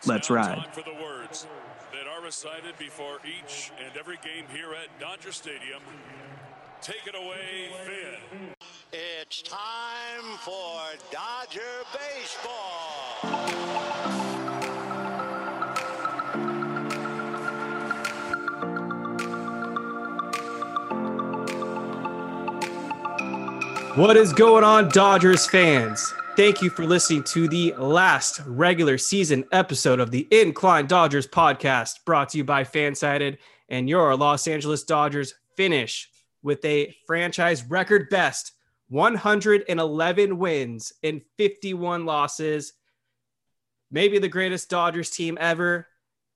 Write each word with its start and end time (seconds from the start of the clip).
It's 0.00 0.08
Let's 0.08 0.30
ride. 0.30 0.66
for 0.72 0.80
the 0.80 0.94
words 0.94 1.46
that 1.92 2.08
are 2.08 2.22
recited 2.24 2.78
before 2.78 3.18
each 3.22 3.70
and 3.84 3.94
every 3.98 4.16
game 4.24 4.46
here 4.50 4.72
at 4.72 4.98
Dodger 4.98 5.30
Stadium. 5.30 5.82
Take 6.80 7.06
it 7.06 7.14
away, 7.14 7.68
Vin. 7.84 8.54
It's 8.94 9.42
time 9.42 10.38
for 10.38 10.80
Dodger 11.12 11.60
baseball. 11.92 13.50
What 23.96 24.16
is 24.16 24.32
going 24.32 24.64
on, 24.64 24.88
Dodgers 24.88 25.46
fans? 25.46 26.14
Thank 26.40 26.62
you 26.62 26.70
for 26.70 26.86
listening 26.86 27.24
to 27.24 27.48
the 27.48 27.74
last 27.74 28.40
regular 28.46 28.96
season 28.96 29.44
episode 29.52 30.00
of 30.00 30.10
the 30.10 30.26
Incline 30.30 30.86
Dodgers 30.86 31.26
podcast, 31.26 31.96
brought 32.06 32.30
to 32.30 32.38
you 32.38 32.44
by 32.44 32.64
Fansided. 32.64 33.36
And 33.68 33.90
your 33.90 34.16
Los 34.16 34.48
Angeles 34.48 34.84
Dodgers 34.84 35.34
finish 35.54 36.08
with 36.42 36.64
a 36.64 36.96
franchise 37.06 37.62
record 37.64 38.08
best 38.08 38.52
111 38.88 40.38
wins 40.38 40.94
and 41.02 41.20
51 41.36 42.06
losses. 42.06 42.72
Maybe 43.90 44.18
the 44.18 44.26
greatest 44.26 44.70
Dodgers 44.70 45.10
team 45.10 45.36
ever, 45.38 45.88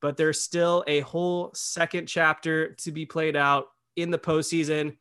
but 0.03 0.19
there's 0.19 0.43
still 0.43 0.85
a 0.87 1.01
whole 1.01 1.51
second 1.55 2.09
chapter 2.09 2.75
to 2.75 2.93
be 2.93 3.07
played 3.07 3.37
out 3.37 3.69
in 3.97 4.11
the 4.11 4.19
postseason. 4.19 4.99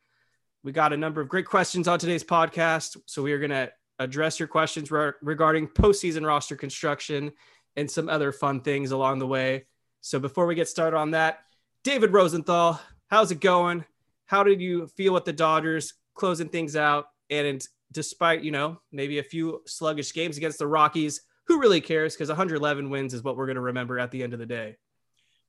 We 0.64 0.72
got 0.72 0.94
a 0.94 0.98
number 0.98 1.20
of 1.20 1.28
great 1.28 1.46
questions 1.46 1.90
on 1.90 2.00
today's 2.00 2.24
podcast. 2.24 2.96
So 3.06 3.22
we 3.22 3.34
are 3.34 3.40
going 3.40 3.52
to 3.52 3.70
address 4.04 4.40
your 4.40 4.48
questions 4.48 4.92
re- 4.92 5.12
regarding 5.22 5.68
postseason 5.68 6.26
roster 6.26 6.56
construction 6.56 7.32
and 7.76 7.90
some 7.90 8.10
other 8.10 8.32
fun 8.32 8.62
things 8.62 8.92
along 8.92 9.20
the 9.20 9.28
way. 9.28 9.66
So 10.02 10.20
before 10.20 10.46
we 10.46 10.56
get 10.56 10.68
started 10.68 10.98
on 10.98 11.12
that, 11.12 11.40
David 11.84 12.14
Rosenthal, 12.14 12.80
how's 13.08 13.32
it 13.32 13.40
going? 13.40 13.86
How 14.26 14.44
did 14.44 14.62
you 14.62 14.88
feel 14.88 15.14
with 15.14 15.26
the 15.26 15.34
Dodgers 15.34 15.94
closing 16.16 16.50
things 16.50 16.76
out? 16.76 17.06
And 17.30 17.66
despite, 17.92 18.44
you 18.44 18.52
know, 18.52 18.80
maybe 18.92 19.20
a 19.20 19.24
few 19.24 19.62
sluggish 19.66 20.14
games 20.14 20.38
against 20.38 20.60
the 20.60 20.68
Rockies, 20.68 21.22
who 21.48 21.60
really 21.60 21.82
cares? 21.82 22.14
Because 22.14 22.30
111 22.30 22.90
wins 22.90 23.14
is 23.14 23.24
what 23.24 23.38
we're 23.38 23.46
going 23.46 23.56
to 23.56 23.62
remember 23.62 24.00
at 24.00 24.12
the 24.12 24.24
end 24.24 24.34
of 24.34 24.40
the 24.40 24.46
day. 24.46 24.78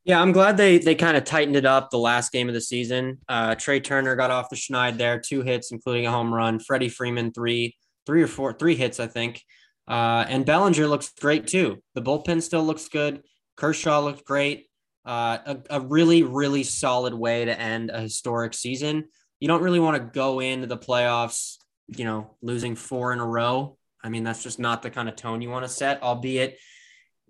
Yeah, 0.05 0.21
I'm 0.21 0.33
glad 0.33 0.59
they 0.59 0.77
they 0.79 0.95
kind 0.95 1.17
of 1.17 1.25
tightened 1.25 1.57
it 1.57 1.65
up 1.65 1.91
the 1.91 1.99
last 1.99 2.31
game 2.31 2.49
of 2.49 2.55
the 2.55 2.61
season. 2.61 3.21
Uh, 3.27 3.55
Trea 3.55 3.81
Turner 3.81 4.17
got 4.17 4.31
off 4.31 4.51
the 4.51 4.57
schneid 4.57 4.99
there, 4.99 5.19
two 5.19 5.41
hits, 5.41 5.73
including 5.73 6.07
a 6.07 6.11
home 6.11 6.33
run. 6.33 6.59
Freddie 6.59 6.91
Freeman, 6.91 7.33
three 7.33 7.75
three 8.07 8.23
or 8.23 8.27
four, 8.27 8.53
three 8.53 8.75
hits, 8.75 9.01
I 9.01 9.07
think. 9.07 9.43
Uh, 9.87 10.25
and 10.29 10.47
Bellinger 10.47 10.87
looks 10.87 11.13
great 11.21 11.47
too. 11.47 11.83
The 11.95 12.03
bullpen 12.03 12.43
still 12.43 12.65
looks 12.65 12.89
good. 12.89 13.23
Kershaw 13.57 14.01
looked 14.01 14.25
great. 14.25 14.69
Uh, 15.05 15.39
a, 15.47 15.59
a, 15.71 15.81
really, 15.81 16.23
really 16.23 16.63
solid 16.63 17.13
way 17.13 17.45
to 17.45 17.61
end 17.61 17.91
a 17.91 18.01
historic 18.01 18.55
season. 18.55 19.05
You 19.39 19.49
don't 19.49 19.63
really 19.63 19.81
want 19.81 19.99
to 19.99 20.19
go 20.19 20.41
into 20.41 20.67
the 20.67 20.79
playoffs, 20.79 21.57
you 21.89 22.07
know, 22.07 22.37
losing 22.41 22.75
four 22.75 23.13
in 23.13 23.21
a 23.21 23.27
row. 23.27 23.77
I 24.03 24.09
mean, 24.09 24.25
that's 24.25 24.43
just 24.43 24.59
not 24.59 24.83
the 24.83 24.91
kind 24.91 25.09
of 25.09 25.17
tone 25.17 25.43
you 25.43 25.51
want 25.51 25.67
to 25.67 25.69
set, 25.69 26.03
albeit 26.03 26.59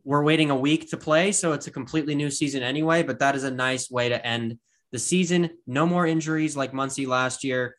we're 0.04 0.22
waiting 0.22 0.50
a 0.50 0.56
week 0.56 0.90
to 0.90 0.96
play. 0.96 1.32
So 1.32 1.52
it's 1.52 1.66
a 1.66 1.72
completely 1.72 2.14
new 2.14 2.30
season 2.30 2.62
anyway, 2.62 3.02
but 3.02 3.18
that 3.18 3.34
is 3.34 3.42
a 3.42 3.50
nice 3.50 3.90
way 3.90 4.08
to 4.08 4.24
end 4.24 4.58
the 4.92 4.98
season. 4.98 5.50
No 5.66 5.86
more 5.86 6.06
injuries 6.06 6.56
like 6.56 6.72
Muncy 6.72 7.06
last 7.06 7.42
year. 7.42 7.76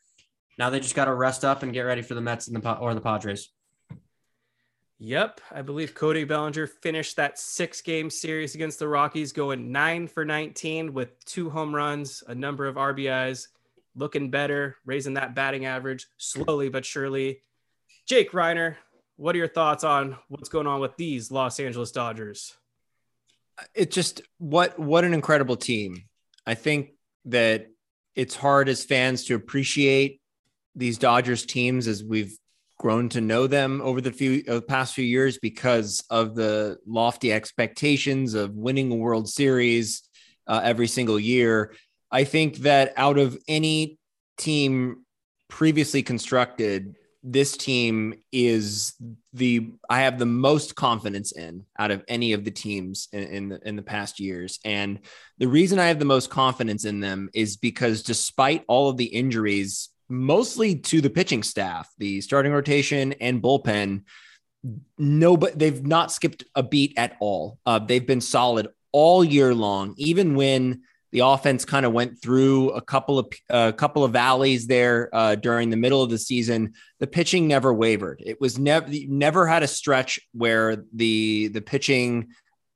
Now 0.58 0.70
they 0.70 0.80
just 0.80 0.94
got 0.94 1.04
to 1.06 1.14
rest 1.14 1.44
up 1.44 1.62
and 1.62 1.72
get 1.72 1.82
ready 1.82 2.02
for 2.02 2.14
the 2.14 2.20
Mets 2.20 2.48
and 2.48 2.56
the 2.56 2.78
or 2.78 2.94
the 2.94 3.00
Padres. 3.00 3.50
Yep, 4.98 5.42
I 5.52 5.60
believe 5.60 5.94
Cody 5.94 6.24
Bellinger 6.24 6.66
finished 6.66 7.16
that 7.16 7.38
six 7.38 7.82
game 7.82 8.08
series 8.08 8.54
against 8.54 8.78
the 8.78 8.88
Rockies 8.88 9.30
going 9.32 9.70
nine 9.70 10.08
for 10.08 10.24
19 10.24 10.94
with 10.94 11.22
two 11.26 11.50
home 11.50 11.74
runs, 11.74 12.22
a 12.26 12.34
number 12.34 12.66
of 12.66 12.76
RBIs, 12.76 13.48
looking 13.94 14.30
better, 14.30 14.76
raising 14.86 15.14
that 15.14 15.34
batting 15.34 15.66
average 15.66 16.06
slowly 16.16 16.70
but 16.70 16.86
surely. 16.86 17.42
Jake 18.06 18.32
Reiner, 18.32 18.76
what 19.16 19.34
are 19.34 19.38
your 19.38 19.48
thoughts 19.48 19.84
on 19.84 20.16
what's 20.28 20.48
going 20.48 20.66
on 20.66 20.80
with 20.80 20.96
these 20.96 21.30
Los 21.30 21.60
Angeles 21.60 21.90
Dodgers? 21.90 22.54
It's 23.74 23.94
just 23.94 24.22
what 24.38 24.78
what 24.78 25.04
an 25.04 25.12
incredible 25.12 25.56
team. 25.56 26.04
I 26.46 26.54
think 26.54 26.90
that 27.26 27.66
it's 28.14 28.34
hard 28.34 28.70
as 28.70 28.84
fans 28.84 29.24
to 29.24 29.34
appreciate 29.34 30.20
these 30.76 30.98
Dodgers 30.98 31.44
teams 31.44 31.88
as 31.88 32.04
we've 32.04 32.36
grown 32.78 33.08
to 33.08 33.20
know 33.20 33.46
them 33.46 33.80
over 33.82 34.00
the 34.00 34.12
few 34.12 34.44
uh, 34.48 34.60
past 34.60 34.94
few 34.94 35.04
years 35.04 35.38
because 35.38 36.04
of 36.10 36.34
the 36.34 36.76
lofty 36.86 37.32
expectations 37.32 38.34
of 38.34 38.54
winning 38.54 38.92
a 38.92 38.94
World 38.94 39.28
Series 39.28 40.02
uh, 40.46 40.60
every 40.62 40.86
single 40.86 41.18
year. 41.18 41.74
I 42.10 42.24
think 42.24 42.58
that 42.58 42.92
out 42.96 43.18
of 43.18 43.36
any 43.48 43.98
team 44.36 45.04
previously 45.48 46.02
constructed, 46.02 46.94
this 47.22 47.56
team 47.56 48.14
is 48.30 48.94
the 49.32 49.72
I 49.90 50.00
have 50.02 50.18
the 50.18 50.26
most 50.26 50.76
confidence 50.76 51.32
in 51.32 51.64
out 51.78 51.90
of 51.90 52.04
any 52.06 52.34
of 52.34 52.44
the 52.44 52.52
teams 52.52 53.08
in, 53.12 53.22
in 53.22 53.48
the, 53.48 53.68
in 53.68 53.76
the 53.76 53.82
past 53.82 54.20
years. 54.20 54.60
And 54.64 55.00
the 55.38 55.48
reason 55.48 55.78
I 55.78 55.86
have 55.86 55.98
the 55.98 56.04
most 56.04 56.30
confidence 56.30 56.84
in 56.84 57.00
them 57.00 57.30
is 57.34 57.56
because 57.56 58.02
despite 58.02 58.64
all 58.68 58.88
of 58.88 58.96
the 58.96 59.06
injuries 59.06 59.88
mostly 60.08 60.76
to 60.76 61.00
the 61.00 61.10
pitching 61.10 61.42
staff, 61.42 61.90
the 61.98 62.20
starting 62.20 62.52
rotation 62.52 63.12
and 63.14 63.42
bullpen. 63.42 64.02
No, 64.98 65.36
but 65.36 65.58
they've 65.58 65.84
not 65.86 66.10
skipped 66.10 66.44
a 66.54 66.62
beat 66.62 66.94
at 66.96 67.16
all. 67.20 67.58
Uh, 67.64 67.78
they've 67.78 68.06
been 68.06 68.20
solid 68.20 68.68
all 68.92 69.22
year 69.22 69.54
long, 69.54 69.94
even 69.96 70.34
when 70.34 70.82
the 71.12 71.20
offense 71.20 71.64
kind 71.64 71.86
of 71.86 71.92
went 71.92 72.20
through 72.20 72.70
a 72.70 72.80
couple 72.80 73.18
of 73.18 73.26
a 73.48 73.54
uh, 73.54 73.72
couple 73.72 74.04
of 74.04 74.12
valleys 74.12 74.66
there 74.66 75.08
uh, 75.12 75.34
during 75.34 75.70
the 75.70 75.76
middle 75.76 76.02
of 76.02 76.10
the 76.10 76.18
season. 76.18 76.74
The 76.98 77.06
pitching 77.06 77.46
never 77.46 77.72
wavered. 77.72 78.22
It 78.24 78.40
was 78.40 78.58
never 78.58 78.88
never 78.90 79.46
had 79.46 79.62
a 79.62 79.68
stretch 79.68 80.20
where 80.32 80.84
the 80.92 81.48
the 81.48 81.62
pitching, 81.62 82.28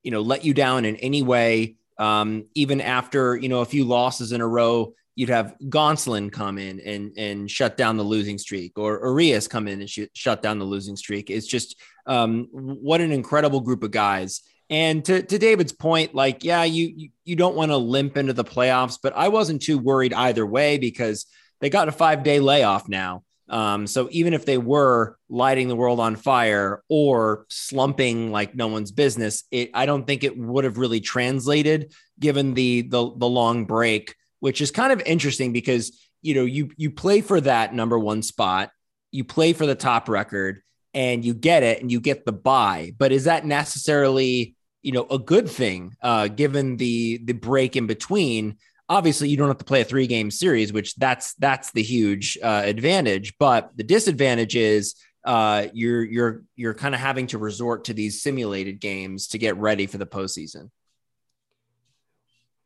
you 0.02 0.10
know, 0.10 0.20
let 0.20 0.44
you 0.44 0.54
down 0.54 0.84
in 0.84 0.96
any 0.96 1.22
way. 1.22 1.76
Um, 1.98 2.46
even 2.54 2.80
after 2.80 3.36
you 3.36 3.48
know 3.48 3.60
a 3.60 3.66
few 3.66 3.84
losses 3.84 4.32
in 4.32 4.40
a 4.40 4.48
row, 4.48 4.94
you'd 5.14 5.28
have 5.28 5.54
Gonsolin 5.64 6.30
come 6.32 6.58
in 6.58 6.80
and 6.80 7.12
and 7.16 7.50
shut 7.50 7.76
down 7.76 7.96
the 7.96 8.02
losing 8.02 8.38
streak, 8.38 8.78
or 8.78 9.00
Urias 9.04 9.48
come 9.48 9.68
in 9.68 9.80
and 9.80 9.90
sh- 9.90 10.00
shut 10.14 10.42
down 10.42 10.58
the 10.58 10.64
losing 10.64 10.96
streak. 10.96 11.30
It's 11.30 11.46
just 11.46 11.80
um, 12.06 12.48
what 12.52 13.00
an 13.00 13.12
incredible 13.12 13.60
group 13.60 13.82
of 13.82 13.90
guys. 13.90 14.42
And 14.68 15.04
to, 15.06 15.20
to 15.20 15.38
David's 15.38 15.72
point, 15.72 16.14
like, 16.14 16.44
yeah, 16.44 16.62
you 16.64 16.92
you, 16.94 17.08
you 17.24 17.36
don't 17.36 17.56
want 17.56 17.70
to 17.70 17.76
limp 17.76 18.16
into 18.16 18.32
the 18.32 18.44
playoffs, 18.44 18.98
but 19.02 19.12
I 19.16 19.28
wasn't 19.28 19.62
too 19.62 19.78
worried 19.78 20.14
either 20.14 20.46
way 20.46 20.78
because 20.78 21.26
they 21.60 21.70
got 21.70 21.88
a 21.88 21.92
five 21.92 22.22
day 22.22 22.40
layoff 22.40 22.88
now. 22.88 23.24
Um, 23.48 23.88
so 23.88 24.08
even 24.12 24.32
if 24.32 24.46
they 24.46 24.58
were 24.58 25.18
lighting 25.28 25.66
the 25.66 25.74
world 25.74 25.98
on 25.98 26.14
fire 26.14 26.84
or 26.88 27.46
slumping 27.48 28.30
like 28.30 28.54
no 28.54 28.68
one's 28.68 28.92
business, 28.92 29.42
it 29.50 29.70
I 29.74 29.86
don't 29.86 30.06
think 30.06 30.22
it 30.22 30.38
would 30.38 30.62
have 30.62 30.78
really 30.78 31.00
translated 31.00 31.92
given 32.18 32.54
the 32.54 32.82
the, 32.82 33.12
the 33.16 33.28
long 33.28 33.64
break 33.64 34.14
which 34.40 34.60
is 34.60 34.70
kind 34.70 34.92
of 34.92 35.00
interesting 35.06 35.52
because 35.52 35.98
you 36.22 36.34
know 36.34 36.44
you 36.44 36.70
you 36.76 36.90
play 36.90 37.20
for 37.20 37.40
that 37.40 37.74
number 37.74 37.98
one 37.98 38.22
spot, 38.22 38.70
you 39.10 39.24
play 39.24 39.52
for 39.52 39.66
the 39.66 39.74
top 39.74 40.08
record, 40.08 40.62
and 40.94 41.24
you 41.24 41.34
get 41.34 41.62
it 41.62 41.80
and 41.80 41.90
you 41.90 42.00
get 42.00 42.24
the 42.24 42.32
buy. 42.32 42.92
But 42.98 43.12
is 43.12 43.24
that 43.24 43.46
necessarily, 43.46 44.56
you 44.82 44.92
know, 44.92 45.06
a 45.10 45.18
good 45.18 45.48
thing 45.48 45.94
uh, 46.02 46.28
given 46.28 46.76
the 46.76 47.18
the 47.18 47.32
break 47.32 47.76
in 47.76 47.86
between? 47.86 48.56
Obviously, 48.88 49.28
you 49.28 49.36
don't 49.36 49.48
have 49.48 49.58
to 49.58 49.64
play 49.64 49.82
a 49.82 49.84
three 49.84 50.06
game 50.06 50.30
series, 50.30 50.72
which 50.72 50.96
that's 50.96 51.34
that's 51.34 51.70
the 51.72 51.82
huge 51.82 52.36
uh, 52.42 52.62
advantage. 52.64 53.34
But 53.38 53.70
the 53.76 53.84
disadvantage 53.84 54.56
is 54.56 54.96
uh, 55.24 55.68
you're 55.72 56.02
you're 56.02 56.42
you're 56.56 56.74
kind 56.74 56.94
of 56.94 57.00
having 57.00 57.28
to 57.28 57.38
resort 57.38 57.84
to 57.84 57.94
these 57.94 58.22
simulated 58.22 58.80
games 58.80 59.28
to 59.28 59.38
get 59.38 59.56
ready 59.56 59.86
for 59.86 59.98
the 59.98 60.06
postseason. 60.06 60.70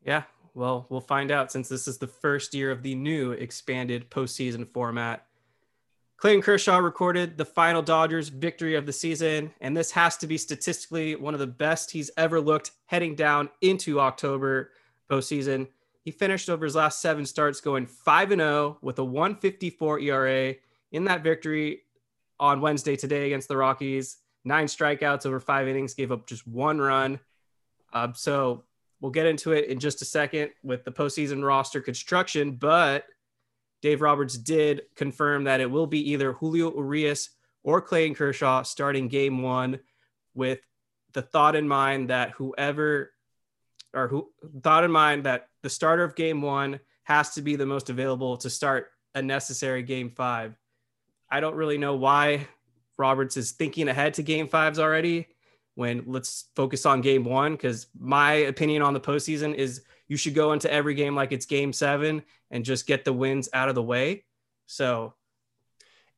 Yeah, 0.03 0.23
well, 0.55 0.87
we'll 0.89 1.01
find 1.01 1.31
out 1.31 1.51
since 1.51 1.67
this 1.67 1.87
is 1.87 1.97
the 1.97 2.07
first 2.07 2.53
year 2.53 2.71
of 2.71 2.81
the 2.81 2.95
new 2.95 3.33
expanded 3.33 4.09
postseason 4.09 4.67
format. 4.67 5.25
Clayton 6.17 6.41
Kershaw 6.41 6.77
recorded 6.77 7.37
the 7.37 7.43
final 7.43 7.81
Dodgers 7.81 8.29
victory 8.29 8.75
of 8.75 8.85
the 8.85 8.93
season, 8.93 9.51
and 9.59 9.75
this 9.75 9.91
has 9.91 10.15
to 10.17 10.27
be 10.27 10.37
statistically 10.37 11.15
one 11.15 11.33
of 11.33 11.41
the 11.41 11.45
best 11.47 11.91
he's 11.91 12.09
ever 12.15 12.39
looked 12.39 12.71
heading 12.85 13.15
down 13.15 13.49
into 13.61 13.99
October 13.99 14.71
postseason. 15.11 15.67
He 16.05 16.11
finished 16.11 16.49
over 16.49 16.63
his 16.63 16.75
last 16.75 17.01
seven 17.01 17.25
starts 17.25 17.59
going 17.59 17.85
5 17.85 18.29
0 18.29 18.77
with 18.81 18.97
a 18.99 19.03
154 19.03 19.99
ERA. 19.99 20.55
In 20.93 21.03
that 21.05 21.23
victory 21.23 21.81
on 22.39 22.61
Wednesday 22.61 22.95
today 22.95 23.25
against 23.25 23.49
the 23.49 23.57
Rockies, 23.57 24.17
nine 24.45 24.67
strikeouts 24.67 25.25
over 25.25 25.41
five 25.41 25.67
innings, 25.67 25.93
gave 25.93 26.13
up 26.13 26.27
just 26.27 26.47
one 26.47 26.79
run. 26.79 27.19
Uh, 27.91 28.13
so 28.13 28.63
We'll 29.05 29.11
get 29.11 29.27
into 29.27 29.51
it 29.51 29.65
in 29.65 29.77
just 29.77 30.01
a 30.01 30.05
second 30.05 30.49
with 30.63 30.83
the 30.83 30.91
postseason 30.91 31.45
roster 31.45 31.79
construction, 31.79 32.55
but 32.55 33.05
Dave 33.83 34.01
Roberts 34.01 34.35
did 34.35 34.81
confirm 34.95 35.43
that 35.43 35.61
it 35.61 35.69
will 35.69 35.85
be 35.85 36.13
either 36.13 36.33
Julio 36.33 36.73
Urias 36.73 37.29
or 37.61 37.81
Clayton 37.81 38.15
Kershaw 38.15 38.63
starting 38.63 39.07
game 39.07 39.43
one 39.43 39.79
with 40.33 40.57
the 41.13 41.21
thought 41.21 41.55
in 41.55 41.67
mind 41.67 42.09
that 42.09 42.31
whoever 42.31 43.13
or 43.93 44.07
who 44.07 44.31
thought 44.63 44.83
in 44.83 44.89
mind 44.89 45.27
that 45.27 45.49
the 45.61 45.69
starter 45.69 46.03
of 46.03 46.15
game 46.15 46.41
one 46.41 46.79
has 47.03 47.35
to 47.35 47.43
be 47.43 47.55
the 47.55 47.67
most 47.67 47.91
available 47.91 48.37
to 48.37 48.49
start 48.49 48.87
a 49.13 49.21
necessary 49.21 49.83
game 49.83 50.09
five. 50.09 50.57
I 51.29 51.41
don't 51.41 51.53
really 51.53 51.77
know 51.77 51.95
why 51.95 52.47
Roberts 52.97 53.37
is 53.37 53.51
thinking 53.51 53.87
ahead 53.87 54.15
to 54.15 54.23
game 54.23 54.47
fives 54.47 54.79
already 54.79 55.27
when 55.75 56.03
let's 56.07 56.45
focus 56.55 56.85
on 56.85 57.01
game 57.01 57.23
one 57.23 57.53
because 57.53 57.87
my 57.99 58.33
opinion 58.33 58.81
on 58.81 58.93
the 58.93 58.99
postseason 58.99 59.53
is 59.53 59.83
you 60.07 60.17
should 60.17 60.33
go 60.33 60.53
into 60.53 60.71
every 60.71 60.93
game 60.93 61.15
like 61.15 61.31
it's 61.31 61.45
game 61.45 61.73
seven 61.73 62.23
and 62.51 62.65
just 62.65 62.87
get 62.87 63.05
the 63.05 63.13
wins 63.13 63.49
out 63.53 63.69
of 63.69 63.75
the 63.75 63.83
way. 63.83 64.23
So 64.67 65.13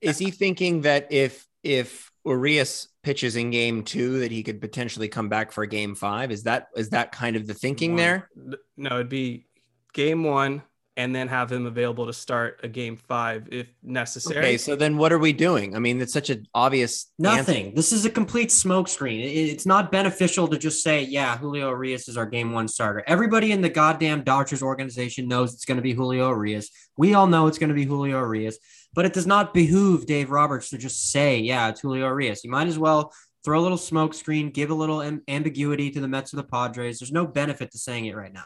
is 0.01 0.17
he 0.17 0.31
thinking 0.31 0.81
that 0.81 1.11
if 1.11 1.47
if 1.63 2.11
Urias 2.25 2.89
pitches 3.03 3.35
in 3.35 3.51
game 3.51 3.83
two 3.83 4.19
that 4.19 4.31
he 4.31 4.43
could 4.43 4.61
potentially 4.61 5.07
come 5.07 5.29
back 5.29 5.51
for 5.51 5.65
game 5.65 5.95
five? 5.95 6.31
Is 6.31 6.43
that 6.43 6.67
is 6.75 6.89
that 6.89 7.11
kind 7.11 7.35
of 7.35 7.47
the 7.47 7.53
thinking 7.53 7.91
one, 7.91 7.97
there? 7.97 8.29
No, 8.77 8.95
it'd 8.95 9.09
be 9.09 9.47
game 9.93 10.23
one, 10.23 10.61
and 10.97 11.15
then 11.15 11.27
have 11.27 11.51
him 11.51 11.67
available 11.67 12.07
to 12.07 12.13
start 12.13 12.59
a 12.63 12.67
game 12.67 12.97
five 12.97 13.47
if 13.51 13.67
necessary. 13.83 14.39
Okay, 14.39 14.57
so 14.57 14.75
then 14.75 14.97
what 14.97 15.13
are 15.13 15.19
we 15.19 15.31
doing? 15.31 15.75
I 15.75 15.79
mean, 15.79 16.01
it's 16.01 16.11
such 16.11 16.31
an 16.31 16.47
obvious 16.55 17.11
nothing. 17.19 17.67
Answer. 17.67 17.75
This 17.75 17.91
is 17.93 18.05
a 18.05 18.09
complete 18.09 18.49
smokescreen. 18.49 19.23
It's 19.23 19.65
not 19.67 19.91
beneficial 19.91 20.47
to 20.47 20.57
just 20.57 20.83
say, 20.83 21.03
"Yeah, 21.03 21.37
Julio 21.37 21.69
Urias 21.69 22.09
is 22.09 22.17
our 22.17 22.25
game 22.25 22.51
one 22.51 22.67
starter." 22.67 23.03
Everybody 23.07 23.51
in 23.51 23.61
the 23.61 23.69
goddamn 23.69 24.23
Dodgers 24.23 24.63
organization 24.63 25.27
knows 25.27 25.53
it's 25.53 25.65
going 25.65 25.77
to 25.77 25.83
be 25.83 25.93
Julio 25.93 26.29
Urias. 26.29 26.71
We 26.97 27.13
all 27.13 27.27
know 27.27 27.45
it's 27.47 27.59
going 27.59 27.69
to 27.69 27.75
be 27.75 27.85
Julio 27.85 28.19
Urias, 28.19 28.57
but 28.93 29.05
it 29.05 29.13
does 29.13 29.27
not 29.27 29.53
behoove 29.53 30.07
Dave 30.07 30.31
Roberts 30.31 30.71
to 30.71 30.79
just 30.79 31.11
say, 31.11 31.37
"Yeah, 31.37 31.69
it's 31.69 31.81
Julio 31.81 32.07
Urias." 32.07 32.43
You 32.43 32.49
might 32.49 32.67
as 32.67 32.79
well 32.79 33.13
throw 33.45 33.59
a 33.59 33.61
little 33.61 33.77
smokescreen, 33.77 34.51
give 34.51 34.71
a 34.71 34.73
little 34.73 35.01
ambiguity 35.27 35.91
to 35.91 36.01
the 36.01 36.07
Mets 36.07 36.33
or 36.33 36.37
the 36.37 36.43
Padres. 36.43 36.99
There's 36.99 37.11
no 37.11 37.27
benefit 37.27 37.71
to 37.71 37.77
saying 37.77 38.07
it 38.07 38.15
right 38.15 38.33
now. 38.33 38.43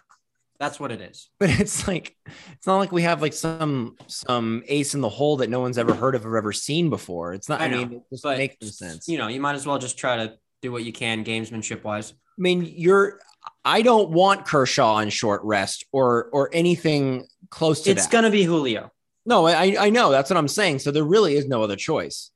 That's 0.61 0.79
what 0.79 0.91
it 0.91 1.01
is. 1.01 1.27
But 1.39 1.49
it's 1.59 1.87
like 1.87 2.15
it's 2.51 2.67
not 2.67 2.77
like 2.77 2.91
we 2.91 3.01
have 3.01 3.19
like 3.19 3.33
some 3.33 3.97
some 4.05 4.61
ace 4.67 4.93
in 4.93 5.01
the 5.01 5.09
hole 5.09 5.37
that 5.37 5.49
no 5.49 5.59
one's 5.59 5.79
ever 5.79 5.95
heard 5.95 6.13
of 6.13 6.23
or 6.23 6.37
ever 6.37 6.53
seen 6.53 6.91
before. 6.91 7.33
It's 7.33 7.49
not. 7.49 7.61
I, 7.61 7.65
I 7.65 7.69
mean, 7.69 7.93
it 7.93 8.03
just 8.11 8.23
makes 8.23 8.77
sense. 8.77 9.07
You 9.07 9.17
know, 9.17 9.27
you 9.27 9.41
might 9.41 9.55
as 9.55 9.65
well 9.65 9.79
just 9.79 9.97
try 9.97 10.17
to 10.17 10.37
do 10.61 10.71
what 10.71 10.83
you 10.83 10.93
can, 10.93 11.25
gamesmanship 11.25 11.83
wise. 11.83 12.11
I 12.11 12.15
mean, 12.37 12.71
you're. 12.77 13.19
I 13.65 13.81
don't 13.81 14.11
want 14.11 14.45
Kershaw 14.45 14.93
on 14.93 15.09
short 15.09 15.41
rest 15.43 15.83
or 15.91 16.29
or 16.31 16.51
anything 16.53 17.25
close 17.49 17.81
to 17.81 17.89
it's 17.89 18.01
that. 18.01 18.05
It's 18.05 18.11
gonna 18.13 18.29
be 18.29 18.43
Julio. 18.43 18.91
No, 19.25 19.47
I 19.47 19.75
I 19.79 19.89
know 19.89 20.11
that's 20.11 20.29
what 20.29 20.37
I'm 20.37 20.47
saying. 20.47 20.77
So 20.77 20.91
there 20.91 21.03
really 21.03 21.33
is 21.33 21.47
no 21.47 21.63
other 21.63 21.75
choice. 21.75 22.29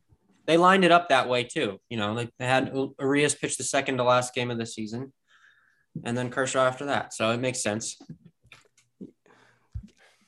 They 0.47 0.57
lined 0.57 0.83
it 0.83 0.91
up 0.91 1.09
that 1.09 1.29
way 1.29 1.43
too. 1.43 1.79
You 1.89 1.97
know, 1.97 2.15
they, 2.15 2.29
they 2.39 2.45
had 2.47 2.75
Urias 2.99 3.35
pitch 3.35 3.57
the 3.57 3.63
second 3.63 3.97
to 3.97 4.03
last 4.03 4.33
game 4.33 4.49
of 4.49 4.57
the 4.57 4.65
season 4.65 5.13
and 6.03 6.17
then 6.17 6.29
Kershaw 6.29 6.65
after 6.65 6.85
that. 6.85 7.13
So 7.13 7.31
it 7.31 7.39
makes 7.39 7.61
sense. 7.61 7.97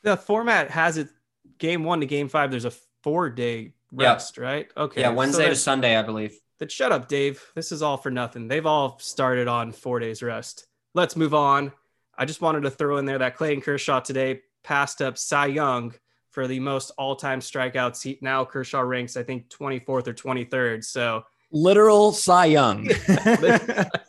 The 0.03 0.17
format 0.17 0.71
has 0.71 0.97
it 0.97 1.09
game 1.57 1.83
one 1.83 1.99
to 1.99 2.05
game 2.05 2.29
five. 2.29 2.51
There's 2.51 2.65
a 2.65 2.73
four 3.03 3.29
day 3.29 3.73
rest, 3.91 4.37
right? 4.37 4.69
Okay. 4.75 5.01
Yeah, 5.01 5.09
Wednesday 5.09 5.45
so 5.45 5.49
to 5.49 5.55
Sunday, 5.55 5.97
I 5.97 6.01
believe. 6.01 6.37
That 6.59 6.71
shut 6.71 6.91
up, 6.91 7.07
Dave. 7.07 7.43
This 7.55 7.71
is 7.71 7.81
all 7.81 7.97
for 7.97 8.09
nothing. 8.09 8.47
They've 8.47 8.65
all 8.65 8.97
started 8.99 9.47
on 9.47 9.71
four 9.71 9.99
days 9.99 10.23
rest. 10.23 10.65
Let's 10.93 11.15
move 11.15 11.33
on. 11.33 11.71
I 12.17 12.25
just 12.25 12.41
wanted 12.41 12.61
to 12.61 12.71
throw 12.71 12.97
in 12.97 13.05
there 13.05 13.19
that 13.19 13.35
Clayton 13.35 13.61
Kershaw 13.61 13.99
today 13.99 14.41
passed 14.63 15.01
up 15.01 15.17
Cy 15.17 15.47
Young 15.47 15.93
for 16.31 16.47
the 16.47 16.59
most 16.59 16.91
all-time 16.97 17.41
strikeouts. 17.41 18.01
He, 18.01 18.17
now 18.21 18.43
Kershaw 18.43 18.79
ranks, 18.81 19.17
I 19.17 19.23
think, 19.23 19.49
24th 19.49 19.87
or 19.87 20.01
23rd. 20.13 20.83
So 20.83 21.23
literal 21.51 22.11
Cy 22.11 22.45
Young. 22.45 22.89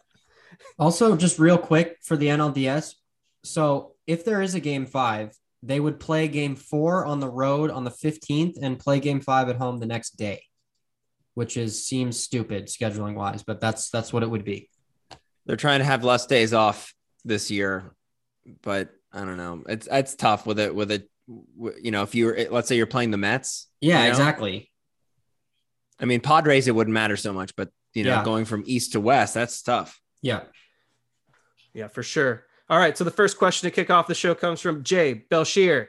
Also, 0.78 1.16
just 1.16 1.38
real 1.38 1.58
quick 1.58 1.96
for 2.02 2.16
the 2.16 2.26
NLDS. 2.26 2.94
So, 3.44 3.94
if 4.06 4.24
there 4.24 4.42
is 4.42 4.54
a 4.54 4.60
game 4.60 4.86
five, 4.86 5.32
they 5.62 5.80
would 5.80 5.98
play 5.98 6.28
game 6.28 6.56
four 6.56 7.04
on 7.04 7.20
the 7.20 7.28
road 7.28 7.70
on 7.70 7.84
the 7.84 7.90
15th 7.90 8.54
and 8.62 8.78
play 8.78 9.00
game 9.00 9.20
five 9.20 9.48
at 9.48 9.56
home 9.56 9.78
the 9.78 9.86
next 9.86 10.16
day, 10.16 10.42
which 11.34 11.56
is 11.56 11.84
seems 11.84 12.22
stupid 12.22 12.66
scheduling 12.66 13.14
wise, 13.14 13.42
but 13.42 13.60
that's 13.60 13.90
that's 13.90 14.12
what 14.12 14.22
it 14.22 14.30
would 14.30 14.44
be. 14.44 14.70
They're 15.46 15.56
trying 15.56 15.80
to 15.80 15.84
have 15.84 16.04
less 16.04 16.26
days 16.26 16.52
off 16.52 16.94
this 17.24 17.50
year, 17.50 17.92
but 18.62 18.90
I 19.12 19.20
don't 19.20 19.36
know. 19.36 19.64
It's 19.68 19.88
it's 19.90 20.14
tough 20.14 20.46
with 20.46 20.60
it 20.60 20.74
with 20.74 20.92
it. 20.92 21.08
You 21.26 21.90
know, 21.90 22.02
if 22.02 22.14
you're 22.14 22.50
let's 22.50 22.68
say 22.68 22.76
you're 22.76 22.86
playing 22.86 23.10
the 23.10 23.16
Mets. 23.16 23.68
Yeah, 23.80 23.98
you 23.98 24.04
know? 24.04 24.10
exactly. 24.10 24.70
I 26.00 26.04
mean, 26.04 26.20
Padres 26.20 26.68
it 26.68 26.74
wouldn't 26.74 26.94
matter 26.94 27.16
so 27.16 27.32
much, 27.32 27.56
but 27.56 27.70
you 27.94 28.04
know, 28.04 28.10
yeah. 28.10 28.24
going 28.24 28.44
from 28.44 28.62
east 28.66 28.92
to 28.92 29.00
west, 29.00 29.34
that's 29.34 29.60
tough. 29.62 30.00
Yeah. 30.22 30.42
Yeah, 31.72 31.88
for 31.88 32.02
sure. 32.02 32.44
All 32.68 32.78
right. 32.78 32.96
So 32.96 33.04
the 33.04 33.10
first 33.10 33.38
question 33.38 33.68
to 33.68 33.74
kick 33.74 33.90
off 33.90 34.06
the 34.06 34.14
show 34.14 34.34
comes 34.34 34.60
from 34.60 34.82
Jay 34.82 35.24
Belshir. 35.30 35.88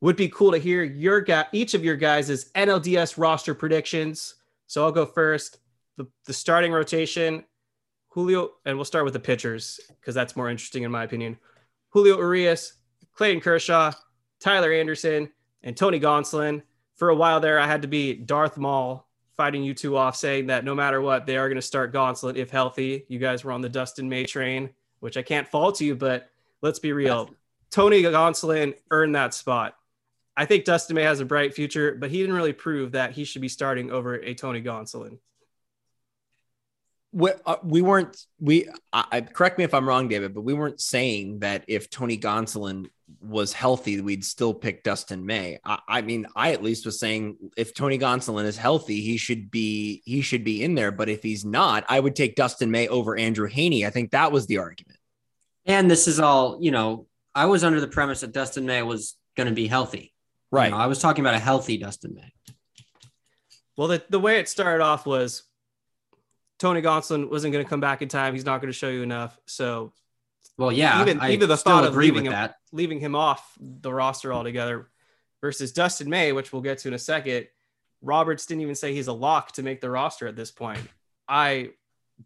Would 0.00 0.16
be 0.16 0.28
cool 0.28 0.52
to 0.52 0.58
hear 0.58 0.82
your 0.82 1.20
guy, 1.20 1.46
each 1.52 1.74
of 1.74 1.84
your 1.84 1.96
guys' 1.96 2.50
NLDS 2.52 3.16
roster 3.16 3.54
predictions. 3.54 4.34
So 4.66 4.84
I'll 4.84 4.92
go 4.92 5.06
first. 5.06 5.58
The, 5.96 6.06
the 6.26 6.34
starting 6.34 6.72
rotation, 6.72 7.44
Julio, 8.08 8.50
and 8.66 8.76
we'll 8.76 8.84
start 8.84 9.04
with 9.04 9.14
the 9.14 9.20
pitchers 9.20 9.80
because 9.98 10.14
that's 10.14 10.36
more 10.36 10.50
interesting 10.50 10.82
in 10.82 10.90
my 10.90 11.04
opinion. 11.04 11.38
Julio 11.90 12.18
Urias, 12.18 12.74
Clayton 13.14 13.40
Kershaw, 13.40 13.92
Tyler 14.40 14.72
Anderson, 14.72 15.30
and 15.62 15.76
Tony 15.76 15.98
Gonsolin. 15.98 16.62
For 16.96 17.08
a 17.08 17.16
while 17.16 17.40
there, 17.40 17.58
I 17.58 17.66
had 17.66 17.82
to 17.82 17.88
be 17.88 18.14
Darth 18.14 18.58
Maul 18.58 19.05
fighting 19.36 19.62
you 19.62 19.74
two 19.74 19.96
off, 19.96 20.16
saying 20.16 20.46
that 20.46 20.64
no 20.64 20.74
matter 20.74 21.00
what, 21.00 21.26
they 21.26 21.36
are 21.36 21.48
going 21.48 21.56
to 21.56 21.62
start 21.62 21.92
Gonsolin 21.92 22.36
if 22.36 22.50
healthy. 22.50 23.04
You 23.08 23.18
guys 23.18 23.44
were 23.44 23.52
on 23.52 23.60
the 23.60 23.68
Dustin 23.68 24.08
May 24.08 24.24
train 24.24 24.70
which 25.00 25.16
I 25.16 25.22
can't 25.22 25.48
fault 25.48 25.80
you, 25.80 25.94
but 25.94 26.30
let's 26.62 26.78
be 26.78 26.92
real. 26.92 27.30
Tony 27.70 28.02
Gonsolin 28.02 28.74
earned 28.90 29.14
that 29.14 29.34
spot. 29.34 29.76
I 30.36 30.44
think 30.44 30.64
Dustin 30.64 30.96
May 30.96 31.02
has 31.02 31.20
a 31.20 31.24
bright 31.24 31.54
future, 31.54 31.94
but 31.94 32.10
he 32.10 32.20
didn't 32.20 32.36
really 32.36 32.52
prove 32.52 32.92
that 32.92 33.12
he 33.12 33.24
should 33.24 33.42
be 33.42 33.48
starting 33.48 33.90
over 33.90 34.14
a 34.14 34.34
Tony 34.34 34.62
Gonsolin. 34.62 35.18
We, 37.16 37.30
uh, 37.46 37.56
we 37.62 37.80
weren't 37.80 38.14
we 38.38 38.68
I, 38.92 39.22
correct 39.22 39.56
me 39.56 39.64
if 39.64 39.72
I'm 39.72 39.88
wrong, 39.88 40.06
David, 40.06 40.34
but 40.34 40.42
we 40.42 40.52
weren't 40.52 40.82
saying 40.82 41.38
that 41.38 41.64
if 41.66 41.88
Tony 41.88 42.18
Gonsolin 42.18 42.88
was 43.22 43.54
healthy, 43.54 44.02
we'd 44.02 44.22
still 44.22 44.52
pick 44.52 44.82
Dustin 44.82 45.24
May. 45.24 45.58
I, 45.64 45.78
I, 45.88 46.02
mean, 46.02 46.26
I 46.36 46.52
at 46.52 46.62
least 46.62 46.84
was 46.84 47.00
saying 47.00 47.36
if 47.56 47.72
Tony 47.72 47.98
Gonsolin 47.98 48.44
is 48.44 48.58
healthy, 48.58 49.00
he 49.00 49.16
should 49.16 49.50
be 49.50 50.02
he 50.04 50.20
should 50.20 50.44
be 50.44 50.62
in 50.62 50.74
there. 50.74 50.92
But 50.92 51.08
if 51.08 51.22
he's 51.22 51.42
not, 51.42 51.84
I 51.88 52.00
would 52.00 52.14
take 52.14 52.36
Dustin 52.36 52.70
May 52.70 52.86
over 52.88 53.16
Andrew 53.16 53.48
Heaney 53.48 53.86
I 53.86 53.90
think 53.90 54.10
that 54.10 54.30
was 54.30 54.46
the 54.46 54.58
argument. 54.58 54.98
And 55.64 55.90
this 55.90 56.06
is 56.06 56.20
all, 56.20 56.58
you 56.60 56.70
know, 56.70 57.06
I 57.34 57.46
was 57.46 57.64
under 57.64 57.80
the 57.80 57.88
premise 57.88 58.20
that 58.20 58.32
Dustin 58.32 58.66
May 58.66 58.82
was 58.82 59.16
going 59.36 59.48
to 59.48 59.54
be 59.54 59.66
healthy. 59.66 60.12
Right. 60.50 60.66
You 60.66 60.72
know, 60.72 60.76
I 60.76 60.86
was 60.86 61.00
talking 61.00 61.24
about 61.24 61.34
a 61.34 61.40
healthy 61.40 61.76
Dustin 61.78 62.14
May. 62.14 62.32
Well, 63.76 63.88
the, 63.88 64.02
the 64.08 64.20
way 64.20 64.38
it 64.38 64.48
started 64.48 64.82
off 64.82 65.06
was 65.06 65.42
Tony 66.58 66.80
Gonsolin 66.82 67.30
wasn't 67.30 67.52
going 67.52 67.64
to 67.64 67.68
come 67.68 67.80
back 67.80 68.02
in 68.02 68.08
time. 68.08 68.34
He's 68.34 68.44
not 68.44 68.60
going 68.60 68.72
to 68.72 68.78
show 68.78 68.88
you 68.88 69.02
enough. 69.02 69.38
So 69.46 69.92
well, 70.56 70.72
yeah, 70.72 71.00
even 71.02 71.20
I 71.20 71.32
even 71.32 71.48
the 71.48 71.56
thought 71.56 71.84
of 71.84 71.96
leaving 71.96 72.26
him 72.26 72.32
that. 72.32 72.56
leaving 72.72 72.98
him 72.98 73.14
off 73.14 73.52
the 73.60 73.92
roster 73.92 74.32
altogether 74.32 74.88
versus 75.40 75.72
Dustin 75.72 76.08
May, 76.08 76.32
which 76.32 76.52
we'll 76.52 76.62
get 76.62 76.78
to 76.78 76.88
in 76.88 76.94
a 76.94 76.98
second. 76.98 77.48
Roberts 78.02 78.46
didn't 78.46 78.62
even 78.62 78.74
say 78.74 78.94
he's 78.94 79.08
a 79.08 79.12
lock 79.12 79.52
to 79.52 79.62
make 79.62 79.80
the 79.80 79.90
roster 79.90 80.26
at 80.26 80.36
this 80.36 80.50
point. 80.50 80.80
I 81.28 81.70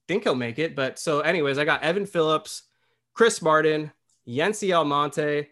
think 0.07 0.25
he'll 0.25 0.35
make 0.35 0.59
it. 0.59 0.77
But 0.77 0.99
so, 0.99 1.21
anyways, 1.21 1.59
I 1.59 1.65
got 1.65 1.83
Evan 1.83 2.07
Phillips, 2.07 2.65
Chris 3.15 3.43
Martin, 3.43 3.91
Yency 4.29 4.77
Almonte, 4.77 5.49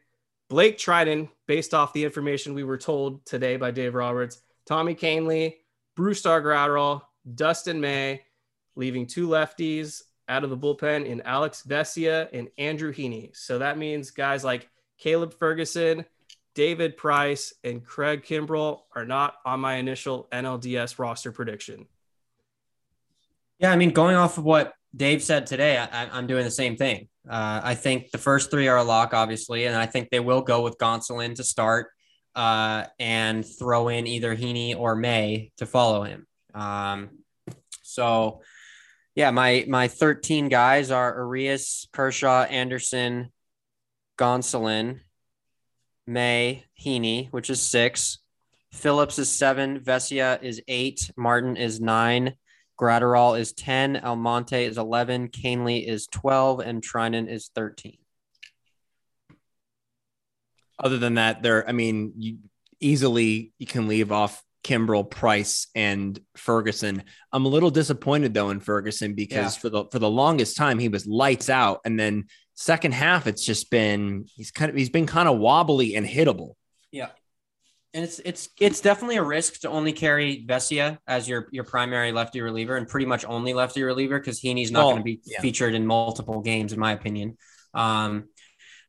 Blake 0.48 0.78
Treinen, 0.78 1.28
based 1.46 1.74
off 1.74 1.92
the 1.92 2.04
information 2.04 2.54
we 2.54 2.64
were 2.64 2.78
told 2.78 3.24
today 3.26 3.56
by 3.56 3.70
Dave 3.70 3.94
Roberts, 3.94 4.42
Tommy 4.66 4.94
Kahnle, 4.94 5.54
Brusdar 5.96 6.42
Graterol, 6.42 7.02
Dustin 7.34 7.80
May, 7.80 8.22
leaving 8.78 9.06
two 9.06 9.26
lefties 9.28 10.02
out 10.28 10.44
of 10.44 10.50
the 10.50 10.56
bullpen 10.56 11.04
in 11.04 11.20
Alex 11.22 11.64
Vesia 11.66 12.28
and 12.32 12.48
Andrew 12.58 12.92
Heaney. 12.92 13.36
So 13.36 13.58
that 13.58 13.76
means 13.76 14.12
guys 14.12 14.44
like 14.44 14.70
Caleb 14.98 15.34
Ferguson, 15.34 16.04
David 16.54 16.96
Price, 16.96 17.52
and 17.64 17.84
Craig 17.84 18.22
Kimbrel 18.22 18.82
are 18.94 19.04
not 19.04 19.34
on 19.44 19.58
my 19.60 19.74
initial 19.74 20.28
NLDS 20.30 20.98
roster 20.98 21.32
prediction. 21.32 21.86
Yeah, 23.58 23.72
I 23.72 23.76
mean, 23.76 23.90
going 23.90 24.14
off 24.14 24.38
of 24.38 24.44
what 24.44 24.74
Dave 24.94 25.24
said 25.24 25.46
today, 25.46 25.76
I, 25.76 26.16
am 26.16 26.28
doing 26.28 26.44
the 26.44 26.50
same 26.50 26.76
thing. 26.76 27.08
Uh, 27.28 27.60
I 27.62 27.74
think 27.74 28.12
the 28.12 28.18
first 28.18 28.50
three 28.50 28.68
are 28.68 28.76
a 28.76 28.84
lock, 28.84 29.12
obviously, 29.12 29.64
and 29.64 29.76
I 29.76 29.86
think 29.86 30.10
they 30.10 30.20
will 30.20 30.42
go 30.42 30.62
with 30.62 30.78
Gonsolin 30.78 31.34
to 31.34 31.42
start 31.42 31.88
uh, 32.36 32.84
and 33.00 33.44
throw 33.44 33.88
in 33.88 34.06
either 34.06 34.36
Heaney 34.36 34.78
or 34.78 34.94
May 34.94 35.50
to 35.56 35.66
follow 35.66 36.04
him. 36.04 36.26
Um, 36.54 37.10
so, 37.82 38.42
yeah, 39.18 39.32
my 39.32 39.64
my 39.66 39.88
13 39.88 40.48
guys 40.48 40.92
are 40.92 41.12
Urias, 41.18 41.88
Kershaw, 41.92 42.44
Anderson, 42.44 43.32
Gonsolin, 44.16 45.00
May, 46.06 46.66
Heaney, 46.80 47.28
which 47.32 47.50
is 47.50 47.60
six. 47.60 48.20
Phillips 48.72 49.18
is 49.18 49.28
seven. 49.28 49.80
Vesia 49.80 50.40
is 50.40 50.62
eight. 50.68 51.10
Martin 51.16 51.56
is 51.56 51.80
nine. 51.80 52.34
Graterol 52.80 53.36
is 53.40 53.52
10, 53.54 53.96
Almonte 53.96 54.64
is 54.64 54.78
11, 54.78 55.30
Kahnle 55.30 55.84
is 55.84 56.06
12, 56.06 56.60
and 56.60 56.80
Treinen 56.80 57.28
is 57.28 57.50
13. 57.52 57.98
Other 60.78 60.96
than 60.96 61.14
that, 61.14 61.42
there, 61.42 61.68
I 61.68 61.72
mean, 61.72 62.12
you 62.16 62.38
easily 62.78 63.52
you 63.58 63.66
can 63.66 63.88
leave 63.88 64.12
off 64.12 64.44
Kimbrel, 64.68 65.08
Price, 65.08 65.68
and 65.74 66.18
Ferguson. 66.36 67.02
I'm 67.32 67.46
a 67.46 67.48
little 67.48 67.70
disappointed 67.70 68.34
though 68.34 68.50
in 68.50 68.60
Ferguson 68.60 69.14
because 69.14 69.56
yeah. 69.56 69.60
for 69.60 69.68
the 69.70 69.84
for 69.90 69.98
the 69.98 70.10
longest 70.10 70.56
time 70.56 70.78
he 70.78 70.88
was 70.88 71.06
lights 71.06 71.48
out, 71.48 71.80
and 71.84 71.98
then 71.98 72.26
second 72.54 72.92
half 72.92 73.26
it's 73.26 73.44
just 73.44 73.70
been 73.70 74.26
he's 74.34 74.50
kind 74.50 74.68
of 74.70 74.76
he's 74.76 74.90
been 74.90 75.06
kind 75.06 75.28
of 75.28 75.38
wobbly 75.38 75.94
and 75.94 76.06
hittable. 76.06 76.54
Yeah 76.90 77.08
and 77.94 78.04
it's 78.04 78.20
it's 78.24 78.48
it's 78.60 78.80
definitely 78.80 79.16
a 79.16 79.22
risk 79.22 79.60
to 79.60 79.68
only 79.68 79.92
carry 79.92 80.44
Vesia 80.46 80.98
as 81.06 81.28
your 81.28 81.48
your 81.50 81.64
primary 81.64 82.12
lefty 82.12 82.40
reliever 82.40 82.76
and 82.76 82.86
pretty 82.86 83.06
much 83.06 83.24
only 83.24 83.54
lefty 83.54 83.82
reliever 83.82 84.18
because 84.18 84.40
Heaney's 84.40 84.70
not 84.70 84.80
well, 84.80 84.90
going 84.90 85.00
to 85.00 85.04
be 85.04 85.20
yeah. 85.24 85.40
featured 85.40 85.74
in 85.74 85.86
multiple 85.86 86.40
games, 86.40 86.72
in 86.72 86.78
my 86.78 86.92
opinion. 86.92 87.38
Um, 87.72 88.28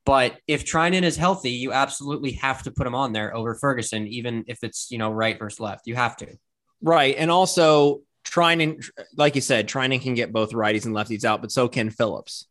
but 0.09 0.39
if 0.47 0.65
Treinen 0.65 1.03
is 1.03 1.15
healthy, 1.15 1.51
you 1.51 1.71
absolutely 1.71 2.31
have 2.31 2.63
to 2.63 2.71
put 2.71 2.87
him 2.87 2.95
on 2.95 3.13
there 3.13 3.35
over 3.35 3.53
Ferguson, 3.53 4.07
even 4.07 4.43
if 4.47 4.63
it's 4.63 4.89
you 4.89 4.97
know 4.97 5.11
right 5.11 5.37
versus 5.37 5.59
left. 5.59 5.85
You 5.85 5.93
have 5.93 6.17
to. 6.17 6.35
Right, 6.81 7.13
and 7.15 7.29
also 7.29 8.01
Treinen, 8.25 8.83
like 9.15 9.35
you 9.35 9.41
said, 9.41 9.69
Treinen 9.69 10.01
can 10.01 10.15
get 10.15 10.33
both 10.33 10.51
righties 10.51 10.87
and 10.87 10.95
lefties 10.95 11.25
out, 11.25 11.41
but 11.41 11.51
so 11.51 11.67
can 11.67 11.91
Phillips. 11.91 12.47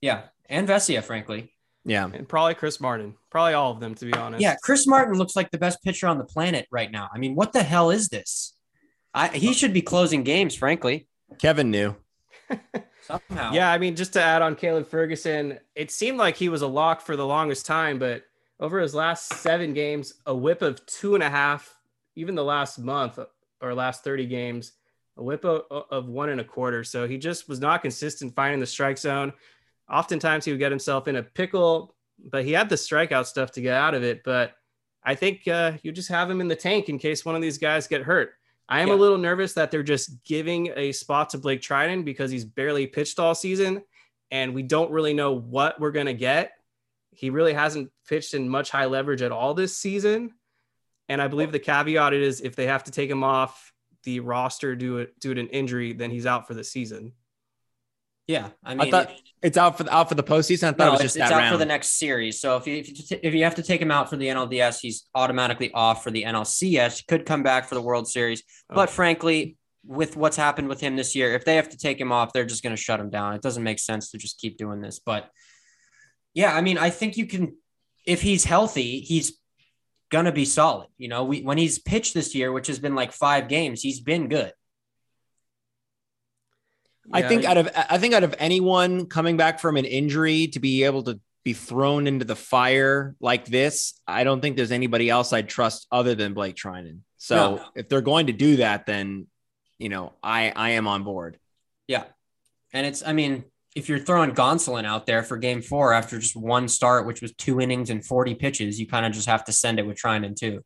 Yeah, 0.00 0.22
and 0.48 0.66
Vesia, 0.66 1.04
frankly. 1.04 1.52
Yeah. 1.84 2.08
And 2.10 2.26
probably 2.26 2.54
Chris 2.54 2.80
Martin. 2.80 3.14
Probably 3.30 3.52
all 3.52 3.72
of 3.72 3.80
them, 3.80 3.94
to 3.96 4.06
be 4.06 4.14
honest. 4.14 4.40
Yeah. 4.40 4.56
Chris 4.62 4.86
Martin 4.86 5.18
looks 5.18 5.36
like 5.36 5.50
the 5.50 5.58
best 5.58 5.82
pitcher 5.82 6.06
on 6.06 6.16
the 6.16 6.24
planet 6.24 6.66
right 6.70 6.90
now. 6.90 7.10
I 7.12 7.18
mean, 7.18 7.34
what 7.34 7.52
the 7.52 7.62
hell 7.62 7.90
is 7.90 8.08
this? 8.08 8.54
I, 9.12 9.28
he 9.28 9.52
should 9.52 9.74
be 9.74 9.82
closing 9.82 10.22
games, 10.22 10.54
frankly. 10.54 11.08
Kevin 11.38 11.70
knew. 11.70 11.94
Somehow. 13.28 13.52
Yeah. 13.52 13.70
I 13.70 13.78
mean, 13.78 13.96
just 13.96 14.12
to 14.14 14.22
add 14.22 14.42
on 14.42 14.54
Caleb 14.54 14.88
Ferguson, 14.88 15.58
it 15.74 15.90
seemed 15.90 16.18
like 16.18 16.36
he 16.36 16.48
was 16.48 16.62
a 16.62 16.66
lock 16.66 17.00
for 17.00 17.16
the 17.16 17.26
longest 17.26 17.66
time, 17.66 17.98
but 17.98 18.24
over 18.60 18.80
his 18.80 18.94
last 18.94 19.32
seven 19.34 19.74
games, 19.74 20.14
a 20.26 20.34
whip 20.34 20.62
of 20.62 20.84
two 20.86 21.14
and 21.14 21.22
a 21.22 21.30
half, 21.30 21.78
even 22.16 22.34
the 22.34 22.44
last 22.44 22.78
month 22.78 23.18
or 23.60 23.74
last 23.74 24.04
30 24.04 24.26
games, 24.26 24.72
a 25.16 25.22
whip 25.22 25.44
of, 25.44 25.62
of 25.90 26.08
one 26.08 26.28
and 26.28 26.40
a 26.40 26.44
quarter. 26.44 26.84
So 26.84 27.06
he 27.06 27.18
just 27.18 27.48
was 27.48 27.60
not 27.60 27.82
consistent 27.82 28.34
finding 28.34 28.60
the 28.60 28.66
strike 28.66 28.98
zone 28.98 29.32
oftentimes 29.92 30.44
he 30.44 30.50
would 30.50 30.58
get 30.58 30.72
himself 30.72 31.06
in 31.06 31.16
a 31.16 31.22
pickle, 31.22 31.94
but 32.18 32.44
he 32.44 32.52
had 32.52 32.68
the 32.68 32.76
strikeout 32.76 33.26
stuff 33.26 33.52
to 33.52 33.60
get 33.60 33.74
out 33.74 33.94
of 33.94 34.02
it. 34.02 34.24
But 34.24 34.54
I 35.04 35.14
think 35.14 35.46
uh, 35.46 35.72
you 35.82 35.92
just 35.92 36.08
have 36.08 36.30
him 36.30 36.40
in 36.40 36.48
the 36.48 36.56
tank 36.56 36.88
in 36.88 36.98
case 36.98 37.24
one 37.24 37.36
of 37.36 37.42
these 37.42 37.58
guys 37.58 37.86
get 37.86 38.02
hurt. 38.02 38.34
I 38.72 38.80
am 38.80 38.88
yeah. 38.88 38.94
a 38.94 38.96
little 38.96 39.18
nervous 39.18 39.52
that 39.52 39.70
they're 39.70 39.82
just 39.82 40.24
giving 40.24 40.72
a 40.76 40.92
spot 40.92 41.28
to 41.30 41.38
Blake 41.38 41.60
Treinen 41.60 42.06
because 42.06 42.30
he's 42.30 42.46
barely 42.46 42.86
pitched 42.86 43.18
all 43.18 43.34
season, 43.34 43.82
and 44.30 44.54
we 44.54 44.62
don't 44.62 44.90
really 44.90 45.12
know 45.12 45.32
what 45.32 45.78
we're 45.78 45.90
gonna 45.90 46.14
get. 46.14 46.52
He 47.10 47.28
really 47.28 47.52
hasn't 47.52 47.90
pitched 48.08 48.32
in 48.32 48.48
much 48.48 48.70
high 48.70 48.86
leverage 48.86 49.20
at 49.20 49.30
all 49.30 49.52
this 49.52 49.76
season, 49.76 50.32
and 51.10 51.20
I 51.20 51.28
believe 51.28 51.52
the 51.52 51.58
caveat 51.58 52.14
is 52.14 52.40
if 52.40 52.56
they 52.56 52.66
have 52.66 52.84
to 52.84 52.90
take 52.90 53.10
him 53.10 53.22
off 53.22 53.74
the 54.04 54.20
roster 54.20 54.74
due 54.74 55.06
due 55.20 55.34
to 55.34 55.40
an 55.42 55.48
injury, 55.48 55.92
then 55.92 56.10
he's 56.10 56.24
out 56.24 56.48
for 56.48 56.54
the 56.54 56.64
season. 56.64 57.12
Yeah, 58.26 58.50
I 58.64 58.74
mean, 58.74 58.88
I 58.88 58.90
thought 58.90 59.12
it's 59.42 59.56
out 59.56 59.76
for 59.76 59.84
the, 59.84 59.94
out 59.94 60.08
for 60.08 60.14
the 60.14 60.22
postseason. 60.22 60.64
I 60.64 60.72
thought 60.72 60.78
no, 60.78 60.88
it 60.88 60.92
was 60.92 61.00
just 61.00 61.16
it's, 61.16 61.30
out 61.30 61.38
round. 61.38 61.52
for 61.52 61.58
the 61.58 61.66
next 61.66 61.98
series. 61.98 62.40
So 62.40 62.56
if 62.56 62.66
you 62.66 62.76
if 62.76 62.88
you, 62.88 63.18
if 63.22 63.34
you 63.34 63.44
have 63.44 63.56
to 63.56 63.62
take 63.62 63.82
him 63.82 63.90
out 63.90 64.08
for 64.08 64.16
the 64.16 64.28
NLDS, 64.28 64.78
he's 64.80 65.08
automatically 65.14 65.72
off 65.72 66.04
for 66.04 66.10
the 66.10 66.22
NLCS. 66.22 66.98
He 66.98 67.04
could 67.08 67.26
come 67.26 67.42
back 67.42 67.66
for 67.66 67.74
the 67.74 67.82
World 67.82 68.08
Series, 68.08 68.42
oh. 68.70 68.76
but 68.76 68.90
frankly, 68.90 69.56
with 69.84 70.16
what's 70.16 70.36
happened 70.36 70.68
with 70.68 70.80
him 70.80 70.94
this 70.94 71.16
year, 71.16 71.34
if 71.34 71.44
they 71.44 71.56
have 71.56 71.70
to 71.70 71.76
take 71.76 72.00
him 72.00 72.12
off, 72.12 72.32
they're 72.32 72.44
just 72.44 72.62
going 72.62 72.74
to 72.74 72.80
shut 72.80 73.00
him 73.00 73.10
down. 73.10 73.34
It 73.34 73.42
doesn't 73.42 73.62
make 73.62 73.80
sense 73.80 74.10
to 74.12 74.18
just 74.18 74.38
keep 74.38 74.56
doing 74.56 74.80
this. 74.80 75.00
But 75.04 75.28
yeah, 76.34 76.54
I 76.54 76.60
mean, 76.60 76.78
I 76.78 76.90
think 76.90 77.16
you 77.16 77.26
can 77.26 77.56
if 78.06 78.22
he's 78.22 78.44
healthy, 78.44 79.00
he's 79.00 79.38
going 80.10 80.24
to 80.26 80.32
be 80.32 80.44
solid. 80.44 80.88
You 80.98 81.08
know, 81.08 81.24
we, 81.24 81.42
when 81.42 81.58
he's 81.58 81.78
pitched 81.78 82.14
this 82.14 82.34
year, 82.34 82.52
which 82.52 82.66
has 82.66 82.78
been 82.78 82.94
like 82.94 83.12
five 83.12 83.48
games, 83.48 83.80
he's 83.80 84.00
been 84.00 84.28
good. 84.28 84.52
I 87.10 87.22
think 87.22 87.44
out 87.44 87.56
of 87.56 87.68
I 87.74 87.98
think 87.98 88.14
out 88.14 88.22
of 88.22 88.34
anyone 88.38 89.06
coming 89.06 89.36
back 89.36 89.58
from 89.58 89.76
an 89.76 89.84
injury 89.84 90.46
to 90.48 90.60
be 90.60 90.84
able 90.84 91.02
to 91.04 91.18
be 91.44 91.52
thrown 91.52 92.06
into 92.06 92.24
the 92.24 92.36
fire 92.36 93.16
like 93.20 93.46
this, 93.46 94.00
I 94.06 94.22
don't 94.22 94.40
think 94.40 94.56
there's 94.56 94.70
anybody 94.70 95.10
else 95.10 95.32
I'd 95.32 95.48
trust 95.48 95.88
other 95.90 96.14
than 96.14 96.34
Blake 96.34 96.54
Treinen. 96.54 97.00
So 97.16 97.56
no. 97.56 97.64
if 97.74 97.88
they're 97.88 98.00
going 98.00 98.28
to 98.28 98.32
do 98.32 98.56
that, 98.56 98.86
then 98.86 99.26
you 99.78 99.88
know 99.88 100.12
I 100.22 100.52
I 100.54 100.70
am 100.70 100.86
on 100.86 101.02
board. 101.02 101.38
Yeah, 101.88 102.04
and 102.72 102.86
it's 102.86 103.02
I 103.04 103.12
mean 103.12 103.44
if 103.74 103.88
you're 103.88 103.98
throwing 103.98 104.32
Gonsolin 104.32 104.84
out 104.84 105.06
there 105.06 105.22
for 105.22 105.36
Game 105.36 105.62
Four 105.62 105.92
after 105.92 106.18
just 106.18 106.36
one 106.36 106.68
start, 106.68 107.06
which 107.06 107.22
was 107.22 107.32
two 107.34 107.60
innings 107.60 107.90
and 107.90 108.04
40 108.04 108.34
pitches, 108.34 108.78
you 108.78 108.86
kind 108.86 109.06
of 109.06 109.12
just 109.12 109.28
have 109.28 109.44
to 109.46 109.52
send 109.52 109.78
it 109.78 109.86
with 109.86 109.96
Treinen 109.96 110.36
too. 110.36 110.62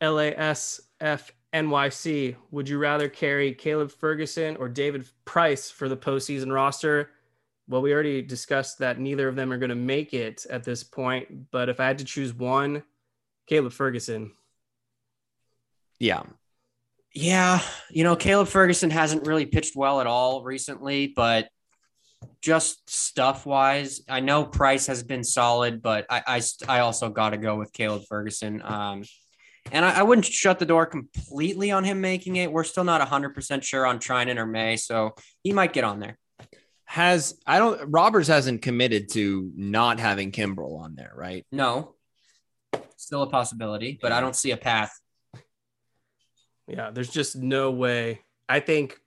LASF 0.00 1.30
NYC, 1.56 2.36
would 2.50 2.68
you 2.68 2.78
rather 2.78 3.08
carry 3.08 3.54
Caleb 3.54 3.90
Ferguson 3.90 4.56
or 4.56 4.68
David 4.68 5.08
Price 5.24 5.70
for 5.70 5.88
the 5.88 5.96
postseason 5.96 6.52
roster? 6.52 7.10
Well, 7.68 7.82
we 7.82 7.92
already 7.92 8.22
discussed 8.22 8.78
that 8.78 9.00
neither 9.00 9.26
of 9.26 9.36
them 9.36 9.52
are 9.52 9.58
going 9.58 9.70
to 9.70 9.74
make 9.74 10.12
it 10.12 10.44
at 10.50 10.64
this 10.64 10.84
point. 10.84 11.50
But 11.50 11.68
if 11.68 11.80
I 11.80 11.86
had 11.86 11.98
to 11.98 12.04
choose 12.04 12.34
one, 12.34 12.82
Caleb 13.46 13.72
Ferguson. 13.72 14.32
Yeah. 15.98 16.24
Yeah. 17.14 17.60
You 17.90 18.04
know, 18.04 18.16
Caleb 18.16 18.48
Ferguson 18.48 18.90
hasn't 18.90 19.26
really 19.26 19.46
pitched 19.46 19.74
well 19.74 20.00
at 20.00 20.06
all 20.06 20.44
recently, 20.44 21.08
but 21.16 21.48
just 22.42 22.88
stuff 22.88 23.46
wise, 23.46 24.02
I 24.08 24.20
know 24.20 24.44
Price 24.44 24.86
has 24.86 25.02
been 25.02 25.24
solid, 25.24 25.82
but 25.82 26.06
I, 26.10 26.22
I, 26.26 26.42
I 26.68 26.78
also 26.80 27.08
got 27.08 27.30
to 27.30 27.38
go 27.38 27.56
with 27.56 27.72
Caleb 27.72 28.02
Ferguson. 28.08 28.60
Um, 28.62 29.04
and 29.72 29.84
I, 29.84 30.00
I, 30.00 30.02
wouldn't 30.02 30.26
shut 30.26 30.58
the 30.58 30.66
door 30.66 30.86
completely 30.86 31.70
on 31.70 31.84
him 31.84 32.00
making 32.00 32.36
it. 32.36 32.50
We're 32.50 32.64
still 32.64 32.84
not 32.84 33.06
100% 33.06 33.62
sure 33.62 33.86
on 33.86 33.98
Treinen 33.98 34.38
or 34.38 34.46
May, 34.46 34.76
so 34.76 35.14
he 35.42 35.52
might 35.52 35.72
get 35.72 35.84
on 35.84 36.00
there. 36.00 36.18
Has 36.84 37.38
I 37.46 37.58
don't 37.58 37.80
Roberts 37.90 38.28
hasn't 38.28 38.62
committed 38.62 39.10
to 39.12 39.50
not 39.56 39.98
having 39.98 40.30
Kimbrel 40.30 40.78
on 40.78 40.94
there, 40.94 41.12
right? 41.16 41.44
No. 41.50 41.94
Still 42.96 43.22
a 43.22 43.26
possibility, 43.26 43.98
but 44.00 44.12
I 44.12 44.20
don't 44.20 44.36
see 44.36 44.52
a 44.52 44.56
path. 44.56 44.96
Yeah, 46.68 46.90
there's 46.90 47.10
just 47.10 47.36
no 47.36 47.72
way. 47.72 48.20
I 48.48 48.60
think 48.60 49.00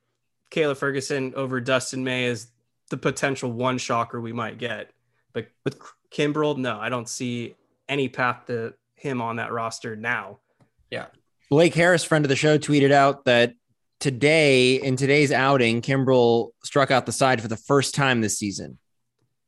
Caleb 0.50 0.78
Ferguson 0.78 1.34
over 1.36 1.62
Dustin 1.62 2.04
May 2.04 2.26
is 2.26 2.48
the 2.90 2.98
potential 2.98 3.52
one 3.52 3.78
shocker 3.78 4.20
we 4.20 4.34
might 4.34 4.58
get. 4.58 4.92
But 5.34 5.48
with 5.64 5.80
Kimbrel, 6.12 6.58
no, 6.58 6.80
I 6.80 6.90
don't 6.90 7.08
see 7.08 7.56
any 7.88 8.10
path 8.10 8.48
to 8.48 8.74
him 8.96 9.22
on 9.22 9.38
that 9.38 9.52
roster 9.52 9.96
now. 9.96 10.40
Yeah. 10.90 11.08
Blake 11.50 11.74
Harris, 11.74 12.04
friend 12.04 12.26
of 12.26 12.30
the 12.30 12.36
show, 12.36 12.58
tweeted 12.58 12.92
out 12.92 13.26
that 13.26 13.54
today, 14.00 14.76
in 14.76 14.96
today's 14.96 15.32
outing, 15.32 15.82
Kimbrel 15.82 16.50
struck 16.64 16.92
out 16.92 17.06
the 17.06 17.12
side 17.12 17.42
for 17.42 17.48
the 17.48 17.58
first 17.58 17.96
time 17.96 18.22
this 18.22 18.38
season. 18.38 18.78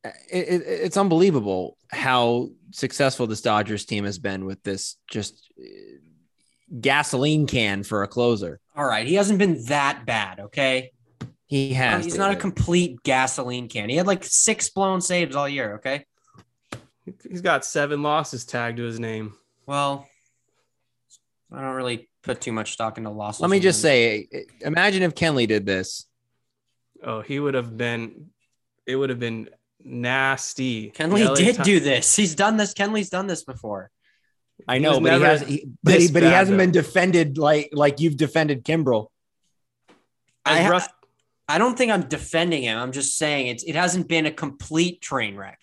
It, 0.04 0.14
it, 0.32 0.62
it's 0.66 0.98
unbelievable 0.98 1.78
how 1.92 2.50
successful 2.72 3.28
this 3.28 3.42
Dodgers 3.42 3.86
team 3.86 4.04
has 4.06 4.18
been 4.18 4.46
with 4.46 4.64
this 4.64 4.98
just 5.08 5.52
uh, 5.60 5.64
gasoline 6.80 7.46
can 7.46 7.84
for 7.84 8.02
a 8.02 8.08
closer. 8.08 8.60
All 8.76 8.86
right, 8.86 9.06
he 9.06 9.14
hasn't 9.16 9.38
been 9.38 9.64
that 9.66 10.06
bad. 10.08 10.40
Okay, 10.40 10.92
He 11.46 11.74
has. 11.74 12.04
he's 12.06 12.18
not 12.18 12.32
a 12.32 12.36
complete 12.36 13.04
gasoline 13.04 13.68
can. 13.70 13.90
He 13.90 13.96
had 13.96 14.08
like 14.08 14.24
six 14.24 14.70
blown 14.70 15.02
saves 15.02 15.36
all 15.36 15.48
year. 15.48 15.76
Okay, 15.76 16.06
He's 17.30 17.42
got 17.42 17.64
seven 17.66 18.02
losses 18.02 18.46
tagged 18.46 18.78
to 18.78 18.84
his 18.84 19.00
name. 19.00 19.34
well, 19.68 20.08
I 21.51 21.62
don't 21.62 21.75
really 21.75 22.10
put 22.24 22.39
too 22.41 22.51
much 22.51 22.72
stock 22.74 22.98
into 22.98 23.10
losses. 23.10 23.41
Let 23.41 23.50
me 23.50 23.60
just 23.60 23.77
wins. 23.77 23.81
say, 23.81 24.46
imagine 24.62 25.03
if 25.03 25.15
Kenley 25.15 25.48
did 25.48 25.65
this. 25.65 26.05
Oh, 27.03 27.22
he 27.22 27.39
would 27.39 27.55
have 27.55 27.75
been. 27.75 28.27
It 28.86 28.96
would 28.96 29.10
have 29.10 29.20
been 29.20 29.50
nasty. 29.84 30.91
Kenley 30.91 31.25
LA 31.25 31.36
did 31.36 31.55
Ti- 31.58 31.63
do 31.63 31.79
this. 31.79 32.15
He's 32.15 32.36
done 32.36 32.58
this. 32.58 32.74
Kenley's 32.74 33.10
done 33.10 33.27
this 33.27 33.43
before. 33.43 33.91
I 34.67 34.77
know, 34.77 34.91
was 34.91 35.00
but 35.00 35.13
he 35.13 35.22
has, 35.22 35.41
he, 35.41 35.67
but, 35.84 36.00
he, 36.00 36.12
but 36.12 36.24
he 36.24 36.29
hasn't 36.29 36.58
though. 36.58 36.63
been 36.63 36.72
defended 36.72 37.38
like 37.38 37.70
like 37.74 38.00
you've 38.00 38.17
defended 38.17 38.63
Kimbrel. 38.63 39.08
I, 40.46 40.70
rough- 40.70 40.89
I 41.48 41.58
don't 41.58 41.77
think 41.77 41.91
I'm 41.91 42.03
defending 42.03 42.63
him. 42.63 42.77
I'm 42.77 42.91
just 42.91 43.17
saying 43.17 43.48
it's 43.48 43.63
it 43.63 43.75
hasn't 43.75 44.08
been 44.08 44.25
a 44.25 44.31
complete 44.31 45.01
train 45.01 45.36
wreck. 45.36 45.60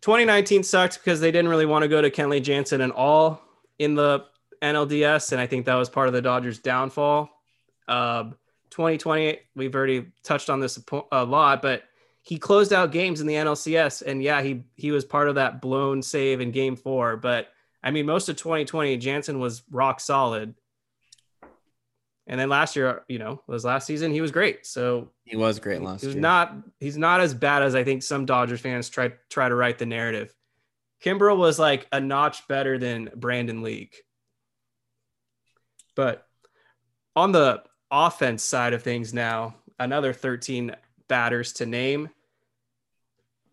2019 0.00 0.62
sucked 0.62 0.98
because 1.02 1.20
they 1.20 1.30
didn't 1.30 1.48
really 1.48 1.66
want 1.66 1.82
to 1.82 1.88
go 1.88 2.02
to 2.02 2.10
Kenley 2.10 2.42
Jansen 2.42 2.80
and 2.80 2.92
all 2.92 3.40
in 3.78 3.94
the 3.94 4.24
NLDS, 4.62 5.32
and 5.32 5.40
I 5.40 5.46
think 5.46 5.66
that 5.66 5.74
was 5.74 5.88
part 5.88 6.08
of 6.08 6.14
the 6.14 6.22
Dodgers' 6.22 6.58
downfall. 6.58 7.28
Uh, 7.86 8.24
2020, 8.70 9.38
we've 9.54 9.74
already 9.74 10.06
touched 10.22 10.50
on 10.50 10.60
this 10.60 10.82
a, 11.12 11.24
lot, 11.24 11.62
but 11.62 11.84
he 12.22 12.38
closed 12.38 12.72
out 12.72 12.90
games 12.90 13.20
in 13.20 13.26
the 13.26 13.34
NLCS, 13.34 14.02
and 14.02 14.22
yeah, 14.22 14.42
he 14.42 14.64
he 14.74 14.90
was 14.90 15.04
part 15.04 15.28
of 15.28 15.36
that 15.36 15.60
blown 15.60 16.02
save 16.02 16.40
in 16.40 16.50
Game 16.50 16.74
Four. 16.74 17.16
But 17.16 17.48
I 17.82 17.90
mean, 17.90 18.06
most 18.06 18.28
of 18.28 18.36
2020, 18.36 18.96
Jansen 18.96 19.38
was 19.38 19.62
rock 19.70 20.00
solid, 20.00 20.54
and 22.26 22.40
then 22.40 22.48
last 22.48 22.74
year, 22.74 23.04
you 23.08 23.18
know, 23.18 23.42
was 23.46 23.64
last 23.64 23.86
season, 23.86 24.12
he 24.12 24.22
was 24.22 24.30
great. 24.30 24.64
So 24.66 25.10
He 25.24 25.36
was 25.36 25.58
great 25.58 25.82
last 25.82 26.00
he 26.00 26.06
was 26.06 26.14
year. 26.16 26.22
not 26.22 26.56
he's 26.80 26.96
not 26.96 27.20
as 27.20 27.34
bad 27.34 27.62
as 27.62 27.74
I 27.74 27.84
think 27.84 28.02
some 28.02 28.24
Dodgers 28.24 28.60
fans 28.60 28.88
try 28.88 29.12
try 29.28 29.48
to 29.48 29.54
write 29.54 29.78
the 29.78 29.86
narrative. 29.86 30.34
Kimbrel 31.04 31.36
was 31.36 31.58
like 31.58 31.86
a 31.92 32.00
notch 32.00 32.48
better 32.48 32.78
than 32.78 33.10
Brandon 33.14 33.62
League. 33.62 33.94
But 35.94 36.26
on 37.14 37.32
the 37.32 37.62
offense 37.90 38.42
side 38.42 38.72
of 38.72 38.82
things 38.82 39.12
now, 39.12 39.56
another 39.78 40.12
13 40.12 40.74
batters 41.08 41.52
to 41.54 41.66
name. 41.66 42.08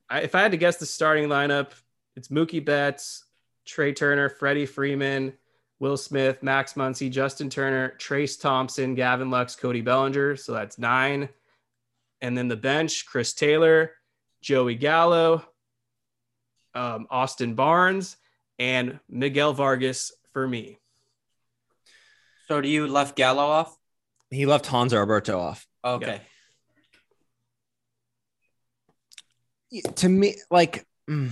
I, 0.10 0.22
if 0.22 0.34
I 0.34 0.42
had 0.42 0.52
to 0.52 0.58
guess 0.58 0.78
the 0.78 0.86
starting 0.86 1.28
lineup, 1.28 1.72
it's 2.16 2.30
Mookie 2.30 2.64
Betts, 2.64 3.26
Trea 3.66 3.94
Turner, 3.94 4.30
Freddie 4.30 4.66
Freeman, 4.66 5.34
Will 5.80 5.98
Smith, 5.98 6.42
Max 6.42 6.74
Muncy, 6.74 7.12
Justin 7.12 7.50
Turner, 7.50 7.96
Trayce 7.98 8.40
Thompson, 8.40 8.96
Gavin 8.96 9.30
Lux, 9.30 9.56
Cody 9.56 9.82
Bellinger. 9.82 10.38
So 10.38 10.54
that's 10.54 10.78
nine. 10.78 11.28
And 12.22 12.38
then 12.38 12.48
the 12.48 12.56
bench, 12.56 13.06
Chris 13.06 13.34
Taylor, 13.34 13.92
Joey 14.42 14.76
Gallo, 14.76 15.44
um, 16.74 17.08
Austin 17.10 17.56
Barnes, 17.56 18.18
and 18.60 19.00
Miguel 19.10 19.54
Vargas 19.54 20.12
for 20.34 20.48
me. 20.48 20.78
So 22.48 22.62
do 22.62 22.68
you 22.68 22.88
left 22.88 23.16
Gallo 23.16 23.44
off? 23.44 23.76
He 24.30 24.46
left 24.46 24.66
Hans 24.68 24.94
Alberto 24.94 25.40
off. 25.40 25.66
Okay. 25.84 26.22
to 29.96 30.10
me 30.10 30.36
like 30.50 30.86
mm, 31.10 31.30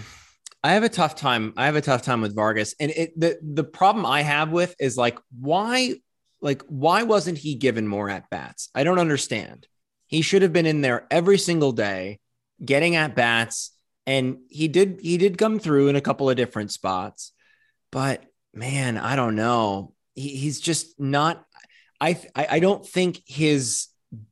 i 0.64 0.72
have 0.72 0.84
a 0.84 0.90
tough 0.90 1.16
time 1.16 1.54
i 1.58 1.66
have 1.66 1.76
a 1.76 1.82
tough 1.82 2.02
time 2.02 2.22
with 2.22 2.34
vargas 2.34 2.74
and 2.80 2.92
it 2.92 3.20
the 3.20 3.38
the 3.42 3.64
problem 3.64 4.06
i 4.06 4.22
have 4.22 4.52
with 4.52 4.74
is 4.80 4.96
like 4.96 5.20
why 5.40 5.94
like 6.42 6.62
why 6.68 7.04
wasn't 7.04 7.38
he 7.38 7.56
given 7.56 7.88
more 7.88 8.10
at 8.10 8.30
bats 8.30 8.70
i 8.74 8.84
don't 8.84 9.00
understand 9.00 9.68
he 10.08 10.22
should 10.22 10.42
have 10.42 10.54
been 10.54 10.66
in 10.66 10.82
there 10.82 11.06
every 11.12 11.38
single 11.38 11.74
day 11.74 12.20
getting 12.64 12.96
at 12.96 13.16
bats 13.16 13.72
and 14.10 14.38
he 14.50 14.68
did 14.68 15.00
he 15.02 15.18
did 15.18 15.38
come 15.38 15.60
through 15.60 15.88
in 15.90 15.96
a 15.96 16.02
couple 16.02 16.30
of 16.30 16.36
different 16.36 16.72
spots 16.72 17.32
but 17.92 18.24
man 18.54 18.98
i 18.98 19.16
don't 19.16 19.36
know 19.36 19.94
he, 20.16 20.30
he's 20.42 20.60
just 20.60 21.00
not 21.00 21.46
I, 22.02 22.10
I 22.36 22.48
i 22.56 22.60
don't 22.60 22.86
think 22.96 23.22
his 23.26 23.88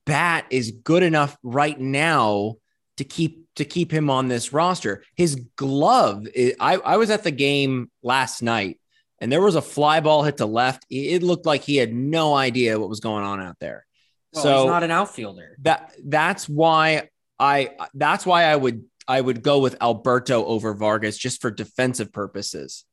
bat 0.06 0.46
is 0.50 0.72
good 0.72 1.04
enough 1.04 1.38
right 1.44 1.80
now 1.80 2.56
to 2.98 3.04
keep 3.04 3.46
to 3.58 3.66
keep 3.66 3.92
him 3.92 4.10
on 4.10 4.28
this 4.28 4.54
roster. 4.54 5.04
His 5.16 5.36
glove, 5.56 6.28
i- 6.38 6.54
I, 6.60 6.74
I 6.94 6.98
was 6.98 7.10
at 7.10 7.24
the 7.24 7.32
game 7.32 7.90
last 8.04 8.42
night 8.44 8.80
and 9.20 9.32
there 9.32 9.42
was 9.42 9.56
a 9.56 9.62
fly 9.62 10.00
ball 10.00 10.24
hit 10.24 10.38
to 10.38 10.46
left. 10.48 10.86
It 10.90 11.16
it 11.16 11.24
looked 11.24 11.46
like 11.46 11.62
he 11.64 11.78
had 11.78 11.94
no 11.94 12.34
idea 12.36 12.80
what 12.80 12.90
was 12.90 13.00
going 13.00 13.24
on 13.24 13.40
out 13.42 13.58
there. 13.60 13.86
Well, 14.34 14.44
so 14.44 14.58
he's 14.64 14.66
not 14.72 14.84
an 14.84 14.92
outfielder. 14.92 15.58
that 15.62 15.94
that's 16.04 16.50
why 16.50 17.10
I 17.40 17.72
that's 17.94 18.26
why 18.26 18.46
I 18.46 18.56
would 18.56 18.84
I 19.08 19.22
would 19.22 19.42
go 19.42 19.60
with 19.60 19.76
Alberto 19.82 20.46
over 20.46 20.74
Vargas 20.74 21.18
just 21.18 21.42
for 21.42 21.52
defensive 21.52 22.12
purposes. 22.12 22.86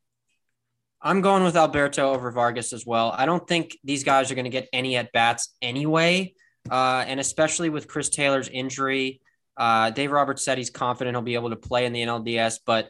I'm 1.03 1.21
going 1.21 1.45
with 1.45 1.57
Alberto 1.57 2.13
over 2.13 2.31
Vargas 2.31 2.73
as 2.73 2.87
well. 2.87 3.13
I 3.15 3.27
don't 3.27 3.47
think 3.47 3.77
these 3.85 4.05
guys 4.05 4.31
are 4.31 4.35
going 4.35 4.45
to 4.45 4.51
get 4.51 4.69
any 4.73 4.97
at 4.97 5.13
bats 5.13 5.55
anyway. 5.61 6.35
Uh, 6.71 7.05
and 7.07 7.21
especially 7.21 7.69
with 7.69 7.89
Chris 7.89 8.09
Taylor's 8.09 8.49
injury, 8.49 9.21
uh, 9.57 9.91
Dave 9.91 10.11
Roberts 10.11 10.43
said 10.43 10.57
he's 10.57 10.71
confident 10.71 11.15
he'll 11.15 11.23
be 11.23 11.35
able 11.35 11.51
to 11.51 11.57
play 11.57 11.85
in 11.85 11.93
the 11.93 12.03
NLDS, 12.03 12.61
but 12.65 12.89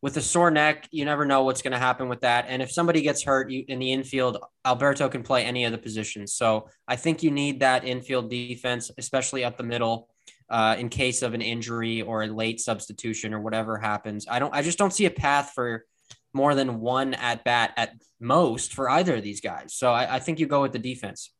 with 0.00 0.16
a 0.16 0.20
sore 0.20 0.50
neck, 0.50 0.88
you 0.92 1.04
never 1.04 1.24
know 1.24 1.42
what's 1.42 1.62
going 1.62 1.72
to 1.72 1.78
happen 1.78 2.08
with 2.08 2.20
that. 2.20 2.46
And 2.48 2.62
if 2.62 2.70
somebody 2.70 3.02
gets 3.02 3.22
hurt 3.24 3.50
you, 3.50 3.64
in 3.66 3.78
the 3.80 3.92
infield, 3.92 4.38
Alberto 4.64 5.08
can 5.08 5.22
play 5.24 5.44
any 5.44 5.64
of 5.64 5.72
the 5.72 5.78
positions. 5.78 6.34
So 6.34 6.68
I 6.86 6.94
think 6.96 7.22
you 7.22 7.32
need 7.32 7.60
that 7.60 7.84
infield 7.84 8.30
defense, 8.30 8.92
especially 8.96 9.44
up 9.44 9.56
the 9.56 9.64
middle, 9.64 10.08
uh, 10.50 10.76
in 10.78 10.88
case 10.88 11.22
of 11.22 11.34
an 11.34 11.42
injury 11.42 12.02
or 12.02 12.22
a 12.22 12.26
late 12.26 12.60
substitution 12.60 13.34
or 13.34 13.40
whatever 13.40 13.76
happens. 13.76 14.26
I 14.28 14.38
don't. 14.38 14.54
I 14.54 14.62
just 14.62 14.78
don't 14.78 14.92
see 14.92 15.06
a 15.06 15.10
path 15.10 15.52
for 15.54 15.84
more 16.32 16.54
than 16.54 16.80
one 16.80 17.14
at 17.14 17.44
bat 17.44 17.72
at 17.76 17.92
most 18.20 18.74
for 18.74 18.90
either 18.90 19.16
of 19.16 19.22
these 19.22 19.40
guys. 19.40 19.74
So 19.74 19.92
I, 19.92 20.16
I 20.16 20.18
think 20.18 20.38
you 20.38 20.46
go 20.46 20.62
with 20.62 20.72
the 20.72 20.78
defense. 20.78 21.30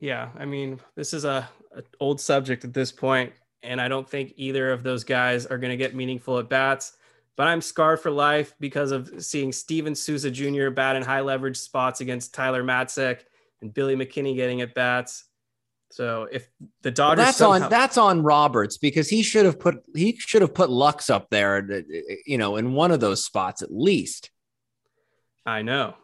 Yeah, 0.00 0.30
I 0.36 0.46
mean, 0.46 0.80
this 0.96 1.14
is 1.14 1.24
a, 1.24 1.48
a 1.76 1.82
old 2.00 2.20
subject 2.20 2.64
at 2.64 2.74
this 2.74 2.90
point, 2.90 3.32
and 3.62 3.80
I 3.80 3.86
don't 3.86 4.08
think 4.08 4.34
either 4.36 4.72
of 4.72 4.82
those 4.82 5.04
guys 5.04 5.46
are 5.46 5.58
going 5.58 5.70
to 5.70 5.76
get 5.76 5.94
meaningful 5.94 6.38
at 6.38 6.48
bats. 6.48 6.96
But 7.36 7.46
I'm 7.46 7.62
scarred 7.62 8.00
for 8.00 8.10
life 8.10 8.54
because 8.60 8.90
of 8.90 9.24
seeing 9.24 9.52
Steven 9.52 9.94
Souza 9.94 10.30
Jr. 10.30 10.70
bat 10.70 10.96
in 10.96 11.02
high 11.02 11.20
leverage 11.20 11.56
spots 11.56 12.00
against 12.00 12.34
Tyler 12.34 12.62
Matzek 12.62 13.20
and 13.62 13.72
Billy 13.72 13.96
McKinney 13.96 14.34
getting 14.34 14.60
at 14.60 14.74
bats. 14.74 15.24
So 15.92 16.26
if 16.32 16.48
the 16.80 16.92
Well, 16.96 17.16
that's 17.16 17.36
somehow- 17.36 17.64
on 17.66 17.70
that's 17.70 17.98
on 17.98 18.22
Roberts 18.22 18.78
because 18.78 19.08
he 19.10 19.22
should 19.22 19.44
have 19.44 19.58
put 19.60 19.82
he 19.94 20.16
should 20.16 20.40
have 20.40 20.54
put 20.54 20.70
Lux 20.70 21.10
up 21.10 21.28
there, 21.30 21.56
uh, 21.70 21.76
uh, 21.76 22.14
you 22.26 22.38
know, 22.38 22.56
in 22.56 22.72
one 22.72 22.90
of 22.90 23.00
those 23.00 23.24
spots 23.24 23.60
at 23.60 23.70
least. 23.72 24.30
I 25.44 25.62
know. 25.62 25.94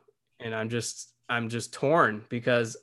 And 0.40 0.54
I'm 0.54 0.68
just 0.68 1.12
I'm 1.28 1.48
just 1.48 1.72
torn 1.72 2.24
because 2.28 2.76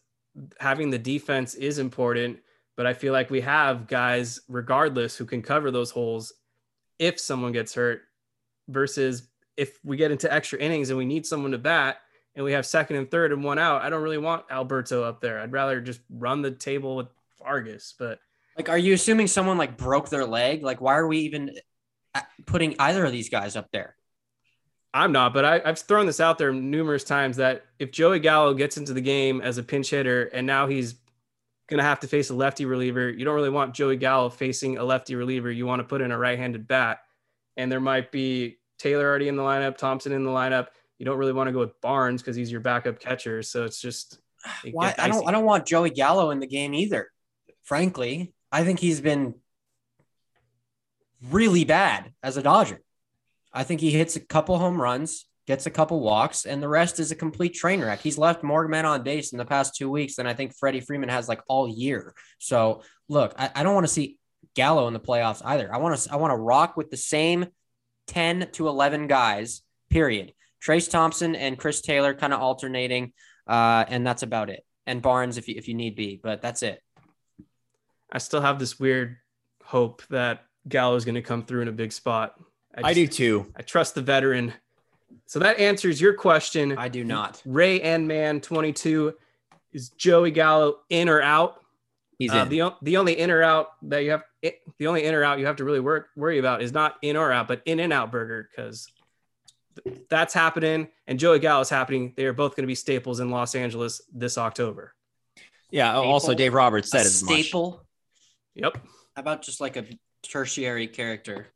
having 0.59 0.89
the 0.89 0.97
defense 0.97 1.53
is 1.55 1.77
important, 1.77 2.39
but 2.75 2.85
I 2.85 2.93
feel 2.93 3.13
like 3.13 3.29
we 3.29 3.41
have 3.41 3.87
guys 3.87 4.39
regardless 4.49 5.15
who 5.15 5.25
can 5.25 5.41
cover 5.41 5.69
those 5.71 5.91
holes 5.91 6.33
if 6.97 7.19
someone 7.19 7.51
gets 7.51 7.73
hurt 7.75 8.01
versus 8.67 9.27
if 9.57 9.79
we 9.83 9.95
get 9.95 10.11
into 10.11 10.31
extra 10.33 10.59
innings 10.59 10.89
and 10.89 10.97
we 10.97 11.05
need 11.05 11.25
someone 11.25 11.51
to 11.51 11.57
bat 11.57 11.97
and 12.35 12.43
we 12.43 12.51
have 12.51 12.65
second 12.65 12.97
and 12.97 13.09
third 13.09 13.31
and 13.31 13.43
one 13.43 13.59
out. 13.59 13.81
I 13.81 13.89
don't 13.89 14.03
really 14.03 14.17
want 14.17 14.45
Alberto 14.51 15.03
up 15.03 15.21
there. 15.21 15.39
I'd 15.39 15.51
rather 15.51 15.79
just 15.81 16.01
run 16.09 16.41
the 16.41 16.51
table 16.51 16.95
with 16.95 17.07
Vargas, 17.39 17.93
but 17.97 18.19
Like, 18.57 18.69
are 18.69 18.77
you 18.77 18.93
assuming 18.93 19.27
someone 19.27 19.57
like 19.57 19.77
broke 19.77 20.09
their 20.09 20.25
leg? 20.25 20.63
Like, 20.63 20.81
why 20.81 20.95
are 20.97 21.07
we 21.07 21.19
even 21.19 21.51
uh, 22.13 22.21
putting 22.45 22.75
either 22.79 23.05
of 23.05 23.11
these 23.11 23.29
guys 23.29 23.55
up 23.55 23.69
there? 23.71 23.95
I'm 24.93 25.11
not, 25.11 25.33
but 25.33 25.43
I, 25.43 25.61
I've 25.65 25.79
thrown 25.79 26.05
this 26.05 26.21
out 26.21 26.37
there 26.37 26.53
numerous 26.53 27.03
times 27.03 27.35
that 27.35 27.65
if 27.79 27.91
Joey 27.91 28.19
Gallo 28.19 28.53
gets 28.53 28.77
into 28.77 28.93
the 28.93 29.01
game 29.01 29.41
as 29.41 29.57
a 29.57 29.63
pinch 29.63 29.89
hitter 29.89 30.23
and 30.27 30.47
now 30.47 30.67
he's 30.67 30.95
going 31.67 31.79
to 31.79 31.83
have 31.83 31.99
to 31.99 32.07
face 32.07 32.29
a 32.29 32.33
lefty 32.33 32.63
reliever, 32.63 33.09
you 33.09 33.25
don't 33.25 33.35
really 33.35 33.49
want 33.49 33.73
Joey 33.73 33.97
Gallo 33.97 34.29
facing 34.29 34.77
a 34.77 34.83
lefty 34.85 35.15
reliever. 35.15 35.51
You 35.51 35.65
want 35.65 35.81
to 35.81 35.83
put 35.83 35.99
in 35.99 36.11
a 36.11 36.17
right 36.17 36.39
handed 36.39 36.65
bat. 36.65 36.99
And 37.57 37.69
there 37.69 37.81
might 37.81 38.09
be 38.09 38.57
Taylor 38.79 39.05
already 39.05 39.27
in 39.27 39.35
the 39.35 39.43
lineup, 39.43 39.75
Thompson 39.77 40.13
in 40.13 40.23
the 40.23 40.29
lineup. 40.29 40.67
You 40.97 41.05
don't 41.05 41.17
really 41.17 41.33
want 41.33 41.47
to 41.47 41.51
go 41.51 41.59
with 41.59 41.79
Barnes 41.81 42.21
because 42.21 42.35
he's 42.35 42.51
your 42.51 42.61
backup 42.61 42.99
catcher. 42.99 43.43
So 43.43 43.65
it's 43.65 43.81
just, 43.81 44.19
it 44.63 44.73
Why? 44.73 44.93
I 44.97 45.07
don't. 45.07 45.27
I 45.27 45.31
don't 45.31 45.45
want 45.45 45.65
Joey 45.65 45.89
Gallo 45.89 46.31
in 46.31 46.39
the 46.39 46.47
game 46.47 46.73
either. 46.73 47.09
Frankly, 47.63 48.33
I 48.51 48.63
think 48.63 48.79
he's 48.79 49.01
been 49.01 49.35
really 51.29 51.65
bad 51.65 52.13
as 52.23 52.37
a 52.37 52.43
Dodger. 52.43 52.79
I 53.51 53.63
think 53.63 53.81
he 53.81 53.91
hits 53.91 54.15
a 54.15 54.19
couple 54.19 54.57
home 54.57 54.79
runs, 54.79 55.25
gets 55.47 55.65
a 55.65 55.71
couple 55.71 55.99
walks, 55.99 56.45
and 56.45 56.61
the 56.61 56.67
rest 56.67 56.99
is 56.99 57.11
a 57.11 57.15
complete 57.15 57.55
train 57.55 57.81
wreck. 57.81 58.01
He's 58.01 58.17
left 58.17 58.43
more 58.43 58.67
men 58.67 58.85
on 58.85 59.03
base 59.03 59.31
in 59.31 59.37
the 59.37 59.45
past 59.45 59.75
two 59.75 59.89
weeks 59.89 60.15
than 60.15 60.27
I 60.27 60.33
think 60.33 60.55
Freddie 60.55 60.81
Freeman 60.81 61.09
has 61.09 61.27
like 61.27 61.41
all 61.47 61.67
year. 61.67 62.13
So 62.37 62.83
look, 63.09 63.33
I, 63.37 63.49
I 63.55 63.63
don't 63.63 63.73
want 63.73 63.87
to 63.87 63.93
see 63.93 64.17
Gallo 64.53 64.87
in 64.87 64.93
the 64.93 64.99
playoffs 64.99 65.41
either. 65.43 65.73
I 65.73 65.77
want 65.77 65.97
to 65.97 66.13
I 66.13 66.17
want 66.17 66.31
to 66.31 66.37
rock 66.37 66.77
with 66.77 66.91
the 66.91 66.97
same 66.97 67.47
10 68.07 68.49
to 68.53 68.67
11 68.67 69.07
guys 69.07 69.63
Period. 69.89 70.33
Trayce 70.65 70.89
Thompson 70.89 71.35
and 71.35 71.57
Chris 71.57 71.81
Taylor 71.81 72.13
kind 72.13 72.33
of 72.33 72.41
alternating, 72.41 73.13
uh, 73.47 73.85
and 73.87 74.05
that's 74.05 74.23
about 74.23 74.49
it. 74.49 74.65
And 74.87 75.01
Barnes 75.01 75.37
if 75.37 75.47
you, 75.47 75.55
if 75.57 75.67
you 75.67 75.73
need 75.73 75.95
be, 75.95 76.19
but 76.21 76.41
that's 76.41 76.63
it. 76.63 76.81
I 78.11 78.17
still 78.17 78.41
have 78.41 78.59
this 78.59 78.79
weird 78.79 79.17
hope 79.63 80.01
that 80.09 80.45
Gallo 80.67 80.95
is 80.95 81.05
going 81.05 81.15
to 81.15 81.21
come 81.21 81.43
through 81.43 81.61
in 81.61 81.67
a 81.67 81.71
big 81.73 81.91
spot. 81.91 82.35
I, 82.75 82.89
I 82.89 82.93
do 82.93 83.07
too. 83.07 83.51
I 83.55 83.61
trust 83.61 83.95
the 83.95 84.01
veteran. 84.01 84.53
So 85.27 85.39
that 85.39 85.59
answers 85.59 85.99
your 85.99 86.13
question. 86.13 86.77
I 86.77 86.87
do 86.87 87.03
not. 87.03 87.41
Ray 87.45 87.81
and 87.81 88.07
Man 88.07 88.41
22 88.41 89.13
is 89.73 89.89
Joey 89.89 90.31
Gallo 90.31 90.77
in 90.89 91.09
or 91.09 91.21
out? 91.21 91.61
He's 92.17 92.31
Uh, 92.31 92.43
in. 92.43 92.49
the 92.49 92.73
the 92.81 92.97
only 92.97 93.17
in 93.19 93.29
or 93.29 93.43
out 93.43 93.71
that 93.83 94.03
you 94.03 94.11
have 94.11 94.23
the 94.77 94.87
only 94.87 95.03
in 95.03 95.13
or 95.13 95.23
out 95.23 95.39
you 95.39 95.45
have 95.45 95.57
to 95.57 95.63
really 95.65 95.79
work 95.79 96.07
worry 96.15 96.37
about 96.39 96.61
is 96.61 96.71
not 96.71 96.95
in 97.01 97.17
or 97.17 97.31
out, 97.31 97.47
but 97.47 97.61
in 97.65 97.79
and 97.79 97.91
out 97.91 98.11
burger 98.11 98.47
because 98.49 98.87
that's 100.09 100.33
happening 100.33 100.87
and 101.07 101.19
Joey 101.19 101.39
Gallo 101.39 101.61
is 101.61 101.69
happening. 101.69 102.13
They 102.15 102.25
are 102.25 102.33
both 102.33 102.55
going 102.55 102.63
to 102.63 102.67
be 102.67 102.75
staples 102.75 103.19
in 103.19 103.29
Los 103.29 103.55
Angeles 103.55 104.01
this 104.13 104.37
October. 104.37 104.93
yeah. 105.71 105.95
Also, 105.95 106.33
Dave 106.33 106.53
Roberts 106.53 106.87
A 106.87 106.97
said 106.97 107.05
as 107.05 107.23
much. 107.23 107.33
staple. 107.33 107.85
Yep. 108.55 108.77
How 109.15 109.19
about 109.21 109.41
just 109.41 109.59
like 109.61 109.75
a 109.75 109.85
tertiary 110.23 110.87
character? 110.87 111.47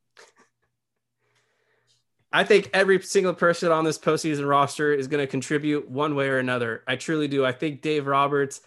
I 2.32 2.44
think 2.44 2.70
every 2.74 3.02
single 3.02 3.34
person 3.34 3.72
on 3.72 3.84
this 3.84 3.98
postseason 3.98 4.48
roster 4.48 4.94
is 4.94 5.08
going 5.08 5.22
to 5.22 5.28
contribute 5.28 5.90
one 5.90 6.16
way 6.16 6.28
or 6.28 6.38
another. 6.38 6.84
I 6.88 6.96
truly 6.96 7.28
do. 7.28 7.44
I 7.44 7.52
think 7.52 7.82
Dave 7.82 8.06
Roberts, 8.06 8.62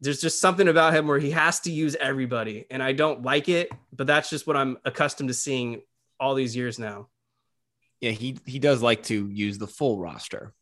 there's 0.00 0.20
just 0.20 0.40
something 0.40 0.66
about 0.66 0.92
him 0.94 1.06
where 1.06 1.20
he 1.20 1.30
has 1.30 1.60
to 1.60 1.70
use 1.70 1.94
everybody, 2.00 2.66
and 2.68 2.82
I 2.82 2.92
don't 2.92 3.22
like 3.22 3.48
it, 3.48 3.70
but 3.92 4.08
that's 4.08 4.28
just 4.28 4.46
what 4.46 4.56
I'm 4.56 4.76
accustomed 4.84 5.28
to 5.28 5.34
seeing 5.34 5.82
all 6.18 6.34
these 6.34 6.56
years 6.56 6.80
now. 6.80 7.06
Yeah, 8.00 8.12
he 8.12 8.38
he 8.46 8.58
does 8.58 8.82
like 8.82 9.02
to 9.04 9.28
use 9.28 9.58
the 9.58 9.66
full 9.66 9.98
roster. 9.98 10.54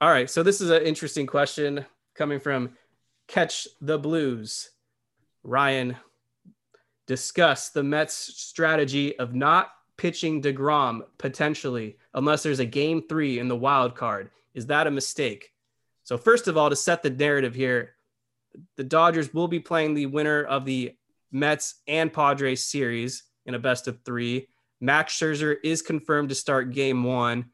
All 0.00 0.10
right, 0.10 0.28
so 0.28 0.42
this 0.42 0.60
is 0.60 0.70
an 0.70 0.82
interesting 0.82 1.26
question 1.26 1.86
coming 2.14 2.40
from 2.40 2.70
Catch 3.28 3.68
the 3.80 3.98
Blues. 3.98 4.70
Ryan, 5.44 5.96
discuss 7.06 7.68
the 7.68 7.82
Mets' 7.82 8.14
strategy 8.14 9.18
of 9.18 9.34
not 9.34 9.70
pitching 9.96 10.42
DeGrom 10.42 11.02
potentially 11.18 11.98
unless 12.14 12.42
there's 12.42 12.58
a 12.58 12.66
game 12.66 13.02
three 13.08 13.38
in 13.38 13.48
the 13.48 13.56
wild 13.56 13.94
card. 13.94 14.30
Is 14.54 14.66
that 14.66 14.86
a 14.86 14.90
mistake? 14.90 15.50
So, 16.04 16.18
first 16.18 16.48
of 16.48 16.56
all, 16.56 16.70
to 16.70 16.76
set 16.76 17.02
the 17.02 17.10
narrative 17.10 17.54
here, 17.54 17.94
the 18.76 18.84
Dodgers 18.84 19.32
will 19.32 19.48
be 19.48 19.60
playing 19.60 19.94
the 19.94 20.06
winner 20.06 20.42
of 20.42 20.64
the 20.64 20.96
Mets 21.30 21.76
and 21.86 22.12
Padres 22.12 22.64
series 22.64 23.22
in 23.46 23.54
a 23.54 23.58
best 23.58 23.88
of 23.88 24.00
three. 24.04 24.48
Max 24.82 25.18
Scherzer 25.18 25.56
is 25.64 25.80
confirmed 25.80 26.28
to 26.28 26.34
start 26.34 26.72
game 26.72 27.04
one 27.04 27.46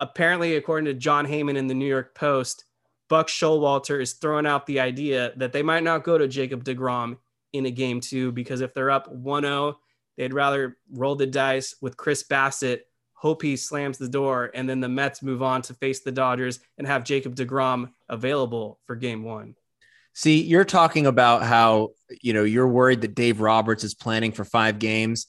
apparently, 0.00 0.56
according 0.56 0.86
to 0.86 0.94
Jon 0.94 1.26
Heyman 1.26 1.56
in 1.56 1.66
the 1.66 1.74
New 1.74 1.86
York 1.86 2.14
Post, 2.14 2.64
Buck 3.08 3.28
Showalter 3.28 4.00
is 4.00 4.14
throwing 4.14 4.46
out 4.46 4.66
the 4.66 4.80
idea 4.80 5.32
that 5.36 5.52
they 5.52 5.62
might 5.62 5.84
not 5.84 6.04
go 6.04 6.18
to 6.18 6.28
Jacob 6.28 6.64
DeGrom 6.64 7.18
in 7.52 7.66
a 7.66 7.70
game 7.70 8.00
two 8.00 8.32
because 8.32 8.60
if 8.60 8.74
they're 8.74 8.90
up 8.90 9.10
1 9.10 9.42
0, 9.42 9.78
they'd 10.16 10.34
rather 10.34 10.76
roll 10.90 11.14
the 11.14 11.26
dice 11.26 11.76
with 11.80 11.96
Chris 11.96 12.24
Bassitt, 12.24 12.80
hope 13.14 13.42
he 13.42 13.56
slams 13.56 13.96
the 13.96 14.08
door, 14.08 14.50
and 14.54 14.68
then 14.68 14.80
the 14.80 14.88
Mets 14.88 15.22
move 15.22 15.42
on 15.42 15.62
to 15.62 15.74
face 15.74 16.00
the 16.00 16.12
Dodgers 16.12 16.60
and 16.78 16.86
have 16.86 17.04
Jacob 17.04 17.36
DeGrom 17.36 17.90
available 18.08 18.80
for 18.86 18.96
game 18.96 19.22
one. 19.22 19.54
See, 20.14 20.42
you're 20.42 20.64
talking 20.64 21.06
about 21.06 21.42
how 21.42 21.90
you 22.22 22.32
know 22.32 22.44
you're 22.44 22.68
worried 22.68 23.02
that 23.02 23.14
Dave 23.14 23.40
Roberts 23.40 23.84
is 23.84 23.94
planning 23.94 24.32
for 24.32 24.44
five 24.44 24.78
games. 24.78 25.26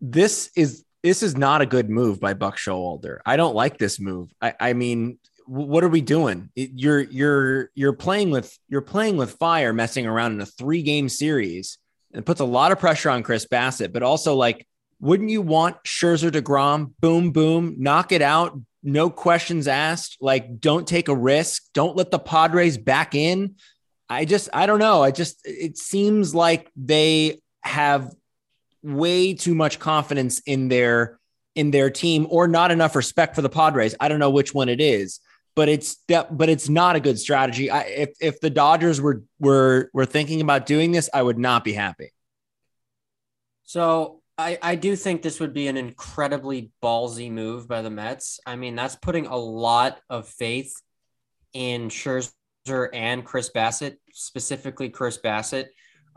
This 0.00 0.50
is 0.56 0.84
this 1.02 1.22
is 1.22 1.36
not 1.36 1.60
a 1.60 1.66
good 1.66 1.88
move 1.88 2.20
by 2.20 2.34
Buck 2.34 2.56
Showalter. 2.56 3.18
I 3.24 3.36
don't 3.36 3.54
like 3.54 3.78
this 3.78 4.00
move. 4.00 4.32
I, 4.40 4.54
I 4.58 4.72
mean, 4.72 5.18
what 5.46 5.82
are 5.82 5.88
we 5.88 6.00
doing? 6.00 6.50
You're 6.54 7.00
you're 7.00 7.70
you're 7.74 7.94
playing 7.94 8.30
with 8.30 8.56
you're 8.68 8.82
playing 8.82 9.16
with 9.16 9.32
fire, 9.32 9.72
messing 9.72 10.06
around 10.06 10.32
in 10.32 10.40
a 10.40 10.46
three 10.46 10.82
game 10.82 11.08
series, 11.08 11.78
and 12.12 12.26
puts 12.26 12.40
a 12.40 12.44
lot 12.44 12.72
of 12.72 12.78
pressure 12.78 13.10
on 13.10 13.22
Chris 13.22 13.46
Bassitt. 13.46 13.92
But 13.92 14.02
also, 14.02 14.34
like, 14.34 14.66
wouldn't 15.00 15.30
you 15.30 15.40
want 15.40 15.82
Scherzer 15.84 16.32
to 16.32 16.40
Grom? 16.40 16.94
Boom, 17.00 17.32
boom, 17.32 17.76
knock 17.78 18.12
it 18.12 18.22
out. 18.22 18.60
No 18.82 19.10
questions 19.10 19.68
asked. 19.68 20.18
Like, 20.20 20.60
don't 20.60 20.86
take 20.86 21.08
a 21.08 21.16
risk. 21.16 21.64
Don't 21.72 21.96
let 21.96 22.10
the 22.10 22.18
Padres 22.18 22.78
back 22.78 23.14
in. 23.14 23.56
I 24.08 24.24
just, 24.24 24.48
I 24.52 24.66
don't 24.66 24.78
know. 24.78 25.02
I 25.02 25.10
just, 25.10 25.40
it 25.44 25.76
seems 25.76 26.34
like 26.34 26.70
they 26.76 27.40
have 27.62 28.14
way 28.82 29.34
too 29.34 29.54
much 29.54 29.78
confidence 29.78 30.40
in 30.40 30.68
their 30.68 31.18
in 31.54 31.70
their 31.70 31.90
team 31.90 32.26
or 32.30 32.46
not 32.46 32.70
enough 32.70 32.94
respect 32.94 33.34
for 33.34 33.42
the 33.42 33.48
Padres. 33.48 33.94
I 33.98 34.08
don't 34.08 34.20
know 34.20 34.30
which 34.30 34.54
one 34.54 34.68
it 34.68 34.80
is, 34.80 35.20
but 35.56 35.68
it's 35.68 35.96
that 36.08 36.36
but 36.36 36.48
it's 36.48 36.68
not 36.68 36.96
a 36.96 37.00
good 37.00 37.18
strategy. 37.18 37.70
I, 37.70 37.80
if 37.82 38.10
if 38.20 38.40
the 38.40 38.50
Dodgers 38.50 39.00
were 39.00 39.22
were 39.40 39.90
were 39.92 40.06
thinking 40.06 40.40
about 40.40 40.66
doing 40.66 40.92
this, 40.92 41.10
I 41.12 41.22
would 41.22 41.38
not 41.38 41.64
be 41.64 41.72
happy. 41.72 42.12
So 43.64 44.22
I, 44.38 44.56
I 44.62 44.74
do 44.76 44.94
think 44.94 45.20
this 45.20 45.40
would 45.40 45.52
be 45.52 45.66
an 45.66 45.76
incredibly 45.76 46.70
ballsy 46.80 47.30
move 47.30 47.66
by 47.66 47.82
the 47.82 47.90
Mets. 47.90 48.38
I 48.46 48.54
mean, 48.54 48.76
that's 48.76 48.94
putting 48.94 49.26
a 49.26 49.36
lot 49.36 50.00
of 50.08 50.28
faith 50.28 50.80
in 51.52 51.88
Scherzer 51.88 52.88
and 52.92 53.24
Chris 53.24 53.50
Bassitt, 53.50 53.96
specifically 54.12 54.90
Chris 54.90 55.18
Bassitt. 55.18 55.66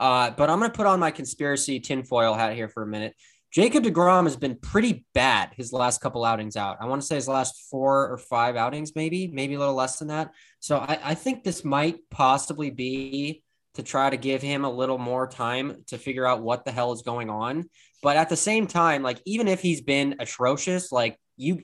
Uh, 0.01 0.31
but 0.31 0.49
I'm 0.49 0.57
going 0.57 0.71
to 0.71 0.75
put 0.75 0.87
on 0.87 0.99
my 0.99 1.11
conspiracy 1.11 1.79
tinfoil 1.79 2.33
hat 2.33 2.55
here 2.55 2.67
for 2.67 2.81
a 2.81 2.87
minute. 2.87 3.15
Jacob 3.51 3.83
DeGrom 3.83 4.23
has 4.23 4.35
been 4.35 4.55
pretty 4.55 5.05
bad 5.13 5.51
his 5.55 5.71
last 5.71 6.01
couple 6.01 6.25
outings 6.25 6.55
out. 6.55 6.77
I 6.81 6.87
want 6.87 7.01
to 7.01 7.07
say 7.07 7.15
his 7.15 7.27
last 7.27 7.67
four 7.69 8.09
or 8.09 8.17
five 8.17 8.55
outings, 8.55 8.95
maybe, 8.95 9.27
maybe 9.27 9.53
a 9.53 9.59
little 9.59 9.75
less 9.75 9.99
than 9.99 10.07
that. 10.07 10.31
So 10.59 10.77
I, 10.79 10.97
I 11.03 11.13
think 11.13 11.43
this 11.43 11.63
might 11.63 11.97
possibly 12.09 12.71
be 12.71 13.43
to 13.75 13.83
try 13.83 14.09
to 14.09 14.17
give 14.17 14.41
him 14.41 14.65
a 14.65 14.71
little 14.71 14.97
more 14.97 15.27
time 15.27 15.83
to 15.87 15.99
figure 15.99 16.25
out 16.25 16.41
what 16.41 16.65
the 16.65 16.71
hell 16.71 16.93
is 16.93 17.03
going 17.03 17.29
on. 17.29 17.69
But 18.01 18.17
at 18.17 18.29
the 18.29 18.35
same 18.35 18.65
time, 18.65 19.03
like 19.03 19.21
even 19.25 19.47
if 19.47 19.61
he's 19.61 19.81
been 19.81 20.15
atrocious, 20.19 20.91
like 20.91 21.17
you 21.37 21.61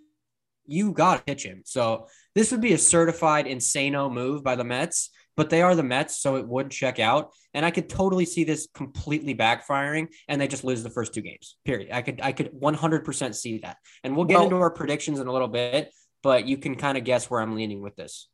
you 0.68 0.92
gotta 0.92 1.24
pitch 1.24 1.44
him. 1.44 1.64
So 1.66 2.08
this 2.36 2.52
would 2.52 2.62
be 2.62 2.74
a 2.74 2.78
certified 2.78 3.46
insano 3.46 4.12
move 4.12 4.44
by 4.44 4.56
the 4.56 4.64
Mets, 4.64 5.10
but 5.38 5.50
they 5.50 5.62
are 5.62 5.76
the 5.76 5.84
Mets, 5.84 6.18
so 6.20 6.36
it 6.36 6.46
would 6.48 6.70
check 6.72 7.00
out. 7.00 7.32
And 7.54 7.66
I 7.66 7.72
could 7.72 7.88
totally 7.88 8.26
see 8.26 8.44
this 8.44 8.68
completely 8.74 9.34
backfiring 9.34 10.08
and 10.28 10.42
they 10.42 10.48
just 10.48 10.64
lose 10.66 10.84
the 10.84 10.90
first 10.90 11.14
two 11.14 11.22
games. 11.22 11.56
Period. 11.64 11.90
I 11.94 12.02
could 12.02 12.20
I 12.22 12.34
could 12.34 12.52
100% 12.52 13.36
see 13.36 13.60
that. 13.60 13.78
And 14.04 14.16
we'll 14.16 14.26
get 14.26 14.36
Well- 14.36 14.44
into 14.46 14.58
our 14.58 14.72
predictions 14.72 15.20
in 15.20 15.28
a 15.28 15.32
little 15.32 15.48
bit, 15.48 15.92
but 16.24 16.46
you 16.46 16.58
can 16.58 16.76
kind 16.76 16.98
of 16.98 17.06
guess 17.06 17.30
where 17.30 17.40
I'm 17.40 17.56
leaning 17.56 17.82
with 17.82 17.96
this. 17.96 18.28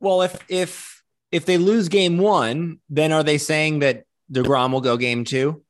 Well, 0.00 0.22
if 0.22 0.38
if 0.48 1.02
if 1.30 1.44
they 1.44 1.58
lose 1.58 1.88
game 1.88 2.16
one, 2.18 2.78
then 2.88 3.12
are 3.12 3.22
they 3.24 3.38
saying 3.38 3.80
that 3.80 4.04
Degrom 4.32 4.72
will 4.72 4.80
go 4.80 4.96
game 4.96 5.24
two? 5.24 5.62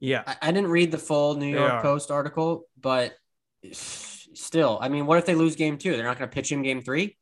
Yeah. 0.00 0.22
I, 0.26 0.36
I 0.42 0.52
didn't 0.52 0.70
read 0.70 0.90
the 0.92 0.98
full 0.98 1.34
New 1.34 1.52
They 1.52 1.58
York 1.58 1.72
are. 1.72 1.82
Post 1.82 2.10
article, 2.10 2.64
but 2.80 3.14
still, 3.72 4.78
I 4.80 4.88
mean, 4.88 5.06
what 5.06 5.18
if 5.18 5.26
they 5.26 5.34
lose 5.34 5.56
game 5.56 5.76
two? 5.78 5.92
They're 5.96 6.04
not 6.04 6.18
going 6.18 6.30
to 6.30 6.34
pitch 6.34 6.50
him 6.52 6.62
game 6.62 6.80
three. 6.82 7.16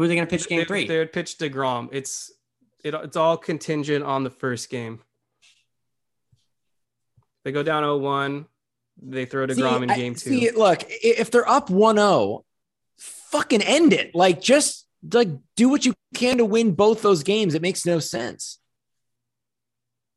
Who 0.00 0.04
are 0.04 0.08
they 0.08 0.14
going 0.14 0.26
to 0.26 0.30
pitch 0.30 0.48
game 0.48 0.60
They- 0.60 0.64
three? 0.64 0.86
They 0.86 0.96
would 0.96 1.12
pitch 1.12 1.36
DeGrom. 1.36 1.90
It's 1.92 2.32
it, 2.82 2.94
it's 2.94 3.18
all 3.18 3.36
contingent 3.36 4.02
on 4.02 4.24
the 4.24 4.30
first 4.30 4.70
game. 4.70 5.02
They 7.44 7.52
go 7.52 7.62
down 7.62 7.82
0-1. 7.82 8.46
They 9.02 9.26
throw 9.26 9.46
DeGrom 9.46 9.82
in 9.82 9.90
I- 9.90 9.96
game 9.96 10.14
two. 10.14 10.30
See, 10.30 10.50
look, 10.52 10.84
if 10.88 11.30
they're 11.30 11.46
up 11.46 11.68
1-0, 11.68 12.44
fucking 12.96 13.60
end 13.60 13.92
it. 13.92 14.14
Like 14.14 14.40
just 14.40 14.86
like 15.12 15.28
do 15.54 15.68
what 15.68 15.84
you 15.84 15.92
can 16.14 16.38
to 16.38 16.46
win 16.46 16.72
both 16.72 17.02
those 17.02 17.22
games. 17.22 17.54
It 17.54 17.60
makes 17.60 17.84
no 17.84 17.98
sense. 17.98 18.58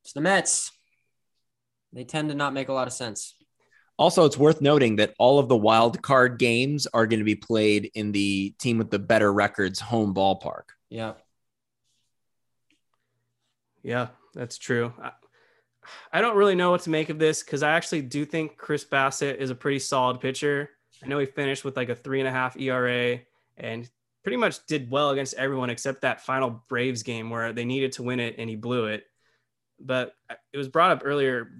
It's 0.05 0.13
the 0.13 0.21
Mets. 0.21 0.71
They 1.91 2.05
tend 2.05 2.29
to 2.29 2.35
not 2.35 2.53
make 2.53 2.69
a 2.69 2.73
lot 2.73 2.87
of 2.87 2.93
sense. 2.93 3.35
Also, 3.97 4.25
it's 4.25 4.37
worth 4.37 4.59
noting 4.59 4.95
that 4.95 5.13
all 5.19 5.39
of 5.39 5.47
the 5.47 5.55
wild 5.55 6.01
card 6.01 6.39
games 6.39 6.87
are 6.93 7.05
going 7.05 7.19
to 7.19 7.25
be 7.25 7.35
played 7.35 7.91
in 7.93 8.11
the 8.11 8.53
team 8.59 8.77
with 8.77 8.89
the 8.89 8.99
better 8.99 9.31
records 9.31 9.79
home 9.79 10.13
ballpark. 10.13 10.63
Yeah. 10.89 11.13
Yeah, 13.83 14.07
that's 14.33 14.57
true. 14.57 14.93
I, 15.01 15.11
I 16.11 16.21
don't 16.21 16.37
really 16.37 16.55
know 16.55 16.71
what 16.71 16.81
to 16.81 16.89
make 16.89 17.09
of 17.09 17.19
this 17.19 17.43
because 17.43 17.61
I 17.61 17.71
actually 17.71 18.01
do 18.01 18.25
think 18.25 18.57
Chris 18.57 18.85
Bassitt 18.85 19.37
is 19.37 19.49
a 19.49 19.55
pretty 19.55 19.79
solid 19.79 20.21
pitcher. 20.21 20.69
I 21.03 21.07
know 21.07 21.19
he 21.19 21.25
finished 21.25 21.65
with 21.65 21.75
like 21.75 21.89
a 21.89 21.95
three 21.95 22.19
and 22.19 22.27
a 22.27 22.31
half 22.31 22.57
ERA 22.57 23.19
and 23.57 23.89
pretty 24.23 24.37
much 24.37 24.65
did 24.65 24.89
well 24.89 25.09
against 25.09 25.33
everyone 25.35 25.69
except 25.69 26.01
that 26.01 26.21
final 26.21 26.63
Braves 26.69 27.03
game 27.03 27.29
where 27.29 27.51
they 27.51 27.65
needed 27.65 27.91
to 27.93 28.03
win 28.03 28.19
it 28.19 28.35
and 28.37 28.49
he 28.49 28.55
blew 28.55 28.85
it. 28.85 29.03
But 29.79 30.13
uh, 30.29 30.35
it 30.53 30.57
was 30.57 30.69
brought 30.69 30.91
up 30.91 31.01
earlier, 31.03 31.51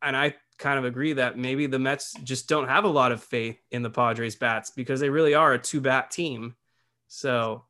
and 0.00 0.16
I 0.16 0.36
kind 0.62 0.78
of 0.78 0.84
agree 0.84 1.12
that 1.14 1.36
maybe 1.36 1.66
the 1.66 1.78
Mets 1.78 2.14
just 2.22 2.48
don't 2.48 2.68
have 2.68 2.84
a 2.84 2.88
lot 2.88 3.12
of 3.12 3.22
faith 3.22 3.58
in 3.70 3.82
the 3.82 3.90
Padres 3.90 4.36
bats 4.36 4.70
because 4.70 5.00
they 5.00 5.10
really 5.10 5.34
are 5.34 5.52
a 5.52 5.58
two 5.58 5.80
bat 5.80 6.10
team. 6.10 6.54
So 7.08 7.64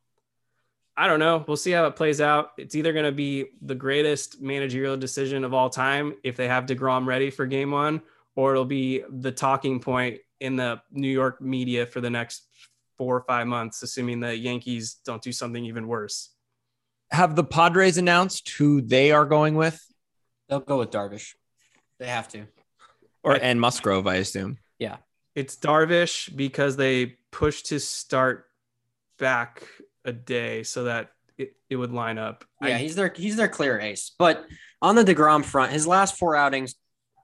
I 0.95 1.07
don't 1.07 1.19
know. 1.19 1.43
We'll 1.47 1.57
see 1.57 1.71
how 1.71 1.87
it 1.87 1.95
plays 1.95 2.21
out. 2.21 2.51
It's 2.57 2.75
either 2.75 2.93
going 2.93 3.05
to 3.05 3.11
be 3.11 3.47
the 3.61 3.75
greatest 3.75 4.41
managerial 4.41 4.95
decision 4.95 5.43
of 5.43 5.53
all 5.53 5.69
time 5.69 6.13
if 6.23 6.37
they 6.37 6.47
have 6.47 6.67
DeGrom 6.67 7.07
ready 7.07 7.31
for 7.31 7.47
game 7.47 7.71
one, 7.71 8.01
or 8.35 8.51
it'll 8.51 8.63
be 8.63 9.03
the 9.09 9.31
talking 9.31 9.79
point 9.79 10.19
in 10.39 10.55
the 10.55 10.79
New 10.91 11.09
York 11.09 11.41
media 11.41 11.87
for 11.87 11.99
the 11.99 12.11
next 12.11 12.47
four 12.97 13.17
or 13.17 13.23
five 13.23 13.47
months, 13.47 13.81
assuming 13.81 14.19
the 14.19 14.37
Yankees 14.37 14.97
don't 15.03 15.21
do 15.21 15.31
something 15.31 15.65
even 15.65 15.87
worse. 15.87 16.29
Have 17.09 17.35
the 17.35 17.43
Padres 17.43 17.97
announced 17.97 18.49
who 18.49 18.81
they 18.81 19.11
are 19.11 19.25
going 19.25 19.55
with? 19.55 19.83
They'll 20.47 20.59
go 20.59 20.77
with 20.77 20.91
Darvish. 20.91 21.33
They 21.97 22.07
have 22.07 22.27
to. 22.29 22.45
Or 23.23 23.35
and 23.35 23.59
Musgrove, 23.59 24.05
I 24.07 24.15
assume. 24.15 24.57
Yeah. 24.79 24.97
It's 25.35 25.55
Darvish 25.55 26.35
because 26.35 26.75
they 26.75 27.17
pushed 27.31 27.67
his 27.69 27.87
start 27.87 28.45
back 29.17 29.63
a 30.05 30.11
day 30.11 30.63
so 30.63 30.83
that 30.85 31.11
it, 31.37 31.55
it 31.69 31.75
would 31.77 31.91
line 31.91 32.17
up. 32.17 32.43
Yeah, 32.61 32.75
I- 32.75 32.77
he's 32.79 32.95
their 32.95 33.11
he's 33.15 33.35
their 33.37 33.47
clear 33.47 33.79
ace. 33.79 34.11
But 34.19 34.45
on 34.81 34.95
the 34.95 35.03
Degrom 35.03 35.43
front, 35.43 35.71
his 35.71 35.87
last 35.87 36.17
four 36.17 36.35
outings, 36.35 36.75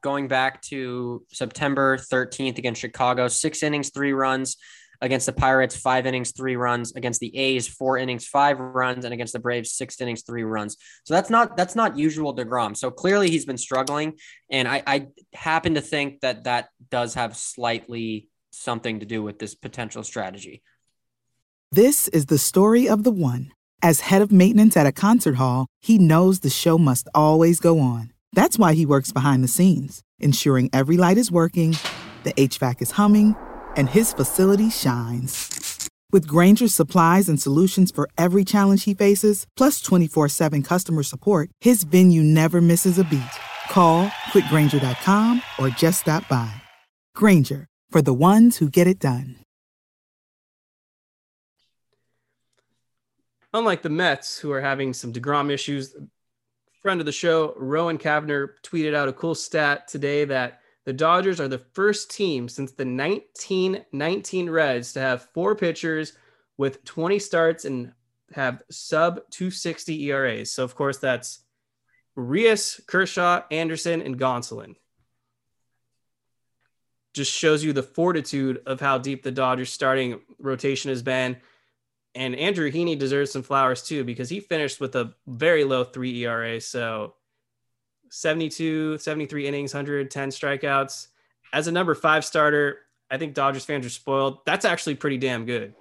going 0.01 0.27
back 0.29 0.61
to 0.63 1.25
September 1.31 1.97
13th 1.97 2.57
against 2.57 2.79
Chicago, 2.81 3.27
six 3.27 3.61
innings, 3.63 3.89
three 3.89 4.13
runs. 4.13 4.55
Against 5.01 5.25
the 5.25 5.33
Pirates, 5.33 5.77
five 5.77 6.05
innings, 6.05 6.31
three 6.31 6.55
runs. 6.55 6.93
Against 6.93 7.19
the 7.19 7.35
A's, 7.37 7.67
four 7.67 7.97
innings, 7.97 8.27
five 8.27 8.59
runs, 8.59 9.05
and 9.05 9.13
against 9.13 9.33
the 9.33 9.39
Braves, 9.39 9.71
six 9.71 9.99
innings, 10.01 10.23
three 10.23 10.43
runs. 10.43 10.75
So 11.05 11.13
that's 11.13 11.29
not 11.29 11.55
that's 11.55 11.75
not 11.75 11.97
usual 11.97 12.35
Degrom. 12.35 12.75
So 12.75 12.91
clearly 12.91 13.29
he's 13.29 13.45
been 13.45 13.57
struggling, 13.57 14.15
and 14.51 14.67
I, 14.67 14.83
I 14.85 15.07
happen 15.33 15.75
to 15.75 15.81
think 15.81 16.21
that 16.21 16.43
that 16.43 16.69
does 16.89 17.13
have 17.13 17.37
slightly 17.37 18.29
something 18.51 18.99
to 18.99 19.05
do 19.05 19.23
with 19.23 19.39
this 19.39 19.55
potential 19.55 20.03
strategy. 20.03 20.61
This 21.71 22.07
is 22.09 22.25
the 22.25 22.37
story 22.37 22.89
of 22.89 23.03
the 23.03 23.11
one. 23.11 23.51
As 23.81 24.01
head 24.01 24.21
of 24.21 24.31
maintenance 24.31 24.75
at 24.75 24.87
a 24.87 24.91
concert 24.91 25.35
hall, 25.35 25.67
he 25.79 25.97
knows 25.97 26.39
the 26.39 26.49
show 26.49 26.77
must 26.77 27.07
always 27.15 27.59
go 27.59 27.79
on. 27.79 28.11
That's 28.33 28.59
why 28.59 28.73
he 28.73 28.85
works 28.85 29.11
behind 29.11 29.43
the 29.43 29.47
scenes, 29.47 30.01
ensuring 30.19 30.69
every 30.73 30.97
light 30.97 31.17
is 31.17 31.31
working, 31.31 31.77
the 32.23 32.33
HVAC 32.33 32.81
is 32.81 32.91
humming, 32.91 33.35
and 33.75 33.89
his 33.89 34.13
facility 34.13 34.69
shines. 34.69 35.87
With 36.11 36.27
Grainger's 36.27 36.73
supplies 36.73 37.29
and 37.29 37.39
solutions 37.39 37.91
for 37.91 38.09
every 38.17 38.43
challenge 38.43 38.85
he 38.85 38.93
faces, 38.93 39.45
plus 39.55 39.81
24 39.81 40.29
7 40.29 40.63
customer 40.63 41.03
support, 41.03 41.49
his 41.61 41.83
venue 41.83 42.23
never 42.23 42.61
misses 42.61 42.97
a 42.97 43.03
beat. 43.03 43.35
Call 43.69 44.07
quickgranger.com 44.31 45.41
or 45.59 45.69
just 45.69 46.01
stop 46.01 46.27
by. 46.27 46.51
Grainger, 47.15 47.67
for 47.89 48.01
the 48.01 48.13
ones 48.13 48.57
who 48.57 48.69
get 48.69 48.87
it 48.87 48.99
done. 48.99 49.35
Unlike 53.53 53.81
the 53.81 53.89
Mets, 53.89 54.37
who 54.37 54.51
are 54.51 54.61
having 54.61 54.93
some 54.93 55.11
DeGrom 55.11 55.51
issues, 55.51 55.95
friend 56.81 56.99
of 56.99 57.05
the 57.05 57.11
show, 57.11 57.53
Rowan 57.57 57.97
Kavner, 57.97 58.49
tweeted 58.63 58.93
out 58.93 59.09
a 59.09 59.13
cool 59.13 59.33
stat 59.33 59.87
today 59.87 60.23
that 60.25 60.61
the 60.89 60.93
Dodgers 60.93 61.39
are 61.39 61.47
the 61.47 61.59
first 61.59 62.09
team 62.09 62.49
since 62.49 62.71
the 62.71 62.83
1919 62.83 64.49
Reds 64.49 64.93
to 64.93 64.99
have 64.99 65.29
four 65.35 65.53
pitchers 65.53 66.13
with 66.57 66.83
20 66.83 67.19
starts 67.19 67.63
and 67.63 67.93
have 68.33 68.63
sub 68.71 69.21
260 69.29 70.05
ERAs. 70.05 70.51
So, 70.51 70.63
of 70.63 70.73
course, 70.73 70.97
that's 70.97 71.41
Rios, 72.15 72.81
Kershaw, 72.87 73.43
Anderson, 73.51 74.01
and 74.01 74.19
Gonsolin. 74.19 74.77
Just 77.13 77.33
shows 77.33 77.63
you 77.63 77.71
the 77.71 77.83
fortitude 77.83 78.63
of 78.65 78.79
how 78.79 78.97
deep 78.97 79.21
the 79.21 79.31
Dodgers 79.31 79.69
starting 79.69 80.21
rotation 80.39 80.89
has 80.89 81.03
been. 81.03 81.37
And 82.15 82.35
Andrew 82.35 82.71
Heaney 82.71 82.97
deserves 82.97 83.31
some 83.31 83.43
flowers 83.43 83.83
too 83.83 84.03
because 84.03 84.29
he 84.29 84.39
finished 84.39 84.79
with 84.79 84.95
a 84.95 85.13
very 85.27 85.65
low 85.65 85.83
three 85.83 86.23
ERA. 86.23 86.59
So 86.59 87.13
72, 88.09 88.97
73 88.97 89.47
innings, 89.47 89.73
110 89.73 90.29
strikeouts. 90.29 91.07
As 91.51 91.67
a 91.67 91.71
number 91.71 91.95
five 91.95 92.23
starter, 92.25 92.79
I 93.09 93.17
think 93.17 93.33
Dodgers 93.33 93.65
fans 93.65 93.85
are 93.85 93.89
spoiled. 93.89 94.39
That's 94.45 94.65
actually 94.65 94.95
pretty 94.95 95.17
damn 95.17 95.45
good. 95.45 95.73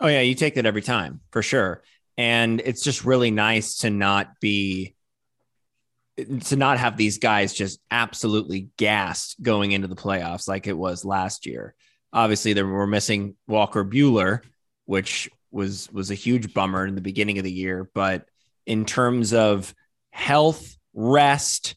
Oh 0.00 0.06
yeah, 0.06 0.20
you 0.20 0.34
take 0.34 0.54
that 0.54 0.66
every 0.66 0.82
time 0.82 1.20
for 1.30 1.42
sure. 1.42 1.82
And 2.16 2.60
it's 2.64 2.82
just 2.82 3.04
really 3.04 3.30
nice 3.30 3.78
to 3.78 3.90
not 3.90 4.40
be 4.40 4.94
to 6.46 6.56
not 6.56 6.78
have 6.78 6.96
these 6.96 7.18
guys 7.18 7.54
just 7.54 7.80
absolutely 7.90 8.70
gassed 8.76 9.40
going 9.40 9.72
into 9.72 9.86
the 9.86 9.94
playoffs 9.94 10.48
like 10.48 10.66
it 10.66 10.76
was 10.76 11.04
last 11.04 11.46
year. 11.46 11.74
Obviously, 12.12 12.52
they 12.52 12.62
were 12.62 12.86
missing 12.86 13.36
Walker 13.46 13.84
Buehler, 13.84 14.40
which 14.84 15.30
was 15.50 15.90
was 15.92 16.10
a 16.10 16.14
huge 16.14 16.52
bummer 16.52 16.86
in 16.86 16.94
the 16.94 17.00
beginning 17.00 17.38
of 17.38 17.44
the 17.44 17.52
year. 17.52 17.88
But 17.94 18.28
in 18.66 18.84
terms 18.84 19.32
of 19.32 19.74
health, 20.10 20.76
rest, 21.00 21.76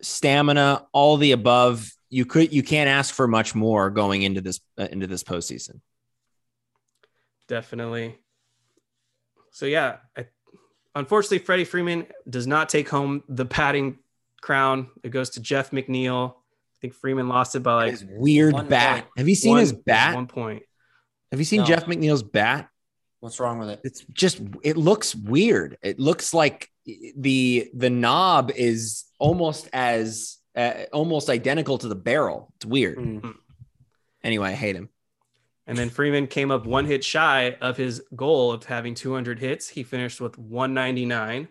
stamina, 0.00 0.86
all 0.92 1.16
the 1.16 1.32
above, 1.32 1.90
you 2.10 2.24
could 2.24 2.52
you 2.52 2.62
can't 2.62 2.88
ask 2.88 3.12
for 3.12 3.26
much 3.26 3.54
more 3.54 3.90
going 3.90 4.22
into 4.22 4.40
this 4.40 4.60
uh, 4.78 4.86
into 4.90 5.06
this 5.08 5.24
postseason. 5.24 5.80
Definitely. 7.48 8.18
So 9.50 9.66
yeah, 9.66 9.96
I, 10.16 10.26
unfortunately, 10.94 11.38
Freddie 11.40 11.64
Freeman 11.64 12.06
does 12.28 12.46
not 12.46 12.68
take 12.68 12.88
home 12.88 13.22
the 13.28 13.44
batting 13.44 13.98
crown. 14.40 14.88
It 15.02 15.10
goes 15.10 15.30
to 15.30 15.40
Jeff 15.40 15.70
McNeil. 15.72 16.30
I 16.32 16.76
think 16.80 16.94
Freeman 16.94 17.28
lost 17.28 17.54
it 17.54 17.60
by 17.60 17.74
like 17.74 17.90
His 17.92 18.04
weird 18.08 18.68
bat. 18.68 19.02
point. 19.02 19.06
Have 19.16 19.28
you 19.28 19.34
seen 19.34 19.50
one- 19.52 19.60
his 19.60 19.72
bat? 19.72 20.14
One 20.14 20.26
point. 20.26 20.62
Have 21.30 21.40
you 21.40 21.44
seen 21.44 21.60
No. 21.60 21.66
Jeff 21.66 21.86
McNeil's 21.86 22.22
bat? 22.22 22.68
What's 23.22 23.38
wrong 23.38 23.60
with 23.60 23.68
it? 23.68 23.80
It's 23.84 24.04
just 24.12 24.40
it 24.64 24.76
looks 24.76 25.14
weird. 25.14 25.78
It 25.80 26.00
looks 26.00 26.34
like 26.34 26.68
the 26.84 27.70
the 27.72 27.88
knob 27.88 28.50
is 28.50 29.04
almost 29.20 29.68
as 29.72 30.38
uh, 30.56 30.72
almost 30.92 31.30
identical 31.30 31.78
to 31.78 31.86
the 31.86 31.94
barrel. 31.94 32.52
It's 32.56 32.66
weird. 32.66 32.98
Mm. 32.98 33.34
Anyway, 34.24 34.48
I 34.48 34.54
hate 34.54 34.74
him. 34.74 34.88
And 35.68 35.78
then 35.78 35.88
Freeman 35.88 36.26
came 36.26 36.50
up 36.50 36.66
one 36.66 36.84
hit 36.84 37.04
shy 37.04 37.56
of 37.60 37.76
his 37.76 38.02
goal 38.16 38.50
of 38.50 38.64
having 38.64 38.96
200 38.96 39.38
hits. 39.38 39.68
He 39.68 39.84
finished 39.84 40.20
with 40.20 40.36
199, 40.36 41.46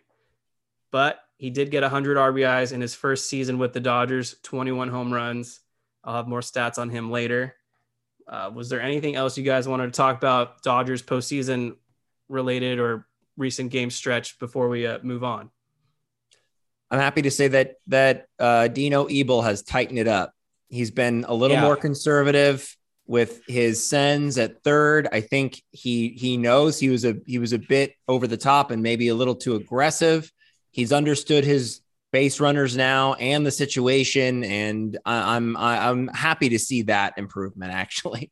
but 0.92 1.22
he 1.38 1.52
did 1.52 1.72
get 1.72 1.84
100 1.84 2.18
RBIs 2.18 2.74
in 2.74 2.82
his 2.82 2.96
first 2.96 3.30
season 3.30 3.58
with 3.58 3.72
the 3.72 3.80
Dodgers, 3.80 4.36
21 4.44 4.90
home 4.90 5.14
runs. 5.14 5.62
I'll 6.04 6.16
have 6.16 6.28
more 6.28 6.42
stats 6.42 6.78
on 6.78 6.90
him 6.90 7.10
later. 7.10 7.56
Uh, 8.32 8.50
was 8.54 8.70
there 8.70 8.82
anything 8.82 9.16
else 9.16 9.38
you 9.38 9.44
guys 9.44 9.68
wanted 9.68 9.88
to 9.88 9.92
talk 9.92 10.18
about 10.18 10.64
Dodgers 10.64 11.04
postseason 11.04 11.76
related 12.30 12.80
or 12.80 13.06
recent 13.36 13.72
game 13.72 13.90
stretch 13.92 14.40
before 14.40 14.70
we 14.70 14.88
uh, 14.88 15.00
move 15.04 15.24
on? 15.24 15.52
I'm 16.90 17.00
happy 17.00 17.22
to 17.24 17.32
say 17.32 17.50
that 17.50 17.76
that 17.88 18.28
uh, 18.40 18.70
Dino 18.70 19.06
Ebel 19.06 19.42
has 19.42 19.62
tightened 19.64 20.00
it 20.00 20.08
up. 20.08 20.34
He's 20.70 20.92
been 20.92 21.26
a 21.28 21.34
little 21.34 21.58
Yeah. 21.58 21.64
more 21.64 21.76
conservative 21.76 22.76
with 23.06 23.42
his 23.48 23.86
sends 23.86 24.38
at 24.38 24.64
third. 24.64 25.10
I 25.12 25.20
think 25.20 25.62
he 25.72 26.10
he 26.10 26.38
knows 26.38 26.80
he 26.80 26.88
was 26.90 27.04
a 27.04 27.18
he 27.26 27.38
was 27.40 27.52
a 27.52 27.60
bit 27.60 27.96
over 28.08 28.28
the 28.28 28.38
top 28.38 28.72
and 28.72 28.82
maybe 28.82 29.10
a 29.10 29.16
little 29.16 29.36
too 29.36 29.56
aggressive. 29.56 30.32
He's 30.72 30.94
understood 30.94 31.44
his 31.44 31.81
base 32.12 32.40
runners 32.40 32.76
now 32.76 33.14
and 33.14 33.46
the 33.46 33.52
situation, 33.52 34.44
and 34.44 34.98
I, 35.06 35.36
I'm 35.36 35.58
I, 35.58 35.90
I'm 35.90 36.08
happy 36.10 36.50
to 36.50 36.60
see 36.60 36.84
that 36.84 37.14
improvement. 37.18 37.74
Actually, 37.74 38.32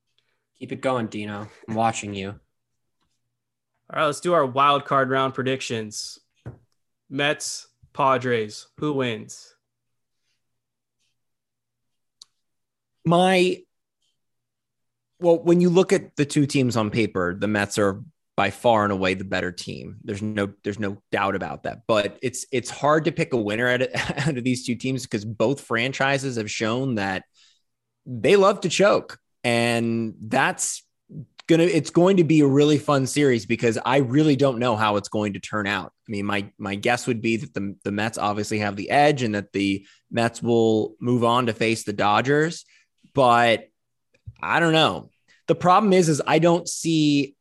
Keep 0.58 0.72
it 0.72 0.80
going, 0.80 1.08
Dino. 1.08 1.48
I'm 1.68 1.74
watching 1.74 2.14
you. 2.14 2.28
All 2.30 4.00
right, 4.00 4.06
let's 4.06 4.20
do 4.20 4.32
our 4.32 4.46
wild 4.46 4.84
card 4.84 5.10
round 5.10 5.34
predictions. 5.34 6.18
Mets, 7.10 7.66
Padres, 7.92 8.68
who 8.78 8.94
wins? 8.94 9.54
my 13.04 13.58
well, 15.20 15.38
when 15.38 15.60
you 15.60 15.70
look 15.70 15.92
at 15.92 16.16
the 16.16 16.24
two 16.24 16.44
teams 16.46 16.76
on 16.76 16.90
paper, 16.90 17.34
the 17.38 17.46
Mets 17.46 17.78
are 17.78 18.02
by 18.36 18.50
far 18.50 18.82
and 18.82 18.92
away 18.92 19.14
the 19.14 19.24
better 19.24 19.52
team. 19.52 19.96
There's 20.02 20.22
no 20.22 20.52
there's 20.64 20.78
no 20.78 20.98
doubt 21.12 21.36
about 21.36 21.64
that. 21.64 21.82
But 21.86 22.18
it's 22.22 22.46
it's 22.52 22.70
hard 22.70 23.04
to 23.04 23.12
pick 23.12 23.32
a 23.32 23.38
winner 23.38 23.68
out 23.68 23.82
of, 23.82 23.88
out 23.94 24.36
of 24.36 24.44
these 24.44 24.66
two 24.66 24.74
teams 24.74 25.02
because 25.02 25.24
both 25.24 25.60
franchises 25.60 26.36
have 26.36 26.50
shown 26.50 26.96
that 26.96 27.24
they 28.06 28.36
love 28.36 28.60
to 28.62 28.68
choke, 28.68 29.18
and 29.42 30.14
that's 30.20 30.84
gonna 31.46 31.64
it's 31.64 31.90
going 31.90 32.16
to 32.16 32.24
be 32.24 32.40
a 32.40 32.46
really 32.46 32.78
fun 32.78 33.06
series 33.06 33.46
because 33.46 33.78
I 33.84 33.98
really 33.98 34.36
don't 34.36 34.58
know 34.58 34.76
how 34.76 34.96
it's 34.96 35.08
going 35.08 35.34
to 35.34 35.40
turn 35.40 35.66
out. 35.66 35.92
I 36.08 36.10
mean, 36.10 36.26
my 36.26 36.50
my 36.58 36.74
guess 36.74 37.06
would 37.06 37.22
be 37.22 37.36
that 37.36 37.54
the 37.54 37.76
the 37.84 37.92
Mets 37.92 38.18
obviously 38.18 38.58
have 38.58 38.76
the 38.76 38.90
edge 38.90 39.22
and 39.22 39.34
that 39.34 39.52
the 39.52 39.86
Mets 40.10 40.42
will 40.42 40.96
move 41.00 41.24
on 41.24 41.46
to 41.46 41.52
face 41.52 41.84
the 41.84 41.92
Dodgers, 41.92 42.64
but 43.14 43.68
I 44.42 44.60
don't 44.60 44.72
know. 44.72 45.10
The 45.46 45.54
problem 45.54 45.92
is, 45.92 46.08
is 46.08 46.22
I 46.26 46.38
don't 46.38 46.68
see. 46.68 47.33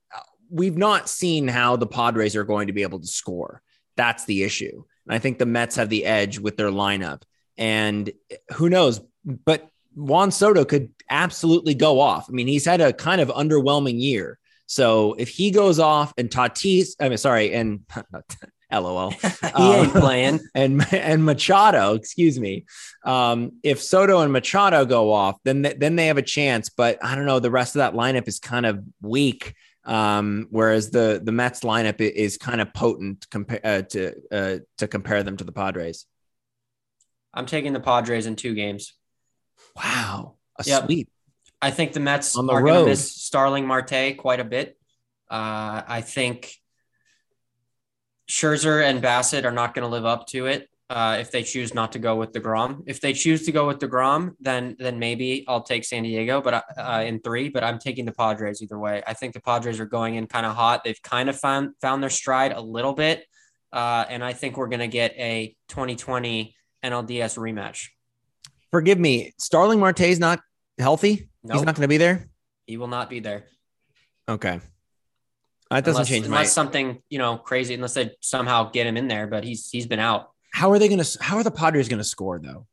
We've 0.53 0.77
not 0.77 1.09
seen 1.09 1.47
how 1.47 1.75
the 1.75 1.87
Padres 1.87 2.35
are 2.35 2.43
going 2.43 2.67
to 2.67 2.73
be 2.73 2.83
able 2.83 2.99
to 2.99 3.07
score. 3.07 3.61
That's 3.97 4.25
the 4.25 4.43
issue. 4.43 4.83
And 5.07 5.15
I 5.15 5.19
think 5.19 5.39
the 5.39 5.45
Mets 5.45 5.75
have 5.77 5.89
the 5.89 6.05
edge 6.05 6.39
with 6.39 6.57
their 6.57 6.69
lineup. 6.69 7.23
And 7.57 8.11
who 8.53 8.69
knows? 8.69 9.01
But 9.25 9.69
Juan 9.95 10.31
Soto 10.31 10.65
could 10.65 10.89
absolutely 11.09 11.73
go 11.75 11.99
off. 11.99 12.27
I 12.29 12.31
mean, 12.33 12.47
he's 12.47 12.65
had 12.65 12.81
a 12.81 12.93
kind 12.93 13.21
of 13.21 13.29
underwhelming 13.29 13.99
year. 14.01 14.39
So 14.65 15.13
if 15.17 15.29
he 15.29 15.51
goes 15.51 15.79
off 15.79 16.13
and 16.17 16.29
Tatis, 16.29 16.89
I 16.99 17.09
mean, 17.09 17.17
sorry, 17.17 17.53
and 17.53 17.81
LOL. 18.71 19.11
he 19.11 19.27
Um, 19.53 19.61
ain't 19.75 19.93
playing. 19.93 20.39
and 20.55 20.85
and 20.93 21.25
Machado, 21.25 21.93
excuse 21.93 22.39
me. 22.39 22.65
Um, 23.05 23.53
if 23.61 23.81
Soto 23.81 24.21
and 24.21 24.33
Machado 24.33 24.85
go 24.85 25.11
off, 25.11 25.37
then 25.43 25.61
they, 25.61 25.73
then 25.73 25.95
they 25.95 26.07
have 26.07 26.17
a 26.17 26.23
chance. 26.23 26.69
But 26.69 27.03
I 27.03 27.15
don't 27.15 27.25
know. 27.25 27.39
The 27.39 27.51
rest 27.51 27.75
of 27.75 27.79
that 27.79 27.93
lineup 27.93 28.27
is 28.27 28.39
kind 28.39 28.65
of 28.65 28.83
weak. 29.01 29.53
Um, 29.85 30.47
whereas 30.49 30.91
the 30.91 31.19
the 31.23 31.31
Mets 31.31 31.61
lineup 31.61 31.99
is 31.99 32.37
kind 32.37 32.61
of 32.61 32.73
potent 32.73 33.29
compare 33.29 33.59
uh, 33.63 33.81
to 33.81 34.13
uh, 34.31 34.57
to 34.77 34.87
compare 34.87 35.23
them 35.23 35.35
to 35.37 35.43
the 35.43 35.51
Padres. 35.51 36.05
I'm 37.33 37.45
taking 37.45 37.73
the 37.73 37.79
Padres 37.79 38.25
in 38.25 38.35
two 38.35 38.53
games. 38.53 38.93
Wow, 39.75 40.35
a 40.57 40.63
Yep. 40.65 40.85
sweep. 40.85 41.09
I 41.61 41.71
think 41.71 41.93
the 41.93 41.99
Mets 41.99 42.33
the 42.33 42.43
are 42.43 42.61
going 42.61 42.83
to 42.83 42.85
miss 42.85 43.11
Starling 43.11 43.65
Marte 43.65 44.17
quite 44.17 44.39
a 44.39 44.43
bit. 44.43 44.77
Uh, 45.29 45.81
I 45.87 46.01
think 46.01 46.53
Scherzer 48.29 48.83
and 48.83 49.01
Bassitt 49.01 49.45
are 49.45 49.51
not 49.51 49.73
going 49.73 49.83
to 49.83 49.89
live 49.89 50.05
up 50.05 50.27
to 50.27 50.45
it 50.47 50.69
uh, 50.93 51.17
if 51.19 51.31
they 51.31 51.41
choose 51.41 51.73
not 51.73 51.91
to 51.93 51.99
go 51.99 52.15
with 52.15 52.33
Degrom. 52.33 52.83
If 52.85 53.01
they 53.01 53.13
choose 53.13 53.45
to 53.47 53.51
go 53.51 53.65
with 53.65 53.79
Degrom, 53.79 54.35
then 54.39 54.75
then 54.77 54.99
maybe 54.99 55.43
I'll 55.47 55.63
take 55.63 55.85
San 55.85 56.03
Diego, 56.03 56.39
but 56.39 56.63
uh, 56.77 57.03
in 57.03 57.19
three. 57.19 57.49
But 57.49 57.63
I'm 57.63 57.79
taking 57.79 58.05
the 58.05 58.11
Padres 58.11 58.61
either 58.61 58.77
way. 58.77 59.01
I 59.07 59.13
think 59.13 59.33
the 59.33 59.41
Padres 59.41 59.79
are 59.79 59.87
going 59.87 60.15
in 60.15 60.27
kind 60.27 60.45
of 60.45 60.55
hot. 60.55 60.83
They've 60.83 61.01
kind 61.01 61.29
of 61.29 61.39
found 61.39 61.71
found 61.81 62.03
their 62.03 62.11
stride 62.11 62.51
a 62.51 62.61
little 62.61 62.93
bit, 62.93 63.25
uh, 63.71 64.05
and 64.07 64.23
I 64.23 64.33
think 64.33 64.55
we're 64.55 64.67
going 64.67 64.81
to 64.81 64.87
get 64.87 65.13
a 65.13 65.55
2020 65.69 66.55
NLDS 66.85 67.39
rematch. 67.39 67.87
Forgive 68.69 68.99
me, 68.99 69.33
Starling 69.39 69.79
Marte's 69.79 70.19
not 70.19 70.41
healthy. 70.77 71.27
He's 71.41 71.63
not 71.63 71.75
going 71.75 71.81
to 71.81 71.87
be 71.87 71.97
there. 71.97 72.29
He 72.67 72.77
will 72.77 72.87
not 72.87 73.09
be 73.09 73.19
there. 73.19 73.45
Okay, 74.29 74.59
that 75.71 75.85
doesn't 75.85 76.01
unless, 76.01 76.07
change 76.07 76.27
my. 76.27 76.37
unless 76.37 76.53
something 76.53 77.01
you 77.09 77.17
know 77.17 77.37
crazy 77.37 77.73
unless 77.73 77.95
they 77.95 78.11
somehow 78.19 78.69
get 78.69 78.85
him 78.85 78.95
in 78.95 79.07
there 79.07 79.27
but 79.27 79.43
he's 79.43 79.69
he's 79.69 79.87
been 79.87 79.99
out 79.99 80.32
How 80.53 80.71
are 80.71 80.79
they 80.79 80.87
going 80.87 81.03
to? 81.03 81.17
How 81.21 81.37
are 81.37 81.43
the 81.43 81.51
Padres 81.51 81.89
going 81.89 81.99
to 81.99 82.07
score 82.07 82.39
though? 82.39 82.67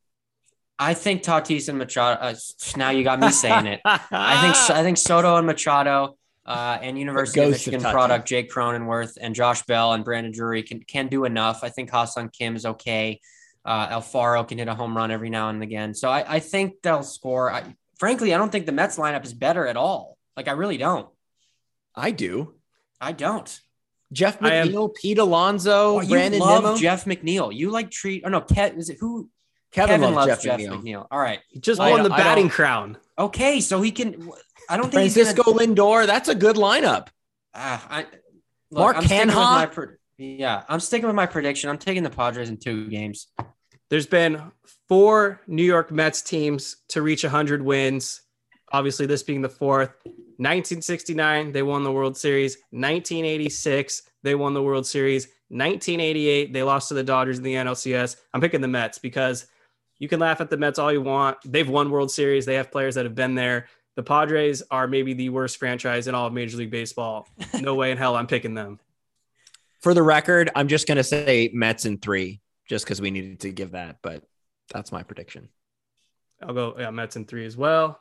i 0.79 0.95
think 0.95 1.21
tatis 1.21 1.69
and 1.69 1.77
machado 1.77 2.19
uh, 2.19 2.33
now 2.75 2.89
you 2.89 3.03
got 3.03 3.19
me 3.19 3.29
saying 3.29 3.67
it 3.67 3.81
i 3.85 4.41
think 4.41 4.75
i 4.75 4.81
think 4.81 4.97
soto 4.97 5.35
and 5.35 5.45
machado 5.45 6.17
uh, 6.45 6.77
and 6.81 6.97
University 6.97 7.39
of 7.39 7.51
ghost 7.51 7.67
of 7.67 7.73
Michigan 7.73 7.91
product 7.91 8.27
Jake 8.27 8.51
Cronenworth 8.51 9.17
and 9.19 9.35
Josh 9.35 9.63
Bell 9.63 9.93
and 9.93 10.03
Brandon 10.03 10.31
Drury 10.31 10.63
can 10.63 10.81
can 10.81 11.07
do 11.07 11.25
enough. 11.25 11.63
I 11.63 11.69
think 11.69 11.89
Ha-Seong 11.91 12.33
Kim 12.33 12.55
is 12.55 12.65
okay. 12.65 13.19
Uh, 13.63 13.89
Alfaro 13.89 14.47
can 14.47 14.57
hit 14.57 14.67
a 14.67 14.73
home 14.73 14.97
run 14.97 15.11
every 15.11 15.29
now 15.29 15.49
and 15.49 15.61
again. 15.61 15.93
So 15.93 16.09
I, 16.09 16.35
I 16.35 16.39
think 16.39 16.81
they'll 16.81 17.03
score. 17.03 17.51
I, 17.51 17.75
frankly, 17.99 18.33
I 18.33 18.37
don't 18.37 18.51
think 18.51 18.65
the 18.65 18.71
Mets 18.71 18.97
lineup 18.97 19.23
is 19.23 19.35
better 19.35 19.67
at 19.67 19.77
all. 19.77 20.17
Like 20.35 20.47
I 20.47 20.53
really 20.53 20.77
don't. 20.77 21.07
I 21.95 22.09
do. 22.09 22.55
I 22.99 23.11
don't. 23.11 23.61
Jeff 24.11 24.41
I 24.41 24.55
am- 24.55 24.67
McNeil, 24.69 24.93
Pete 24.95 25.17
Alonso, 25.19 25.97
Oh, 25.97 26.01
you 26.01 26.09
Brandon 26.09 26.39
love 26.39 26.63
Nimmo. 26.63 26.77
Jeff 26.77 27.05
McNeil. 27.05 27.53
You 27.55 27.69
like 27.71 27.89
treat. 27.91 28.23
Oh 28.25 28.29
no, 28.29 28.41
Kev. 28.41 28.77
Is 28.77 28.89
it 28.89 28.97
who? 28.99 29.29
Kevin, 29.71 30.01
Kevin, 30.01 30.13
loves, 30.15 30.27
loves 30.27 30.43
Jeff, 30.43 30.59
Jeff, 30.59 30.69
McNeil. 30.69 30.83
McNeil. 30.83 31.07
All 31.09 31.19
right. 31.19 31.39
He 31.47 31.59
just 31.59 31.79
I 31.79 31.91
won 31.91 32.03
the 32.03 32.09
batting 32.09 32.49
crown. 32.49 32.97
Okay, 33.17 33.61
so 33.61 33.81
he 33.81 33.91
can. 33.91 34.29
I 34.69 34.75
don't 34.75 34.91
think 34.91 35.11
Francisco 35.13 35.43
gonna- 35.43 35.59
Lindor. 35.59 36.05
That's 36.07 36.27
a 36.27 36.35
good 36.35 36.57
lineup. 36.57 37.07
Ah, 37.53 37.85
I, 37.89 37.99
look, 38.69 38.79
Mark 38.79 38.97
I'm 38.97 39.03
Canha? 39.03 39.33
my 39.33 39.85
yeah, 40.17 40.63
I'm 40.69 40.79
sticking 40.79 41.07
with 41.07 41.15
my 41.15 41.25
prediction. 41.25 41.69
I'm 41.69 41.77
taking 41.77 42.03
the 42.03 42.09
Padres 42.09 42.49
in 42.49 42.57
two 42.57 42.87
games. 42.89 43.27
There's 43.89 44.05
been 44.07 44.41
four 44.87 45.41
New 45.47 45.63
York 45.63 45.91
Mets 45.91 46.21
teams 46.21 46.77
to 46.89 47.01
reach 47.01 47.23
100 47.23 47.61
wins. 47.61 48.21
Obviously, 48.71 49.05
this 49.05 49.23
being 49.23 49.41
the 49.41 49.49
fourth. 49.49 49.91
1969, 50.41 51.51
they 51.51 51.61
won 51.61 51.83
the 51.83 51.91
World 51.91 52.17
Series. 52.17 52.55
1986, 52.71 54.01
they 54.23 54.33
won 54.33 54.55
the 54.55 54.63
World 54.63 54.87
Series. 54.87 55.25
1988, 55.49 56.51
they 56.51 56.63
lost 56.63 56.87
to 56.87 56.95
the 56.95 57.03
Dodgers 57.03 57.37
in 57.37 57.43
the 57.43 57.53
NLCS. 57.53 58.15
I'm 58.33 58.41
picking 58.41 58.59
the 58.59 58.67
Mets 58.67 58.97
because 58.97 59.45
you 59.99 60.07
can 60.07 60.19
laugh 60.19 60.41
at 60.41 60.49
the 60.49 60.57
Mets 60.57 60.79
all 60.79 60.91
you 60.91 61.01
want. 61.01 61.37
They've 61.45 61.69
won 61.69 61.91
World 61.91 62.09
Series. 62.09 62.47
They 62.47 62.55
have 62.55 62.71
players 62.71 62.95
that 62.95 63.05
have 63.05 63.13
been 63.13 63.35
there. 63.35 63.67
The 63.95 64.01
Padres 64.01 64.63
are 64.71 64.87
maybe 64.87 65.13
the 65.13 65.29
worst 65.29 65.57
franchise 65.57 66.07
in 66.07 66.15
all 66.15 66.25
of 66.25 66.33
Major 66.33 66.57
League 66.57 66.71
Baseball. 66.71 67.27
No 67.61 67.75
way 67.75 67.91
in 67.91 67.99
hell 67.99 68.15
I'm 68.15 68.25
picking 68.25 68.55
them. 68.55 68.79
For 69.81 69.93
the 69.93 70.01
record, 70.01 70.49
I'm 70.55 70.67
just 70.67 70.87
going 70.87 70.97
to 70.97 71.03
say 71.03 71.51
Mets 71.53 71.85
in 71.85 71.99
three, 71.99 72.41
just 72.67 72.83
because 72.85 72.99
we 72.99 73.11
needed 73.11 73.41
to 73.41 73.51
give 73.51 73.73
that. 73.73 73.97
But 74.01 74.23
that's 74.73 74.91
my 74.91 75.03
prediction. 75.03 75.49
I'll 76.41 76.55
go 76.55 76.75
yeah, 76.79 76.89
Mets 76.89 77.15
in 77.15 77.25
three 77.25 77.45
as 77.45 77.55
well. 77.55 77.99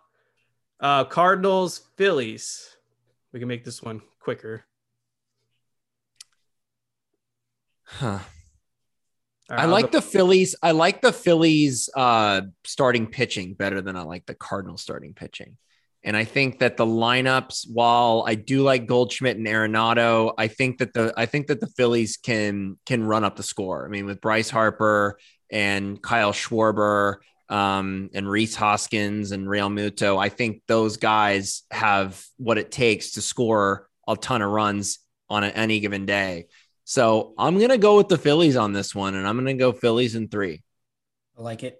Uh, 0.81 1.05
Cardinals, 1.05 1.83
Phillies. 1.97 2.77
We 3.33 3.39
can 3.39 3.49
make 3.49 3.65
this 3.65 3.83
one 3.83 4.01
quicker. 4.21 4.65
Huh. 7.85 8.21
Right, 9.51 9.61
I 9.61 9.65
like 9.67 9.91
the 9.91 10.01
Phillies. 10.01 10.55
I 10.63 10.71
like 10.71 11.03
the 11.03 11.13
Phillies 11.13 11.91
uh, 11.97 12.43
starting 12.65 13.09
pitching 13.09 13.55
better 13.55 13.81
than 13.81 13.97
I 13.97 14.03
like 14.03 14.25
the 14.27 14.35
Cardinals 14.35 14.81
starting 14.81 15.13
pitching. 15.13 15.57
And 16.03 16.17
I 16.17 16.25
think 16.25 16.61
that 16.61 16.77
the 16.77 16.87
lineups, 16.87 17.67
while 17.71 18.25
I 18.27 18.35
do 18.35 18.63
like 18.63 18.87
Goldschmidt 18.87 19.37
and 19.37 19.47
Arenado, 19.47 20.33
I 20.39 20.49
think 20.49 20.79
that 20.79 20.95
the 20.95 21.13
I 21.17 21.27
think 21.27 21.49
that 21.49 21.61
the 21.61 21.67
Phillies 21.67 22.17
can 22.17 22.79
can 22.87 23.05
run 23.05 23.25
up 23.25 23.37
the 23.37 23.43
score. 23.43 23.85
I 23.85 23.89
mean, 23.89 24.07
with 24.07 24.21
Bryce 24.21 24.49
Harper 24.49 25.19
and 25.51 26.01
Kyle 26.01 26.33
Schwarber 26.33 27.17
um, 27.51 28.11
and 28.15 28.31
Rhys 28.31 28.55
Hoskins 28.55 29.33
and 29.33 29.47
Realmuto, 29.47 30.19
I 30.19 30.29
think 30.29 30.63
those 30.69 30.97
guys 30.97 31.65
have 31.71 32.25
what 32.37 32.57
it 32.57 32.71
takes 32.71 33.13
to 33.13 33.23
score 33.23 33.89
a 34.09 34.17
ton 34.17 34.41
of 34.41 34.51
runs 34.51 35.01
on 35.29 35.45
any 35.45 35.81
given 35.81 36.07
day. 36.07 36.47
So 36.85 37.35
I'm 37.37 37.59
gonna 37.59 37.79
go 37.79 37.97
with 37.97 38.09
the 38.09 38.19
Phillies 38.19 38.57
on 38.57 38.73
this 38.73 38.95
one, 38.95 39.15
and 39.15 39.27
I'm 39.27 39.37
gonna 39.37 39.55
go 39.55 39.73
Phillies 39.73 40.15
in 40.15 40.29
three. 40.29 40.63
I 41.39 41.43
like 41.43 41.63
it. 41.63 41.77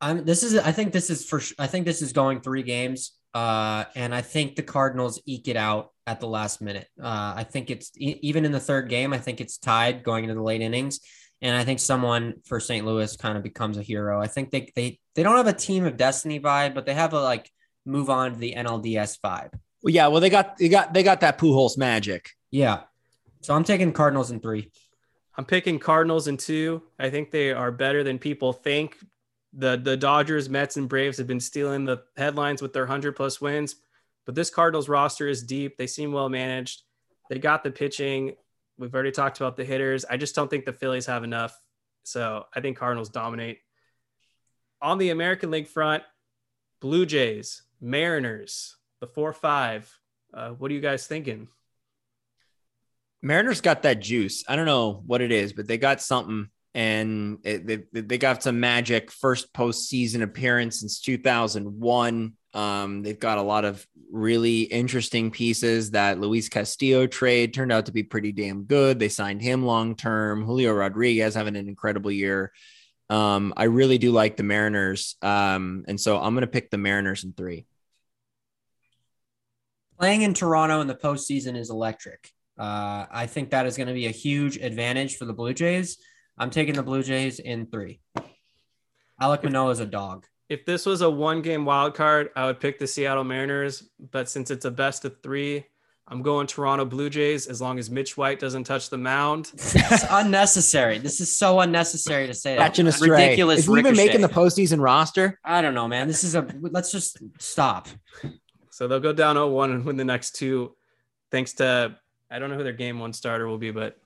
I'm. 0.00 0.24
This 0.24 0.42
is. 0.42 0.56
I 0.56 0.72
think 0.72 0.92
this 0.92 1.10
is 1.10 1.24
for. 1.24 1.40
I 1.58 1.66
think 1.66 1.86
this 1.86 2.02
is 2.02 2.12
going 2.12 2.40
three 2.40 2.62
games. 2.62 3.12
Uh, 3.32 3.84
and 3.96 4.14
I 4.14 4.20
think 4.20 4.54
the 4.54 4.62
Cardinals 4.62 5.20
eke 5.26 5.48
it 5.48 5.56
out 5.56 5.90
at 6.06 6.20
the 6.20 6.28
last 6.28 6.60
minute. 6.62 6.86
Uh, 7.02 7.34
I 7.36 7.44
think 7.44 7.68
it's 7.70 7.90
e- 7.98 8.18
even 8.22 8.44
in 8.44 8.52
the 8.52 8.60
third 8.60 8.88
game. 8.88 9.12
I 9.12 9.18
think 9.18 9.40
it's 9.40 9.58
tied 9.58 10.04
going 10.04 10.24
into 10.24 10.34
the 10.34 10.42
late 10.42 10.60
innings, 10.60 11.00
and 11.44 11.54
I 11.54 11.62
think 11.62 11.78
someone 11.78 12.36
for 12.44 12.58
St. 12.58 12.86
Louis 12.86 13.14
kind 13.18 13.36
of 13.36 13.42
becomes 13.42 13.76
a 13.76 13.82
hero. 13.82 14.18
I 14.18 14.26
think 14.26 14.50
they 14.50 14.72
they 14.74 14.98
they 15.14 15.22
don't 15.22 15.36
have 15.36 15.46
a 15.46 15.52
team 15.52 15.84
of 15.84 15.98
destiny 15.98 16.40
vibe, 16.40 16.74
but 16.74 16.86
they 16.86 16.94
have 16.94 17.12
a 17.12 17.20
like 17.20 17.52
move 17.84 18.08
on 18.08 18.32
to 18.32 18.38
the 18.38 18.54
NLDS 18.56 19.20
vibe. 19.20 19.52
Well, 19.82 19.92
yeah, 19.92 20.06
well 20.06 20.22
they 20.22 20.30
got 20.30 20.56
they 20.56 20.70
got 20.70 20.94
they 20.94 21.02
got 21.02 21.20
that 21.20 21.38
Pujols 21.38 21.76
magic. 21.76 22.30
Yeah. 22.50 22.84
So 23.42 23.54
I'm 23.54 23.62
taking 23.62 23.92
Cardinals 23.92 24.30
in 24.30 24.40
three. 24.40 24.70
I'm 25.36 25.44
picking 25.44 25.78
Cardinals 25.78 26.28
in 26.28 26.38
two. 26.38 26.82
I 26.98 27.10
think 27.10 27.30
they 27.30 27.52
are 27.52 27.70
better 27.70 28.02
than 28.02 28.18
people 28.18 28.54
think. 28.54 28.96
The 29.52 29.76
the 29.76 29.98
Dodgers, 29.98 30.48
Mets, 30.48 30.78
and 30.78 30.88
Braves 30.88 31.18
have 31.18 31.26
been 31.26 31.40
stealing 31.40 31.84
the 31.84 32.04
headlines 32.16 32.62
with 32.62 32.72
their 32.72 32.86
hundred 32.86 33.16
plus 33.16 33.38
wins, 33.42 33.76
but 34.24 34.34
this 34.34 34.48
Cardinals 34.48 34.88
roster 34.88 35.28
is 35.28 35.42
deep. 35.42 35.76
They 35.76 35.86
seem 35.88 36.10
well 36.10 36.30
managed. 36.30 36.84
They 37.28 37.38
got 37.38 37.62
the 37.62 37.70
pitching. 37.70 38.34
We've 38.78 38.94
already 38.94 39.12
talked 39.12 39.38
about 39.38 39.56
the 39.56 39.64
hitters. 39.64 40.04
I 40.04 40.16
just 40.16 40.34
don't 40.34 40.48
think 40.48 40.64
the 40.64 40.72
Phillies 40.72 41.06
have 41.06 41.24
enough. 41.24 41.56
So 42.02 42.44
I 42.54 42.60
think 42.60 42.76
Cardinals 42.76 43.08
dominate. 43.08 43.60
On 44.82 44.98
the 44.98 45.10
American 45.10 45.50
League 45.50 45.68
front, 45.68 46.02
Blue 46.80 47.06
Jays, 47.06 47.62
Mariners, 47.80 48.76
the 49.00 49.06
four 49.06 49.32
five. 49.32 49.90
Uh, 50.32 50.50
what 50.50 50.70
are 50.70 50.74
you 50.74 50.80
guys 50.80 51.06
thinking? 51.06 51.48
Mariners 53.22 53.62
got 53.62 53.82
that 53.82 54.00
juice. 54.00 54.44
I 54.48 54.56
don't 54.56 54.66
know 54.66 55.02
what 55.06 55.22
it 55.22 55.32
is, 55.32 55.54
but 55.54 55.66
they 55.66 55.78
got 55.78 56.02
something, 56.02 56.50
and 56.74 57.38
it, 57.42 57.66
they 57.66 58.00
they 58.00 58.18
got 58.18 58.42
some 58.42 58.60
magic. 58.60 59.10
First 59.10 59.54
postseason 59.54 60.22
appearance 60.22 60.80
since 60.80 61.00
2001. 61.00 62.34
Um, 62.54 63.02
they've 63.02 63.18
got 63.18 63.38
a 63.38 63.42
lot 63.42 63.64
of 63.64 63.86
really 64.10 64.62
interesting 64.62 65.30
pieces. 65.30 65.90
That 65.90 66.20
Luis 66.20 66.48
Castillo 66.48 67.06
trade 67.06 67.52
turned 67.52 67.72
out 67.72 67.86
to 67.86 67.92
be 67.92 68.04
pretty 68.04 68.32
damn 68.32 68.64
good. 68.64 68.98
They 68.98 69.08
signed 69.08 69.42
him 69.42 69.64
long 69.64 69.96
term. 69.96 70.44
Julio 70.44 70.72
Rodriguez 70.72 71.34
having 71.34 71.56
an 71.56 71.68
incredible 71.68 72.10
year. 72.10 72.52
Um, 73.10 73.52
I 73.56 73.64
really 73.64 73.98
do 73.98 74.12
like 74.12 74.36
the 74.36 74.42
Mariners, 74.42 75.16
um, 75.20 75.84
and 75.86 76.00
so 76.00 76.18
I'm 76.18 76.34
going 76.34 76.40
to 76.40 76.46
pick 76.46 76.70
the 76.70 76.78
Mariners 76.78 77.22
in 77.22 77.32
three. 77.34 77.66
Playing 79.98 80.22
in 80.22 80.32
Toronto 80.32 80.80
in 80.80 80.86
the 80.86 80.94
postseason 80.94 81.56
is 81.56 81.70
electric. 81.70 82.30
Uh, 82.58 83.06
I 83.10 83.26
think 83.26 83.50
that 83.50 83.66
is 83.66 83.76
going 83.76 83.88
to 83.88 83.94
be 83.94 84.06
a 84.06 84.10
huge 84.10 84.56
advantage 84.56 85.16
for 85.16 85.24
the 85.24 85.32
Blue 85.32 85.52
Jays. 85.52 85.98
I'm 86.38 86.50
taking 86.50 86.74
the 86.74 86.82
Blue 86.82 87.02
Jays 87.02 87.38
in 87.38 87.66
three. 87.66 88.00
Alek 89.20 89.44
Manoah 89.44 89.70
is 89.70 89.80
a 89.80 89.86
dog. 89.86 90.26
If 90.48 90.66
this 90.66 90.86
was 90.86 91.00
a 91.00 91.10
one 91.10 91.42
game 91.42 91.64
wild 91.64 91.94
card, 91.94 92.30
I 92.36 92.46
would 92.46 92.60
pick 92.60 92.78
the 92.78 92.86
Seattle 92.86 93.24
Mariners. 93.24 93.88
But 94.10 94.28
since 94.28 94.50
it's 94.50 94.64
a 94.64 94.70
best 94.70 95.04
of 95.04 95.22
three, 95.22 95.64
I'm 96.06 96.20
going 96.20 96.46
Toronto 96.46 96.84
Blue 96.84 97.08
Jays 97.08 97.46
as 97.46 97.62
long 97.62 97.78
as 97.78 97.90
Mitch 97.90 98.16
White 98.16 98.38
doesn't 98.38 98.64
touch 98.64 98.90
the 98.90 98.98
mound. 98.98 99.52
It's 99.74 100.04
unnecessary. 100.10 100.98
This 100.98 101.20
is 101.20 101.36
so 101.36 101.60
unnecessary 101.60 102.26
to 102.26 102.34
say 102.34 102.56
that. 102.56 102.62
Catching 102.62 102.86
a 102.86 102.92
stray. 102.92 103.08
Ridiculous. 103.08 103.60
Is 103.60 103.66
he 103.66 103.78
even 103.78 103.96
making 103.96 104.20
the 104.20 104.28
ricochet. 104.28 104.62
postseason 104.62 104.80
roster? 104.82 105.38
I 105.44 105.62
don't 105.62 105.74
know, 105.74 105.88
man. 105.88 106.08
This 106.08 106.24
is 106.24 106.34
a. 106.34 106.46
Let's 106.60 106.92
just 106.92 107.18
stop. 107.38 107.88
So 108.70 108.88
they'll 108.88 109.00
go 109.00 109.12
down 109.12 109.36
0 109.36 109.48
1 109.50 109.70
and 109.70 109.84
win 109.84 109.96
the 109.96 110.04
next 110.04 110.32
two, 110.32 110.74
thanks 111.30 111.52
to, 111.54 111.96
I 112.28 112.38
don't 112.40 112.50
know 112.50 112.56
who 112.56 112.64
their 112.64 112.72
game 112.72 112.98
one 112.98 113.12
starter 113.12 113.46
will 113.46 113.56
be, 113.56 113.70
but 113.70 113.96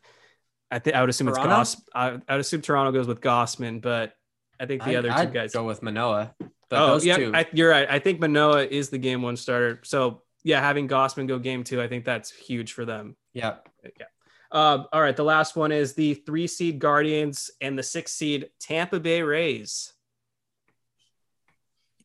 I 0.70 0.78
think 0.78 0.95
I 0.95 1.01
would 1.01 1.09
assume 1.09 1.28
Toronto? 1.28 1.61
it's 1.62 1.74
Goss. 1.74 1.82
I, 1.95 2.07
I 2.28 2.34
would 2.34 2.41
assume 2.41 2.61
Toronto 2.61 2.93
goes 2.93 3.07
with 3.07 3.22
Gausman, 3.22 3.80
but 3.80 4.12
I 4.61 4.67
think 4.67 4.83
the 4.83 4.91
I'd- 4.91 4.97
other 4.97 5.09
2 5.09 5.15
I'd 5.15 5.33
guys. 5.33 5.53
go 5.53 5.65
with 5.65 5.83
Manoah. 5.83 6.35
But 6.71 6.83
oh, 6.83 6.87
those 6.89 7.07
yeah, 7.07 7.17
two, 7.17 7.33
I, 7.35 7.47
you're 7.55 7.71
right. 7.71 7.89
I 7.91 7.99
think 7.99 8.21
Manoah 8.21 8.65
is 8.67 8.91
the 8.91 8.99
game 8.99 9.23
one 9.23 9.37
starter. 9.37 9.81
So 9.85 10.23
yeah, 10.45 10.61
having 10.61 10.87
Gausman 10.87 11.27
go 11.27 11.39
game 11.39 11.65
two, 11.65 11.81
I 11.81 11.89
think 11.89 12.05
that's 12.05 12.31
huge 12.31 12.73
for 12.75 12.85
them. 12.85 13.17
yeah. 13.33 13.57
Uh, 14.51 14.85
all 14.93 15.01
right, 15.03 15.17
the 15.17 15.25
last 15.25 15.57
one 15.57 15.73
is 15.73 15.95
the 15.95 16.15
three 16.15 16.47
seed 16.47 16.79
Guardians 16.79 17.51
and 17.61 17.79
the 17.79 17.83
six 17.83 18.13
seed 18.13 18.49
Tampa 18.61 18.99
Bay 19.01 19.23
Rays. 19.23 19.93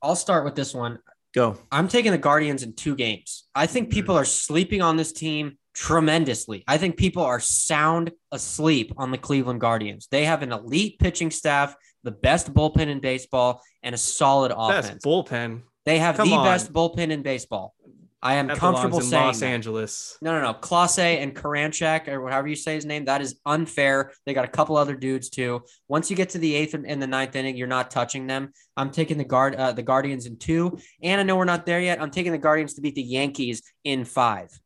I'll 0.01 0.15
start 0.15 0.43
with 0.45 0.55
this 0.55 0.73
one. 0.73 0.99
Go. 1.33 1.57
I'm 1.71 1.87
taking 1.87 2.11
the 2.11 2.17
Guardians 2.17 2.61
in 2.63 2.73
two 2.73 2.95
games. 2.95 3.45
I 3.55 3.65
think 3.65 3.89
people 3.89 4.15
are 4.15 4.25
sleeping 4.25 4.81
on 4.81 4.97
this 4.97 5.11
team 5.13 5.57
tremendously. 5.73 6.63
I 6.67 6.77
think 6.77 6.97
people 6.97 7.23
are 7.23 7.39
sound 7.39 8.11
asleep 8.31 8.93
on 8.97 9.11
the 9.11 9.17
Cleveland 9.17 9.59
Guardians. 9.61 10.07
They 10.11 10.25
have 10.25 10.41
an 10.43 10.51
elite 10.51 10.99
pitching 10.99 11.31
staff, 11.31 11.75
the 12.03 12.11
best 12.11 12.53
bullpen 12.53 12.87
in 12.87 12.99
baseball, 12.99 13.61
and 13.81 13.95
a 13.95 13.97
solid 13.97 14.51
offense. 14.55 14.89
Best 14.89 15.05
bullpen. 15.05 15.61
They 15.85 15.99
have 15.99 16.17
Come 16.17 16.29
the 16.29 16.35
on. 16.35 16.45
best 16.45 16.71
bullpen 16.71 17.11
in 17.11 17.23
baseball. 17.23 17.73
I 18.21 18.35
am 18.35 18.47
That 18.47 18.55
comfortable 18.57 18.99
in 18.99 19.03
saying 19.03 19.25
Los 19.25 19.39
that. 19.41 19.47
Angeles. 19.47 20.17
No, 20.21 20.31
no, 20.31 20.41
no. 20.41 20.53
Clase 20.53 21.21
and 21.21 21.35
Karinchak, 21.35 22.07
or 22.07 22.29
however 22.29 22.47
you 22.47 22.55
say 22.55 22.73
his 22.73 22.85
name, 22.85 23.03
that 23.05 23.19
is 23.21 23.37
unfair. 23.45 24.13
They 24.25 24.33
got 24.33 24.45
a 24.45 24.47
couple 24.47 24.77
other 24.77 24.95
dudes 24.95 25.29
too. 25.29 25.63
Once 25.89 26.09
you 26.09 26.15
get 26.15 26.29
to 26.29 26.37
the 26.37 26.55
eighth 26.55 26.73
and 26.73 26.87
and 26.87 27.01
the 27.01 27.07
ninth 27.07 27.35
inning, 27.35 27.57
you're 27.57 27.67
not 27.67 27.91
touching 27.91 28.25
them. 28.25 28.53
I'm 28.77 28.91
taking 28.91 29.17
the 29.17 29.25
guard, 29.25 29.55
uh, 29.55 29.73
the 29.73 29.83
Guardians 29.83 30.25
in 30.25 30.37
two, 30.37 30.77
and 31.01 31.19
I 31.19 31.23
know 31.25 31.35
we're 31.35 31.43
not 31.43 31.65
there 31.65 31.81
yet. 31.81 32.01
I'm 32.01 32.11
taking 32.11 32.31
the 32.31 32.37
Guardians 32.37 32.75
to 32.75 32.81
beat 32.81 32.95
the 32.95 33.01
Yankees 33.03 33.61
in 33.83 34.05
five, 34.05 34.57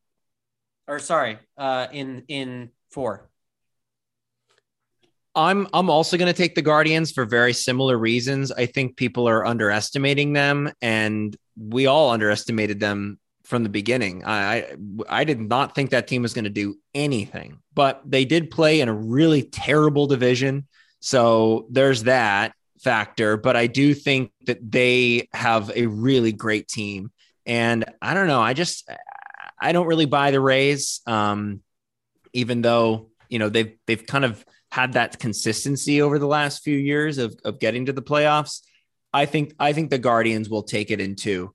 or 0.88 1.00
sorry, 1.00 1.40
uh, 1.58 1.88
in 1.92 2.26
in 2.28 2.70
four. 2.92 3.28
I'm 5.38 5.68
I'm 5.72 5.90
also 5.90 6.18
going 6.18 6.34
to 6.34 6.38
take 6.38 6.56
the 6.56 6.64
Guardians 6.64 7.12
for 7.12 7.24
very 7.26 7.54
similar 7.54 7.96
reasons. 7.96 8.52
I 8.52 8.66
think 8.66 8.98
people 8.98 9.30
are 9.30 9.46
underestimating 9.46 10.34
them, 10.34 10.72
and 10.82 11.38
we 11.56 11.86
all 11.86 12.10
underestimated 12.10 12.80
them 12.80 13.20
from 13.44 13.62
the 13.62 13.70
beginning. 13.70 14.26
I 14.26 14.56
I, 14.56 14.76
I 15.08 15.24
did 15.24 15.40
not 15.40 15.76
think 15.76 15.92
that 15.92 16.08
team 16.08 16.24
was 16.24 16.34
going 16.34 16.46
to 16.46 16.50
do 16.50 16.76
anything, 16.96 17.60
but 17.76 18.02
they 18.04 18.26
did 18.26 18.50
play 18.50 18.82
in 18.82 18.90
a 18.90 18.94
really 18.94 19.44
terrible 19.44 20.08
division. 20.08 20.68
So 21.02 21.68
there's 21.70 22.04
that 22.04 22.54
factor. 22.82 23.38
But 23.38 23.56
I 23.56 23.68
do 23.68 23.94
think 23.94 24.32
that 24.48 24.60
they 24.72 25.30
have 25.34 25.72
a 25.76 25.86
really 25.86 26.32
great 26.32 26.68
team, 26.68 27.12
and 27.46 27.86
I 28.02 28.16
don't 28.16 28.28
know. 28.28 28.42
I 28.42 28.54
just 28.54 28.90
I 29.62 29.72
don't 29.72 29.86
really 29.86 30.06
buy 30.06 30.32
the 30.32 30.42
Rays, 30.42 31.02
um, 31.06 31.62
even 32.34 32.64
though 32.64 33.12
you 33.30 33.38
know 33.38 33.50
they've 33.50 33.78
they've 33.86 34.06
kind 34.06 34.26
of 34.26 34.44
had 34.72 34.94
that 34.94 35.20
consistency 35.20 36.02
over 36.02 36.20
the 36.20 36.28
last 36.28 36.64
few 36.64 36.78
years 36.78 37.18
of, 37.18 37.36
of 37.46 37.60
getting 37.60 37.86
to 37.86 37.94
the 37.94 38.02
playoffs. 38.02 38.62
I 39.14 39.26
think 39.26 39.54
I 39.60 39.74
think 39.74 39.90
the 39.90 39.98
Guardians 39.98 40.50
will 40.50 40.64
take 40.64 40.92
it 40.92 41.00
in 41.00 41.16
two. 41.16 41.54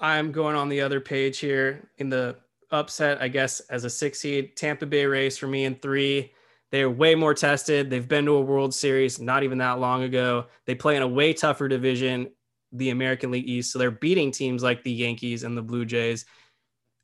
I'm 0.00 0.32
going 0.32 0.56
on 0.56 0.68
the 0.68 0.80
other 0.80 1.00
page 1.00 1.38
here 1.38 1.88
in 1.98 2.08
the 2.08 2.36
upset, 2.70 3.20
I 3.22 3.28
guess, 3.28 3.60
as 3.60 3.84
a 3.84 3.90
six 3.90 4.20
seed. 4.20 4.56
Tampa 4.56 4.86
Bay 4.86 5.06
Rays 5.06 5.38
for 5.38 5.46
me 5.46 5.64
in 5.64 5.76
three. 5.76 6.32
They're 6.70 6.90
way 6.90 7.14
more 7.14 7.34
tested. 7.34 7.88
They've 7.88 8.06
been 8.06 8.24
to 8.26 8.32
a 8.32 8.40
World 8.40 8.74
Series 8.74 9.20
not 9.20 9.44
even 9.44 9.58
that 9.58 9.78
long 9.78 10.02
ago. 10.02 10.46
They 10.66 10.74
play 10.74 10.96
in 10.96 11.02
a 11.02 11.08
way 11.08 11.32
tougher 11.32 11.68
division, 11.68 12.30
the 12.72 12.90
American 12.90 13.30
League 13.30 13.48
East. 13.48 13.72
So 13.72 13.78
they're 13.78 13.92
beating 13.92 14.32
teams 14.32 14.62
like 14.62 14.82
the 14.82 14.90
Yankees 14.90 15.44
and 15.44 15.56
the 15.56 15.62
Blue 15.62 15.84
Jays. 15.84 16.24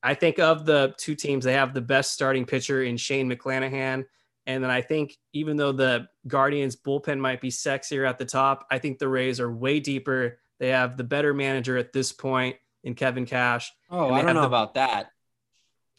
I 0.03 0.15
think 0.15 0.39
of 0.39 0.67
the 0.67 0.95
two 0.99 1.15
teams, 1.15 1.45
they 1.45 1.53
have 1.53 1.75
the 1.75 1.81
best 1.81 2.13
starting 2.13 2.47
pitcher 2.47 2.83
in 2.83 2.97
Shane 2.97 3.31
McClanahan. 3.31 4.07
And 4.47 4.65
then 4.65 4.71
I 4.71 4.81
think 4.81 5.17
even 5.33 5.57
though 5.57 5.73
the 5.73 6.09
Guardians 6.27 6.75
bullpen 6.77 7.19
might 7.19 7.41
be 7.41 7.51
sexier 7.51 8.09
at 8.09 8.19
the 8.19 8.25
top, 8.25 8.67
I 8.71 8.79
think 8.79 8.99
the 8.99 9.09
Rays 9.09 9.39
are 9.41 9.51
way 9.53 9.81
deeper. 9.81 10.39
They 10.59 10.69
have 10.69 10.97
the 10.97 11.05
better 11.05 11.33
manager 11.35 11.77
at 11.77 11.93
this 11.93 12.13
point 12.13 12.57
in 12.83 12.95
Kevin 12.95 13.27
Cash 13.27 13.73
Oh, 13.91 14.11
I 14.13 14.23
don't 14.23 14.35
know 14.35 14.41
the- 14.43 14.47
about 14.47 14.75
that. 14.75 15.11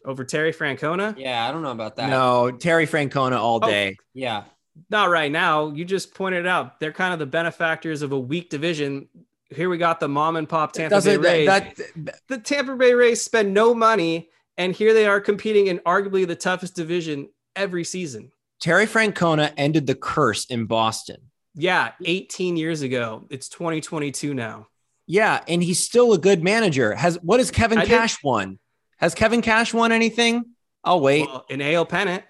over 0.04 0.24
Terry 0.24 0.52
Francona. 0.52 1.14
Yeah, 1.16 1.48
I 1.48 1.52
don't 1.52 1.62
know 1.62 1.70
about 1.70 1.94
that. 1.96 2.10
No, 2.10 2.50
Terry 2.50 2.86
Francona 2.88 3.38
all 3.38 3.60
Oh. 3.62 3.66
day. 3.68 3.96
Yeah, 4.14 4.44
Not 4.90 5.10
right 5.10 5.30
now. 5.30 5.68
You 5.70 5.84
just 5.84 6.14
pointed 6.14 6.46
out 6.46 6.80
they're 6.80 6.92
kind 6.92 7.12
of 7.12 7.18
the 7.18 7.26
benefactors 7.26 8.00
of 8.02 8.10
a 8.12 8.18
weak 8.18 8.48
division. 8.50 9.06
Here 9.50 9.68
we 9.68 9.76
got 9.78 10.00
the 10.00 10.08
mom 10.08 10.34
and 10.36 10.48
pop 10.48 10.72
Tampa 10.72 11.00
Bay 11.02 11.18
Rays. 11.18 11.46
that, 11.46 11.76
that 11.96 12.18
the 12.28 12.38
Tampa 12.38 12.74
Bay 12.74 12.94
Rays 12.94 13.20
spend 13.22 13.52
no 13.54 13.74
money, 13.74 14.30
and 14.56 14.72
here 14.74 14.94
they 14.94 15.06
are 15.06 15.20
competing 15.20 15.66
in 15.68 15.78
arguably 15.80 16.26
the 16.26 16.34
toughest 16.36 16.74
division 16.74 17.28
every 17.56 17.84
season. 17.84 18.32
Terry 18.60 18.86
Francona 18.86 19.52
ended 19.56 19.86
the 19.86 19.94
curse 19.94 20.44
in 20.46 20.66
Boston? 20.66 21.16
Yeah, 21.54 21.92
18 22.04 22.56
years 22.56 22.82
ago. 22.82 23.26
It's 23.30 23.48
2022 23.48 24.34
now. 24.34 24.68
Yeah, 25.06 25.40
and 25.48 25.62
he's 25.62 25.80
still 25.84 26.12
a 26.12 26.18
good 26.18 26.42
manager. 26.42 26.94
Has 26.94 27.18
what 27.22 27.40
has 27.40 27.50
Kevin 27.50 27.78
I 27.78 27.82
did- 27.82 27.90
Cash 27.90 28.22
won? 28.22 28.58
Has 28.98 29.14
Kevin 29.14 29.42
Cash 29.42 29.74
won 29.74 29.90
anything? 29.90 30.44
I'll 30.84 31.00
wait. 31.00 31.26
Well, 31.26 31.44
an 31.50 31.60
AL 31.60 31.86
pennant. 31.86 32.24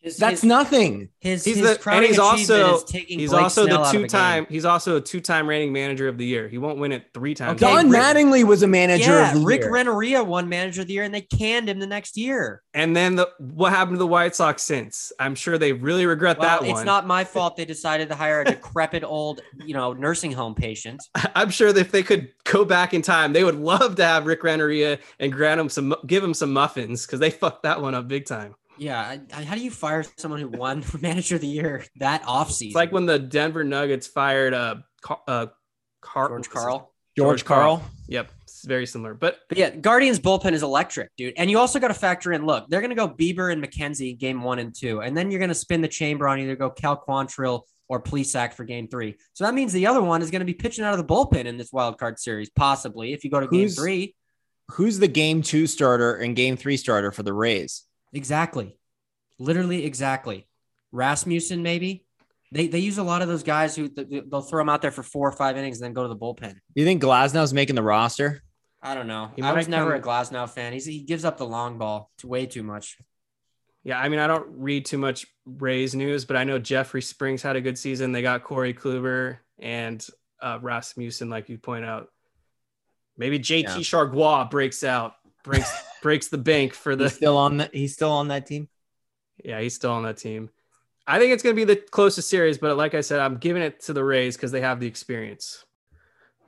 His, 0.00 0.16
That's 0.16 0.42
his, 0.42 0.44
nothing. 0.44 1.08
his, 1.18 1.44
He's 1.44 1.56
his 1.56 1.76
the 1.78 1.90
and 1.90 2.04
he's 2.04 2.20
also 2.20 2.78
he's 2.92 3.30
Blake 3.30 3.42
also 3.42 3.64
Snell 3.66 3.78
the 3.78 3.84
out 3.84 3.94
of 3.96 4.00
a 4.00 4.04
two 4.04 4.06
time 4.08 4.44
game. 4.44 4.52
he's 4.52 4.64
also 4.64 4.96
a 4.96 5.00
two 5.00 5.20
time 5.20 5.48
reigning 5.48 5.72
manager 5.72 6.06
of 6.06 6.16
the 6.18 6.24
year. 6.24 6.48
He 6.48 6.56
won't 6.56 6.78
win 6.78 6.92
it 6.92 7.06
three 7.12 7.34
times. 7.34 7.60
Okay, 7.60 7.72
Don 7.72 7.90
Rick- 7.90 8.00
Mattingly 8.00 8.44
was 8.44 8.62
a 8.62 8.68
manager 8.68 9.10
Yeah, 9.10 9.32
of 9.32 9.40
the 9.40 9.44
Rick 9.44 9.62
year. 9.62 9.72
Renteria 9.72 10.22
won 10.22 10.48
Manager 10.48 10.82
of 10.82 10.86
the 10.86 10.92
Year, 10.94 11.02
and 11.02 11.12
they 11.12 11.22
canned 11.22 11.68
him 11.68 11.80
the 11.80 11.86
next 11.86 12.16
year. 12.16 12.62
And 12.74 12.94
then 12.94 13.16
the 13.16 13.28
what 13.38 13.72
happened 13.72 13.96
to 13.96 13.98
the 13.98 14.06
White 14.06 14.36
Sox 14.36 14.62
since? 14.62 15.10
I'm 15.18 15.34
sure 15.34 15.58
they 15.58 15.72
really 15.72 16.06
regret 16.06 16.38
Well, 16.38 16.60
that 16.60 16.64
it's 16.68 16.74
one. 16.74 16.86
not 16.86 17.04
my 17.06 17.24
fault 17.24 17.56
they 17.56 17.64
decided 17.64 18.08
to 18.10 18.14
hire 18.14 18.42
a 18.42 18.44
decrepit 18.44 19.02
old, 19.02 19.40
you 19.64 19.74
know, 19.74 19.94
nursing 19.94 20.30
home 20.30 20.54
patient. 20.54 21.02
I'm 21.34 21.50
sure 21.50 21.72
that 21.72 21.80
if 21.80 21.90
they 21.90 22.04
could 22.04 22.28
go 22.44 22.64
back 22.64 22.94
in 22.94 23.02
time, 23.02 23.32
they 23.32 23.42
would 23.42 23.56
love 23.56 23.96
to 23.96 24.04
have 24.04 24.26
Rick 24.26 24.44
Renteria 24.44 25.00
and 25.18 25.32
grant 25.32 25.60
him 25.60 25.68
some, 25.68 25.96
give 26.06 26.22
him 26.22 26.34
some 26.34 26.52
muffins 26.52 27.04
because 27.04 27.18
they 27.18 27.30
fucked 27.30 27.64
that 27.64 27.82
one 27.82 27.96
up 27.96 28.06
big 28.06 28.26
time. 28.26 28.54
Yeah, 28.78 29.00
I, 29.00 29.20
I- 29.34 29.44
how 29.44 29.54
do 29.54 29.60
you 29.60 29.70
fire 29.70 30.04
someone 30.16 30.40
who 30.40 30.48
won 30.48 30.84
Manager 31.00 31.36
of 31.36 31.40
the 31.40 31.46
Year 31.46 31.84
that 31.96 32.22
offseason? 32.22 32.66
It's 32.66 32.74
like 32.74 32.92
when 32.92 33.06
the 33.06 33.18
Denver 33.18 33.64
Nuggets 33.64 34.06
fired 34.06 34.54
uh, 34.54 34.76
Car- 35.00 35.20
uh 35.26 35.46
Car- 36.00 36.28
George 36.28 36.50
Karl. 36.50 36.92
George 37.16 37.44
Karl. 37.44 37.84
Yep, 38.06 38.30
it's 38.44 38.64
very 38.64 38.86
similar. 38.86 39.12
But 39.12 39.40
But 39.48 39.58
yeah, 39.58 39.70
Guardians 39.70 40.20
bullpen 40.20 40.52
is 40.52 40.62
electric, 40.62 41.10
dude. 41.16 41.34
And 41.36 41.50
you 41.50 41.58
also 41.58 41.80
got 41.80 41.88
to 41.88 41.94
factor 41.94 42.32
in 42.32 42.46
look, 42.46 42.68
they're 42.68 42.80
going 42.80 42.90
to 42.90 42.96
go 42.96 43.08
Bieber 43.08 43.52
and 43.52 43.62
McKenzie 43.62 44.16
game 44.16 44.42
one 44.42 44.60
and 44.60 44.72
two. 44.74 45.00
And 45.02 45.16
then 45.16 45.30
you're 45.30 45.40
going 45.40 45.48
to 45.48 45.54
spin 45.54 45.80
the 45.80 45.88
chamber 45.88 46.28
on 46.28 46.38
either 46.38 46.54
go 46.54 46.70
Cal 46.70 46.96
Quantrill 46.96 47.62
or 47.88 48.00
Plesac 48.00 48.52
for 48.52 48.64
game 48.64 48.86
three. 48.86 49.16
So 49.32 49.44
that 49.44 49.54
means 49.54 49.72
the 49.72 49.86
other 49.88 50.00
one 50.00 50.22
is 50.22 50.30
going 50.30 50.40
to 50.40 50.46
be 50.46 50.54
pitching 50.54 50.84
out 50.84 50.92
of 50.92 50.98
the 50.98 51.12
bullpen 51.12 51.46
in 51.46 51.56
this 51.56 51.72
wild 51.72 51.98
card 51.98 52.20
series, 52.20 52.50
possibly 52.50 53.12
if 53.12 53.24
you 53.24 53.30
go 53.30 53.40
to 53.40 53.48
game 53.48 53.68
three. 53.68 54.14
Who's 54.72 54.98
the 54.98 55.08
game 55.08 55.42
two 55.42 55.66
starter 55.66 56.14
and 56.16 56.36
game 56.36 56.56
three 56.56 56.76
starter 56.76 57.10
for 57.10 57.22
the 57.24 57.32
Rays? 57.32 57.82
Exactly. 58.12 58.76
Literally 59.38 59.84
exactly. 59.84 60.46
Rasmussen, 60.92 61.62
maybe. 61.62 62.04
They, 62.50 62.66
they 62.68 62.78
use 62.78 62.96
a 62.98 63.02
lot 63.02 63.20
of 63.20 63.28
those 63.28 63.42
guys 63.42 63.76
who 63.76 63.88
they'll 63.88 64.40
throw 64.40 64.60
them 64.60 64.70
out 64.70 64.80
there 64.80 64.90
for 64.90 65.02
four 65.02 65.28
or 65.28 65.32
five 65.32 65.56
innings 65.58 65.78
and 65.78 65.84
then 65.84 65.92
go 65.92 66.02
to 66.02 66.08
the 66.08 66.16
bullpen. 66.16 66.52
Do 66.54 66.58
you 66.76 66.84
think 66.84 67.02
Glasnow's 67.02 67.52
making 67.52 67.76
the 67.76 67.82
roster? 67.82 68.42
I 68.82 68.94
don't 68.94 69.06
know. 69.06 69.30
He 69.36 69.42
I 69.42 69.52
was 69.52 69.68
never 69.68 69.90
come- 69.90 70.00
a 70.00 70.02
Glasnow 70.02 70.48
fan. 70.48 70.72
He's, 70.72 70.86
he 70.86 71.00
gives 71.00 71.24
up 71.26 71.36
the 71.36 71.46
long 71.46 71.76
ball 71.78 72.10
to 72.18 72.26
way 72.26 72.46
too 72.46 72.62
much. 72.62 72.96
yeah, 73.84 73.98
I 74.00 74.08
mean, 74.08 74.18
I 74.20 74.26
don't 74.26 74.46
read 74.48 74.86
too 74.86 74.96
much 74.98 75.26
Rays 75.44 75.94
news, 75.94 76.24
but 76.24 76.36
I 76.36 76.44
know 76.44 76.58
Jeffrey 76.58 77.02
Springs 77.02 77.42
had 77.42 77.56
a 77.56 77.60
good 77.60 77.76
season. 77.76 78.12
They 78.12 78.22
got 78.22 78.44
Corey 78.44 78.72
Kluber 78.72 79.38
and 79.58 80.04
uh, 80.40 80.58
Rasmussen, 80.62 81.28
like 81.28 81.48
you 81.50 81.58
point 81.58 81.84
out. 81.84 82.08
Maybe 83.18 83.38
JT 83.40 83.62
Yeah. 83.64 83.76
Chargois 83.76 84.48
breaks 84.50 84.84
out, 84.84 85.12
breaks 85.44 85.70
breaks 86.02 86.28
the 86.28 86.38
bank 86.38 86.74
for 86.74 86.96
the 86.96 87.04
He's 87.04 87.14
still 87.14 87.36
on 87.36 87.58
that. 87.58 87.74
He's 87.74 87.94
still 87.94 88.12
on 88.12 88.28
that 88.28 88.46
team. 88.46 88.68
Yeah, 89.44 89.60
he's 89.60 89.74
still 89.74 89.92
on 89.92 90.02
that 90.04 90.16
team. 90.16 90.50
I 91.06 91.18
think 91.18 91.32
it's 91.32 91.42
going 91.42 91.56
to 91.56 91.60
be 91.60 91.64
the 91.64 91.80
closest 91.80 92.28
series, 92.28 92.58
but 92.58 92.76
like 92.76 92.94
I 92.94 93.00
said, 93.00 93.20
I'm 93.20 93.38
giving 93.38 93.62
it 93.62 93.80
to 93.84 93.94
the 93.94 94.04
Rays 94.04 94.36
because 94.36 94.52
they 94.52 94.60
have 94.60 94.78
the 94.78 94.86
experience. 94.86 95.64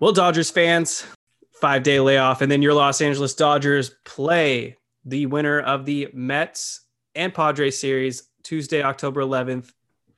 Well, 0.00 0.12
Dodgers 0.12 0.50
fans, 0.50 1.06
five 1.52 1.82
day 1.82 2.00
layoff, 2.00 2.42
and 2.42 2.52
then 2.52 2.62
your 2.62 2.74
Los 2.74 3.00
Angeles 3.00 3.34
Dodgers 3.34 3.92
play 4.04 4.76
the 5.04 5.26
winner 5.26 5.60
of 5.60 5.86
the 5.86 6.08
Mets 6.12 6.82
and 7.14 7.32
Padres 7.32 7.80
series 7.80 8.24
Tuesday, 8.42 8.82
October 8.82 9.22
11th 9.22 9.72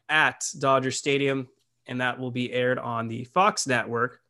at 0.08 0.44
Dodger 0.58 0.90
Stadium, 0.90 1.48
and 1.86 2.00
that 2.00 2.18
will 2.18 2.30
be 2.30 2.52
aired 2.52 2.78
on 2.78 3.08
the 3.08 3.24
Fox 3.24 3.66
network. 3.66 4.20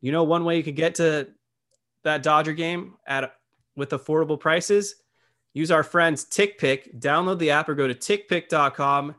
You 0.00 0.12
know, 0.12 0.24
one 0.24 0.44
way 0.44 0.56
you 0.56 0.62
could 0.62 0.76
get 0.76 0.96
to 0.96 1.28
that 2.02 2.22
Dodger 2.22 2.52
game 2.52 2.94
at 3.06 3.34
with 3.76 3.90
affordable 3.90 4.38
prices 4.38 4.96
use 5.54 5.70
our 5.70 5.82
friends 5.84 6.24
TickPick. 6.24 6.98
Download 6.98 7.38
the 7.38 7.50
app 7.50 7.68
or 7.68 7.74
go 7.74 7.86
to 7.86 7.94
tickpick.com 7.94 9.14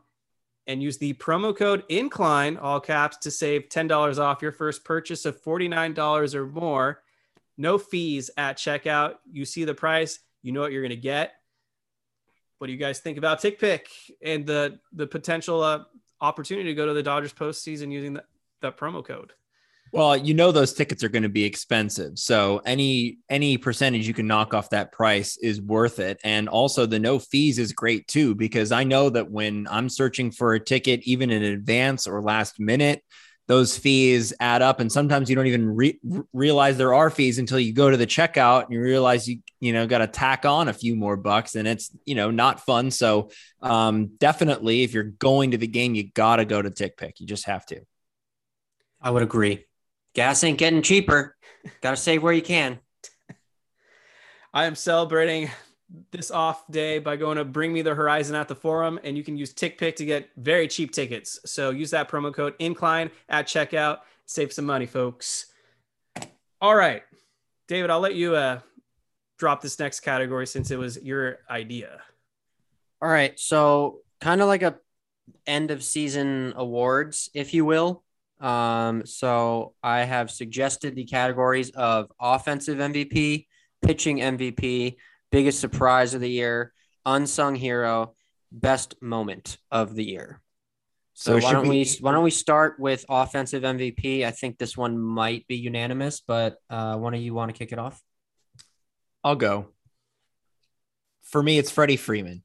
and 0.67 0.83
use 0.83 0.97
the 0.97 1.13
promo 1.13 1.55
code 1.55 1.83
INCLINE, 1.89 2.57
all 2.57 2.79
caps, 2.79 3.17
to 3.17 3.31
save 3.31 3.69
$10 3.69 4.19
off 4.19 4.41
your 4.41 4.51
first 4.51 4.83
purchase 4.83 5.25
of 5.25 5.41
$49 5.41 6.35
or 6.35 6.47
more. 6.47 7.01
No 7.57 7.77
fees 7.77 8.29
at 8.37 8.57
checkout. 8.57 9.15
You 9.31 9.45
see 9.45 9.63
the 9.63 9.73
price, 9.73 10.19
you 10.41 10.51
know 10.51 10.61
what 10.61 10.71
you're 10.71 10.81
going 10.81 10.89
to 10.89 10.95
get. 10.97 11.33
what 12.57 12.67
do 12.67 12.73
you 12.73 12.79
guys 12.79 12.99
think 12.99 13.17
about 13.17 13.41
TickPick 13.41 13.87
and 14.21 14.45
the 14.45 14.79
the 14.93 15.07
potential 15.07 15.61
uh, 15.61 15.83
opportunity 16.21 16.69
to 16.69 16.73
go 16.73 16.85
to 16.85 16.93
the 16.93 17.03
Dodgers 17.03 17.33
postseason 17.33 17.91
using 17.91 18.13
that, 18.13 18.25
that 18.61 18.77
promo 18.77 19.05
code? 19.05 19.33
Well, 19.91 20.17
you 20.17 20.33
know 20.33 20.51
those 20.51 20.73
tickets 20.73 21.03
are 21.03 21.09
going 21.09 21.23
to 21.23 21.29
be 21.29 21.45
expensive. 21.45 22.19
So 22.19 22.61
any 22.65 23.19
any 23.29 23.57
percentage 23.57 24.07
you 24.07 24.13
can 24.13 24.27
knock 24.27 24.53
off 24.53 24.71
that 24.71 24.91
price 24.91 25.37
is 25.37 25.61
worth 25.61 25.99
it. 25.99 26.19
And 26.23 26.49
also 26.49 26.85
the 26.85 26.99
no 26.99 27.17
fees 27.17 27.59
is 27.59 27.71
great 27.71 28.07
too 28.07 28.35
because 28.35 28.71
I 28.71 28.83
know 28.83 29.09
that 29.09 29.31
when 29.31 29.67
I'm 29.69 29.87
searching 29.87 30.31
for 30.31 30.53
a 30.53 30.59
ticket 30.59 31.01
even 31.03 31.29
in 31.29 31.43
advance 31.43 32.07
or 32.07 32.21
last 32.21 32.59
minute, 32.59 33.03
those 33.47 33.77
fees 33.77 34.33
add 34.39 34.61
up 34.61 34.79
and 34.79 34.91
sometimes 34.91 35.29
you 35.29 35.35
don't 35.35 35.47
even 35.47 35.75
re- 35.75 35.99
realize 36.33 36.77
there 36.77 36.93
are 36.93 37.09
fees 37.09 37.37
until 37.37 37.59
you 37.59 37.73
go 37.73 37.89
to 37.89 37.97
the 37.97 38.07
checkout 38.07 38.65
and 38.65 38.73
you 38.73 38.81
realize 38.81 39.27
you 39.27 39.39
you 39.59 39.71
know 39.71 39.85
got 39.85 39.99
to 39.99 40.07
tack 40.07 40.45
on 40.45 40.67
a 40.67 40.73
few 40.73 40.95
more 40.95 41.15
bucks 41.15 41.55
and 41.55 41.67
it's 41.67 41.95
you 42.05 42.15
know 42.15 42.31
not 42.31 42.65
fun 42.65 42.89
so 42.89 43.29
um, 43.61 44.11
definitely 44.17 44.83
if 44.83 44.93
you're 44.93 45.03
going 45.03 45.51
to 45.51 45.57
the 45.57 45.67
game 45.67 45.93
you 45.93 46.11
got 46.11 46.37
to 46.37 46.45
go 46.45 46.61
to 46.61 46.71
tick 46.71 46.97
pick 46.97 47.19
you 47.19 47.27
just 47.27 47.45
have 47.45 47.65
to 47.65 47.81
i 48.99 49.11
would 49.11 49.23
agree 49.23 49.63
gas 50.15 50.43
ain't 50.43 50.57
getting 50.57 50.81
cheaper 50.81 51.35
got 51.81 51.91
to 51.91 51.97
save 51.97 52.23
where 52.23 52.33
you 52.33 52.41
can 52.41 52.79
i 54.53 54.65
am 54.65 54.73
celebrating 54.73 55.49
this 56.11 56.31
off 56.31 56.65
day 56.67 56.99
by 56.99 57.15
going 57.15 57.37
to 57.37 57.45
Bring 57.45 57.71
Me 57.73 57.81
the 57.81 57.93
Horizon 57.93 58.35
at 58.35 58.47
the 58.47 58.55
forum, 58.55 58.99
and 59.03 59.17
you 59.17 59.23
can 59.23 59.37
use 59.37 59.53
TickPick 59.53 59.95
to 59.97 60.05
get 60.05 60.29
very 60.37 60.67
cheap 60.67 60.91
tickets. 60.91 61.39
So 61.45 61.69
use 61.69 61.91
that 61.91 62.09
promo 62.09 62.33
code 62.33 62.55
Incline 62.59 63.11
at 63.29 63.47
checkout, 63.47 63.99
save 64.25 64.51
some 64.51 64.65
money, 64.65 64.85
folks. 64.85 65.47
All 66.61 66.75
right, 66.75 67.03
David, 67.67 67.89
I'll 67.89 67.99
let 67.99 68.15
you 68.15 68.35
uh, 68.35 68.59
drop 69.37 69.61
this 69.61 69.79
next 69.79 69.99
category 69.99 70.47
since 70.47 70.71
it 70.71 70.79
was 70.79 71.01
your 71.01 71.39
idea. 71.49 72.01
All 73.01 73.09
right, 73.09 73.39
so 73.39 73.99
kind 74.21 74.41
of 74.41 74.47
like 74.47 74.63
a 74.63 74.75
end 75.45 75.71
of 75.71 75.83
season 75.83 76.53
awards, 76.55 77.29
if 77.33 77.53
you 77.53 77.65
will. 77.65 78.03
Um, 78.39 79.05
so 79.05 79.73
I 79.81 79.99
have 79.99 80.29
suggested 80.29 80.95
the 80.95 81.05
categories 81.05 81.69
of 81.71 82.11
offensive 82.19 82.77
MVP, 82.77 83.47
pitching 83.81 84.17
MVP 84.17 84.97
biggest 85.35 85.59
surprise 85.59 86.13
of 86.13 86.21
the 86.21 86.29
year, 86.29 86.71
unsung 87.05 87.55
hero, 87.55 88.15
best 88.53 88.95
moment 89.01 89.57
of 89.69 89.93
the 89.93 90.03
year. 90.05 90.41
So, 91.13 91.39
so 91.39 91.45
why 91.45 91.51
don't 91.51 91.67
we, 91.67 91.79
we, 91.79 91.97
why 91.99 92.13
don't 92.13 92.23
we 92.23 92.31
start 92.31 92.79
with 92.79 93.05
offensive 93.09 93.63
MVP? 93.63 94.25
I 94.25 94.31
think 94.31 94.57
this 94.57 94.77
one 94.77 94.97
might 94.97 95.45
be 95.47 95.57
unanimous, 95.57 96.21
but 96.25 96.55
uh, 96.69 96.95
one 96.95 97.13
of 97.13 97.19
you 97.19 97.33
want 97.33 97.53
to 97.53 97.57
kick 97.57 97.73
it 97.73 97.79
off? 97.79 98.01
I'll 99.25 99.35
go. 99.35 99.67
For 101.23 101.43
me, 101.43 101.57
it's 101.57 101.71
Freddie 101.71 101.97
Freeman, 101.97 102.43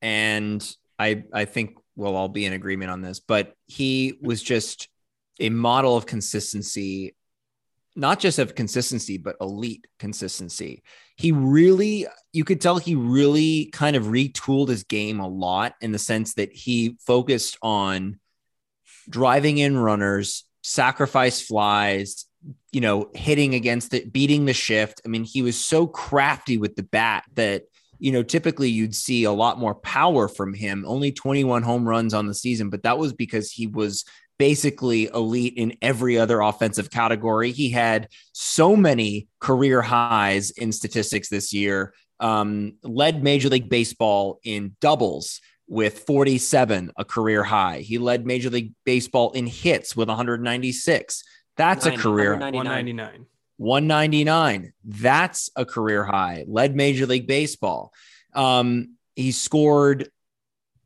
and 0.00 0.62
I 0.96 1.24
I 1.32 1.44
think 1.46 1.76
we'll 2.00 2.16
all 2.16 2.28
be 2.28 2.46
in 2.46 2.52
agreement 2.52 2.90
on 2.90 3.02
this. 3.02 3.20
But 3.20 3.54
he 3.66 4.18
was 4.20 4.42
just 4.42 4.88
a 5.38 5.50
model 5.50 5.96
of 5.96 6.06
consistency 6.06 7.14
not 7.96 8.20
just 8.20 8.38
of 8.38 8.54
consistency, 8.54 9.18
but 9.18 9.36
elite 9.40 9.86
consistency. 9.98 10.82
He 11.16 11.32
really, 11.32 12.06
you 12.32 12.44
could 12.44 12.60
tell 12.60 12.78
he 12.78 12.94
really 12.94 13.66
kind 13.66 13.96
of 13.96 14.04
retooled 14.04 14.68
his 14.68 14.84
game 14.84 15.20
a 15.20 15.28
lot 15.28 15.74
in 15.80 15.92
the 15.92 15.98
sense 15.98 16.34
that 16.34 16.52
he 16.52 16.96
focused 17.04 17.58
on 17.62 18.20
driving 19.08 19.58
in 19.58 19.76
runners, 19.76 20.44
sacrifice 20.62 21.42
flies, 21.42 22.26
you 22.72 22.80
know, 22.80 23.10
hitting 23.14 23.54
against 23.54 23.92
it, 23.92 24.12
beating 24.12 24.44
the 24.44 24.54
shift. 24.54 25.02
I 25.04 25.08
mean, 25.08 25.24
he 25.24 25.42
was 25.42 25.62
so 25.62 25.86
crafty 25.86 26.56
with 26.58 26.76
the 26.76 26.84
bat 26.84 27.24
that, 27.34 27.64
you 28.00 28.10
know, 28.10 28.22
typically 28.22 28.70
you'd 28.70 28.94
see 28.94 29.24
a 29.24 29.32
lot 29.32 29.58
more 29.58 29.74
power 29.74 30.26
from 30.26 30.54
him. 30.54 30.84
Only 30.86 31.12
21 31.12 31.62
home 31.62 31.86
runs 31.86 32.14
on 32.14 32.26
the 32.26 32.34
season, 32.34 32.70
but 32.70 32.82
that 32.82 32.98
was 32.98 33.12
because 33.12 33.50
he 33.50 33.66
was 33.66 34.04
basically 34.38 35.04
elite 35.12 35.52
in 35.56 35.76
every 35.82 36.18
other 36.18 36.40
offensive 36.40 36.90
category. 36.90 37.52
He 37.52 37.70
had 37.70 38.08
so 38.32 38.74
many 38.74 39.28
career 39.38 39.82
highs 39.82 40.50
in 40.50 40.72
statistics 40.72 41.28
this 41.28 41.52
year, 41.52 41.92
um, 42.20 42.72
led 42.82 43.22
Major 43.22 43.50
League 43.50 43.68
Baseball 43.68 44.40
in 44.42 44.76
doubles 44.80 45.40
with 45.68 46.00
47, 46.00 46.90
a 46.96 47.04
career 47.04 47.44
high. 47.44 47.80
He 47.80 47.98
led 47.98 48.26
Major 48.26 48.48
League 48.48 48.72
Baseball 48.86 49.30
in 49.32 49.46
hits 49.46 49.94
with 49.94 50.08
196. 50.08 51.22
That's 51.58 51.84
90, 51.84 51.96
a 51.96 52.02
career 52.02 52.30
199. 52.32 52.64
199. 52.64 53.26
That's 54.84 55.50
a 55.54 55.66
career 55.66 56.02
high. 56.02 56.44
Led 56.48 56.74
Major 56.74 57.06
League 57.06 57.26
Baseball. 57.26 57.92
Um, 58.34 58.96
he 59.14 59.32
scored 59.32 60.08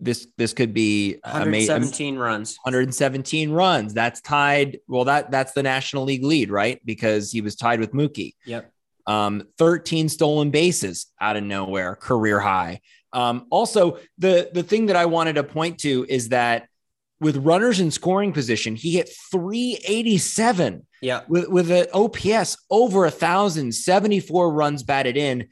this 0.01 0.27
this 0.37 0.53
could 0.53 0.75
be 0.75 1.19
117 1.25 2.17
runs. 2.17 2.59
117 2.65 3.51
runs. 3.51 3.95
That's 3.95 4.21
tied 4.21 4.81
well 4.89 5.05
that 5.05 5.31
that's 5.31 5.53
the 5.53 5.63
national 5.63 6.05
league 6.05 6.25
lead 6.25 6.51
right? 6.51 6.81
Because 6.85 7.31
he 7.31 7.41
was 7.41 7.55
tied 7.55 7.81
with 7.81 7.93
mookie. 7.93 8.35
Yep. 8.45 8.71
Um 9.07 9.45
13 9.59 10.09
stolen 10.09 10.51
bases 10.51 11.07
out 11.21 11.37
of 11.37 11.45
nowhere 11.45 11.95
career 11.95 12.41
high. 12.41 12.81
Um 13.13 13.47
also 13.51 13.99
the 14.19 14.51
the 14.53 14.63
thing 14.63 14.87
that 14.87 14.97
i 14.97 15.07
wanted 15.07 15.35
to 15.35 15.45
point 15.45 15.79
to 15.81 16.05
is 16.09 16.31
that 16.31 16.69
with 17.25 17.37
runners 17.39 17.81
in 17.81 17.91
scoring 17.91 18.33
position 18.33 18.77
he 18.77 18.93
hit 18.93 19.11
387 19.33 20.87
yeah 21.01 21.23
with 21.27 21.49
with 21.49 21.71
an 21.71 21.87
ops 21.93 22.57
over 22.71 23.05
a 23.05 23.11
thousand 23.11 23.75
74 23.75 24.53
runs 24.53 24.83
batted 24.83 25.17
in 25.17 25.49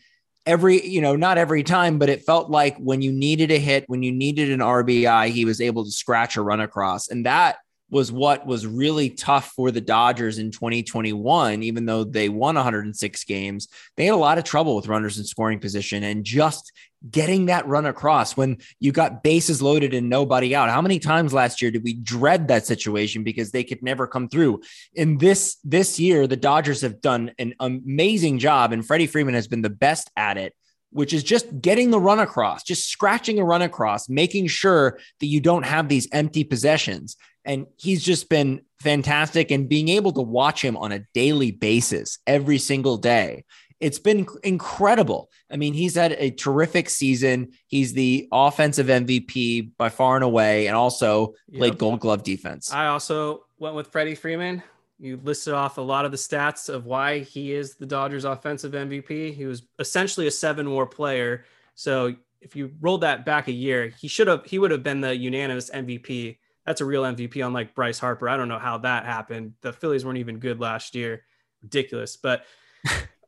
every, 0.46 0.84
you 0.86 1.00
know, 1.00 1.16
not 1.16 1.38
every 1.38 1.62
time, 1.62 1.98
but 1.98 2.08
it 2.08 2.24
felt 2.24 2.50
like 2.50 2.76
when 2.78 3.02
you 3.02 3.12
needed 3.12 3.50
a 3.50 3.58
hit, 3.58 3.84
when 3.86 4.02
you 4.02 4.12
needed 4.12 4.50
an 4.50 4.60
RBI, 4.60 5.28
he 5.28 5.44
was 5.44 5.60
able 5.60 5.84
to 5.84 5.90
scratch 5.90 6.36
a 6.36 6.42
run 6.42 6.60
across. 6.60 7.08
And 7.08 7.26
that 7.26 7.58
was 7.90 8.10
what 8.10 8.46
was 8.46 8.66
really 8.66 9.10
tough 9.10 9.52
for 9.54 9.70
the 9.70 9.80
Dodgers 9.80 10.38
in 10.38 10.50
2021, 10.50 11.62
even 11.62 11.84
though 11.84 12.04
they 12.04 12.28
won 12.28 12.54
106 12.54 13.24
games. 13.24 13.68
They 13.96 14.06
had 14.06 14.14
a 14.14 14.16
lot 14.16 14.38
of 14.38 14.44
trouble 14.44 14.74
with 14.74 14.88
runners 14.88 15.18
in 15.18 15.24
scoring 15.24 15.60
position 15.60 16.02
and 16.02 16.24
just 16.24 16.72
getting 17.10 17.46
that 17.46 17.66
run 17.66 17.86
across 17.86 18.36
when 18.36 18.58
you 18.80 18.92
got 18.92 19.22
bases 19.22 19.60
loaded 19.60 19.94
and 19.94 20.08
nobody 20.08 20.54
out. 20.54 20.70
How 20.70 20.82
many 20.82 20.98
times 20.98 21.32
last 21.32 21.60
year 21.60 21.70
did 21.70 21.82
we 21.82 21.94
dread 21.94 22.48
that 22.48 22.66
situation 22.66 23.24
because 23.24 23.50
they 23.50 23.64
could 23.64 23.82
never 23.82 24.06
come 24.06 24.28
through? 24.28 24.62
In 24.94 25.18
this 25.18 25.56
this 25.64 25.98
year, 25.98 26.26
the 26.26 26.36
Dodgers 26.36 26.80
have 26.82 27.00
done 27.00 27.32
an 27.38 27.54
amazing 27.60 28.38
job 28.38 28.72
and 28.72 28.86
Freddie 28.86 29.06
Freeman 29.06 29.34
has 29.34 29.48
been 29.48 29.62
the 29.62 29.70
best 29.70 30.10
at 30.16 30.36
it 30.36 30.54
which 30.92 31.12
is 31.12 31.24
just 31.24 31.60
getting 31.60 31.90
the 31.90 31.98
run 31.98 32.20
across, 32.20 32.62
just 32.62 32.88
scratching 32.88 33.38
a 33.38 33.44
run 33.44 33.62
across, 33.62 34.08
making 34.08 34.46
sure 34.46 34.98
that 35.20 35.26
you 35.26 35.40
don't 35.40 35.64
have 35.64 35.88
these 35.88 36.06
empty 36.12 36.44
possessions. 36.44 37.16
And 37.44 37.66
he's 37.76 38.04
just 38.04 38.28
been 38.28 38.62
fantastic 38.80 39.50
and 39.50 39.68
being 39.68 39.88
able 39.88 40.12
to 40.12 40.20
watch 40.20 40.62
him 40.62 40.76
on 40.76 40.92
a 40.92 41.04
daily 41.14 41.50
basis 41.50 42.18
every 42.26 42.58
single 42.58 42.98
day 42.98 43.44
it's 43.82 43.98
been 43.98 44.26
incredible. 44.44 45.28
I 45.50 45.56
mean, 45.56 45.74
he's 45.74 45.96
had 45.96 46.12
a 46.12 46.30
terrific 46.30 46.88
season. 46.88 47.50
He's 47.66 47.92
the 47.92 48.28
offensive 48.30 48.86
MVP 48.86 49.72
by 49.76 49.88
far 49.88 50.14
and 50.14 50.24
away, 50.24 50.68
and 50.68 50.76
also 50.76 51.34
played 51.52 51.78
Gold 51.78 51.98
Glove 51.98 52.22
defense. 52.22 52.72
I 52.72 52.86
also 52.86 53.44
went 53.58 53.74
with 53.74 53.88
Freddie 53.88 54.14
Freeman. 54.14 54.62
You 55.00 55.18
listed 55.24 55.52
off 55.52 55.78
a 55.78 55.80
lot 55.80 56.04
of 56.04 56.12
the 56.12 56.16
stats 56.16 56.68
of 56.72 56.86
why 56.86 57.18
he 57.18 57.52
is 57.52 57.74
the 57.74 57.84
Dodgers' 57.84 58.24
offensive 58.24 58.70
MVP. 58.70 59.34
He 59.34 59.46
was 59.46 59.64
essentially 59.80 60.28
a 60.28 60.30
seven-WAR 60.30 60.86
player. 60.86 61.44
So 61.74 62.14
if 62.40 62.54
you 62.54 62.72
rolled 62.80 63.00
that 63.00 63.26
back 63.26 63.48
a 63.48 63.52
year, 63.52 63.92
he 63.98 64.06
should 64.06 64.28
have 64.28 64.44
he 64.44 64.60
would 64.60 64.70
have 64.70 64.84
been 64.84 65.00
the 65.00 65.16
unanimous 65.16 65.70
MVP. 65.70 66.38
That's 66.64 66.80
a 66.80 66.84
real 66.84 67.02
MVP, 67.02 67.44
unlike 67.44 67.74
Bryce 67.74 67.98
Harper. 67.98 68.28
I 68.28 68.36
don't 68.36 68.48
know 68.48 68.60
how 68.60 68.78
that 68.78 69.04
happened. 69.04 69.54
The 69.62 69.72
Phillies 69.72 70.04
weren't 70.04 70.18
even 70.18 70.38
good 70.38 70.60
last 70.60 70.94
year. 70.94 71.24
Ridiculous. 71.62 72.16
But 72.16 72.44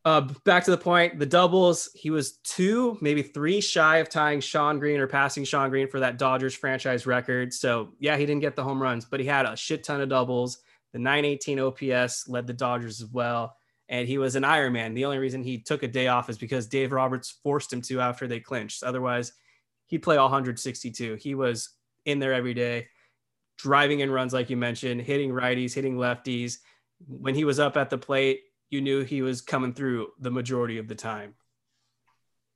Uh, 0.04 0.20
back 0.44 0.62
to 0.64 0.70
the 0.70 0.76
point, 0.76 1.18
the 1.18 1.24
doubles, 1.24 1.88
he 1.94 2.10
was 2.10 2.32
two, 2.44 2.98
maybe 3.00 3.22
three 3.22 3.60
shy 3.60 3.96
of 3.98 4.10
tying 4.10 4.38
Shawn 4.38 4.78
Green 4.78 5.00
or 5.00 5.06
passing 5.06 5.44
Shawn 5.44 5.70
Green 5.70 5.88
for 5.88 5.98
that 6.00 6.18
Dodgers 6.18 6.54
franchise 6.54 7.06
record. 7.06 7.54
So, 7.54 7.94
yeah, 7.98 8.18
he 8.18 8.26
didn't 8.26 8.42
get 8.42 8.54
the 8.54 8.62
home 8.62 8.82
runs, 8.82 9.06
but 9.06 9.18
he 9.18 9.24
had 9.24 9.46
a 9.46 9.56
shit 9.56 9.82
ton 9.82 10.02
of 10.02 10.10
doubles. 10.10 10.58
The 10.92 10.98
918 10.98 11.58
OPS 11.58 12.28
led 12.28 12.46
the 12.46 12.52
Dodgers 12.52 13.00
as 13.00 13.08
well. 13.08 13.56
And 13.88 14.06
he 14.06 14.18
was 14.18 14.36
an 14.36 14.42
Ironman. 14.42 14.94
The 14.94 15.06
only 15.06 15.18
reason 15.18 15.42
he 15.42 15.58
took 15.58 15.82
a 15.82 15.88
day 15.88 16.08
off 16.08 16.28
is 16.28 16.36
because 16.36 16.66
Dave 16.66 16.92
Roberts 16.92 17.38
forced 17.42 17.72
him 17.72 17.80
to 17.82 18.00
after 18.00 18.26
they 18.26 18.40
clinched. 18.40 18.82
Otherwise, 18.82 19.32
he'd 19.86 20.02
play 20.02 20.18
all 20.18 20.26
162. 20.26 21.14
He 21.14 21.34
was 21.34 21.70
in 22.04 22.18
there 22.18 22.34
every 22.34 22.54
day, 22.54 22.88
driving 23.56 24.00
in 24.00 24.10
runs, 24.10 24.34
like 24.34 24.50
you 24.50 24.56
mentioned, 24.56 25.00
hitting 25.00 25.30
righties, 25.30 25.72
hitting 25.72 25.96
lefties. 25.96 26.58
When 27.06 27.34
he 27.34 27.44
was 27.44 27.58
up 27.58 27.76
at 27.76 27.90
the 27.90 27.98
plate, 27.98 28.40
you 28.74 28.80
knew 28.80 29.04
he 29.04 29.22
was 29.22 29.40
coming 29.40 29.72
through 29.72 30.08
the 30.18 30.32
majority 30.32 30.78
of 30.78 30.88
the 30.88 30.96
time. 30.96 31.34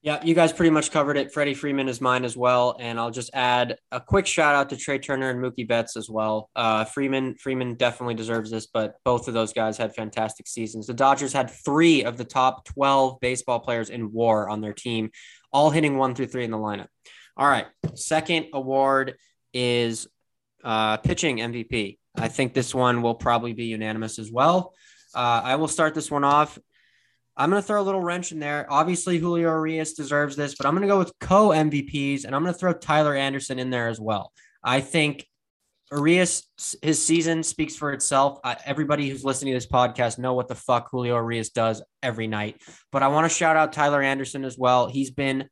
Yeah, 0.03 0.23
you 0.25 0.35
guys 0.35 0.53
pretty 0.53 0.71
much 0.71 0.91
covered 0.91 1.17
it. 1.17 1.33
Freddie 1.33 1.55
Freeman 1.55 1.89
is 1.89 2.01
mine 2.01 2.25
as 2.25 2.37
well, 2.37 2.77
and 2.79 2.99
I'll 2.99 3.11
just 3.11 3.31
add 3.35 3.79
a 3.93 4.01
quick 4.01 4.27
shout 4.27 4.55
out 4.55 4.71
to 4.71 4.77
Trea 4.77 4.99
Turner 4.99 5.31
and 5.31 5.41
Mookie 5.41 5.67
Betts 5.67 5.97
as 5.97 6.09
well. 6.11 6.51
Uh, 6.55 6.85
Freeman 6.85 7.35
Freeman 7.37 7.75
definitely 7.75 8.15
deserves 8.15 8.51
this, 8.51 8.67
but 8.67 8.97
both 9.05 9.29
of 9.29 9.35
those 9.35 9.53
guys 9.53 9.77
had 9.77 9.95
fantastic 9.95 10.47
seasons. 10.47 10.87
The 10.87 10.95
Dodgers 10.95 11.33
had 11.33 11.51
three 11.51 12.05
of 12.05 12.17
the 12.17 12.25
top 12.25 12.65
twelve 12.65 13.19
baseball 13.21 13.61
players 13.61 13.91
in 13.91 14.13
WAR 14.13 14.49
on 14.49 14.61
their 14.61 14.73
team, 14.73 15.11
all 15.53 15.71
hitting 15.71 15.97
one 15.97 16.15
through 16.15 16.27
three 16.27 16.45
in 16.45 16.53
the 16.53 16.59
lineup. 16.59 16.89
All 17.37 17.49
right, 17.49 17.67
second 17.95 18.47
award 18.53 19.17
is 19.53 20.07
uh, 20.63 20.99
pitching 20.99 21.39
MVP. 21.39 21.99
I 22.17 22.29
think 22.29 22.55
this 22.55 22.75
one 22.75 23.03
will 23.03 23.15
probably 23.15 23.53
be 23.53 23.67
unanimous 23.67 24.19
as 24.19 24.31
well. 24.31 24.75
Uh, 25.15 25.41
I 25.45 25.57
will 25.57 25.69
start 25.69 25.95
this 25.95 26.11
one 26.11 26.25
off. 26.25 26.59
I'm 27.37 27.51
going 27.51 27.63
to 27.63 27.67
throw 27.67 27.81
a 27.81 27.85
little 27.85 28.01
wrench 28.01 28.33
in 28.33 28.41
there. 28.41 28.67
Obviously, 28.69 29.19
Julio 29.19 29.51
Urias 29.51 29.93
deserves 29.93 30.35
this, 30.35 30.57
but 30.57 30.67
I'm 30.67 30.75
going 30.75 30.83
to 30.83 30.89
go 30.89 30.99
with 30.99 31.13
co 31.21 31.51
MVPs 31.51 32.25
and 32.25 32.35
I'm 32.35 32.43
going 32.43 32.53
to 32.53 32.59
throw 32.59 32.73
Tyler 32.73 33.15
Anderson 33.15 33.61
in 33.61 33.71
there 33.71 33.89
as 33.89 34.01
well. 34.01 34.33
I 34.63 34.81
think 34.81 35.25
Urias, 35.93 36.49
his 36.83 37.03
season 37.03 37.45
speaks 37.45 37.77
for 37.77 37.93
itself. 37.93 38.41
Uh, 38.43 38.57
everybody 38.65 39.09
who's 39.09 39.25
listening 39.25 39.53
to 39.53 39.57
this 39.57 39.67
podcast 39.67 40.19
know 40.19 40.35
what 40.35 40.49
the 40.49 40.57
fuck 40.57 40.91
Julio 40.91 41.15
Urias 41.15 41.51
does 41.51 41.83
every 42.03 42.27
night. 42.27 42.61
But 42.91 43.05
I 43.05 43.09
want 43.09 43.31
to 43.31 43.35
shout 43.35 43.57
out 43.57 43.73
Tyler 43.73 44.03
Anderson 44.03 44.45
as 44.45 44.59
well. 44.59 44.89
He's 44.89 45.13
been 45.13 45.49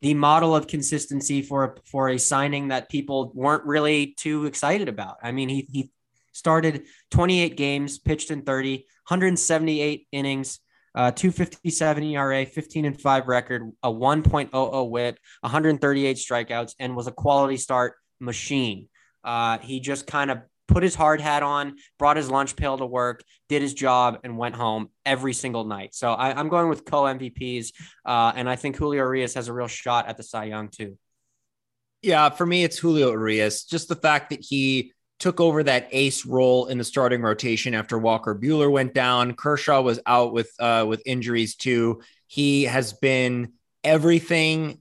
the 0.00 0.14
model 0.14 0.54
of 0.54 0.66
consistency 0.66 1.42
for 1.42 1.76
for 1.84 2.08
a 2.08 2.18
signing 2.18 2.68
that 2.68 2.88
people 2.88 3.32
weren't 3.34 3.64
really 3.64 4.14
too 4.16 4.46
excited 4.46 4.88
about. 4.88 5.16
I 5.22 5.32
mean, 5.32 5.48
he 5.48 5.68
he 5.70 5.90
started 6.36 6.84
28 7.10 7.56
games, 7.56 7.98
pitched 7.98 8.30
in 8.30 8.42
30, 8.42 8.76
178 9.08 10.06
innings, 10.12 10.60
uh, 10.94 11.10
257 11.10 12.02
ERA, 12.04 12.46
15 12.46 12.84
and 12.84 13.00
5 13.00 13.28
record, 13.28 13.70
a 13.82 13.90
1.00 13.90 14.90
whip, 14.90 15.18
138 15.40 16.16
strikeouts, 16.16 16.74
and 16.78 16.96
was 16.96 17.06
a 17.06 17.12
quality 17.12 17.56
start 17.56 17.94
machine. 18.20 18.88
Uh, 19.22 19.58
he 19.58 19.80
just 19.80 20.06
kind 20.06 20.30
of 20.30 20.38
put 20.68 20.82
his 20.82 20.94
hard 20.94 21.20
hat 21.20 21.42
on, 21.42 21.76
brought 21.98 22.16
his 22.16 22.30
lunch 22.30 22.56
pail 22.56 22.78
to 22.78 22.86
work, 22.86 23.22
did 23.48 23.62
his 23.62 23.74
job, 23.74 24.18
and 24.24 24.38
went 24.38 24.54
home 24.54 24.88
every 25.04 25.32
single 25.32 25.64
night. 25.64 25.94
So 25.94 26.12
I, 26.12 26.38
am 26.38 26.48
going 26.48 26.68
with 26.68 26.84
co 26.84 27.02
MVPs, 27.02 27.72
uh, 28.04 28.32
and 28.34 28.48
I 28.48 28.56
think 28.56 28.76
Julio 28.76 29.02
Urias 29.02 29.34
has 29.34 29.48
a 29.48 29.52
real 29.52 29.68
shot 29.68 30.08
at 30.08 30.16
the 30.16 30.22
Cy 30.22 30.44
Young 30.44 30.68
too. 30.68 30.98
Yeah, 32.02 32.30
for 32.30 32.46
me, 32.46 32.62
it's 32.64 32.78
Julio 32.78 33.10
Urias. 33.10 33.64
Just 33.64 33.88
the 33.88 33.96
fact 33.96 34.30
that 34.30 34.40
he 34.40 34.92
took 35.18 35.40
over 35.40 35.62
that 35.62 35.88
ace 35.92 36.26
role 36.26 36.66
in 36.66 36.78
the 36.78 36.84
starting 36.84 37.22
rotation 37.22 37.74
after 37.74 37.98
Walker 37.98 38.34
Buehler 38.34 38.70
went 38.70 38.94
down. 38.94 39.34
Kershaw 39.34 39.80
was 39.80 40.00
out 40.06 40.32
with 40.32 40.50
uh, 40.58 40.84
with 40.88 41.02
injuries 41.06 41.56
too. 41.56 42.02
He 42.26 42.64
has 42.64 42.92
been 42.92 43.52
everything 43.82 44.80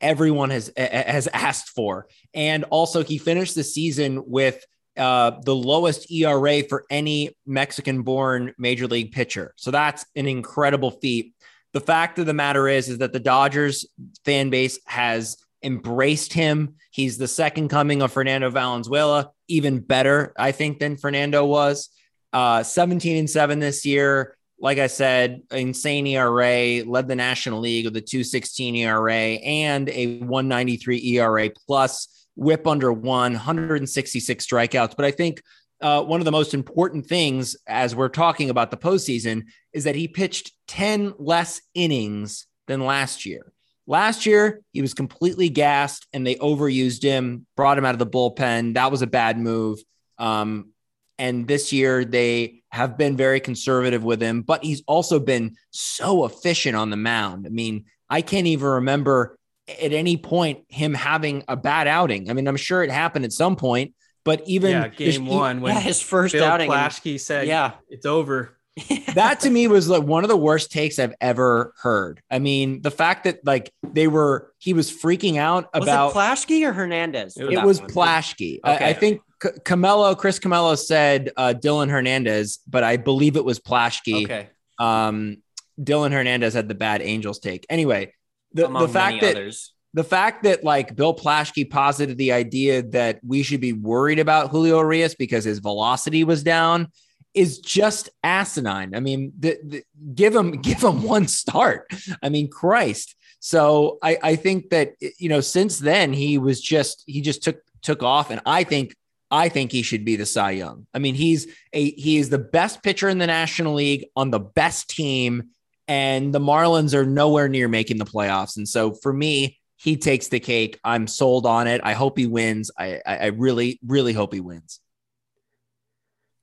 everyone 0.00 0.50
has 0.50 0.70
has 0.76 1.28
asked 1.32 1.70
for, 1.70 2.08
and 2.32 2.64
also 2.64 3.02
he 3.02 3.18
finished 3.18 3.54
the 3.54 3.64
season 3.64 4.22
with 4.26 4.64
uh, 4.96 5.32
the 5.44 5.54
lowest 5.54 6.10
ERA 6.10 6.62
for 6.62 6.84
any 6.88 7.36
Mexican-born 7.46 8.54
major 8.58 8.86
league 8.86 9.12
pitcher. 9.12 9.52
So 9.56 9.70
that's 9.70 10.06
an 10.16 10.26
incredible 10.26 10.90
feat. 10.90 11.34
The 11.74 11.80
fact 11.80 12.18
of 12.18 12.24
the 12.24 12.32
matter 12.32 12.66
is, 12.66 12.88
is 12.88 12.98
that 12.98 13.12
the 13.12 13.20
Dodgers 13.20 13.84
fan 14.24 14.48
base 14.48 14.78
has 14.86 15.36
embraced 15.66 16.32
him. 16.32 16.76
He's 16.90 17.18
the 17.18 17.28
second 17.28 17.68
coming 17.68 18.00
of 18.00 18.12
Fernando 18.12 18.48
Valenzuela, 18.48 19.32
even 19.48 19.80
better, 19.80 20.32
I 20.38 20.52
think, 20.52 20.78
than 20.78 20.96
Fernando 20.96 21.44
was. 21.44 21.90
Uh, 22.32 22.62
17 22.62 23.18
and 23.18 23.28
7 23.28 23.58
this 23.58 23.84
year. 23.84 24.36
Like 24.58 24.78
I 24.78 24.86
said, 24.86 25.42
insane 25.50 26.06
ERA, 26.06 26.82
led 26.84 27.08
the 27.08 27.16
National 27.16 27.60
League 27.60 27.84
with 27.84 27.96
a 27.96 28.00
216 28.00 28.76
ERA 28.76 29.12
and 29.14 29.88
a 29.90 30.18
193 30.20 31.18
ERA 31.18 31.50
plus, 31.66 32.26
whip 32.36 32.66
under 32.66 32.92
one, 32.92 33.32
166 33.32 34.46
strikeouts. 34.46 34.94
But 34.96 35.04
I 35.04 35.10
think 35.10 35.42
uh, 35.82 36.02
one 36.02 36.20
of 36.20 36.24
the 36.24 36.32
most 36.32 36.54
important 36.54 37.06
things 37.06 37.54
as 37.66 37.94
we're 37.94 38.08
talking 38.08 38.48
about 38.48 38.70
the 38.70 38.78
postseason 38.78 39.44
is 39.74 39.84
that 39.84 39.94
he 39.94 40.08
pitched 40.08 40.52
10 40.68 41.14
less 41.18 41.60
innings 41.74 42.46
than 42.66 42.80
last 42.80 43.26
year. 43.26 43.52
Last 43.86 44.26
year, 44.26 44.62
he 44.72 44.82
was 44.82 44.94
completely 44.94 45.48
gassed 45.48 46.06
and 46.12 46.26
they 46.26 46.34
overused 46.36 47.02
him, 47.02 47.46
brought 47.56 47.78
him 47.78 47.84
out 47.84 47.94
of 47.94 47.98
the 47.98 48.06
bullpen. 48.06 48.74
That 48.74 48.90
was 48.90 49.02
a 49.02 49.06
bad 49.06 49.38
move. 49.38 49.78
Um, 50.18 50.70
and 51.18 51.46
this 51.46 51.72
year, 51.72 52.04
they 52.04 52.62
have 52.70 52.98
been 52.98 53.16
very 53.16 53.40
conservative 53.40 54.04
with 54.04 54.20
him, 54.20 54.42
but 54.42 54.64
he's 54.64 54.82
also 54.86 55.18
been 55.18 55.56
so 55.70 56.24
efficient 56.24 56.76
on 56.76 56.90
the 56.90 56.96
mound. 56.96 57.46
I 57.46 57.50
mean, 57.50 57.84
I 58.10 58.22
can't 58.22 58.46
even 58.46 58.66
remember 58.66 59.38
at 59.68 59.92
any 59.92 60.16
point 60.16 60.64
him 60.68 60.94
having 60.94 61.44
a 61.48 61.56
bad 61.56 61.86
outing. 61.86 62.30
I 62.30 62.32
mean, 62.32 62.46
I'm 62.46 62.56
sure 62.56 62.82
it 62.82 62.90
happened 62.90 63.24
at 63.24 63.32
some 63.32 63.56
point, 63.56 63.94
but 64.24 64.42
even 64.46 64.70
yeah, 64.70 64.88
game 64.88 65.26
one 65.26 65.60
when 65.60 65.74
yeah, 65.74 65.80
his 65.80 66.00
first 66.00 66.32
Bill 66.32 66.44
outing, 66.44 66.70
Plaschke 66.70 67.18
said, 67.18 67.46
"Yeah, 67.46 67.72
it's 67.88 68.06
over." 68.06 68.55
that 69.14 69.40
to 69.40 69.50
me 69.50 69.68
was 69.68 69.88
like 69.88 70.02
one 70.02 70.22
of 70.22 70.28
the 70.28 70.36
worst 70.36 70.70
takes 70.70 70.98
I've 70.98 71.14
ever 71.20 71.72
heard. 71.80 72.20
I 72.30 72.38
mean, 72.38 72.82
the 72.82 72.90
fact 72.90 73.24
that 73.24 73.44
like 73.44 73.72
they 73.82 74.06
were, 74.06 74.52
he 74.58 74.74
was 74.74 74.90
freaking 74.90 75.38
out 75.38 75.68
about 75.72 76.14
was 76.14 76.14
it 76.14 76.18
Plaschke 76.18 76.68
or 76.68 76.72
Hernandez. 76.72 77.36
It 77.38 77.64
was 77.64 77.80
one? 77.80 77.88
Plaschke. 77.90 78.60
Okay. 78.64 78.84
I, 78.84 78.90
I, 78.90 78.92
think 78.92 79.22
C- 79.42 79.48
Camelo, 79.64 80.16
Chris 80.16 80.38
Camelo 80.38 80.76
said 80.78 81.30
uh, 81.38 81.54
Dylan 81.56 81.88
Hernandez, 81.88 82.58
but 82.68 82.84
I 82.84 82.98
believe 82.98 83.36
it 83.36 83.44
was 83.44 83.58
Plaschke. 83.58 84.24
Okay. 84.24 84.48
Um, 84.78 85.38
Dylan 85.80 86.12
Hernandez 86.12 86.52
had 86.52 86.68
the 86.68 86.74
bad 86.74 87.00
Angels 87.00 87.38
take. 87.38 87.64
Anyway, 87.70 88.12
the, 88.52 88.68
the 88.68 88.88
fact 88.88 89.22
that 89.22 89.36
others. 89.36 89.72
the 89.94 90.04
fact 90.04 90.42
that 90.42 90.64
like 90.64 90.94
Bill 90.94 91.14
Plaschke 91.14 91.68
posited 91.68 92.18
the 92.18 92.32
idea 92.32 92.82
that 92.82 93.20
we 93.26 93.42
should 93.42 93.60
be 93.60 93.72
worried 93.72 94.18
about 94.18 94.50
Julio 94.50 94.80
Urias 94.80 95.14
because 95.14 95.44
his 95.44 95.60
velocity 95.60 96.24
was 96.24 96.42
down 96.42 96.88
is 97.36 97.58
just 97.58 98.08
asinine. 98.24 98.94
I 98.96 99.00
mean, 99.00 99.32
the, 99.38 99.58
the, 99.62 99.84
give 100.14 100.34
him 100.34 100.52
give 100.62 100.82
him 100.82 101.02
one 101.02 101.28
start. 101.28 101.92
I 102.22 102.30
mean, 102.30 102.50
Christ. 102.50 103.14
So 103.38 103.98
I, 104.02 104.18
I 104.22 104.36
think 104.36 104.70
that 104.70 104.94
you 105.18 105.28
know 105.28 105.40
since 105.40 105.78
then 105.78 106.12
he 106.12 106.38
was 106.38 106.60
just 106.60 107.04
he 107.06 107.20
just 107.20 107.44
took 107.44 107.58
took 107.82 108.02
off, 108.02 108.30
and 108.30 108.40
I 108.44 108.64
think 108.64 108.96
I 109.30 109.48
think 109.48 109.70
he 109.70 109.82
should 109.82 110.04
be 110.04 110.16
the 110.16 110.26
Cy 110.26 110.52
Young. 110.52 110.86
I 110.94 110.98
mean, 110.98 111.14
he's 111.14 111.46
a 111.72 111.90
he 111.92 112.16
is 112.16 112.30
the 112.30 112.38
best 112.38 112.82
pitcher 112.82 113.08
in 113.08 113.18
the 113.18 113.26
National 113.26 113.74
League 113.74 114.06
on 114.16 114.30
the 114.30 114.40
best 114.40 114.88
team, 114.88 115.50
and 115.86 116.34
the 116.34 116.40
Marlins 116.40 116.94
are 116.94 117.06
nowhere 117.06 117.48
near 117.48 117.68
making 117.68 117.98
the 117.98 118.04
playoffs. 118.04 118.56
And 118.56 118.66
so 118.66 118.94
for 118.94 119.12
me, 119.12 119.60
he 119.76 119.96
takes 119.96 120.28
the 120.28 120.40
cake. 120.40 120.80
I'm 120.82 121.06
sold 121.06 121.44
on 121.44 121.66
it. 121.66 121.82
I 121.84 121.92
hope 121.92 122.18
he 122.18 122.26
wins. 122.26 122.70
I 122.78 123.00
I, 123.06 123.16
I 123.16 123.26
really 123.26 123.78
really 123.86 124.14
hope 124.14 124.32
he 124.32 124.40
wins. 124.40 124.80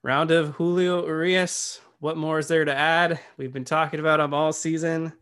Round 0.06 0.32
of 0.32 0.50
Julio 0.56 1.06
Urias. 1.06 1.80
What 2.02 2.18
more 2.18 2.38
is 2.38 2.50
there 2.50 2.66
to 2.66 2.76
add? 2.76 3.22
We've 3.38 3.54
been 3.54 3.64
talking 3.64 4.02
about 4.02 4.20
him 4.20 4.34
all 4.34 4.52
season. 4.52 5.14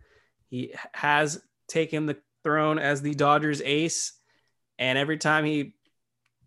He 0.49 0.73
has 0.93 1.39
taken 1.67 2.07
the 2.07 2.17
throne 2.43 2.79
as 2.79 2.99
the 2.99 3.13
Dodgers 3.13 3.61
ace. 3.63 4.13
And 4.79 4.97
every 4.97 5.19
time 5.19 5.45
he 5.45 5.75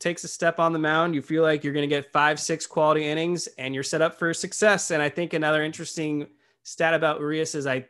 takes 0.00 0.24
a 0.24 0.28
step 0.28 0.58
on 0.58 0.72
the 0.72 0.80
mound, 0.80 1.14
you 1.14 1.22
feel 1.22 1.44
like 1.44 1.62
you're 1.62 1.72
going 1.72 1.88
to 1.88 1.94
get 1.94 2.10
five, 2.10 2.40
six 2.40 2.66
quality 2.66 3.06
innings 3.06 3.46
and 3.56 3.72
you're 3.72 3.84
set 3.84 4.02
up 4.02 4.18
for 4.18 4.34
success. 4.34 4.90
And 4.90 5.00
I 5.00 5.10
think 5.10 5.32
another 5.32 5.62
interesting 5.62 6.26
stat 6.64 6.92
about 6.92 7.20
Urias 7.20 7.54
is 7.54 7.68
I 7.68 7.86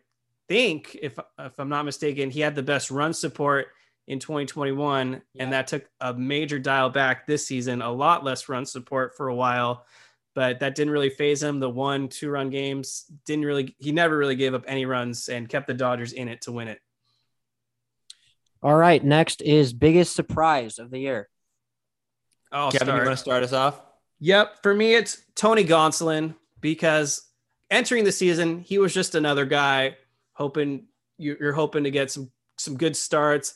think, 0.46 0.94
if, 1.00 1.18
if 1.38 1.58
I'm 1.58 1.70
not 1.70 1.86
mistaken, 1.86 2.28
he 2.28 2.40
had 2.40 2.54
the 2.54 2.62
best 2.62 2.90
run 2.90 3.14
support 3.14 3.68
in 4.06 4.18
2021. 4.18 5.22
Yeah. 5.32 5.42
And 5.42 5.54
that 5.54 5.68
took 5.68 5.88
a 6.02 6.12
major 6.12 6.58
dial 6.58 6.90
back 6.90 7.26
this 7.26 7.46
season, 7.46 7.80
a 7.80 7.90
lot 7.90 8.24
less 8.24 8.46
run 8.50 8.66
support 8.66 9.16
for 9.16 9.28
a 9.28 9.34
while 9.34 9.86
but 10.34 10.60
that 10.60 10.74
didn't 10.74 10.92
really 10.92 11.10
phase 11.10 11.42
him. 11.42 11.60
The 11.60 11.70
one, 11.70 12.08
two 12.08 12.28
run 12.28 12.50
games 12.50 13.04
didn't 13.24 13.44
really, 13.44 13.74
he 13.78 13.92
never 13.92 14.16
really 14.16 14.36
gave 14.36 14.54
up 14.54 14.64
any 14.66 14.86
runs 14.86 15.28
and 15.28 15.48
kept 15.48 15.66
the 15.66 15.74
Dodgers 15.74 16.12
in 16.12 16.28
it 16.28 16.42
to 16.42 16.52
win 16.52 16.68
it. 16.68 16.80
All 18.62 18.74
right. 18.74 19.02
Next 19.02 19.42
is 19.42 19.72
biggest 19.72 20.16
surprise 20.16 20.78
of 20.78 20.90
the 20.90 20.98
year. 20.98 21.28
Oh, 22.50 22.70
Kevin, 22.70 22.86
start. 22.86 23.00
you 23.00 23.06
want 23.06 23.18
to 23.18 23.22
start 23.22 23.42
us 23.42 23.52
off? 23.52 23.80
Yep. 24.20 24.62
For 24.62 24.74
me, 24.74 24.94
it's 24.94 25.22
Tony 25.34 25.64
Gonsolin 25.64 26.34
because 26.60 27.22
entering 27.70 28.04
the 28.04 28.12
season, 28.12 28.60
he 28.60 28.78
was 28.78 28.94
just 28.94 29.14
another 29.14 29.44
guy 29.44 29.96
hoping 30.32 30.86
you're 31.18 31.52
hoping 31.52 31.84
to 31.84 31.90
get 31.90 32.10
some 32.10 32.30
some 32.56 32.76
good 32.76 32.96
starts 32.96 33.54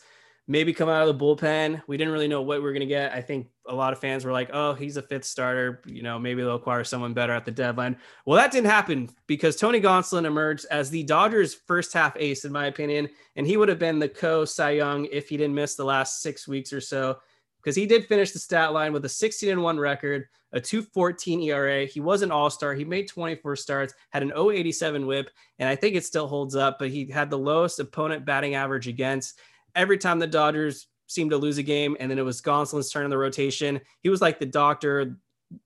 maybe 0.48 0.72
come 0.72 0.88
out 0.88 1.06
of 1.06 1.16
the 1.16 1.24
bullpen. 1.24 1.82
We 1.86 1.96
didn't 1.96 2.12
really 2.12 2.26
know 2.26 2.42
what 2.42 2.58
we 2.58 2.64
were 2.64 2.72
going 2.72 2.80
to 2.80 2.86
get. 2.86 3.12
I 3.12 3.20
think 3.20 3.48
a 3.68 3.74
lot 3.74 3.92
of 3.92 3.98
fans 3.98 4.24
were 4.24 4.32
like, 4.32 4.50
oh, 4.52 4.74
he's 4.74 4.96
a 4.96 5.02
fifth 5.02 5.24
starter. 5.24 5.82
You 5.86 6.02
know, 6.02 6.18
maybe 6.18 6.42
they'll 6.42 6.56
acquire 6.56 6.84
someone 6.84 7.12
better 7.12 7.32
at 7.32 7.44
the 7.44 7.50
deadline. 7.50 7.96
Well, 8.24 8.36
that 8.36 8.50
didn't 8.50 8.70
happen 8.70 9.10
because 9.26 9.56
Tony 9.56 9.80
Gonsolin 9.80 10.24
emerged 10.24 10.66
as 10.70 10.90
the 10.90 11.02
Dodgers' 11.04 11.54
first 11.54 11.92
half 11.92 12.16
ace, 12.16 12.44
in 12.44 12.52
my 12.52 12.66
opinion. 12.66 13.08
And 13.36 13.46
he 13.46 13.56
would 13.56 13.68
have 13.68 13.78
been 13.78 13.98
the 13.98 14.08
co 14.08 14.44
Cy 14.44 14.70
Young 14.70 15.06
if 15.06 15.28
he 15.28 15.36
didn't 15.36 15.54
miss 15.54 15.74
the 15.74 15.84
last 15.84 16.22
six 16.22 16.48
weeks 16.48 16.72
or 16.72 16.80
so. 16.80 17.18
because 17.58 17.76
he 17.76 17.86
did 17.86 18.06
finish 18.06 18.30
the 18.30 18.38
stat 18.38 18.72
line 18.72 18.92
with 18.92 19.04
a 19.04 19.08
16 19.08 19.50
and 19.50 19.62
1 19.62 19.78
record, 19.78 20.26
a 20.52 20.60
214 20.60 21.42
ERA. 21.42 21.84
He 21.86 22.00
was 22.00 22.22
an 22.22 22.30
all 22.30 22.50
star. 22.50 22.74
He 22.74 22.84
made 22.84 23.08
24 23.08 23.56
starts, 23.56 23.94
had 24.10 24.22
an 24.22 24.32
087 24.34 25.06
whip, 25.06 25.30
and 25.58 25.68
I 25.68 25.76
think 25.76 25.94
it 25.94 26.04
still 26.04 26.26
holds 26.26 26.56
up, 26.56 26.78
but 26.78 26.88
he 26.90 27.10
had 27.10 27.30
the 27.30 27.38
lowest 27.38 27.80
opponent 27.80 28.24
batting 28.24 28.54
average 28.54 28.88
against. 28.88 29.38
Every 29.74 29.98
time 29.98 30.18
the 30.18 30.26
Dodgers 30.26 30.86
seemed 31.08 31.30
to 31.30 31.36
lose 31.36 31.58
a 31.58 31.62
game, 31.62 31.96
and 31.98 32.08
then 32.08 32.18
it 32.18 32.24
was 32.24 32.40
Gonsolin's 32.40 32.90
turn 32.90 33.04
in 33.04 33.10
the 33.10 33.18
rotation, 33.18 33.80
he 34.00 34.08
was 34.08 34.20
like 34.20 34.38
the 34.38 34.46
doctor, 34.46 35.16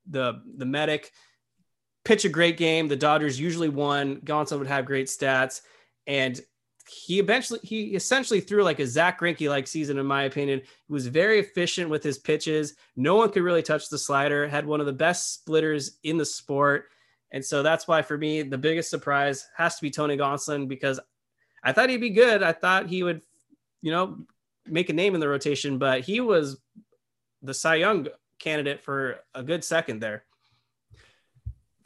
the, 0.08 0.40
the 0.56 0.64
medic. 0.64 1.12
Pitch 2.04 2.24
a 2.24 2.28
great 2.28 2.56
game. 2.56 2.88
The 2.88 2.96
Dodgers 2.96 3.38
usually 3.38 3.68
won. 3.68 4.16
Gonsolin 4.24 4.58
would 4.58 4.66
have 4.66 4.86
great 4.86 5.06
stats. 5.06 5.60
And 6.08 6.40
he 6.88 7.18
eventually 7.18 7.60
he 7.62 7.94
essentially 7.94 8.40
threw 8.40 8.62
like 8.62 8.80
a 8.80 8.86
Zack 8.86 9.20
Greinke 9.20 9.48
like 9.48 9.66
season 9.66 9.98
in 9.98 10.06
my 10.06 10.24
opinion. 10.24 10.60
He 10.60 10.92
was 10.92 11.06
very 11.06 11.38
efficient 11.38 11.90
with 11.90 12.02
his 12.02 12.18
pitches. 12.18 12.74
No 12.96 13.16
one 13.16 13.30
could 13.30 13.42
really 13.42 13.62
touch 13.62 13.88
the 13.88 13.98
slider. 13.98 14.48
Had 14.48 14.66
one 14.66 14.80
of 14.80 14.86
the 14.86 14.92
best 14.92 15.34
splitters 15.34 15.98
in 16.02 16.16
the 16.16 16.24
sport, 16.24 16.86
and 17.30 17.44
so 17.44 17.62
that's 17.62 17.86
why 17.86 18.02
for 18.02 18.18
me 18.18 18.42
the 18.42 18.58
biggest 18.58 18.90
surprise 18.90 19.48
has 19.56 19.76
to 19.76 19.82
be 19.82 19.90
Tony 19.90 20.16
Gonsolin 20.16 20.68
because 20.68 21.00
I 21.62 21.72
thought 21.72 21.90
he'd 21.90 21.98
be 21.98 22.10
good. 22.10 22.42
I 22.42 22.52
thought 22.52 22.88
he 22.88 23.02
would, 23.02 23.22
you 23.80 23.92
know, 23.92 24.18
make 24.66 24.88
a 24.88 24.92
name 24.92 25.14
in 25.14 25.20
the 25.20 25.28
rotation, 25.28 25.78
but 25.78 26.00
he 26.00 26.20
was 26.20 26.60
the 27.42 27.54
Cy 27.54 27.76
Young 27.76 28.08
candidate 28.38 28.82
for 28.82 29.20
a 29.34 29.42
good 29.42 29.64
second 29.64 30.00
there. 30.00 30.24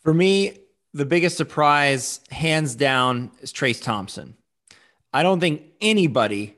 For 0.00 0.14
me, 0.14 0.58
the 0.94 1.04
biggest 1.04 1.36
surprise, 1.36 2.20
hands 2.30 2.74
down, 2.74 3.30
is 3.40 3.52
Trayce 3.52 3.82
Thompson. 3.82 4.36
I 5.12 5.22
don't 5.22 5.40
think 5.40 5.62
anybody, 5.80 6.56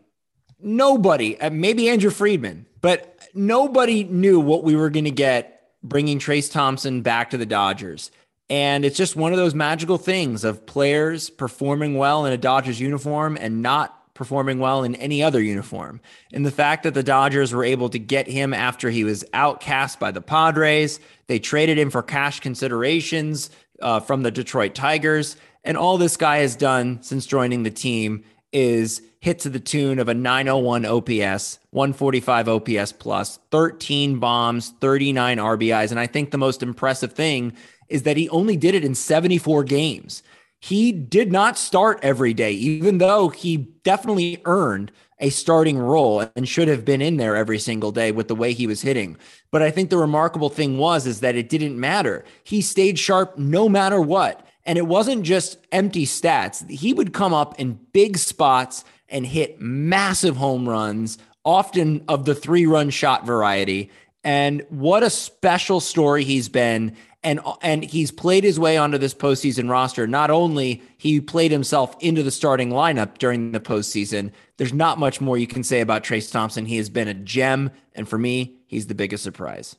nobody, 0.60 1.40
uh, 1.40 1.50
maybe 1.50 1.88
Andrew 1.88 2.10
Friedman, 2.10 2.66
but 2.80 3.18
nobody 3.34 4.04
knew 4.04 4.40
what 4.40 4.64
we 4.64 4.76
were 4.76 4.90
going 4.90 5.04
to 5.04 5.10
get 5.10 5.70
bringing 5.82 6.18
Trayce 6.18 6.50
Thompson 6.50 7.02
back 7.02 7.30
to 7.30 7.36
the 7.36 7.46
Dodgers. 7.46 8.10
And 8.50 8.84
it's 8.84 8.96
just 8.96 9.16
one 9.16 9.32
of 9.32 9.38
those 9.38 9.54
magical 9.54 9.98
things 9.98 10.44
of 10.44 10.64
players 10.66 11.30
performing 11.30 11.96
well 11.96 12.24
in 12.24 12.32
a 12.32 12.38
Dodgers 12.38 12.80
uniform 12.80 13.36
and 13.38 13.62
not 13.62 13.97
performing 14.18 14.58
well 14.58 14.82
in 14.82 14.96
any 14.96 15.22
other 15.22 15.40
uniform. 15.40 16.00
And 16.32 16.44
the 16.44 16.50
fact 16.50 16.82
that 16.82 16.92
the 16.92 17.04
Dodgers 17.04 17.54
were 17.54 17.64
able 17.64 17.88
to 17.90 18.00
get 18.00 18.26
him 18.26 18.52
after 18.52 18.90
he 18.90 19.04
was 19.04 19.24
outcast 19.32 20.00
by 20.00 20.10
the 20.10 20.20
Padres, 20.20 20.98
they 21.28 21.38
traded 21.38 21.78
him 21.78 21.88
for 21.88 22.02
cash 22.02 22.40
considerations 22.40 23.48
uh, 23.80 24.00
from 24.00 24.24
the 24.24 24.32
Detroit 24.32 24.74
Tigers. 24.74 25.36
And 25.62 25.76
all 25.76 25.98
this 25.98 26.16
guy 26.16 26.38
has 26.38 26.56
done 26.56 27.00
since 27.00 27.26
joining 27.26 27.62
the 27.62 27.70
team 27.70 28.24
is 28.52 29.02
hit 29.20 29.38
to 29.40 29.50
the 29.50 29.60
tune 29.60 30.00
of 30.00 30.08
a 30.08 30.14
901 30.14 30.84
OPS, 30.84 31.60
145 31.70 32.48
OPS 32.48 32.92
plus, 32.92 33.38
13 33.52 34.18
bombs, 34.18 34.72
39 34.80 35.38
RBIs. 35.38 35.92
And 35.92 36.00
I 36.00 36.08
think 36.08 36.32
the 36.32 36.38
most 36.38 36.60
impressive 36.60 37.12
thing 37.12 37.52
is 37.88 38.02
that 38.02 38.16
he 38.16 38.28
only 38.30 38.56
did 38.56 38.74
it 38.74 38.84
in 38.84 38.96
74 38.96 39.62
games. 39.62 40.24
He 40.60 40.92
did 40.92 41.30
not 41.30 41.56
start 41.56 42.00
every 42.02 42.34
day, 42.34 42.52
even 42.52 42.98
though 42.98 43.28
he 43.28 43.56
definitely 43.84 44.42
earned 44.44 44.90
a 45.20 45.30
starting 45.30 45.78
role 45.78 46.24
and 46.36 46.48
should 46.48 46.68
have 46.68 46.84
been 46.84 47.02
in 47.02 47.16
there 47.16 47.36
every 47.36 47.58
single 47.58 47.92
day 47.92 48.12
with 48.12 48.28
the 48.28 48.34
way 48.34 48.52
he 48.52 48.66
was 48.66 48.82
hitting. 48.82 49.16
But 49.50 49.62
I 49.62 49.70
think 49.70 49.90
the 49.90 49.96
remarkable 49.96 50.48
thing 50.48 50.78
was 50.78 51.06
is 51.06 51.20
that 51.20 51.36
it 51.36 51.48
didn't 51.48 51.78
matter. 51.78 52.24
He 52.44 52.60
stayed 52.60 52.98
sharp 52.98 53.38
no 53.38 53.68
matter 53.68 54.00
what. 54.00 54.44
And 54.64 54.76
it 54.76 54.86
wasn't 54.86 55.22
just 55.22 55.58
empty 55.72 56.04
stats. 56.04 56.68
He 56.68 56.92
would 56.92 57.14
come 57.14 57.32
up 57.32 57.58
in 57.58 57.80
big 57.92 58.18
spots 58.18 58.84
and 59.08 59.26
hit 59.26 59.60
massive 59.60 60.36
home 60.36 60.68
runs, 60.68 61.18
often 61.44 62.04
of 62.06 62.26
the 62.26 62.34
three 62.34 62.66
run 62.66 62.90
shot 62.90 63.24
variety. 63.24 63.90
And 64.24 64.66
what 64.68 65.02
a 65.02 65.10
special 65.10 65.80
story 65.80 66.22
he's 66.24 66.50
been. 66.50 66.96
And, 67.24 67.40
and 67.62 67.84
he's 67.84 68.12
played 68.12 68.44
his 68.44 68.60
way 68.60 68.76
onto 68.76 68.96
this 68.96 69.12
postseason 69.12 69.68
roster. 69.68 70.06
Not 70.06 70.30
only 70.30 70.82
he 70.96 71.20
played 71.20 71.50
himself 71.50 71.96
into 72.00 72.22
the 72.22 72.30
starting 72.30 72.70
lineup 72.70 73.18
during 73.18 73.50
the 73.50 73.60
postseason, 73.60 74.30
there's 74.56 74.72
not 74.72 74.98
much 74.98 75.20
more 75.20 75.36
you 75.36 75.48
can 75.48 75.64
say 75.64 75.80
about 75.80 76.04
Trayce 76.04 76.30
Thompson. 76.30 76.64
He 76.64 76.76
has 76.76 76.88
been 76.88 77.08
a 77.08 77.14
gem. 77.14 77.70
And 77.94 78.08
for 78.08 78.18
me, 78.18 78.58
he's 78.66 78.86
the 78.86 78.94
biggest 78.94 79.24
surprise. 79.24 79.76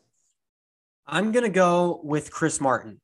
I'm 1.08 1.32
to 1.32 1.50
go 1.50 2.02
with 2.04 2.30
Chris 2.30 2.60
Martin 2.60 3.00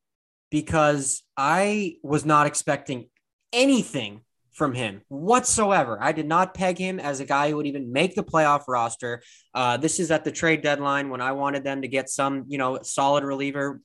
because 0.52 1.24
I 1.36 1.96
was 2.04 2.26
not 2.26 2.46
expecting 2.46 3.10
anything 3.52 4.22
from 4.56 4.74
him 4.74 5.02
whatsoever. 5.10 5.98
I 6.02 6.14
did 6.14 6.28
not 6.28 6.54
peg 6.54 6.78
him 6.78 7.00
as 7.00 7.20
a 7.20 7.26
guy 7.26 7.50
who 7.50 7.58
would 7.58 7.68
even 7.68 7.92
make 7.92 8.16
the 8.16 8.24
playoff 8.24 8.64
roster. 8.68 9.22
Uh, 9.54 9.76
this 9.78 10.00
is 10.00 10.12
at 10.12 10.24
the 10.24 10.32
trade 10.32 10.62
deadline 10.62 11.10
when 11.10 11.20
I 11.20 11.34
wanted 11.34 11.64
them 11.64 11.82
to 11.82 11.90
get 11.90 12.10
some, 12.10 12.46
you 12.48 12.58
know, 12.58 12.80
solid 12.82 13.26
reliever, 13.26 13.82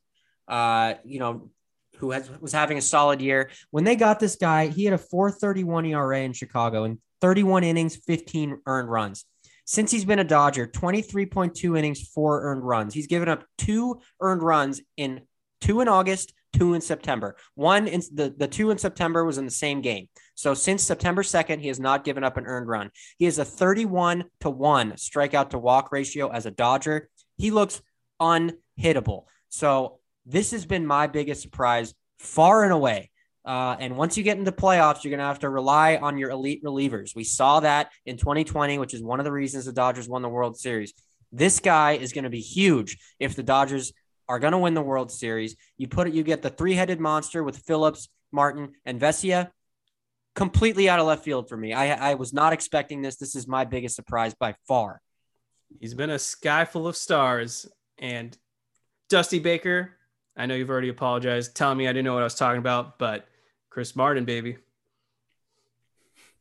uh, 0.50 0.94
you 1.04 1.20
know, 1.20 1.50
who 1.96 2.10
has, 2.10 2.30
was 2.40 2.52
having 2.52 2.76
a 2.76 2.82
solid 2.82 3.20
year. 3.20 3.50
When 3.70 3.84
they 3.84 3.96
got 3.96 4.20
this 4.20 4.36
guy, 4.36 4.66
he 4.66 4.84
had 4.84 4.94
a 4.94 4.98
431 4.98 5.86
ERA 5.86 6.20
in 6.20 6.32
Chicago 6.32 6.84
and 6.84 6.98
31 7.20 7.64
innings, 7.64 7.96
15 7.96 8.60
earned 8.66 8.90
runs. 8.90 9.24
Since 9.64 9.92
he's 9.92 10.04
been 10.04 10.18
a 10.18 10.24
Dodger, 10.24 10.66
23.2 10.66 11.78
innings, 11.78 12.08
four 12.08 12.42
earned 12.42 12.66
runs. 12.66 12.92
He's 12.92 13.06
given 13.06 13.28
up 13.28 13.44
two 13.56 14.00
earned 14.20 14.42
runs 14.42 14.80
in 14.96 15.20
two 15.60 15.80
in 15.80 15.86
August, 15.86 16.32
two 16.52 16.74
in 16.74 16.80
September. 16.80 17.36
One 17.54 17.86
in 17.86 18.02
the, 18.12 18.34
the 18.36 18.48
two 18.48 18.72
in 18.72 18.78
September 18.78 19.24
was 19.24 19.38
in 19.38 19.44
the 19.44 19.50
same 19.50 19.80
game. 19.80 20.08
So 20.34 20.54
since 20.54 20.82
September 20.82 21.22
2nd, 21.22 21.60
he 21.60 21.68
has 21.68 21.78
not 21.78 22.02
given 22.02 22.24
up 22.24 22.36
an 22.36 22.46
earned 22.46 22.66
run. 22.66 22.90
He 23.18 23.26
has 23.26 23.38
a 23.38 23.44
31 23.44 24.24
to 24.40 24.50
1 24.50 24.92
strikeout 24.92 25.50
to 25.50 25.58
walk 25.58 25.92
ratio 25.92 26.30
as 26.30 26.46
a 26.46 26.50
Dodger. 26.50 27.08
He 27.36 27.52
looks 27.52 27.80
unhittable. 28.20 29.26
So 29.50 29.99
this 30.30 30.52
has 30.52 30.64
been 30.64 30.86
my 30.86 31.06
biggest 31.06 31.42
surprise 31.42 31.94
far 32.18 32.64
and 32.64 32.72
away. 32.72 33.10
Uh, 33.44 33.74
and 33.80 33.96
once 33.96 34.16
you 34.16 34.22
get 34.22 34.38
into 34.38 34.52
playoffs, 34.52 35.02
you're 35.02 35.10
going 35.10 35.18
to 35.18 35.24
have 35.24 35.38
to 35.40 35.48
rely 35.48 35.96
on 35.96 36.18
your 36.18 36.30
elite 36.30 36.62
relievers. 36.62 37.16
We 37.16 37.24
saw 37.24 37.60
that 37.60 37.90
in 38.04 38.16
2020, 38.16 38.78
which 38.78 38.94
is 38.94 39.02
one 39.02 39.18
of 39.18 39.24
the 39.24 39.32
reasons 39.32 39.64
the 39.64 39.72
Dodgers 39.72 40.08
won 40.08 40.22
the 40.22 40.28
World 40.28 40.58
Series. 40.58 40.92
This 41.32 41.58
guy 41.58 41.92
is 41.92 42.12
going 42.12 42.24
to 42.24 42.30
be 42.30 42.40
huge 42.40 42.98
if 43.18 43.34
the 43.34 43.42
Dodgers 43.42 43.92
are 44.28 44.38
going 44.38 44.52
to 44.52 44.58
win 44.58 44.74
the 44.74 44.82
World 44.82 45.10
Series. 45.10 45.56
You 45.78 45.88
put 45.88 46.06
it, 46.06 46.14
you 46.14 46.22
get 46.22 46.42
the 46.42 46.50
three 46.50 46.74
headed 46.74 47.00
monster 47.00 47.42
with 47.42 47.58
Phillips, 47.58 48.08
Martin, 48.30 48.72
and 48.84 49.00
Vesia. 49.00 49.50
Completely 50.36 50.88
out 50.88 51.00
of 51.00 51.06
left 51.06 51.24
field 51.24 51.48
for 51.48 51.56
me. 51.56 51.72
I, 51.72 52.12
I 52.12 52.14
was 52.14 52.32
not 52.32 52.52
expecting 52.52 53.02
this. 53.02 53.16
This 53.16 53.34
is 53.34 53.48
my 53.48 53.64
biggest 53.64 53.96
surprise 53.96 54.34
by 54.34 54.54
far. 54.68 55.00
He's 55.80 55.94
been 55.94 56.10
a 56.10 56.18
sky 56.18 56.64
full 56.66 56.86
of 56.86 56.96
stars. 56.96 57.66
And 57.98 58.36
Dusty 59.08 59.40
Baker, 59.40 59.96
I 60.36 60.46
know 60.46 60.54
you've 60.54 60.70
already 60.70 60.88
apologized, 60.88 61.56
telling 61.56 61.78
me 61.78 61.86
I 61.86 61.92
didn't 61.92 62.04
know 62.04 62.14
what 62.14 62.22
I 62.22 62.24
was 62.24 62.34
talking 62.34 62.58
about, 62.58 62.98
but 62.98 63.26
Chris 63.68 63.94
Martin, 63.94 64.24
baby. 64.24 64.56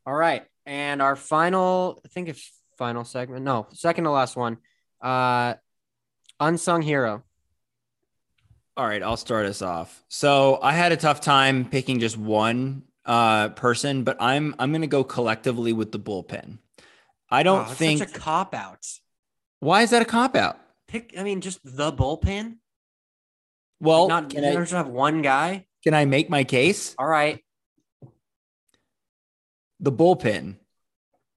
All 0.06 0.14
right. 0.14 0.44
And 0.66 1.02
our 1.02 1.16
final, 1.16 2.00
I 2.04 2.08
think 2.08 2.28
it's 2.28 2.50
final 2.78 3.04
segment. 3.04 3.44
No, 3.44 3.66
second 3.72 4.04
to 4.04 4.10
last 4.10 4.36
one. 4.36 4.58
Uh 5.00 5.54
unsung 6.40 6.82
hero. 6.82 7.22
All 8.76 8.86
right, 8.86 9.02
I'll 9.02 9.16
start 9.16 9.46
us 9.46 9.62
off. 9.62 10.02
So 10.08 10.58
I 10.62 10.72
had 10.72 10.90
a 10.92 10.96
tough 10.96 11.20
time 11.20 11.66
picking 11.66 12.00
just 12.00 12.16
one 12.16 12.82
uh, 13.04 13.50
person, 13.50 14.04
but 14.04 14.16
I'm 14.20 14.54
I'm 14.58 14.72
going 14.72 14.80
to 14.80 14.86
go 14.86 15.04
collectively 15.04 15.72
with 15.72 15.92
the 15.92 15.98
bullpen. 15.98 16.58
I 17.28 17.42
don't 17.42 17.68
oh, 17.68 17.72
think 17.72 17.98
such 17.98 18.16
a 18.16 18.18
cop 18.18 18.54
out. 18.54 18.86
Why 19.60 19.82
is 19.82 19.90
that 19.90 20.02
a 20.02 20.06
cop 20.06 20.34
out? 20.34 20.58
Pick. 20.88 21.14
I 21.18 21.22
mean, 21.22 21.40
just 21.40 21.60
the 21.62 21.92
bullpen. 21.92 22.56
Well, 23.80 24.08
not 24.08 24.30
can 24.30 24.44
I 24.44 24.54
just 24.54 24.72
have 24.72 24.88
one 24.88 25.22
guy? 25.22 25.66
Can 25.82 25.94
I 25.94 26.04
make 26.04 26.28
my 26.28 26.44
case? 26.44 26.94
All 26.98 27.06
right. 27.06 27.42
The 29.80 29.92
bullpen, 29.92 30.56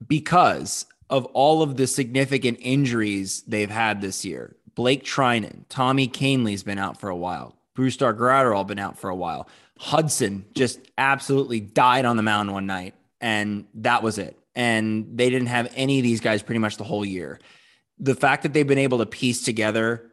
because 0.06 0.86
of 1.10 1.26
all 1.28 1.62
of 1.62 1.78
the 1.78 1.88
significant 1.88 2.58
injuries 2.62 3.44
they've 3.48 3.70
had 3.70 4.02
this 4.02 4.26
year, 4.26 4.58
Blake 4.76 5.06
Treinen, 5.06 5.64
Tommy 5.70 6.08
Kahnle's 6.08 6.64
been 6.64 6.80
out 6.80 7.00
for 7.00 7.10
a 7.10 7.16
while. 7.16 7.56
Bruce 7.76 7.96
Brusdar 7.98 8.56
all 8.56 8.64
been 8.66 8.80
out 8.80 8.98
for 8.98 9.10
a 9.10 9.16
while. 9.16 9.48
Hudson 9.80 10.46
just 10.54 10.80
absolutely 10.98 11.60
died 11.60 12.06
on 12.06 12.18
the 12.18 12.24
mound 12.24 12.52
one 12.52 12.66
night, 12.66 12.96
and 13.22 13.66
that 13.76 14.04
was 14.04 14.18
it. 14.18 14.38
And 14.56 15.18
they 15.18 15.30
didn't 15.30 15.48
have 15.48 15.72
any 15.76 16.00
of 16.00 16.04
these 16.04 16.20
guys 16.20 16.44
pretty 16.44 16.60
much 16.60 16.78
the 16.78 16.84
whole 16.84 17.06
year. 17.06 17.40
The 18.00 18.16
fact 18.16 18.44
that 18.44 18.54
they've 18.54 18.68
been 18.68 18.78
able 18.78 19.00
to 19.00 19.06
piece 19.06 19.44
together 19.44 20.12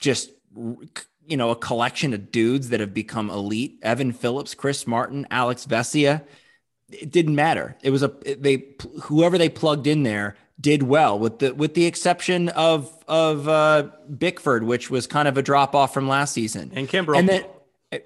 just 0.00 0.30
you 1.26 1.36
know 1.36 1.50
a 1.50 1.56
collection 1.56 2.12
of 2.12 2.30
dudes 2.30 2.68
that 2.68 2.80
have 2.80 2.94
become 2.94 3.30
elite 3.30 3.78
evan 3.82 4.12
phillips 4.12 4.54
chris 4.54 4.86
martin 4.86 5.26
alex 5.30 5.66
vesia 5.66 6.22
it 6.90 7.10
didn't 7.10 7.34
matter 7.34 7.76
it 7.82 7.90
was 7.90 8.02
a 8.02 8.08
they 8.38 8.64
whoever 9.02 9.38
they 9.38 9.48
plugged 9.48 9.86
in 9.86 10.02
there 10.02 10.36
did 10.60 10.82
well 10.82 11.18
with 11.18 11.40
the 11.40 11.54
with 11.54 11.74
the 11.74 11.86
exception 11.86 12.48
of 12.50 12.92
of 13.08 13.48
uh, 13.48 13.88
Bickford, 14.16 14.64
which 14.64 14.90
was 14.90 15.06
kind 15.06 15.28
of 15.28 15.36
a 15.36 15.42
drop 15.42 15.74
off 15.74 15.92
from 15.92 16.08
last 16.08 16.32
season, 16.32 16.72
and 16.74 16.88
Kimbrel. 16.88 17.18
And 17.18 17.28
then 17.28 17.44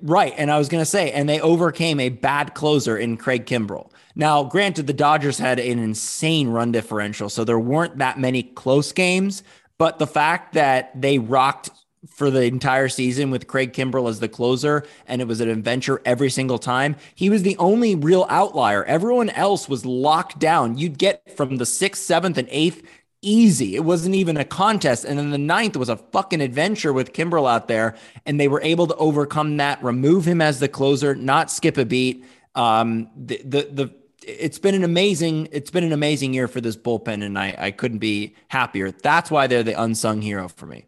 right, 0.03 0.35
and 0.37 0.51
I 0.51 0.59
was 0.59 0.69
going 0.69 0.81
to 0.81 0.87
say, 0.87 1.13
and 1.13 1.29
they 1.29 1.41
overcame 1.41 2.01
a 2.01 2.09
bad 2.09 2.55
closer 2.55 2.97
in 2.97 3.17
Craig 3.17 3.47
Kimbrel. 3.47 3.91
Now, 4.15 4.45
granted, 4.45 4.87
the 4.87 4.93
Dodgers 4.93 5.39
had 5.39 5.59
an 5.59 5.79
insane 5.79 6.49
run 6.49 6.73
differential, 6.73 7.29
so 7.29 7.45
there 7.45 7.59
weren't 7.59 7.99
that 7.99 8.19
many 8.19 8.43
close 8.43 8.93
games. 8.93 9.43
But 9.77 9.99
the 9.99 10.09
fact 10.09 10.55
that 10.55 11.01
they 11.01 11.19
rocked 11.19 11.71
for 12.07 12.31
the 12.31 12.43
entire 12.43 12.89
season 12.89 13.31
with 13.31 13.47
Craig 13.47 13.73
Kimbrel 13.73 14.09
as 14.09 14.21
the 14.21 14.29
closer, 14.29 14.85
and 15.07 15.21
it 15.21 15.27
was 15.27 15.41
an 15.41 15.49
adventure 15.49 16.01
every 16.05 16.31
single 16.31 16.59
time. 16.59 16.97
He 17.15 17.31
was 17.31 17.43
the 17.43 17.57
only 17.59 17.95
real 17.95 18.27
outlier. 18.29 18.85
Everyone 18.85 19.31
else 19.31 19.69
was 19.69 19.85
locked 19.85 20.39
down. 20.39 20.79
You'd 20.79 20.99
get 20.99 21.37
from 21.37 21.57
the 21.57 21.67
sixth, 21.67 22.03
seventh, 22.03 22.39
and 22.39 22.49
eighth 22.51 22.83
easy. 23.23 23.75
It 23.75 23.85
wasn't 23.85 24.15
even 24.15 24.37
a 24.37 24.45
contest. 24.45 25.05
And 25.05 25.19
then 25.19 25.31
the 25.31 25.39
ninth 25.39 25.77
was 25.77 25.89
a 25.89 25.97
fucking 25.97 26.41
adventure 26.41 26.93
with 26.93 27.13
Kimbrel 27.13 27.51
out 27.51 27.69
there, 27.69 27.97
and 28.27 28.39
they 28.39 28.49
were 28.49 28.63
able 28.63 28.87
to 28.87 28.95
overcome 28.97 29.57
that, 29.57 29.83
remove 29.83 30.25
him 30.25 30.41
as 30.41 30.61
the 30.61 30.69
closer, 30.69 31.15
not 31.15 31.51
skip 31.51 31.77
a 31.79 31.85
beat. 31.85 32.25
Um, 32.55 33.11
the 33.17 33.41
the 33.45 33.69
the 33.73 33.95
it's 34.27 34.59
been 34.59 34.75
an 34.75 34.85
amazing 34.85 35.49
it's 35.53 35.71
been 35.71 35.85
an 35.85 35.93
amazing 35.93 36.35
year 36.35 36.49
for 36.49 36.61
this 36.61 36.77
bullpen, 36.77 37.25
and 37.25 37.39
I 37.39 37.55
I 37.59 37.71
couldn't 37.71 37.99
be 37.99 38.35
happier. 38.49 38.91
That's 38.91 39.31
why 39.31 39.47
they're 39.47 39.63
the 39.63 39.81
unsung 39.81 40.23
hero 40.23 40.49
for 40.49 40.67
me. 40.67 40.88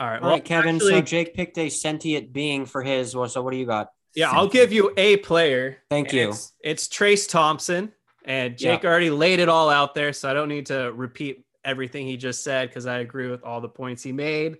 All 0.00 0.06
right. 0.06 0.16
All 0.16 0.22
Well, 0.22 0.30
right, 0.32 0.44
Kevin. 0.44 0.76
actually- 0.76 0.90
so 0.92 1.00
Jake 1.00 1.34
picked 1.34 1.58
a 1.58 1.68
sentient 1.68 2.32
being 2.32 2.66
for 2.66 2.82
his. 2.82 3.14
Well, 3.16 3.28
so 3.28 3.42
what 3.42 3.52
do 3.52 3.56
you 3.56 3.66
got? 3.66 3.90
yeah, 4.14 4.30
I'll 4.30 4.48
give 4.48 4.72
you 4.72 4.92
a 4.96 5.18
player. 5.18 5.78
Thank 5.90 6.12
you. 6.12 6.30
It's, 6.30 6.52
it's 6.64 6.88
Trayce 6.88 7.28
Thompson, 7.28 7.92
and 8.24 8.56
Jake 8.58 8.82
Yeah. 8.82 8.88
already 8.90 9.10
laid 9.10 9.38
it 9.38 9.48
all 9.48 9.68
out 9.70 9.94
there, 9.94 10.12
so 10.12 10.28
I 10.30 10.34
don't 10.34 10.48
need 10.48 10.66
to 10.66 10.92
repeat 10.92 11.44
everything 11.64 12.06
he 12.06 12.16
just 12.16 12.42
said 12.42 12.68
because 12.68 12.86
I 12.86 12.98
agree 12.98 13.28
with 13.28 13.42
all 13.44 13.60
the 13.60 13.68
points 13.68 14.02
he 14.02 14.12
made. 14.12 14.58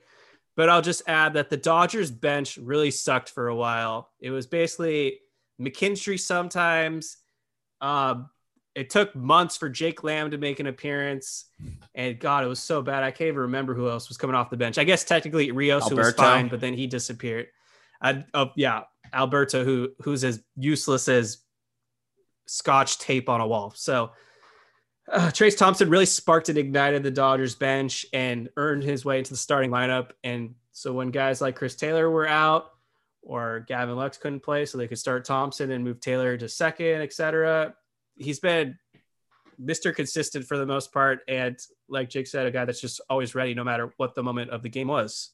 But 0.56 0.68
I'll 0.68 0.82
just 0.82 1.02
add 1.08 1.34
that 1.34 1.50
the 1.50 1.56
Dodgers 1.56 2.10
bench 2.10 2.56
really 2.56 2.90
sucked 2.90 3.30
for 3.30 3.48
a 3.48 3.54
while. 3.54 4.10
It 4.20 4.30
was 4.30 4.46
basically 4.46 5.20
McKinstry 5.60 6.18
sometimes. 6.20 7.16
Um, 7.80 8.28
it 8.78 8.90
took 8.90 9.14
months 9.16 9.56
for 9.56 9.68
Jake 9.68 10.04
Lamb 10.04 10.30
to 10.30 10.38
make 10.38 10.60
an 10.60 10.68
appearance, 10.68 11.46
and 11.96 12.18
God, 12.18 12.44
it 12.44 12.46
was 12.46 12.60
so 12.60 12.80
bad. 12.80 13.02
I 13.02 13.10
can't 13.10 13.28
even 13.28 13.40
remember 13.40 13.74
who 13.74 13.88
else 13.88 14.08
was 14.08 14.16
coming 14.16 14.36
off 14.36 14.50
the 14.50 14.56
bench. 14.56 14.78
I 14.78 14.84
guess 14.84 15.02
technically 15.02 15.50
Rios 15.50 15.88
who 15.88 15.96
was 15.96 16.14
fine, 16.14 16.46
but 16.46 16.60
then 16.60 16.74
he 16.74 16.86
disappeared. 16.86 17.48
I, 18.00 18.24
oh 18.34 18.50
yeah, 18.54 18.84
Alberto, 19.12 19.64
who 19.64 19.90
who's 20.02 20.22
as 20.22 20.40
useless 20.56 21.08
as 21.08 21.38
Scotch 22.46 22.98
tape 22.98 23.28
on 23.28 23.40
a 23.40 23.46
wall. 23.48 23.72
So 23.74 24.12
uh, 25.10 25.30
Trayce 25.32 25.58
Thompson 25.58 25.90
really 25.90 26.06
sparked 26.06 26.48
and 26.48 26.56
ignited 26.56 27.02
the 27.02 27.10
Dodgers 27.10 27.56
bench 27.56 28.06
and 28.12 28.48
earned 28.56 28.84
his 28.84 29.04
way 29.04 29.18
into 29.18 29.30
the 29.30 29.36
starting 29.36 29.70
lineup. 29.70 30.10
And 30.22 30.54
so 30.70 30.92
when 30.92 31.10
guys 31.10 31.40
like 31.40 31.56
Chris 31.56 31.74
Taylor 31.74 32.08
were 32.08 32.28
out 32.28 32.70
or 33.22 33.64
Gavin 33.66 33.96
Lux 33.96 34.18
couldn't 34.18 34.44
play, 34.44 34.66
so 34.66 34.78
they 34.78 34.86
could 34.86 35.00
start 35.00 35.24
Thompson 35.24 35.72
and 35.72 35.82
move 35.82 35.98
Taylor 35.98 36.36
to 36.36 36.48
second, 36.48 37.02
etc. 37.02 37.74
He's 38.18 38.40
been 38.40 38.78
Mr. 39.60 39.94
Consistent 39.94 40.46
for 40.46 40.56
the 40.56 40.66
most 40.66 40.92
part, 40.92 41.20
and 41.28 41.58
like 41.88 42.10
Jake 42.10 42.26
said, 42.26 42.46
a 42.46 42.50
guy 42.50 42.64
that's 42.64 42.80
just 42.80 43.00
always 43.08 43.34
ready, 43.34 43.54
no 43.54 43.64
matter 43.64 43.92
what 43.96 44.14
the 44.14 44.22
moment 44.22 44.50
of 44.50 44.62
the 44.62 44.68
game 44.68 44.88
was. 44.88 45.30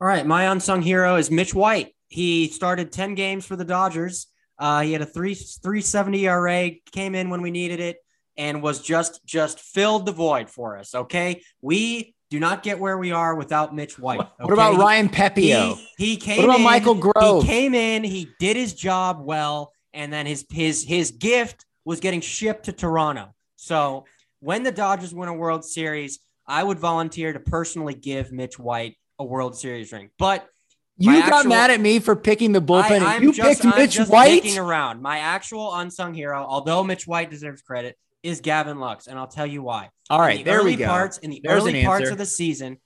All 0.00 0.08
right, 0.08 0.26
my 0.26 0.44
unsung 0.44 0.82
hero 0.82 1.16
is 1.16 1.30
Mitch 1.30 1.54
White. 1.54 1.94
He 2.08 2.48
started 2.48 2.90
10 2.92 3.14
games 3.14 3.46
for 3.46 3.56
the 3.56 3.64
Dodgers. 3.64 4.26
Uh, 4.58 4.82
he 4.82 4.92
had 4.92 5.02
a 5.02 5.06
3 5.06 5.34
370 5.34 6.26
ERA, 6.26 6.70
came 6.92 7.14
in 7.14 7.30
when 7.30 7.40
we 7.40 7.50
needed 7.50 7.80
it, 7.80 7.98
and 8.36 8.62
was 8.62 8.80
just 8.80 9.24
just 9.24 9.60
filled 9.60 10.06
the 10.06 10.12
void 10.12 10.50
for 10.50 10.76
us. 10.76 10.94
Okay. 10.94 11.42
We 11.60 12.14
do 12.30 12.38
not 12.38 12.62
get 12.62 12.78
where 12.78 12.96
we 12.96 13.10
are 13.12 13.34
without 13.34 13.74
Mitch 13.74 13.98
White. 13.98 14.20
What 14.38 14.52
about 14.52 14.76
Ryan 14.76 15.08
Pepiot? 15.08 15.78
He, 15.96 16.10
he 16.10 16.16
came 16.16 16.38
What 16.38 16.44
about 16.44 16.58
in, 16.58 16.64
Michael 16.64 16.94
Grove? 16.94 17.42
He 17.42 17.48
came 17.48 17.74
in, 17.74 18.04
he 18.04 18.28
did 18.38 18.56
his 18.56 18.74
job 18.74 19.20
well, 19.20 19.72
and 19.92 20.12
then 20.12 20.26
his 20.26 20.46
his 20.50 20.84
his 20.84 21.10
gift 21.10 21.64
was 21.84 22.00
getting 22.00 22.20
shipped 22.20 22.64
to 22.66 22.72
Toronto. 22.72 23.34
So 23.56 24.04
when 24.40 24.62
the 24.62 24.72
Dodgers 24.72 25.14
win 25.14 25.28
a 25.28 25.34
World 25.34 25.64
Series, 25.64 26.20
I 26.46 26.62
would 26.62 26.78
volunteer 26.78 27.32
to 27.32 27.40
personally 27.40 27.94
give 27.94 28.32
Mitch 28.32 28.58
White 28.58 28.96
a 29.18 29.24
World 29.24 29.56
Series 29.56 29.92
ring. 29.92 30.10
But 30.18 30.48
you 30.96 31.12
got 31.12 31.32
actual- 31.32 31.48
mad 31.50 31.70
at 31.70 31.80
me 31.80 31.98
for 31.98 32.14
picking 32.16 32.52
the 32.52 32.60
bullpen. 32.60 33.00
I, 33.00 33.18
you 33.18 33.32
just, 33.32 33.62
picked 33.62 33.72
I'm 33.72 33.78
Mitch 33.78 33.94
just 33.94 34.10
White. 34.10 34.56
around. 34.58 35.00
My 35.00 35.18
actual 35.18 35.74
unsung 35.74 36.12
hero, 36.14 36.44
although 36.46 36.84
Mitch 36.84 37.06
White 37.06 37.30
deserves 37.30 37.62
credit, 37.62 37.96
is 38.22 38.40
Gavin 38.40 38.78
Lux, 38.78 39.06
and 39.06 39.18
I'll 39.18 39.26
tell 39.26 39.46
you 39.46 39.62
why. 39.62 39.88
All 40.10 40.20
right, 40.20 40.38
the 40.38 40.44
there 40.44 40.58
early 40.58 40.72
we 40.72 40.76
go. 40.76 40.86
Parts 40.86 41.18
in 41.18 41.30
the 41.30 41.40
There's 41.42 41.62
early 41.62 41.80
an 41.80 41.86
parts 41.86 42.10
of 42.10 42.18
the 42.18 42.26
season, 42.26 42.78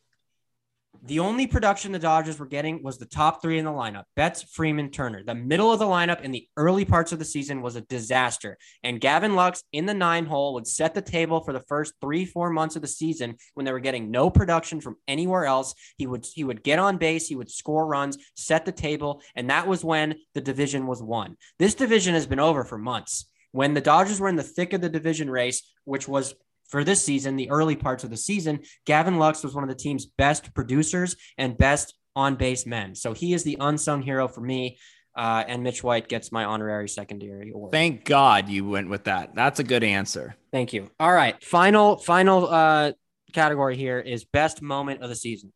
the 1.06 1.18
only 1.18 1.46
production 1.46 1.92
the 1.92 1.98
Dodgers 1.98 2.38
were 2.38 2.46
getting 2.46 2.82
was 2.82 2.96
the 2.96 3.04
top 3.04 3.42
three 3.42 3.58
in 3.58 3.64
the 3.64 3.70
lineup: 3.70 4.04
Betts, 4.16 4.42
Freeman, 4.42 4.90
Turner. 4.90 5.22
The 5.22 5.34
middle 5.34 5.70
of 5.70 5.78
the 5.78 5.84
lineup 5.84 6.22
in 6.22 6.30
the 6.30 6.48
early 6.56 6.86
parts 6.86 7.12
of 7.12 7.18
the 7.18 7.24
season 7.26 7.60
was 7.60 7.76
a 7.76 7.82
disaster, 7.82 8.56
and 8.82 9.00
Gavin 9.00 9.34
Lux 9.34 9.62
in 9.72 9.84
the 9.84 9.92
nine 9.92 10.24
hole 10.24 10.54
would 10.54 10.66
set 10.66 10.94
the 10.94 11.02
table 11.02 11.40
for 11.40 11.52
the 11.52 11.60
first 11.60 11.92
three, 12.00 12.24
four 12.24 12.48
months 12.48 12.74
of 12.74 12.82
the 12.82 12.88
season 12.88 13.36
when 13.52 13.66
they 13.66 13.72
were 13.72 13.80
getting 13.80 14.10
no 14.10 14.30
production 14.30 14.80
from 14.80 14.96
anywhere 15.06 15.44
else. 15.44 15.74
He 15.98 16.06
would 16.06 16.26
he 16.32 16.44
would 16.44 16.64
get 16.64 16.78
on 16.78 16.96
base, 16.96 17.28
he 17.28 17.36
would 17.36 17.50
score 17.50 17.86
runs, 17.86 18.16
set 18.34 18.64
the 18.64 18.72
table, 18.72 19.20
and 19.36 19.50
that 19.50 19.66
was 19.66 19.84
when 19.84 20.16
the 20.32 20.40
division 20.40 20.86
was 20.86 21.02
won. 21.02 21.36
This 21.58 21.74
division 21.74 22.14
has 22.14 22.26
been 22.26 22.40
over 22.40 22.64
for 22.64 22.78
months. 22.78 23.26
When 23.52 23.74
the 23.74 23.80
Dodgers 23.80 24.18
were 24.18 24.28
in 24.28 24.34
the 24.36 24.42
thick 24.42 24.72
of 24.72 24.80
the 24.80 24.88
division 24.88 25.30
race, 25.30 25.62
which 25.84 26.08
was 26.08 26.34
for 26.68 26.84
this 26.84 27.04
season, 27.04 27.36
the 27.36 27.50
early 27.50 27.76
parts 27.76 28.04
of 28.04 28.10
the 28.10 28.16
season, 28.16 28.60
Gavin 28.86 29.18
Lux 29.18 29.42
was 29.42 29.54
one 29.54 29.64
of 29.64 29.70
the 29.70 29.76
team's 29.76 30.06
best 30.06 30.54
producers 30.54 31.16
and 31.38 31.56
best 31.56 31.94
on 32.16 32.36
base 32.36 32.66
men. 32.66 32.94
So 32.94 33.12
he 33.12 33.34
is 33.34 33.44
the 33.44 33.56
unsung 33.60 34.02
hero 34.02 34.28
for 34.28 34.40
me. 34.40 34.78
Uh, 35.16 35.44
and 35.46 35.62
Mitch 35.62 35.84
White 35.84 36.08
gets 36.08 36.32
my 36.32 36.44
honorary 36.44 36.88
secondary 36.88 37.50
award. 37.50 37.70
Thank 37.70 38.04
God 38.04 38.48
you 38.48 38.68
went 38.68 38.88
with 38.88 39.04
that. 39.04 39.34
That's 39.34 39.60
a 39.60 39.64
good 39.64 39.84
answer. 39.84 40.34
Thank 40.50 40.72
you. 40.72 40.90
All 40.98 41.12
right. 41.12 41.40
Final, 41.44 41.98
final 41.98 42.48
uh, 42.48 42.92
category 43.32 43.76
here 43.76 44.00
is 44.00 44.24
best 44.24 44.60
moment 44.60 45.02
of 45.02 45.08
the 45.08 45.14
season. 45.14 45.52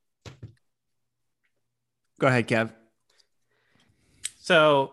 Go 2.21 2.29
ahead, 2.29 2.47
Kev. 2.47 2.71
So 4.41 4.93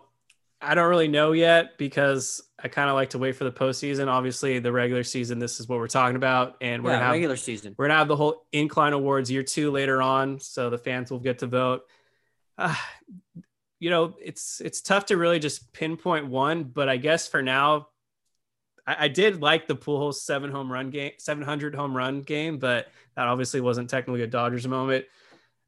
I 0.60 0.74
don't 0.74 0.88
really 0.88 1.08
know 1.08 1.32
yet 1.32 1.78
because 1.78 2.42
I 2.58 2.68
kind 2.68 2.88
of 2.88 2.94
like 2.94 3.10
to 3.10 3.18
wait 3.18 3.36
for 3.36 3.44
the 3.44 3.52
postseason. 3.52 4.08
Obviously, 4.08 4.58
the 4.58 4.72
regular 4.72 5.04
season, 5.04 5.38
this 5.38 5.60
is 5.60 5.68
what 5.68 5.78
we're 5.78 5.88
talking 5.88 6.16
about, 6.16 6.56
and 6.62 6.82
we're 6.82 6.90
Yeah, 6.90 6.96
gonna 6.96 7.04
have 7.06 7.12
regular 7.12 7.36
season. 7.36 7.74
we're 7.76 7.86
gonna 7.86 7.98
have 7.98 8.08
the 8.08 8.16
whole 8.16 8.46
Incline 8.52 8.94
Awards 8.94 9.30
year 9.30 9.42
two 9.42 9.70
later 9.70 10.00
on, 10.00 10.40
so 10.40 10.70
the 10.70 10.78
fans 10.78 11.10
will 11.10 11.20
get 11.20 11.40
to 11.40 11.46
vote. 11.46 11.82
Uh, 12.56 12.74
you 13.78 13.90
know, 13.90 14.14
it's 14.22 14.60
it's 14.62 14.80
tough 14.80 15.06
to 15.06 15.16
really 15.18 15.38
just 15.38 15.72
pinpoint 15.74 16.28
one, 16.28 16.64
but 16.64 16.88
I 16.88 16.96
guess 16.96 17.28
for 17.28 17.42
now, 17.42 17.88
I, 18.86 19.04
I 19.04 19.08
did 19.08 19.42
like 19.42 19.66
the 19.66 19.74
pool 19.74 20.12
seven 20.12 20.50
home 20.50 20.72
run 20.72 20.88
game, 20.90 21.12
seven 21.18 21.42
hundred 21.44 21.74
home 21.74 21.94
run 21.94 22.22
game, 22.22 22.58
but 22.58 22.88
that 23.16 23.26
obviously 23.26 23.60
wasn't 23.60 23.90
technically 23.90 24.22
a 24.22 24.26
Dodgers 24.26 24.66
moment. 24.66 25.04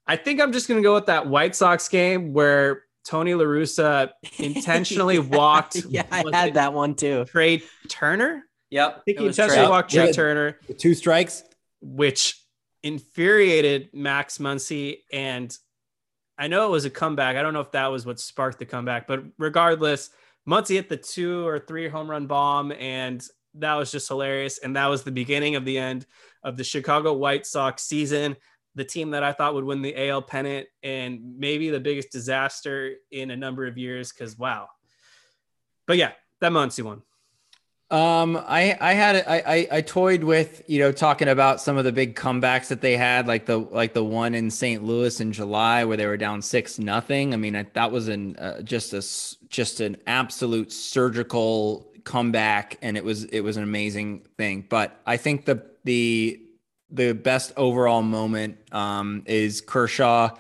I 0.07 0.16
think 0.16 0.41
I'm 0.41 0.53
just 0.53 0.68
gonna 0.68 0.80
go 0.80 0.95
with 0.95 1.07
that 1.07 1.26
White 1.26 1.55
Sox 1.55 1.86
game 1.89 2.32
where 2.32 2.84
Tony 3.09 3.32
La 3.34 3.44
Russa 3.44 4.11
intentionally 4.38 5.18
walked. 5.18 5.76
yeah, 5.88 6.04
I 6.11 6.22
had 6.30 6.48
it 6.48 6.54
that 6.54 6.74
one 6.74 6.94
too. 6.94 7.24
Trea 7.24 7.62
Turner. 7.88 8.44
Yep. 8.70 8.96
I 8.98 9.00
think 9.06 9.18
he 9.20 9.26
intentionally 9.26 9.62
Trea. 9.64 9.70
walked 9.70 9.90
Trea 9.90 10.06
Yeah. 10.06 10.12
Turner 10.12 10.59
With 10.68 10.76
two 10.76 10.92
strikes. 10.94 11.42
which 11.80 12.38
infuriated 12.82 13.88
Max 13.94 14.38
Muncy. 14.38 14.98
And 15.12 15.56
I 16.36 16.48
know 16.48 16.66
it 16.66 16.70
was 16.70 16.84
a 16.84 16.90
comeback. 16.90 17.36
I 17.36 17.42
don't 17.42 17.54
know 17.54 17.61
if 17.61 17.72
that 17.72 17.86
was 17.86 18.04
what 18.04 18.20
sparked 18.20 18.59
the 18.59 18.66
comeback, 18.66 19.06
but 19.06 19.24
regardless, 19.38 20.11
Muncy 20.48 20.74
hit 20.74 20.88
the 20.88 20.96
two 20.96 21.46
or 21.46 21.59
three 21.59 21.88
home 21.88 22.11
run 22.11 22.26
bomb, 22.26 22.72
and 22.72 23.22
that 23.54 23.74
was 23.74 23.90
just 23.90 24.09
hilarious. 24.09 24.59
And 24.59 24.76
that 24.76 24.86
was 24.86 25.02
the 25.02 25.11
beginning 25.11 25.56
of 25.56 25.64
the 25.64 25.78
end 25.78 26.06
of 26.42 26.56
the 26.56 26.64
Chicago 26.64 27.12
White 27.14 27.46
Sox 27.46 27.82
season. 27.82 28.36
The 28.79 28.85
team 28.85 29.11
that 29.11 29.22
I 29.22 29.33
thought 29.33 29.55
would 29.55 29.64
win 29.64 29.83
the 29.83 30.09
AL 30.09 30.22
pennant 30.22 30.68
and 30.83 31.37
maybe 31.37 31.68
the 31.68 31.81
biggest 31.81 32.12
disaster 32.12 32.95
in 33.11 33.31
a 33.33 33.37
number 33.37 33.66
of 33.66 33.76
years. 33.76 34.12
Because 34.12 34.39
wow, 34.39 34.68
but 35.87 35.97
yeah, 35.97 36.12
that 36.41 36.53
Muncy 36.53 36.85
one. 36.85 37.03
Um, 37.91 38.37
I 38.37 38.76
I 38.81 38.93
had 38.93 39.16
I, 39.26 39.43
I 39.47 39.68
I 39.79 39.81
toyed 39.81 40.22
with 40.22 40.62
you 40.66 40.79
know 40.79 40.93
talking 40.93 41.26
about 41.26 41.61
some 41.61 41.79
of 41.79 41.85
the 41.85 41.93
big 41.93 42.14
comebacks 42.14 42.68
that 42.68 42.83
they 42.83 42.97
had, 42.99 43.26
like 43.26 43.47
the 43.47 43.59
like 43.59 43.95
the 43.95 44.05
one 44.05 44.35
in 44.35 44.51
St. 44.51 44.85
Louis 44.85 45.20
in 45.20 45.33
July 45.33 45.85
where 45.85 45.97
they 45.97 46.07
were 46.07 46.18
down 46.18 46.43
six 46.43 46.79
nothing. 46.79 47.33
I 47.33 47.39
mean 47.39 47.57
I, 47.57 47.66
that 47.72 47.91
was 47.91 48.09
an 48.09 48.37
uh, 48.37 48.61
just 48.61 48.93
a 48.93 49.03
just 49.49 49.81
an 49.81 49.97
absolute 50.07 50.70
surgical 50.70 51.91
comeback, 52.05 52.76
and 52.83 52.97
it 52.97 53.05
was 53.05 53.24
it 53.24 53.41
was 53.41 53.57
an 53.57 53.62
amazing 53.62 54.26
thing. 54.37 54.66
But 54.68 55.01
I 55.07 55.16
think 55.16 55.47
the 55.47 55.64
the 55.85 56.43
the 56.91 57.12
best 57.12 57.53
overall 57.57 58.03
moment 58.03 58.59
um 58.72 59.22
is 59.26 59.61
Kershaw 59.61 60.30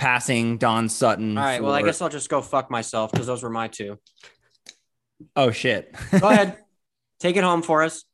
passing 0.00 0.56
Don 0.56 0.88
Sutton. 0.88 1.36
All 1.36 1.44
right. 1.44 1.62
Well, 1.62 1.72
I 1.72 1.82
guess 1.82 2.00
I'll 2.00 2.08
just 2.08 2.30
go 2.30 2.40
fuck 2.40 2.70
myself 2.70 3.12
because 3.12 3.26
those 3.26 3.42
were 3.42 3.50
my 3.50 3.68
two. 3.68 3.98
Oh 5.36 5.50
shit. 5.50 5.94
Go 6.20 6.28
ahead. 6.28 6.56
Take 7.20 7.36
it 7.36 7.44
home 7.44 7.60
for 7.60 7.82
us. 7.82 8.04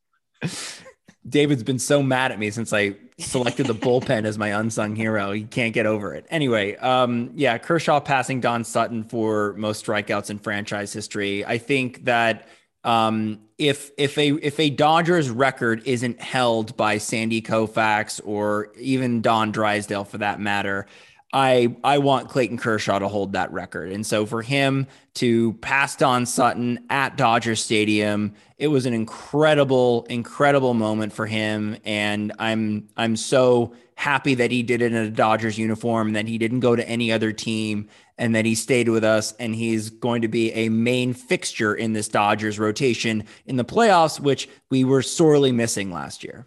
David's 1.28 1.62
been 1.62 1.78
so 1.78 2.02
mad 2.02 2.32
at 2.32 2.38
me 2.38 2.50
since 2.50 2.72
I 2.72 2.96
selected 3.18 3.66
the 3.66 3.74
bullpen 3.86 4.24
as 4.24 4.36
my 4.36 4.48
unsung 4.48 4.96
hero. 4.96 5.32
He 5.32 5.44
can't 5.44 5.72
get 5.72 5.86
over 5.86 6.14
it. 6.14 6.26
Anyway, 6.28 6.76
um, 6.76 7.30
yeah, 7.34 7.56
Kershaw 7.58 8.00
passing 8.00 8.40
Don 8.40 8.64
Sutton 8.64 9.04
for 9.04 9.54
most 9.54 9.86
strikeouts 9.86 10.30
in 10.30 10.38
franchise 10.38 10.92
history. 10.92 11.44
I 11.44 11.58
think 11.58 12.04
that 12.04 12.48
um, 12.84 13.40
if 13.58 13.90
if 13.96 14.18
a 14.18 14.32
if 14.42 14.60
a 14.60 14.70
Dodgers 14.70 15.30
record 15.30 15.82
isn't 15.86 16.20
held 16.20 16.76
by 16.76 16.98
Sandy 16.98 17.40
Koufax 17.40 18.20
or 18.24 18.72
even 18.78 19.22
Don 19.22 19.50
Drysdale 19.50 20.04
for 20.04 20.18
that 20.18 20.40
matter, 20.40 20.86
I 21.32 21.74
I 21.82 21.98
want 21.98 22.28
Clayton 22.28 22.58
Kershaw 22.58 22.98
to 22.98 23.08
hold 23.08 23.32
that 23.32 23.50
record. 23.52 23.92
And 23.92 24.06
so 24.06 24.26
for 24.26 24.42
him 24.42 24.86
to 25.14 25.54
pass 25.54 25.96
Don 25.96 26.26
Sutton 26.26 26.86
at 26.90 27.16
Dodger 27.16 27.56
Stadium, 27.56 28.34
it 28.58 28.68
was 28.68 28.84
an 28.84 28.92
incredible 28.92 30.06
incredible 30.10 30.74
moment 30.74 31.12
for 31.14 31.26
him 31.26 31.78
and 31.84 32.32
I'm 32.38 32.88
I'm 32.96 33.16
so 33.16 33.74
happy 33.94 34.34
that 34.34 34.50
he 34.50 34.62
did 34.62 34.82
it 34.82 34.92
in 34.92 34.98
a 34.98 35.10
Dodgers 35.10 35.56
uniform 35.56 36.12
that 36.12 36.28
he 36.28 36.36
didn't 36.36 36.60
go 36.60 36.76
to 36.76 36.86
any 36.86 37.10
other 37.10 37.32
team 37.32 37.88
and 38.18 38.34
that 38.34 38.44
he 38.44 38.54
stayed 38.54 38.88
with 38.88 39.04
us 39.04 39.32
and 39.32 39.54
he's 39.54 39.90
going 39.90 40.22
to 40.22 40.28
be 40.28 40.52
a 40.52 40.68
main 40.68 41.12
fixture 41.12 41.74
in 41.74 41.92
this 41.92 42.08
Dodgers 42.08 42.58
rotation 42.58 43.24
in 43.44 43.56
the 43.56 43.64
playoffs 43.64 44.18
which 44.18 44.48
we 44.70 44.84
were 44.84 45.02
sorely 45.02 45.52
missing 45.52 45.92
last 45.92 46.24
year. 46.24 46.46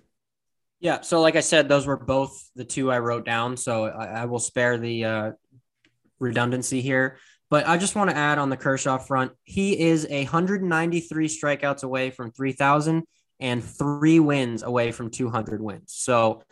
Yeah. 0.79 1.01
So, 1.01 1.19
like 1.21 1.35
I 1.35 1.41
said, 1.41 1.67
those 1.67 1.85
were 1.85 1.97
both 1.97 2.49
the 2.55 2.63
two 2.63 2.91
I 2.91 2.99
wrote 2.99 3.25
down. 3.25 3.57
So 3.57 3.85
I, 3.85 4.21
I 4.21 4.25
will 4.25 4.39
spare 4.39 4.77
the 4.77 5.05
uh, 5.05 5.31
redundancy 6.19 6.81
here. 6.81 7.17
But 7.49 7.67
I 7.67 7.77
just 7.77 7.95
want 7.95 8.11
to 8.11 8.15
add 8.15 8.37
on 8.37 8.49
the 8.49 8.57
Kershaw 8.57 8.99
front, 8.99 9.31
he 9.43 9.79
is 9.79 10.07
193 10.07 11.27
strikeouts 11.27 11.83
away 11.83 12.11
from 12.11 12.31
3,000 12.31 13.03
and 13.39 13.63
three 13.63 14.19
wins 14.19 14.61
away 14.61 14.91
from 14.91 15.09
200 15.09 15.61
wins. 15.61 15.85
So 15.87 16.43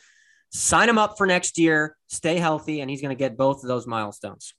sign 0.50 0.90
him 0.90 0.98
up 0.98 1.18
for 1.18 1.28
next 1.28 1.60
year, 1.60 1.96
stay 2.08 2.38
healthy, 2.38 2.82
and 2.82 2.90
he's 2.90 3.02
going 3.02 3.16
to 3.16 3.20
get 3.20 3.38
both 3.38 3.64
of 3.64 3.68
those 3.68 3.86
milestones. 3.86 4.56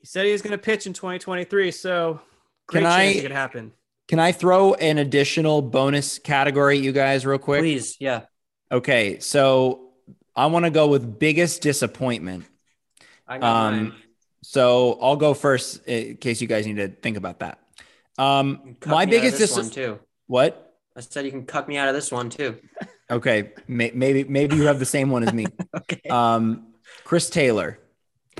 He 0.00 0.06
said 0.06 0.26
he 0.26 0.32
was 0.32 0.42
going 0.42 0.52
to 0.52 0.58
pitch 0.58 0.86
in 0.86 0.92
2023. 0.92 1.70
So 1.70 2.20
great 2.66 2.82
Can 2.82 2.90
chance 2.90 3.16
I- 3.16 3.18
it 3.18 3.22
could 3.22 3.30
happen. 3.32 3.72
Can 4.08 4.18
I 4.18 4.32
throw 4.32 4.74
an 4.74 4.98
additional 4.98 5.62
bonus 5.62 6.18
category 6.18 6.76
you 6.78 6.90
guys 6.90 7.24
real 7.24 7.38
quick? 7.38 7.60
Please. 7.60 7.96
Yeah. 8.00 8.22
Okay, 8.72 9.20
so 9.20 9.92
I 10.34 10.46
want 10.46 10.64
to 10.64 10.70
go 10.72 10.88
with 10.88 11.18
biggest 11.20 11.62
disappointment. 11.62 12.44
I 13.28 13.38
got 13.38 13.46
Um, 13.46 13.74
mine. 13.90 13.94
so 14.42 14.98
I'll 15.00 15.14
go 15.14 15.32
first 15.32 15.86
in 15.86 16.16
case 16.16 16.40
you 16.40 16.48
guys 16.48 16.66
need 16.66 16.76
to 16.78 16.88
think 16.88 17.16
about 17.16 17.38
that. 17.38 17.60
Um, 18.18 18.76
my 18.84 18.90
me 18.90 18.96
out 18.96 19.02
of 19.04 19.10
biggest 19.10 19.38
this 19.38 19.50
dis- 19.54 19.56
one 19.56 19.70
too. 19.70 20.00
what? 20.26 20.74
I 20.96 21.00
said 21.02 21.24
you 21.24 21.30
can 21.30 21.46
cut 21.46 21.68
me 21.68 21.76
out 21.76 21.86
of 21.88 21.94
this 21.94 22.10
one 22.10 22.30
too. 22.30 22.56
Okay, 23.12 23.52
may- 23.68 23.92
maybe 23.94 24.24
maybe 24.24 24.56
you 24.56 24.64
have 24.66 24.80
the 24.80 24.84
same 24.86 25.10
one 25.10 25.22
as 25.22 25.32
me. 25.32 25.46
Okay. 25.76 26.08
Um, 26.08 26.72
Chris 27.04 27.30
Taylor 27.30 27.78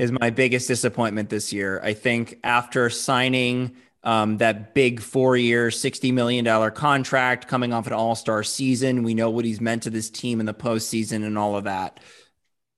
is 0.01 0.11
my 0.11 0.31
biggest 0.31 0.67
disappointment 0.67 1.29
this 1.29 1.53
year. 1.53 1.79
I 1.83 1.93
think 1.93 2.39
after 2.43 2.89
signing 2.89 3.77
um, 4.03 4.39
that 4.39 4.75
big 4.75 5.01
four 5.01 5.37
year, 5.37 5.69
$60 5.69 6.13
million 6.15 6.71
contract 6.71 7.49
coming 7.49 7.75
off 7.75 7.87
an 7.87 7.93
all 7.93 8.15
star 8.15 8.43
season, 8.43 9.03
we 9.03 9.13
know 9.13 9.29
what 9.29 9.45
he's 9.45 9.61
meant 9.61 9.83
to 9.83 9.91
this 9.91 10.09
team 10.09 10.41
in 10.41 10.47
the 10.47 10.55
postseason 10.55 11.27
and 11.27 11.37
all 11.37 11.55
of 11.55 11.65
that. 11.65 12.01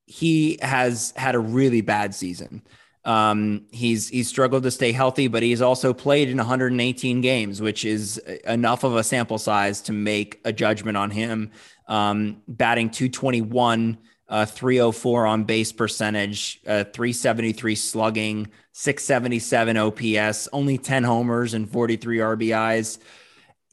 He 0.07 0.59
has 0.63 1.15
had 1.17 1.37
a 1.37 1.39
really 1.39 1.81
bad 1.81 2.13
season. 2.13 2.63
Um, 3.05 3.67
he's 3.71 4.09
he's 4.09 4.29
struggled 4.29 4.65
to 4.65 4.71
stay 4.71 4.93
healthy, 4.93 5.29
but 5.29 5.43
he's 5.43 5.63
also 5.63 5.93
played 5.93 6.29
in 6.29 6.37
118 6.37 7.21
games, 7.21 7.61
which 7.61 7.85
is 7.85 8.19
enough 8.47 8.85
of 8.85 8.97
a 8.97 9.03
sample 9.03 9.39
size 9.39 9.81
to 9.83 9.93
make 9.93 10.41
a 10.45 10.53
judgment 10.53 10.97
on 10.97 11.11
him. 11.11 11.51
Um, 11.89 12.43
batting 12.47 12.91
221, 12.91 13.99
uh, 14.33 14.47
304 14.47 15.27
on 15.27 15.45
base 15.45 15.73
percentage, 15.73 16.59
uh, 16.67 16.85
373 16.85 17.75
slugging, 17.75 18.49
677 18.73 19.77
OPS, 19.77 20.49
only 20.55 20.79
10 20.79 21.05
homers 21.05 21.53
and 21.53 21.71
43 21.71 22.17
RBIs. 22.17 22.99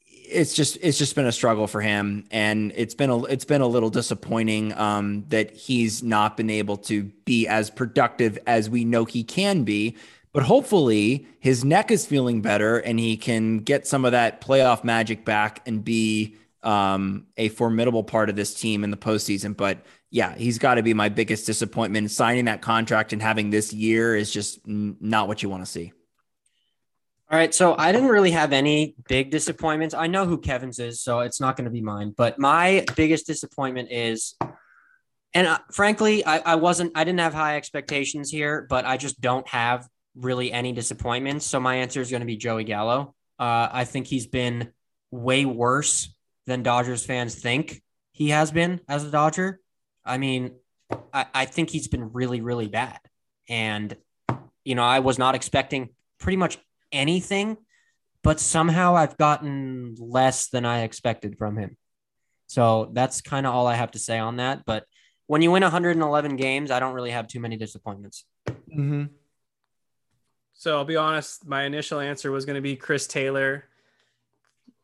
It's 0.06 0.54
just 0.54 0.78
it's 0.82 0.98
just 0.98 1.16
been 1.16 1.26
a 1.26 1.32
struggle 1.32 1.66
for 1.66 1.80
him, 1.80 2.26
and 2.30 2.74
it's 2.76 2.94
been 2.94 3.10
a 3.10 3.24
it's 3.24 3.46
been 3.46 3.62
a 3.62 3.68
little 3.68 3.90
disappointing 3.90 4.78
um, 4.78 5.24
that 5.30 5.52
he's 5.52 6.04
not 6.04 6.36
been 6.36 6.50
able 6.50 6.76
to 6.78 7.04
be 7.24 7.48
as 7.48 7.70
productive 7.70 8.38
as 8.46 8.70
we 8.70 8.84
know 8.84 9.06
he 9.06 9.24
can 9.24 9.64
be. 9.64 9.96
But 10.34 10.44
hopefully, 10.44 11.26
his 11.40 11.64
neck 11.64 11.90
is 11.90 12.06
feeling 12.06 12.42
better, 12.42 12.78
and 12.78 13.00
he 13.00 13.16
can 13.16 13.60
get 13.60 13.88
some 13.88 14.04
of 14.04 14.12
that 14.12 14.42
playoff 14.42 14.84
magic 14.84 15.24
back 15.24 15.66
and 15.66 15.84
be 15.84 16.36
um, 16.64 17.26
a 17.38 17.48
formidable 17.50 18.04
part 18.04 18.30
of 18.30 18.36
this 18.36 18.54
team 18.54 18.84
in 18.84 18.92
the 18.92 18.98
postseason. 18.98 19.56
But 19.56 19.86
yeah, 20.12 20.36
he's 20.36 20.58
got 20.58 20.76
to 20.76 20.84
be 20.84 20.94
my 20.94 21.10
biggest 21.10 21.46
disappointment. 21.46 22.10
Signing 22.12 22.46
that 22.46 22.62
contract 22.62 23.14
and 23.14 23.22
having 23.22 23.50
this 23.50 23.72
year 23.72 24.16
is 24.16 24.32
just 24.32 24.60
not 24.66 25.28
what 25.28 25.44
you 25.44 25.50
want 25.50 25.64
to 25.64 25.70
see. 25.70 25.94
All 27.32 27.38
right, 27.38 27.54
so 27.54 27.76
I 27.78 27.92
didn't 27.92 28.10
really 28.10 28.32
have 28.32 28.54
any 28.54 28.96
big 29.08 29.30
disappointments. 29.30 29.94
I 29.94 30.08
know 30.08 30.26
who 30.26 30.40
Kevin's 30.40 30.80
is, 30.80 31.00
so 31.00 31.20
it's 31.20 31.40
not 31.40 31.56
going 31.56 31.66
to 31.66 31.72
be 31.72 31.82
mine. 31.82 32.12
But 32.18 32.40
my 32.40 32.86
biggest 32.96 33.28
disappointment 33.28 33.90
is, 33.92 34.36
and 35.36 35.46
uh, 35.46 35.60
frankly, 35.72 36.26
I, 36.26 36.40
I 36.40 36.56
wasn't, 36.56 36.94
I 36.96 37.04
didn't 37.04 37.20
have 37.20 37.36
high 37.36 37.56
expectations 37.56 38.32
here, 38.32 38.66
but 38.68 38.86
I 38.86 38.98
just 38.98 39.22
don't 39.22 39.48
have 39.48 39.88
really 40.16 40.52
any 40.52 40.72
disappointments. 40.72 41.46
So 41.46 41.60
my 41.60 41.76
answer 41.76 42.02
is 42.02 42.10
going 42.10 42.22
to 42.22 42.26
be 42.26 42.36
Joey 42.36 42.64
Gallo. 42.64 43.14
Uh, 43.38 43.70
I 43.72 43.86
think 43.86 44.08
he's 44.08 44.26
been 44.26 44.74
way 45.12 45.46
worse 45.46 46.12
than 46.48 46.64
Dodgers 46.64 47.06
fans 47.06 47.36
think 47.36 47.84
he 48.12 48.30
has 48.30 48.52
been 48.52 48.82
as 48.88 49.04
a 49.04 49.12
Dodger. 49.12 49.60
I 50.06 50.18
mean, 50.18 50.52
I, 51.14 51.26
I 51.34 51.46
think 51.46 51.70
he's 51.70 51.88
been 51.88 52.14
really, 52.14 52.42
really 52.42 52.68
bad. 52.68 53.00
And, 53.48 53.96
you 54.64 54.76
know, 54.76 54.84
I 54.84 55.00
was 55.00 55.18
not 55.18 55.36
expecting 55.36 55.90
pretty 56.20 56.38
much 56.38 56.58
anything, 56.92 57.58
but 58.24 58.40
somehow 58.40 58.96
I've 58.96 59.18
gotten 59.18 59.96
less 60.00 60.48
than 60.50 60.66
I 60.66 60.82
expected 60.82 61.38
from 61.38 61.58
him. 61.58 61.78
So 62.48 62.90
that's 62.94 63.22
kind 63.22 63.46
of 63.46 63.54
all 63.54 63.68
I 63.68 63.76
have 63.76 63.92
to 63.92 64.00
say 64.00 64.18
on 64.18 64.38
that. 64.38 64.66
But 64.66 64.86
when 65.28 65.42
you 65.42 65.52
win 65.52 65.62
111 65.62 66.36
games, 66.36 66.72
I 66.72 66.80
don't 66.80 66.94
really 66.94 67.12
have 67.12 67.28
too 67.28 67.40
many 67.40 67.58
disappointments. 67.58 68.26
Mm-hmm. 68.48 69.06
So 70.54 70.76
I'll 70.76 70.86
be 70.86 70.98
honest, 70.98 71.48
my 71.48 71.64
initial 71.64 72.00
answer 72.00 72.32
was 72.32 72.46
going 72.46 72.56
to 72.56 72.62
be 72.62 72.76
Chris 72.76 73.08
Taylor. 73.08 73.66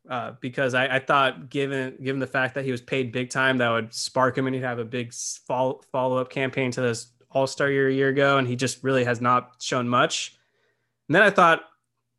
Uh, 0.10 0.34
because 0.40 0.76
I, 0.76 0.98
I 0.98 1.00
thought, 1.00 1.50
given 1.50 1.98
given 2.02 2.20
the 2.20 2.28
fact 2.28 2.54
that 2.56 2.64
he 2.64 2.72
was 2.72 2.82
paid 2.82 3.12
big 3.12 3.30
time, 3.30 3.58
that 3.58 3.70
would 3.70 3.94
spark 3.94 4.38
him 4.38 4.46
and 4.46 4.56
he'd 4.56 4.62
have 4.62 4.78
a 4.78 4.86
big 4.86 5.14
follow 5.48 5.82
follow 5.92 6.18
up 6.18 6.30
campaign 6.30 6.70
to 6.72 6.82
this 6.82 7.08
All 7.32 7.48
Star 7.48 7.72
year 7.72 7.90
a 7.90 7.94
year 7.94 8.10
ago, 8.10 8.38
and 8.38 8.48
he 8.48 8.56
just 8.56 8.84
really 8.84 9.04
has 9.04 9.20
not 9.20 9.56
shown 9.60 9.90
much. 9.90 10.38
And 11.10 11.16
then 11.16 11.24
I 11.24 11.32
thought, 11.32 11.64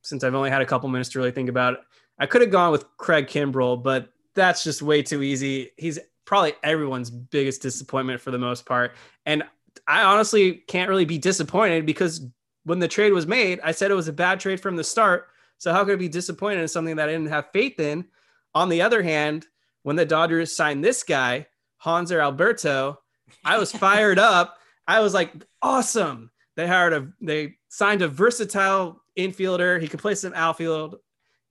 since 0.02 0.24
I've 0.24 0.34
only 0.34 0.50
had 0.50 0.62
a 0.62 0.66
couple 0.66 0.88
minutes 0.88 1.10
to 1.10 1.18
really 1.18 1.30
think 1.30 1.48
about 1.48 1.74
it, 1.74 1.80
I 2.18 2.26
could 2.26 2.40
have 2.40 2.50
gone 2.50 2.72
with 2.72 2.84
Craig 2.96 3.28
Kimbrel, 3.28 3.80
but 3.80 4.08
that's 4.34 4.64
just 4.64 4.82
way 4.82 5.02
too 5.02 5.22
easy. 5.22 5.70
He's 5.76 5.98
probably 6.24 6.54
everyone's 6.64 7.10
biggest 7.10 7.62
disappointment 7.62 8.20
for 8.20 8.32
the 8.32 8.38
most 8.38 8.66
part, 8.66 8.96
and 9.26 9.44
I 9.86 10.02
honestly 10.02 10.54
can't 10.54 10.88
really 10.88 11.04
be 11.04 11.18
disappointed 11.18 11.86
because 11.86 12.26
when 12.64 12.80
the 12.80 12.88
trade 12.88 13.12
was 13.12 13.28
made, 13.28 13.60
I 13.62 13.70
said 13.70 13.92
it 13.92 13.94
was 13.94 14.08
a 14.08 14.12
bad 14.12 14.40
trade 14.40 14.60
from 14.60 14.74
the 14.74 14.82
start. 14.82 15.28
So 15.58 15.72
how 15.72 15.84
could 15.84 15.94
I 15.94 15.96
be 15.96 16.08
disappointed 16.08 16.60
in 16.60 16.68
something 16.68 16.96
that 16.96 17.08
I 17.08 17.12
didn't 17.12 17.28
have 17.28 17.50
faith 17.52 17.80
in? 17.80 18.06
On 18.54 18.68
the 18.68 18.82
other 18.82 19.02
hand, 19.02 19.46
when 19.82 19.96
the 19.96 20.04
Dodgers 20.04 20.54
signed 20.54 20.84
this 20.84 21.02
guy, 21.02 21.46
Hanser 21.84 22.20
Alberto, 22.20 22.98
I 23.44 23.58
was 23.58 23.72
fired 23.84 24.18
up. 24.18 24.58
I 24.86 25.00
was 25.00 25.14
like, 25.14 25.32
awesome. 25.62 26.30
They 26.56 26.66
hired 26.66 26.92
a 26.92 27.08
they 27.20 27.56
signed 27.68 28.02
a 28.02 28.08
versatile 28.08 29.02
infielder. 29.18 29.80
He 29.80 29.88
can 29.88 29.98
play 29.98 30.14
some 30.14 30.32
outfield. 30.34 30.96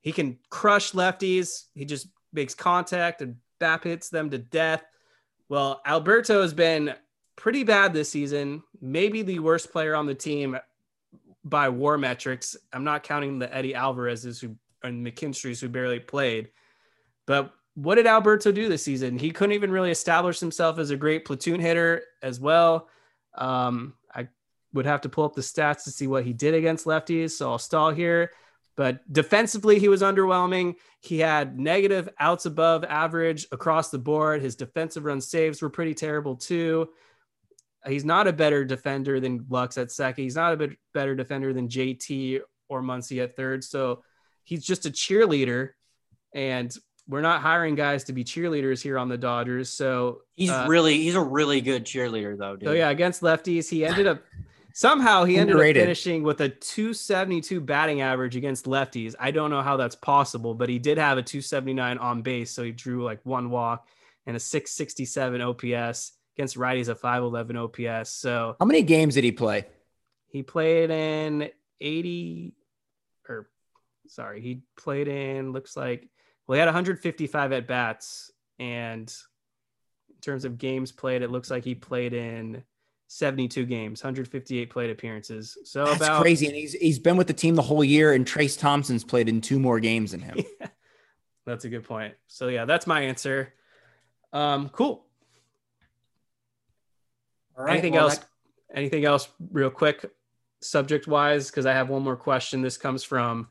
He 0.01 0.11
can 0.11 0.39
crush 0.49 0.91
lefties. 0.91 1.65
He 1.73 1.85
just 1.85 2.07
makes 2.33 2.55
contact 2.55 3.21
and 3.21 3.37
bap 3.59 3.83
hits 3.83 4.09
them 4.09 4.29
to 4.31 4.37
death. 4.37 4.83
Well, 5.47 5.81
Alberto 5.85 6.41
has 6.41 6.53
been 6.53 6.95
pretty 7.35 7.63
bad 7.63 7.93
this 7.93 8.09
season, 8.09 8.63
maybe 8.81 9.21
the 9.21 9.39
worst 9.39 9.71
player 9.71 9.95
on 9.95 10.05
the 10.05 10.15
team 10.15 10.57
by 11.45 11.69
WAR 11.69 11.97
metrics. 11.97 12.57
I'm 12.73 12.83
not 12.83 13.03
counting 13.03 13.39
the 13.39 13.55
Eddy 13.55 13.73
Alvarez's 13.73 14.41
who 14.41 14.55
and 14.83 15.05
McKinstry's 15.05 15.61
who 15.61 15.69
barely 15.69 15.99
played. 15.99 16.49
But 17.25 17.53
what 17.75 17.95
did 17.95 18.07
Alberto 18.07 18.51
do 18.51 18.67
this 18.67 18.83
season? 18.83 19.17
He 19.17 19.31
couldn't 19.31 19.53
even 19.53 19.71
really 19.71 19.91
establish 19.91 20.39
himself 20.39 20.79
as 20.79 20.89
a 20.89 20.95
great 20.95 21.25
platoon 21.25 21.59
hitter 21.59 22.03
as 22.21 22.39
well. 22.39 22.89
Um, 23.35 23.93
I 24.13 24.27
would 24.73 24.85
have 24.85 25.01
to 25.01 25.09
pull 25.09 25.25
up 25.25 25.35
the 25.35 25.41
stats 25.41 25.83
to 25.83 25.91
see 25.91 26.07
what 26.07 26.23
he 26.23 26.33
did 26.33 26.53
against 26.53 26.85
lefties, 26.85 27.31
so 27.31 27.51
I'll 27.51 27.59
stall 27.59 27.91
here. 27.91 28.31
But 28.75 29.11
defensively, 29.11 29.79
he 29.79 29.87
was 29.87 30.01
underwhelming. 30.01 30.75
He 30.99 31.19
had 31.19 31.59
negative 31.59 32.09
outs 32.19 32.45
above 32.45 32.83
average 32.83 33.47
across 33.51 33.89
the 33.89 33.97
board. 33.97 34.41
His 34.41 34.55
defensive 34.55 35.05
run 35.05 35.21
saves 35.21 35.61
were 35.61 35.69
pretty 35.69 35.93
terrible 35.93 36.35
too. 36.35 36.89
He's 37.87 38.05
not 38.05 38.27
a 38.27 38.33
better 38.33 38.65
defender 38.65 39.19
than 39.19 39.45
Lux 39.49 39.77
at 39.77 39.91
second. 39.91 40.23
He's 40.23 40.35
not 40.35 40.53
a 40.53 40.57
bit 40.57 40.77
better 40.93 41.15
defender 41.15 41.53
than 41.53 41.67
JT 41.67 42.41
or 42.69 42.81
Muncy 42.81 43.21
at 43.23 43.35
third. 43.35 43.63
So 43.63 44.03
he's 44.43 44.65
just 44.65 44.85
a 44.85 44.89
cheerleader. 44.89 45.71
And 46.33 46.75
we're 47.07 47.21
not 47.21 47.41
hiring 47.41 47.75
guys 47.75 48.05
to 48.05 48.13
be 48.13 48.23
cheerleaders 48.23 48.81
here 48.81 48.97
on 48.97 49.09
the 49.09 49.17
Dodgers. 49.17 49.69
So 49.69 50.21
He's 50.35 50.49
uh, 50.49 50.65
really, 50.67 50.97
he's 50.97 51.15
a 51.15 51.21
really 51.21 51.61
good 51.61 51.85
cheerleader 51.85 52.37
though, 52.37 52.55
dude. 52.55 52.67
so 52.67 52.71
yeah, 52.73 52.89
against 52.89 53.21
lefties, 53.21 53.69
he 53.69 53.85
ended 53.85 54.07
up 54.07 54.21
Somehow 54.75 55.23
he 55.23 55.37
ended 55.37 55.55
Underrated. 55.55 55.81
up 55.81 55.85
finishing 55.85 56.21
with 56.21 56.41
a 56.41 56.49
272 56.49 57.61
batting 57.61 58.01
average 58.01 58.35
against 58.35 58.65
lefties. 58.65 59.15
I 59.17 59.31
don't 59.31 59.49
know 59.49 59.61
how 59.61 59.77
that's 59.77 59.95
possible, 59.95 60.53
but 60.53 60.67
he 60.67 60.79
did 60.79 60.97
have 60.97 61.17
a 61.17 61.23
279 61.23 61.97
on 61.97 62.21
base. 62.21 62.51
So 62.51 62.61
he 62.61 62.73
drew 62.73 63.01
like 63.05 63.21
one 63.23 63.49
walk 63.49 63.87
and 64.25 64.35
a 64.35 64.39
667 64.39 65.39
OPS 65.39 66.11
against 66.35 66.57
righties, 66.57 66.89
a 66.89 66.95
511 66.95 67.55
OPS. 67.57 68.09
So 68.11 68.55
How 68.59 68.65
many 68.65 68.81
games 68.81 69.15
did 69.15 69.23
he 69.23 69.31
play? 69.31 69.65
he 70.27 70.43
played 70.43 70.91
in 70.91 71.49
80 71.79 72.53
or 73.29 73.49
sorry, 74.07 74.41
he 74.41 74.63
played 74.77 75.07
in 75.07 75.53
looks 75.53 75.77
like 75.77 76.09
well, 76.47 76.55
he 76.55 76.59
had 76.59 76.67
155 76.67 77.51
at 77.53 77.67
bats. 77.67 78.31
And 78.59 79.13
in 80.09 80.15
terms 80.21 80.45
of 80.45 80.57
games 80.57 80.91
played, 80.91 81.21
it 81.21 81.31
looks 81.31 81.49
like 81.49 81.63
he 81.63 81.75
played 81.75 82.13
in 82.13 82.63
72 83.07 83.65
games, 83.65 84.03
158 84.03 84.69
plate 84.69 84.89
appearances. 84.89 85.57
So 85.63 85.85
That's 85.85 85.97
about 85.97 86.21
crazy. 86.21 86.47
And 86.47 86.55
he's 86.55 86.73
he's 86.73 86.99
been 86.99 87.17
with 87.17 87.27
the 87.27 87.33
team 87.33 87.55
the 87.55 87.61
whole 87.61 87.83
year, 87.83 88.13
and 88.13 88.25
Trayce 88.25 88.59
Thompson's 88.59 89.03
played 89.03 89.29
in 89.29 89.41
two 89.41 89.59
more 89.59 89.79
games 89.79 90.11
than 90.11 90.21
him. 90.21 90.39
That's 91.45 91.65
a 91.65 91.69
good 91.69 91.83
point. 91.83 92.15
So 92.27 92.47
yeah, 92.47 92.65
that's 92.65 92.87
my 92.87 93.01
answer. 93.01 93.53
Um, 94.33 94.69
cool. 94.69 95.05
All 97.57 97.65
right. 97.65 97.73
anything 97.73 97.93
well, 97.93 98.03
else? 98.05 98.17
that- 98.17 98.27
Anything 98.73 99.05
else, 99.05 99.29
real 99.51 99.69
quick, 99.69 100.11
subject 100.59 101.07
wise? 101.07 101.49
Because 101.49 101.65
I 101.65 101.71
have 101.71 101.87
one 101.87 102.01
more 102.01 102.17
question. 102.17 102.61
This 102.61 102.77
comes 102.77 103.03
from 103.05 103.47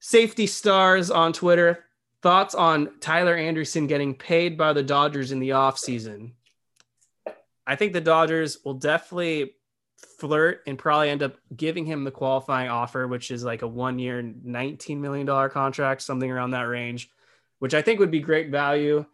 Safety 0.00 0.46
Stars 0.46 1.10
on 1.10 1.32
Twitter. 1.32 1.84
Thoughts 2.20 2.54
on 2.54 2.98
Tyler 3.00 3.36
Anderson 3.36 3.86
getting 3.86 4.14
paid 4.14 4.58
by 4.58 4.72
the 4.72 4.82
Dodgers 4.82 5.32
in 5.32 5.38
the 5.38 5.50
offseason? 5.50 6.32
I 7.66 7.76
think 7.76 7.92
the 7.92 8.00
Dodgers 8.00 8.58
will 8.64 8.74
definitely 8.74 9.54
flirt 10.18 10.62
and 10.66 10.78
probably 10.78 11.10
end 11.10 11.22
up 11.22 11.36
giving 11.56 11.86
him 11.86 12.04
the 12.04 12.10
qualifying 12.10 12.68
offer, 12.68 13.06
which 13.06 13.30
is 13.30 13.44
like 13.44 13.62
a 13.62 13.68
one 13.68 13.98
year, 13.98 14.22
$19 14.22 14.98
million 14.98 15.26
contract, 15.48 16.02
something 16.02 16.30
around 16.30 16.50
that 16.50 16.62
range, 16.62 17.08
which 17.60 17.72
I 17.72 17.82
think 17.82 18.00
would 18.00 18.10
be 18.10 18.20
great 18.20 18.50
value. 18.50 19.06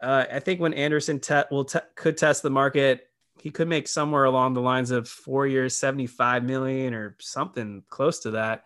Uh, 0.00 0.26
I 0.30 0.40
think 0.40 0.60
when 0.60 0.74
Anderson 0.74 1.18
te- 1.18 1.42
will 1.50 1.64
te- 1.64 1.80
could 1.94 2.16
test 2.16 2.42
the 2.42 2.50
market, 2.50 3.09
he 3.40 3.50
could 3.50 3.68
make 3.68 3.88
somewhere 3.88 4.24
along 4.24 4.54
the 4.54 4.60
lines 4.60 4.90
of 4.90 5.08
four 5.08 5.46
years, 5.46 5.76
75 5.76 6.44
million 6.44 6.94
or 6.94 7.16
something 7.20 7.82
close 7.88 8.20
to 8.20 8.32
that. 8.32 8.64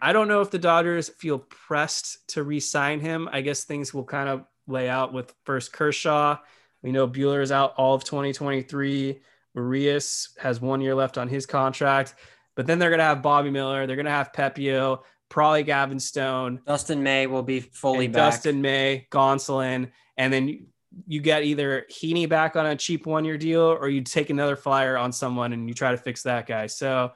I 0.00 0.12
don't 0.12 0.28
know 0.28 0.40
if 0.40 0.50
the 0.50 0.58
Dodgers 0.58 1.08
feel 1.08 1.38
pressed 1.38 2.28
to 2.28 2.42
re-sign 2.42 3.00
him. 3.00 3.28
I 3.32 3.40
guess 3.40 3.64
things 3.64 3.94
will 3.94 4.04
kind 4.04 4.28
of 4.28 4.44
lay 4.66 4.88
out 4.88 5.12
with 5.12 5.34
first 5.44 5.72
Kershaw. 5.72 6.38
We 6.82 6.92
know 6.92 7.08
Buehler 7.08 7.42
is 7.42 7.52
out 7.52 7.74
all 7.76 7.94
of 7.94 8.04
2023. 8.04 9.20
Marias 9.54 10.30
has 10.38 10.60
one 10.60 10.80
year 10.80 10.94
left 10.94 11.16
on 11.16 11.28
his 11.28 11.46
contract, 11.46 12.14
but 12.54 12.66
then 12.66 12.78
they're 12.78 12.90
going 12.90 12.98
to 12.98 13.04
have 13.04 13.22
Bobby 13.22 13.50
Miller. 13.50 13.86
They're 13.86 13.96
going 13.96 14.04
to 14.06 14.12
have 14.12 14.32
Pepiot, 14.32 15.00
probably 15.28 15.62
Gavin 15.62 16.00
Stone, 16.00 16.60
Dustin 16.66 17.02
May 17.02 17.26
will 17.26 17.42
be 17.42 17.60
fully 17.60 18.08
back. 18.08 18.32
Dustin 18.32 18.60
May, 18.60 19.06
Gonsolin, 19.10 19.90
and 20.16 20.32
then 20.32 20.66
you, 21.06 21.20
get 21.20 21.42
either 21.44 21.86
Heaney 21.90 22.28
back 22.28 22.56
on 22.56 22.66
a 22.66 22.76
cheap 22.76 23.06
one 23.06 23.24
year 23.24 23.38
deal 23.38 23.62
or 23.62 23.88
you 23.88 24.02
take 24.02 24.30
another 24.30 24.56
flyer 24.56 24.96
on 24.96 25.12
someone 25.12 25.52
and 25.52 25.68
you 25.68 25.74
try 25.74 25.90
to 25.90 25.96
fix 25.96 26.22
that 26.22 26.46
guy. 26.46 26.66
So 26.66 27.12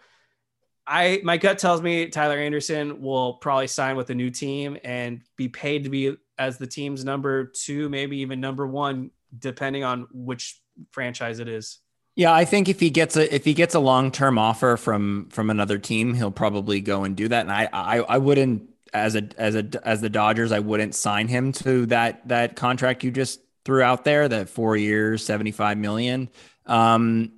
I 0.86 1.20
my 1.22 1.36
gut 1.36 1.58
tells 1.58 1.82
me 1.82 2.08
Tyler 2.08 2.38
Anderson 2.38 3.02
will 3.02 3.34
probably 3.34 3.66
sign 3.66 3.96
with 3.96 4.08
a 4.10 4.14
new 4.14 4.30
team 4.30 4.78
and 4.82 5.20
be 5.36 5.48
paid 5.48 5.84
to 5.84 5.90
be 5.90 6.16
as 6.38 6.56
the 6.56 6.66
team's 6.66 7.04
number 7.04 7.44
two, 7.44 7.88
maybe 7.88 8.18
even 8.18 8.40
number 8.40 8.66
one, 8.66 9.10
depending 9.38 9.84
on 9.84 10.06
which 10.12 10.60
franchise 10.90 11.40
it 11.40 11.48
is. 11.48 11.78
Yeah, 12.16 12.32
I 12.32 12.44
think 12.44 12.68
if 12.68 12.80
he 12.80 12.90
gets 12.90 13.16
a 13.16 13.32
if 13.32 13.44
he 13.44 13.54
gets 13.54 13.74
a 13.74 13.80
long 13.80 14.10
term 14.10 14.38
offer 14.38 14.76
from 14.76 15.28
from 15.30 15.50
another 15.50 15.78
team, 15.78 16.14
he'll 16.14 16.30
probably 16.30 16.80
go 16.80 17.04
and 17.04 17.14
do 17.14 17.28
that. 17.28 17.42
And 17.42 17.52
I 17.52 17.68
I, 17.72 17.98
I 17.98 18.18
wouldn't 18.18 18.70
as 18.92 19.14
a 19.14 19.28
as 19.36 19.54
a 19.54 19.68
as 19.84 20.00
the 20.00 20.08
Dodgers, 20.08 20.52
I 20.52 20.58
wouldn't 20.58 20.94
sign 20.94 21.28
him 21.28 21.52
to 21.52 21.86
that 21.86 22.26
that 22.28 22.56
contract 22.56 23.04
you 23.04 23.10
just 23.10 23.40
threw 23.68 23.82
out 23.82 24.02
there, 24.02 24.26
that 24.26 24.48
four 24.48 24.78
years, 24.78 25.22
seventy 25.22 25.50
five 25.50 25.76
million, 25.76 26.30
um, 26.64 27.30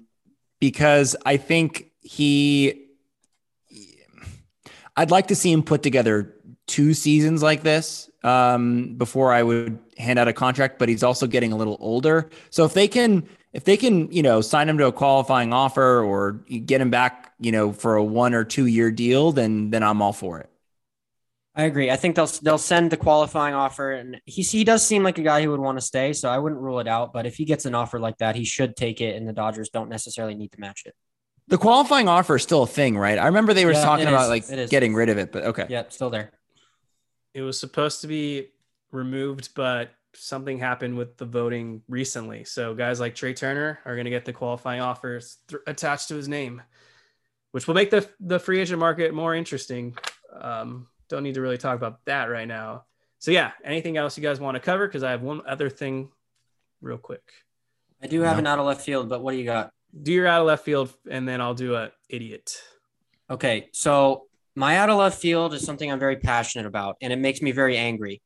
because 0.60 1.16
I 1.26 1.36
think 1.36 1.90
he. 2.00 2.86
I'd 4.96 5.10
like 5.10 5.26
to 5.28 5.34
see 5.34 5.50
him 5.50 5.64
put 5.64 5.82
together 5.82 6.36
two 6.68 6.94
seasons 6.94 7.42
like 7.42 7.64
this 7.64 8.08
um, 8.22 8.94
before 8.96 9.32
I 9.32 9.42
would 9.42 9.80
hand 9.98 10.20
out 10.20 10.28
a 10.28 10.32
contract. 10.32 10.78
But 10.78 10.88
he's 10.88 11.02
also 11.02 11.26
getting 11.26 11.50
a 11.50 11.56
little 11.56 11.76
older, 11.80 12.30
so 12.50 12.64
if 12.64 12.74
they 12.74 12.86
can 12.86 13.28
if 13.52 13.64
they 13.64 13.76
can, 13.76 14.10
you 14.12 14.22
know, 14.22 14.40
sign 14.40 14.68
him 14.68 14.78
to 14.78 14.86
a 14.86 14.92
qualifying 14.92 15.52
offer 15.52 16.00
or 16.00 16.32
get 16.64 16.80
him 16.80 16.90
back, 16.90 17.32
you 17.40 17.50
know, 17.50 17.72
for 17.72 17.96
a 17.96 18.04
one 18.04 18.34
or 18.34 18.44
two 18.44 18.66
year 18.66 18.92
deal, 18.92 19.32
then 19.32 19.70
then 19.70 19.82
I'm 19.82 20.00
all 20.00 20.12
for 20.12 20.38
it. 20.38 20.49
I 21.54 21.64
agree. 21.64 21.90
I 21.90 21.96
think 21.96 22.14
they'll 22.14 22.26
they'll 22.26 22.58
send 22.58 22.92
the 22.92 22.96
qualifying 22.96 23.54
offer, 23.54 23.92
and 23.92 24.20
he 24.24 24.42
he 24.42 24.62
does 24.62 24.86
seem 24.86 25.02
like 25.02 25.18
a 25.18 25.22
guy 25.22 25.42
who 25.42 25.50
would 25.50 25.60
want 25.60 25.78
to 25.78 25.84
stay. 25.84 26.12
So 26.12 26.30
I 26.30 26.38
wouldn't 26.38 26.60
rule 26.60 26.78
it 26.78 26.86
out. 26.86 27.12
But 27.12 27.26
if 27.26 27.34
he 27.34 27.44
gets 27.44 27.64
an 27.66 27.74
offer 27.74 27.98
like 27.98 28.18
that, 28.18 28.36
he 28.36 28.44
should 28.44 28.76
take 28.76 29.00
it, 29.00 29.16
and 29.16 29.26
the 29.26 29.32
Dodgers 29.32 29.68
don't 29.68 29.88
necessarily 29.88 30.34
need 30.34 30.52
to 30.52 30.60
match 30.60 30.82
it. 30.86 30.94
The 31.48 31.58
qualifying 31.58 32.08
offer 32.08 32.36
is 32.36 32.44
still 32.44 32.62
a 32.62 32.66
thing, 32.68 32.96
right? 32.96 33.18
I 33.18 33.26
remember 33.26 33.52
they 33.52 33.66
were 33.66 33.72
Yeah, 33.72 33.82
talking 33.82 34.06
about 34.06 34.28
like 34.28 34.46
getting 34.68 34.94
rid 34.94 35.08
of 35.08 35.18
it, 35.18 35.32
but 35.32 35.44
okay. 35.46 35.66
Yep, 35.68 35.92
still 35.92 36.10
there. 36.10 36.30
It 37.34 37.42
was 37.42 37.58
supposed 37.58 38.02
to 38.02 38.06
be 38.06 38.48
removed, 38.92 39.50
but 39.56 39.90
something 40.14 40.58
happened 40.58 40.96
with 40.96 41.16
the 41.16 41.24
voting 41.24 41.82
recently. 41.88 42.44
So 42.44 42.74
guys 42.74 43.00
like 43.00 43.16
Trea 43.16 43.34
Turner 43.34 43.80
are 43.84 43.94
going 43.94 44.04
to 44.04 44.10
get 44.10 44.24
the 44.24 44.32
qualifying 44.32 44.80
offers 44.80 45.38
th- 45.48 45.62
attached 45.66 46.08
to 46.08 46.14
his 46.14 46.28
name, 46.28 46.62
which 47.50 47.66
will 47.66 47.74
make 47.74 47.90
the 47.90 48.08
the 48.20 48.38
free 48.38 48.60
agent 48.60 48.78
market 48.78 49.12
more 49.12 49.34
interesting. 49.34 49.96
Um, 50.40 50.86
don't 51.10 51.22
need 51.22 51.34
to 51.34 51.42
really 51.42 51.58
talk 51.58 51.76
about 51.76 52.02
that 52.06 52.26
right 52.26 52.48
now. 52.48 52.84
So 53.18 53.30
yeah, 53.32 53.50
anything 53.62 53.98
else 53.98 54.16
you 54.16 54.22
guys 54.22 54.40
want 54.40 54.54
to 54.54 54.60
cover? 54.60 54.86
Because 54.86 55.02
I 55.02 55.10
have 55.10 55.20
one 55.22 55.42
other 55.46 55.68
thing, 55.68 56.08
real 56.80 56.96
quick. 56.96 57.22
I 58.02 58.06
do 58.06 58.22
have 58.22 58.36
No. 58.36 58.38
an 58.38 58.46
out 58.46 58.58
of 58.58 58.64
left 58.64 58.80
field, 58.80 59.10
but 59.10 59.20
what 59.20 59.32
do 59.32 59.36
you 59.38 59.44
got? 59.44 59.72
Do 60.02 60.12
your 60.12 60.26
out 60.26 60.40
of 60.40 60.46
left 60.46 60.64
field, 60.64 60.94
and 61.10 61.28
then 61.28 61.40
I'll 61.42 61.52
do 61.54 61.74
a 61.74 61.90
idiot. 62.08 62.56
Okay, 63.28 63.68
so 63.72 64.26
my 64.54 64.78
out 64.78 64.88
of 64.88 64.96
left 64.96 65.20
field 65.20 65.52
is 65.52 65.64
something 65.64 65.90
I'm 65.92 65.98
very 65.98 66.16
passionate 66.16 66.66
about, 66.66 66.96
and 67.02 67.12
it 67.12 67.18
makes 67.18 67.42
me 67.42 67.52
very 67.52 67.76
angry. 67.76 68.22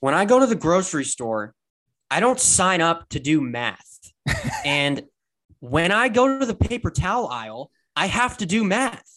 When 0.00 0.14
I 0.14 0.24
go 0.24 0.40
to 0.40 0.46
the 0.46 0.56
grocery 0.56 1.04
store, 1.04 1.54
I 2.10 2.20
don't 2.20 2.40
sign 2.40 2.80
up 2.80 3.08
to 3.10 3.20
do 3.20 3.40
math. 3.40 4.00
and 4.64 5.04
when 5.60 5.92
I 5.92 6.08
go 6.08 6.38
to 6.38 6.44
the 6.46 6.54
paper 6.54 6.90
towel 6.90 7.28
aisle, 7.28 7.70
I 7.94 8.06
have 8.06 8.38
to 8.38 8.46
do 8.46 8.64
math. 8.64 9.10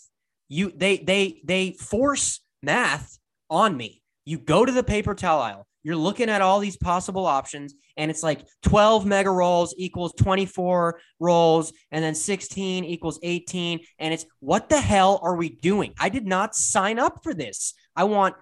You 0.49 0.71
they 0.73 0.97
they 0.97 1.41
they 1.43 1.71
force 1.73 2.39
math 2.61 3.17
on 3.49 3.75
me. 3.75 4.01
You 4.25 4.37
go 4.37 4.65
to 4.65 4.71
the 4.71 4.83
paper 4.83 5.15
towel 5.15 5.41
aisle, 5.41 5.67
you're 5.83 5.95
looking 5.95 6.29
at 6.29 6.41
all 6.41 6.59
these 6.59 6.75
possible 6.75 7.25
options, 7.25 7.73
and 7.95 8.11
it's 8.11 8.23
like 8.23 8.45
12 8.63 9.05
mega 9.05 9.29
rolls 9.29 9.73
equals 9.77 10.13
24 10.17 10.99
rolls, 11.19 11.71
and 11.91 12.03
then 12.03 12.13
16 12.13 12.83
equals 12.83 13.19
18. 13.23 13.79
And 13.97 14.13
it's 14.13 14.25
what 14.41 14.67
the 14.67 14.81
hell 14.81 15.19
are 15.23 15.35
we 15.35 15.49
doing? 15.49 15.93
I 15.97 16.09
did 16.09 16.27
not 16.27 16.55
sign 16.55 16.99
up 16.99 17.23
for 17.23 17.33
this. 17.33 17.73
I 17.95 18.03
want 18.03 18.35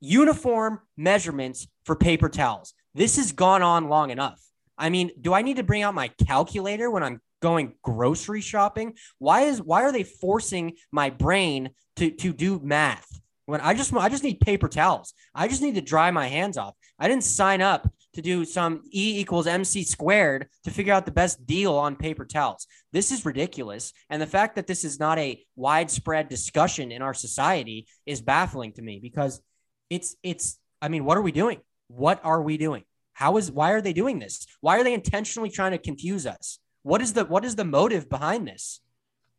uniform 0.00 0.80
measurements 0.96 1.66
for 1.84 1.96
paper 1.96 2.28
towels. 2.28 2.74
This 2.94 3.16
has 3.16 3.32
gone 3.32 3.62
on 3.62 3.88
long 3.88 4.10
enough. 4.10 4.40
I 4.76 4.90
mean, 4.90 5.12
do 5.20 5.32
I 5.32 5.42
need 5.42 5.56
to 5.56 5.62
bring 5.62 5.82
out 5.82 5.94
my 5.94 6.08
calculator 6.26 6.90
when 6.90 7.02
I'm 7.02 7.20
going 7.40 7.72
grocery 7.82 8.40
shopping? 8.40 8.94
Why 9.18 9.42
is 9.42 9.62
why 9.62 9.84
are 9.84 9.92
they 9.92 10.02
forcing 10.02 10.74
my 10.90 11.08
brain 11.08 11.70
to 11.96 12.10
to 12.10 12.32
do 12.32 12.60
math? 12.62 13.21
When 13.46 13.60
I 13.60 13.74
just 13.74 13.92
I 13.94 14.08
just 14.08 14.22
need 14.22 14.40
paper 14.40 14.68
towels. 14.68 15.14
I 15.34 15.48
just 15.48 15.62
need 15.62 15.74
to 15.74 15.80
dry 15.80 16.10
my 16.10 16.28
hands 16.28 16.56
off. 16.56 16.74
I 16.98 17.08
didn't 17.08 17.24
sign 17.24 17.60
up 17.60 17.90
to 18.14 18.22
do 18.22 18.44
some 18.44 18.82
E 18.92 19.18
equals 19.20 19.46
MC 19.46 19.82
squared 19.82 20.48
to 20.64 20.70
figure 20.70 20.92
out 20.92 21.06
the 21.06 21.12
best 21.12 21.44
deal 21.46 21.74
on 21.74 21.96
paper 21.96 22.24
towels. 22.24 22.66
This 22.92 23.10
is 23.10 23.26
ridiculous. 23.26 23.92
And 24.10 24.22
the 24.22 24.26
fact 24.26 24.56
that 24.56 24.66
this 24.66 24.84
is 24.84 25.00
not 25.00 25.18
a 25.18 25.44
widespread 25.56 26.28
discussion 26.28 26.92
in 26.92 27.02
our 27.02 27.14
society 27.14 27.88
is 28.06 28.20
baffling 28.20 28.72
to 28.72 28.82
me 28.82 29.00
because 29.02 29.40
it's 29.90 30.14
it's 30.22 30.58
I 30.80 30.88
mean, 30.88 31.04
what 31.04 31.18
are 31.18 31.22
we 31.22 31.32
doing? 31.32 31.60
What 31.88 32.20
are 32.24 32.42
we 32.42 32.56
doing? 32.56 32.84
How 33.12 33.36
is 33.36 33.50
why 33.50 33.72
are 33.72 33.80
they 33.80 33.92
doing 33.92 34.18
this? 34.18 34.46
Why 34.60 34.78
are 34.78 34.84
they 34.84 34.94
intentionally 34.94 35.50
trying 35.50 35.72
to 35.72 35.78
confuse 35.78 36.26
us? 36.26 36.58
What 36.82 37.02
is 37.02 37.12
the 37.12 37.24
what 37.24 37.44
is 37.44 37.56
the 37.56 37.64
motive 37.64 38.08
behind 38.08 38.46
this? 38.46 38.80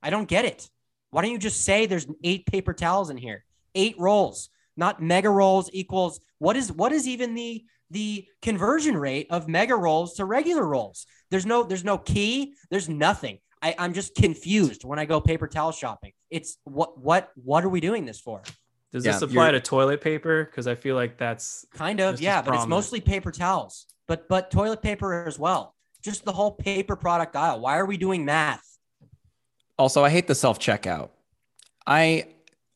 I 0.01 0.09
don't 0.09 0.27
get 0.27 0.45
it. 0.45 0.69
Why 1.11 1.21
don't 1.21 1.31
you 1.31 1.37
just 1.37 1.63
say 1.63 1.85
there's 1.85 2.07
eight 2.23 2.45
paper 2.45 2.73
towels 2.73 3.09
in 3.09 3.17
here? 3.17 3.45
Eight 3.75 3.95
rolls, 3.97 4.49
not 4.77 5.01
mega 5.01 5.29
rolls 5.29 5.69
equals 5.73 6.19
what 6.39 6.57
is 6.57 6.71
what 6.71 6.91
is 6.91 7.07
even 7.07 7.35
the 7.35 7.63
the 7.89 8.25
conversion 8.41 8.97
rate 8.97 9.27
of 9.29 9.47
mega 9.47 9.75
rolls 9.75 10.15
to 10.15 10.25
regular 10.25 10.65
rolls? 10.67 11.05
There's 11.31 11.45
no 11.45 11.63
there's 11.63 11.83
no 11.83 11.97
key, 11.97 12.55
there's 12.69 12.89
nothing. 12.89 13.39
I, 13.61 13.73
I'm 13.79 13.93
just 13.93 14.13
confused 14.15 14.83
when 14.83 14.99
I 14.99 15.05
go 15.05 15.21
paper 15.21 15.47
towel 15.47 15.71
shopping. 15.71 16.11
It's 16.29 16.57
what 16.65 16.99
what 16.99 17.31
what 17.35 17.63
are 17.63 17.69
we 17.69 17.79
doing 17.79 18.05
this 18.05 18.19
for? 18.19 18.41
Does 18.91 19.05
Yeah, 19.05 19.13
this 19.13 19.21
apply 19.21 19.51
to 19.51 19.61
toilet 19.61 20.01
paper? 20.01 20.43
Because 20.43 20.67
I 20.67 20.75
feel 20.75 20.95
like 20.95 21.17
that's 21.17 21.65
Kind 21.73 21.99
of, 21.99 22.19
yeah, 22.19 22.41
but 22.41 22.55
it's 22.55 22.67
mostly 22.67 22.99
paper 22.99 23.31
towels, 23.31 23.87
but 24.07 24.27
but 24.27 24.51
toilet 24.51 24.81
paper 24.81 25.25
as 25.25 25.39
well. 25.39 25.75
Just 26.03 26.25
the 26.25 26.33
whole 26.33 26.51
paper 26.51 26.97
product 26.97 27.37
aisle. 27.37 27.61
Why 27.61 27.77
are 27.77 27.85
we 27.85 27.95
doing 27.95 28.25
math? 28.25 28.63
Also, 29.79 30.03
I 30.03 30.09
hate 30.09 30.27
the 30.27 30.35
self 30.35 30.59
checkout. 30.59 31.09
I 31.87 32.27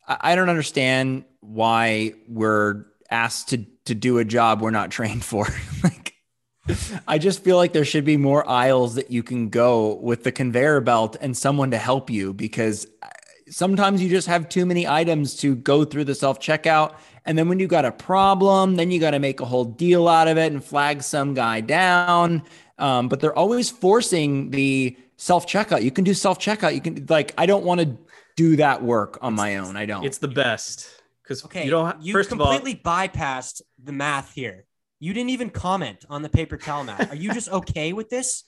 I 0.07 0.35
don't 0.35 0.49
understand 0.49 1.25
why 1.41 2.13
we're 2.27 2.85
asked 3.09 3.49
to 3.49 3.65
to 3.85 3.95
do 3.95 4.17
a 4.17 4.25
job 4.25 4.61
we're 4.61 4.71
not 4.71 4.91
trained 4.97 5.23
for. 5.23 5.47
like 5.84 6.13
I 7.07 7.17
just 7.17 7.43
feel 7.43 7.57
like 7.57 7.73
there 7.73 7.85
should 7.85 8.05
be 8.05 8.17
more 8.17 8.47
aisles 8.47 8.95
that 8.95 9.11
you 9.11 9.23
can 9.23 9.49
go 9.49 9.95
with 9.95 10.23
the 10.23 10.31
conveyor 10.31 10.81
belt 10.81 11.15
and 11.21 11.35
someone 11.35 11.71
to 11.71 11.77
help 11.77 12.09
you 12.09 12.34
because 12.34 12.88
sometimes 13.49 14.01
you 14.01 14.09
just 14.09 14.27
have 14.27 14.49
too 14.49 14.65
many 14.65 14.88
items 14.88 15.35
to 15.38 15.55
go 15.55 15.85
through 15.85 16.05
the 16.05 16.15
self 16.15 16.39
checkout. 16.39 16.95
And 17.25 17.38
then 17.38 17.49
when 17.49 17.59
you 17.59 17.67
got 17.67 17.85
a 17.85 17.91
problem, 17.91 18.75
then 18.75 18.91
you 18.91 18.99
got 18.99 19.11
to 19.11 19.19
make 19.19 19.39
a 19.39 19.45
whole 19.45 19.65
deal 19.65 20.07
out 20.07 20.27
of 20.27 20.38
it 20.38 20.51
and 20.51 20.63
flag 20.63 21.03
some 21.03 21.34
guy 21.34 21.61
down. 21.61 22.43
Um, 22.77 23.09
but 23.09 23.19
they're 23.19 23.38
always 23.38 23.69
forcing 23.69 24.51
the 24.51 24.97
self 25.17 25.47
checkout. 25.47 25.84
You 25.84 25.91
can 25.91 26.03
do 26.03 26.13
self 26.13 26.39
checkout. 26.39 26.73
You 26.73 26.81
can 26.81 27.05
like 27.09 27.34
I 27.38 27.45
don't 27.45 27.65
want 27.65 27.81
to 27.81 27.97
do 28.38 28.55
that 28.55 28.81
work 28.81 29.18
on 29.22 29.34
my 29.34 29.57
own. 29.57 29.76
I 29.76 29.85
don't. 29.85 30.05
It's 30.05 30.19
the 30.19 30.30
best 30.30 30.88
because 31.23 31.43
Okay, 31.43 31.65
you 31.65 31.72
don't. 31.72 32.01
you 32.01 32.14
first 32.14 32.31
of 32.31 32.39
all, 32.39 32.53
completely 32.53 32.80
bypassed 32.81 33.61
the 33.84 33.91
math 33.91 34.31
here. 34.31 34.64
You 34.99 35.14
didn't 35.14 35.31
even 35.31 35.49
comment 35.49 36.05
on 36.09 36.22
the 36.22 36.30
paper 36.30 36.55
towel 36.57 36.85
math. 36.85 37.11
Are 37.11 37.15
you 37.15 37.34
just 37.34 37.49
okay 37.59 37.91
with 37.91 38.09
this? 38.09 38.45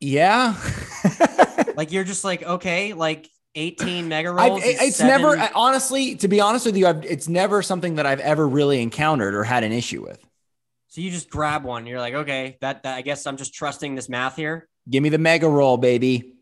yeah. 0.00 0.56
Like 1.76 1.92
you're 1.92 2.04
just 2.04 2.24
like 2.24 2.42
okay, 2.42 2.92
like 2.92 3.26
18 3.54 4.08
mega 4.08 4.30
I've, 4.30 4.50
rolls. 4.50 4.64
is 4.64 4.80
it's 4.82 4.96
seven- 4.96 5.22
never 5.22 5.38
I- 5.38 5.50
honestly, 5.54 6.14
to 6.16 6.28
be 6.28 6.38
honest 6.40 6.66
with 6.66 6.76
you, 6.76 6.86
I've, 6.86 7.02
it's 7.06 7.26
never 7.26 7.62
something 7.62 7.94
that 7.94 8.04
I've 8.04 8.20
ever 8.20 8.46
really 8.46 8.82
encountered 8.82 9.34
or 9.34 9.44
had 9.44 9.64
an 9.64 9.72
issue 9.72 10.02
with. 10.02 10.18
So 10.88 11.00
you 11.00 11.10
just 11.10 11.30
grab 11.30 11.64
one. 11.64 11.86
You're 11.86 12.00
like, 12.00 12.12
okay, 12.14 12.58
that, 12.60 12.82
that 12.82 12.96
I 12.96 13.00
guess 13.02 13.26
I'm 13.26 13.38
just 13.38 13.54
trusting 13.54 13.94
this 13.94 14.10
math 14.10 14.36
here. 14.36 14.68
Give 14.90 15.02
me 15.02 15.08
the 15.08 15.16
mega 15.18 15.48
roll, 15.48 15.78
baby. 15.78 16.34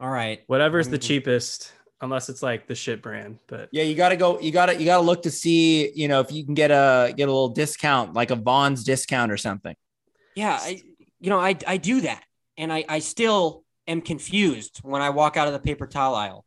All 0.00 0.10
right. 0.10 0.40
whatever's 0.46 0.88
the 0.88 0.98
Mm. 0.98 1.02
cheapest, 1.02 1.72
unless 2.00 2.28
it's 2.28 2.42
like 2.42 2.66
the 2.68 2.74
shit 2.74 3.02
brand. 3.02 3.38
But 3.48 3.68
Yeah, 3.72 3.82
you 3.82 3.94
got 3.94 4.10
to 4.10 4.16
go. 4.16 4.38
You 4.40 4.52
got 4.52 4.66
to 4.66 4.76
you 4.76 4.84
got 4.84 4.98
to 4.98 5.02
look 5.02 5.22
to 5.22 5.30
see, 5.30 5.90
you 5.94 6.06
know, 6.08 6.20
if 6.20 6.30
you 6.30 6.44
can 6.44 6.54
get 6.54 6.70
a 6.70 7.12
get 7.16 7.24
a 7.24 7.32
little 7.32 7.48
discount, 7.48 8.14
like 8.14 8.30
a 8.30 8.36
Vons 8.36 8.84
discount 8.84 9.32
or 9.32 9.36
something. 9.36 9.74
Yeah, 10.36 10.56
I, 10.60 10.82
you 11.18 11.30
know, 11.30 11.40
I 11.40 11.56
I 11.66 11.76
do 11.78 12.00
that, 12.02 12.22
and 12.56 12.72
I 12.72 12.84
I 12.88 13.00
still 13.00 13.64
am 13.88 14.00
confused 14.00 14.78
when 14.82 15.02
I 15.02 15.10
walk 15.10 15.36
out 15.36 15.48
of 15.48 15.52
the 15.52 15.58
paper 15.58 15.86
towel 15.88 16.14
aisle, 16.14 16.44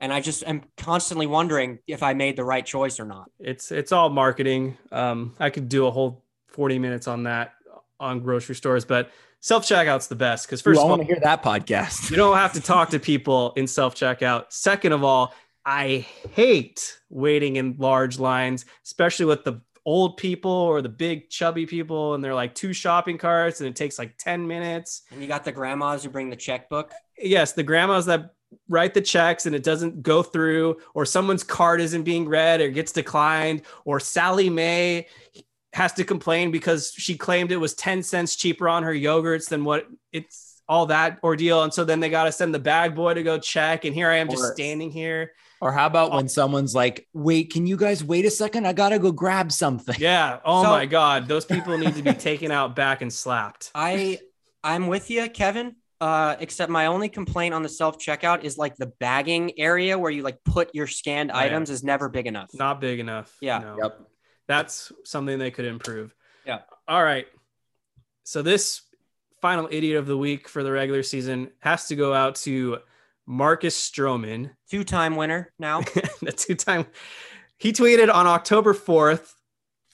and 0.00 0.12
I 0.12 0.20
just 0.20 0.42
am 0.44 0.62
constantly 0.76 1.26
wondering 1.28 1.78
if 1.86 2.02
I 2.02 2.14
made 2.14 2.34
the 2.36 2.44
right 2.44 2.66
choice 2.66 2.98
or 2.98 3.04
not. 3.04 3.30
it's 3.38 3.70
it's 3.70 3.92
all 3.92 4.08
marketing. 4.08 4.76
Um, 4.90 5.36
I 5.38 5.50
could 5.50 5.68
do 5.68 5.86
a 5.86 5.90
whole 5.92 6.24
forty 6.48 6.80
minutes 6.80 7.06
on 7.06 7.22
that 7.24 7.52
on 8.00 8.20
grocery 8.20 8.56
stores, 8.56 8.84
but 8.84 9.10
self 9.40 9.64
checkout's 9.66 10.06
the 10.08 10.14
best 10.16 10.46
because 10.46 10.60
first 10.60 10.78
I 10.78 10.82
of 10.82 10.84
all, 10.84 10.90
want 10.96 11.02
to 11.02 11.06
hear 11.06 11.20
that 11.22 11.42
podcast. 11.42 12.10
you 12.10 12.16
don't 12.16 12.36
have 12.36 12.52
to 12.54 12.60
talk 12.60 12.90
to 12.90 12.98
people 12.98 13.52
in 13.56 13.66
self 13.66 13.94
checkout. 13.94 14.46
Second 14.50 14.92
of 14.92 15.04
all, 15.04 15.34
I 15.64 16.06
hate 16.34 16.98
waiting 17.10 17.56
in 17.56 17.76
large 17.78 18.18
lines, 18.18 18.64
especially 18.84 19.26
with 19.26 19.44
the 19.44 19.60
old 19.84 20.16
people 20.18 20.50
or 20.50 20.82
the 20.82 20.88
big 20.88 21.30
chubby 21.30 21.64
people, 21.66 22.14
and 22.14 22.22
they're 22.22 22.34
like 22.34 22.54
two 22.54 22.72
shopping 22.72 23.16
carts, 23.18 23.60
and 23.60 23.68
it 23.68 23.76
takes 23.76 23.98
like 23.98 24.16
ten 24.18 24.46
minutes. 24.46 25.02
And 25.10 25.22
you 25.22 25.28
got 25.28 25.44
the 25.44 25.52
grandmas 25.52 26.04
who 26.04 26.10
bring 26.10 26.30
the 26.30 26.36
checkbook. 26.36 26.92
yes, 27.18 27.52
the 27.52 27.62
grandmas 27.62 28.06
that 28.06 28.34
write 28.70 28.94
the 28.94 29.00
checks 29.02 29.44
and 29.44 29.54
it 29.54 29.62
doesn't 29.62 30.02
go 30.02 30.22
through, 30.22 30.78
or 30.94 31.04
someone's 31.04 31.42
card 31.42 31.82
isn't 31.82 32.02
being 32.04 32.26
read 32.26 32.62
or 32.62 32.68
gets 32.70 32.92
declined, 32.92 33.60
or 33.84 34.00
Sally 34.00 34.48
Mae 34.48 35.06
has 35.74 35.92
to 35.94 36.04
complain 36.04 36.50
because 36.50 36.92
she 36.96 37.16
claimed 37.16 37.52
it 37.52 37.56
was 37.58 37.74
10 37.74 38.02
cents 38.02 38.36
cheaper 38.36 38.68
on 38.68 38.82
her 38.82 38.92
yogurts 38.94 39.48
than 39.48 39.64
what 39.64 39.86
it's 40.12 40.62
all 40.68 40.86
that 40.86 41.18
ordeal. 41.22 41.62
And 41.62 41.72
so 41.72 41.84
then 41.84 42.00
they 42.00 42.08
got 42.10 42.24
to 42.24 42.32
send 42.32 42.54
the 42.54 42.58
bag 42.58 42.94
boy 42.94 43.14
to 43.14 43.22
go 43.22 43.38
check. 43.38 43.84
And 43.84 43.94
here 43.94 44.08
I 44.10 44.16
am 44.16 44.28
just 44.28 44.42
Or- 44.42 44.52
standing 44.54 44.90
here. 44.90 45.32
Or 45.60 45.72
how 45.72 45.86
about 45.86 46.12
when 46.12 46.28
someone's 46.28 46.72
like, 46.72 47.08
"Wait, 47.12 47.52
can 47.52 47.66
you 47.66 47.76
guys 47.76 48.04
wait 48.04 48.24
a 48.24 48.30
second? 48.30 48.64
I 48.64 48.72
gotta 48.72 48.96
go 49.00 49.10
grab 49.10 49.50
something." 49.50 49.96
Yeah. 49.98 50.38
Oh 50.44 50.62
So- 50.62 50.70
my 50.70 50.86
God. 50.86 51.26
Those 51.26 51.44
people 51.44 51.76
need 51.76 51.96
to 51.96 52.02
be 52.02 52.12
taken 52.12 52.52
out 52.52 52.76
back 52.76 53.02
and 53.02 53.12
slapped. 53.12 53.72
I 53.74 54.18
I'm 54.62 54.86
with 54.86 55.10
you, 55.10 55.28
Kevin. 55.28 55.74
Uh, 56.00 56.36
except 56.38 56.70
my 56.70 56.86
only 56.86 57.08
complaint 57.08 57.54
on 57.54 57.64
the 57.64 57.68
self 57.68 57.98
checkout 57.98 58.44
is 58.44 58.56
like 58.56 58.76
the 58.76 58.86
bagging 59.00 59.58
area 59.58 59.98
where 59.98 60.12
you 60.12 60.22
like 60.22 60.38
put 60.44 60.72
your 60.76 60.86
scanned 60.86 61.32
Oh, 61.32 61.38
yeah. 61.38 61.46
items 61.46 61.70
is 61.70 61.82
never 61.82 62.08
big 62.08 62.28
enough. 62.28 62.50
Not 62.54 62.80
big 62.80 63.00
enough. 63.00 63.36
Yeah. 63.40 63.58
No. 63.58 63.76
Yep. 63.82 64.00
That's 64.48 64.90
something 65.04 65.38
they 65.38 65.50
could 65.50 65.66
improve. 65.66 66.14
Yeah. 66.44 66.60
All 66.88 67.02
right. 67.02 67.26
So 68.24 68.42
this 68.42 68.82
final 69.40 69.68
idiot 69.70 69.98
of 69.98 70.06
the 70.06 70.16
week 70.16 70.48
for 70.48 70.64
the 70.64 70.72
regular 70.72 71.02
season 71.02 71.50
has 71.60 71.86
to 71.88 71.96
go 71.96 72.12
out 72.12 72.34
to 72.36 72.78
Marcus 73.26 73.76
Stroman, 73.78 74.50
Two 74.70 74.84
time 74.84 75.14
winner 75.14 75.52
now. 75.58 75.80
the 76.22 76.32
two-time. 76.36 76.86
He 77.58 77.72
tweeted 77.72 78.12
on 78.12 78.26
October 78.26 78.72
4th. 78.72 79.34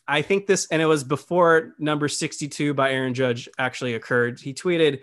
I 0.06 0.22
think 0.22 0.47
this, 0.47 0.66
and 0.70 0.81
it 0.81 0.86
was 0.86 1.02
before 1.02 1.74
number 1.78 2.09
62 2.09 2.74
by 2.74 2.93
Aaron 2.93 3.14
Judge 3.14 3.48
actually 3.59 3.94
occurred. 3.94 4.39
He 4.39 4.52
tweeted, 4.52 5.01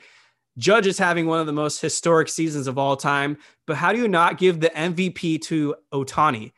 Judge 0.57 0.87
is 0.87 0.97
having 0.97 1.25
one 1.25 1.39
of 1.39 1.47
the 1.47 1.53
most 1.53 1.81
historic 1.81 2.29
seasons 2.29 2.67
of 2.67 2.77
all 2.77 2.95
time, 2.95 3.37
but 3.65 3.77
how 3.77 3.91
do 3.91 3.99
you 3.99 4.07
not 4.07 4.37
give 4.37 4.59
the 4.59 4.69
MVP 4.69 5.41
to 5.43 5.75
Ohtani? 5.91 6.51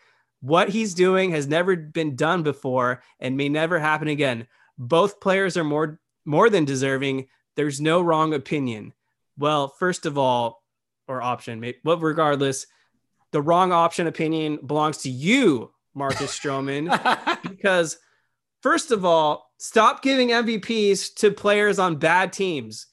What 0.44 0.68
he's 0.68 0.94
doing 0.94 1.32
has 1.32 1.48
never 1.48 1.74
been 1.78 2.18
done 2.18 2.44
before 2.44 3.02
and 3.18 3.38
may 3.38 3.48
never 3.48 3.80
happen 3.80 4.10
again. 4.10 4.46
Both 4.78 5.22
players 5.22 5.56
are 5.56 5.64
more 5.64 6.02
more 6.26 6.50
than 6.50 6.66
deserving. 6.66 7.28
There's 7.56 7.80
no 7.80 8.02
wrong 8.02 8.34
opinion. 8.34 8.92
Well, 9.38 9.70
first 9.70 10.06
of 10.06 10.18
all, 10.18 10.62
or 11.08 11.22
option, 11.22 11.64
but 11.86 12.02
regardless, 12.02 12.68
the 13.32 13.42
wrong 13.42 13.72
option 13.72 14.06
opinion 14.06 14.60
belongs 14.66 14.98
to 15.00 15.10
you, 15.10 15.72
Marcus 15.94 16.38
Stroman, 16.40 16.92
because 17.44 17.98
first 18.62 18.92
of 18.92 19.06
all, 19.06 19.50
stop 19.60 20.02
giving 20.02 20.28
MVPs 20.28 21.16
to 21.16 21.32
players 21.32 21.80
on 21.80 21.96
bad 21.96 22.34
teams. 22.34 22.88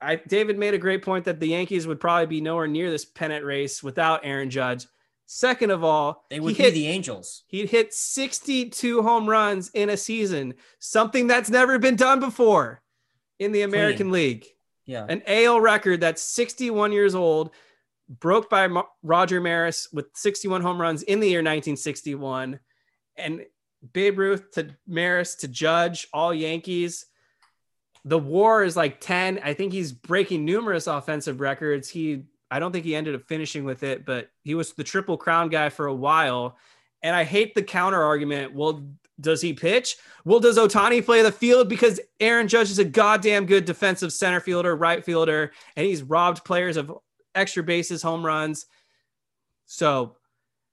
I 0.00 0.16
David 0.16 0.58
made 0.58 0.72
a 0.72 0.78
great 0.78 1.04
point 1.04 1.26
that 1.26 1.40
the 1.40 1.48
Yankees 1.48 1.86
would 1.86 2.00
probably 2.00 2.24
be 2.26 2.40
nowhere 2.40 2.66
near 2.66 2.90
this 2.90 3.04
pennant 3.04 3.44
race 3.44 3.82
without 3.82 4.20
Aaron 4.24 4.48
Judge. 4.48 4.86
Second 5.26 5.70
of 5.72 5.82
all, 5.82 6.24
They 6.30 6.38
would 6.38 6.56
be 6.56 6.62
hit, 6.62 6.74
the 6.74 6.86
Angels. 6.86 7.42
he 7.48 7.66
hit 7.66 7.92
62 7.92 9.02
home 9.02 9.28
runs 9.28 9.70
in 9.74 9.90
a 9.90 9.96
season, 9.96 10.54
something 10.78 11.26
that's 11.26 11.50
never 11.50 11.78
been 11.78 11.96
done 11.96 12.20
before 12.20 12.80
in 13.40 13.50
the 13.52 13.62
American 13.62 14.12
League 14.12 14.46
Yeah. 14.84 15.04
an 15.08 15.22
AL 15.26 15.60
record 15.60 16.00
that's 16.00 16.22
61 16.22 16.92
years 16.92 17.14
old, 17.16 17.50
broke 18.08 18.48
by 18.48 18.68
Mo- 18.68 18.88
Roger 19.02 19.40
Maris 19.40 19.88
with 19.92 20.06
61 20.14 20.62
home 20.62 20.80
runs 20.80 21.02
in 21.02 21.18
the 21.18 21.28
year 21.28 21.42
1961, 21.42 22.60
and 23.16 23.44
Babe 23.92 24.18
Ruth 24.18 24.52
to 24.52 24.76
Maris 24.86 25.34
to 25.36 25.48
Judge, 25.48 26.06
all 26.12 26.32
Yankees. 26.32 27.06
The 28.04 28.18
WAR 28.18 28.62
is 28.62 28.76
like 28.76 29.00
10. 29.00 29.40
I 29.42 29.54
think 29.54 29.72
he's 29.72 29.90
breaking 29.92 30.44
numerous 30.44 30.86
offensive 30.86 31.40
records. 31.40 31.88
He, 31.88 32.22
I 32.50 32.58
don't 32.58 32.72
think 32.72 32.84
he 32.84 32.94
ended 32.94 33.14
up 33.14 33.22
finishing 33.22 33.64
with 33.64 33.82
it, 33.82 34.04
but 34.04 34.30
he 34.42 34.54
was 34.54 34.72
the 34.72 34.84
triple 34.84 35.16
crown 35.16 35.48
guy 35.48 35.68
for 35.68 35.86
a 35.86 35.94
while. 35.94 36.56
And 37.02 37.14
I 37.14 37.24
hate 37.24 37.54
the 37.54 37.62
counter 37.62 38.02
argument. 38.02 38.54
Well, 38.54 38.88
does 39.20 39.40
he 39.40 39.52
pitch? 39.52 39.96
Well, 40.24 40.40
does 40.40 40.58
Ohtani 40.58 41.04
play 41.04 41.22
the 41.22 41.32
field? 41.32 41.68
Because 41.68 42.00
Aaron 42.20 42.48
Judge 42.48 42.70
is 42.70 42.78
a 42.78 42.84
goddamn 42.84 43.46
good 43.46 43.64
defensive 43.64 44.12
center 44.12 44.40
fielder, 44.40 44.76
right 44.76 45.04
fielder, 45.04 45.52
and 45.74 45.86
he's 45.86 46.02
robbed 46.02 46.44
players 46.44 46.76
of 46.76 46.92
extra 47.34 47.62
bases, 47.62 48.02
home 48.02 48.24
runs. 48.24 48.66
So, 49.66 50.16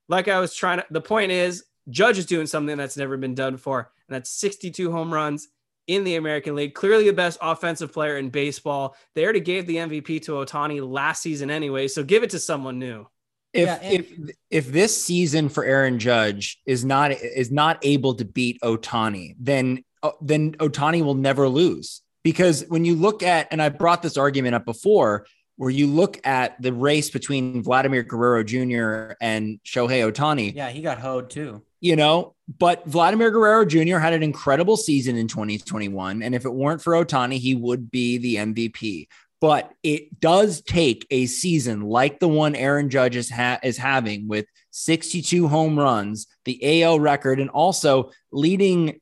like 0.09 0.27
I 0.27 0.39
was 0.39 0.53
trying 0.53 0.79
to, 0.79 0.85
the 0.91 1.01
point 1.01 1.31
is, 1.31 1.63
Judge 1.89 2.17
is 2.17 2.25
doing 2.25 2.47
something 2.47 2.77
that's 2.77 2.97
never 2.97 3.17
been 3.17 3.35
done 3.35 3.53
before, 3.53 3.91
and 4.07 4.15
that's 4.15 4.29
62 4.29 4.91
home 4.91 5.13
runs 5.13 5.47
in 5.87 6.03
the 6.03 6.15
American 6.15 6.55
League. 6.55 6.73
Clearly, 6.73 7.05
the 7.05 7.13
best 7.13 7.37
offensive 7.41 7.91
player 7.91 8.17
in 8.17 8.29
baseball. 8.29 8.95
They 9.15 9.23
already 9.23 9.39
gave 9.41 9.67
the 9.67 9.77
MVP 9.77 10.23
to 10.23 10.33
Ohtani 10.33 10.87
last 10.87 11.21
season 11.21 11.49
anyway, 11.49 11.87
so 11.87 12.03
give 12.03 12.23
it 12.23 12.29
to 12.31 12.39
someone 12.39 12.79
new. 12.79 13.07
If 13.53 13.67
Yeah, 13.67 13.79
and- 13.81 13.93
if 13.93 14.35
if 14.49 14.71
this 14.71 15.03
season 15.03 15.49
for 15.49 15.63
Aaron 15.63 15.99
Judge 15.99 16.59
is 16.65 16.83
not 16.83 17.11
is 17.11 17.51
not 17.51 17.79
able 17.83 18.15
to 18.15 18.25
beat 18.25 18.59
Ohtani, 18.61 19.35
then 19.39 19.83
uh, 20.01 20.11
then 20.21 20.53
Ohtani 20.53 21.03
will 21.03 21.15
never 21.15 21.47
lose 21.47 22.01
because 22.23 22.65
when 22.67 22.83
you 22.85 22.95
look 22.95 23.21
at 23.21 23.47
and 23.51 23.61
I 23.61 23.69
brought 23.69 24.01
this 24.01 24.17
argument 24.17 24.55
up 24.55 24.65
before, 24.65 25.27
where 25.63 25.71
you 25.71 25.87
look 25.87 26.19
at 26.27 26.61
the 26.61 26.73
race 26.73 27.09
between 27.09 27.63
Vladimir 27.63 28.03
Guerrero 28.03 28.43
Jr. 28.43 29.13
and 29.21 29.59
Shohei 29.65 30.09
Ohtani, 30.11 30.53
Yeah, 30.53 30.69
he 30.69 30.81
got 30.81 30.99
hoed 30.99 31.29
too. 31.29 31.61
you 31.79 31.95
know, 31.95 32.35
but 32.59 32.85
Vladimir 32.85 33.31
Guerrero 33.31 33.65
Jr. 33.65 33.97
had 33.97 34.13
an 34.13 34.23
incredible 34.23 34.75
season 34.77 35.15
in 35.15 35.27
2021. 35.27 36.21
And 36.21 36.35
if 36.35 36.45
it 36.45 36.53
weren't 36.53 36.81
for 36.81 36.93
Ohtani, 36.93 37.37
he 37.37 37.55
would 37.55 37.89
be 37.89 38.17
the 38.17 38.35
MVP. 38.35 39.07
But 39.41 39.71
it 39.83 40.19
does 40.21 40.61
take 40.61 41.05
a 41.11 41.25
season 41.25 41.81
like 41.81 42.19
the 42.19 42.29
one 42.29 42.55
Aaron 42.55 42.89
Judge 42.89 43.15
is, 43.17 43.29
ha- 43.29 43.59
is 43.63 43.77
having 43.77 44.27
with 44.27 44.45
62 44.71 45.47
home 45.47 45.77
runs, 45.77 46.27
the 46.45 46.83
AL 46.83 46.99
record, 46.99 47.39
and 47.39 47.49
also 47.49 48.11
leading 48.31 48.99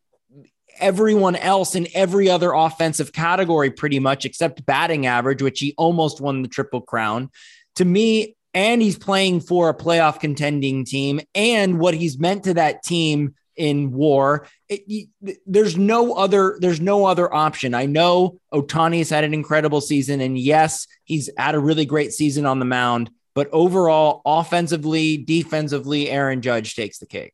everyone 0.82 1.36
else 1.36 1.76
in 1.76 1.88
every 1.94 2.30
other 2.30 2.52
offensive 2.52 3.14
category, 3.14 3.72
pretty 3.72 4.00
much 4.00 4.26
except 4.26 4.66
batting 4.66 5.06
average, 5.06 5.42
which 5.42 5.60
he 5.60 5.74
almost 5.78 6.20
won 6.20 6.42
the 6.42 6.48
triple 6.48 6.82
crown. 6.82 7.30
to 7.76 7.86
me, 7.86 8.36
and 8.54 8.82
he's 8.82 8.98
playing 8.98 9.40
for 9.40 9.70
a 9.70 9.74
playoff 9.74 10.20
contending 10.20 10.84
team, 10.84 11.22
and 11.34 11.80
what 11.80 11.94
he's 11.94 12.20
meant 12.20 12.44
to 12.44 12.54
that 12.56 12.84
team 12.84 13.34
in 13.56 13.92
WAR. 13.92 14.46
It, 14.68 15.10
there's 15.46 15.78
no 15.78 16.14
other 16.14 16.58
there's 16.60 16.82
no 16.82 17.06
other 17.06 17.34
option. 17.34 17.74
I 17.74 17.86
know 17.86 18.40
Ohtani's 18.54 19.10
had 19.10 19.24
an 19.24 19.34
incredible 19.34 19.82
season, 19.82 20.20
and 20.22 20.38
yes, 20.38 20.88
he's 21.04 21.30
had 21.38 21.56
a 21.56 21.60
really 21.60 21.86
great 21.86 22.12
season 22.12 22.46
on 22.46 22.60
the 22.60 22.66
mound. 22.66 23.12
But 23.34 23.50
overall, 23.54 24.22
offensively, 24.26 25.18
defensively, 25.18 26.10
Aaron 26.10 26.42
Judge 26.42 26.76
takes 26.76 26.98
the 26.98 27.06
cake. 27.06 27.34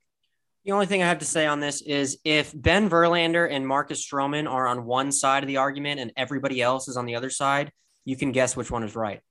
The 0.67 0.73
only 0.73 0.85
thing 0.85 1.01
I 1.01 1.07
have 1.07 1.19
to 1.19 1.25
say 1.25 1.45
on 1.45 1.61
this 1.61 1.81
is 1.81 2.19
if 2.25 2.51
Ben 2.53 2.89
Verlander 2.89 3.49
and 3.49 3.65
Marcus 3.65 4.05
Stroman 4.05 4.51
are 4.51 4.67
on 4.67 4.85
one 4.85 5.13
side 5.13 5.41
of 5.41 5.47
the 5.47 5.57
argument 5.57 6.01
and 6.01 6.11
everybody 6.17 6.61
else 6.61 6.89
is 6.89 6.97
on 6.97 7.05
the 7.05 7.15
other 7.15 7.29
side, 7.29 7.71
you 8.03 8.17
can 8.17 8.33
guess 8.33 8.55
which 8.57 8.69
one 8.69 8.83
is 8.83 8.93
right. 8.93 9.21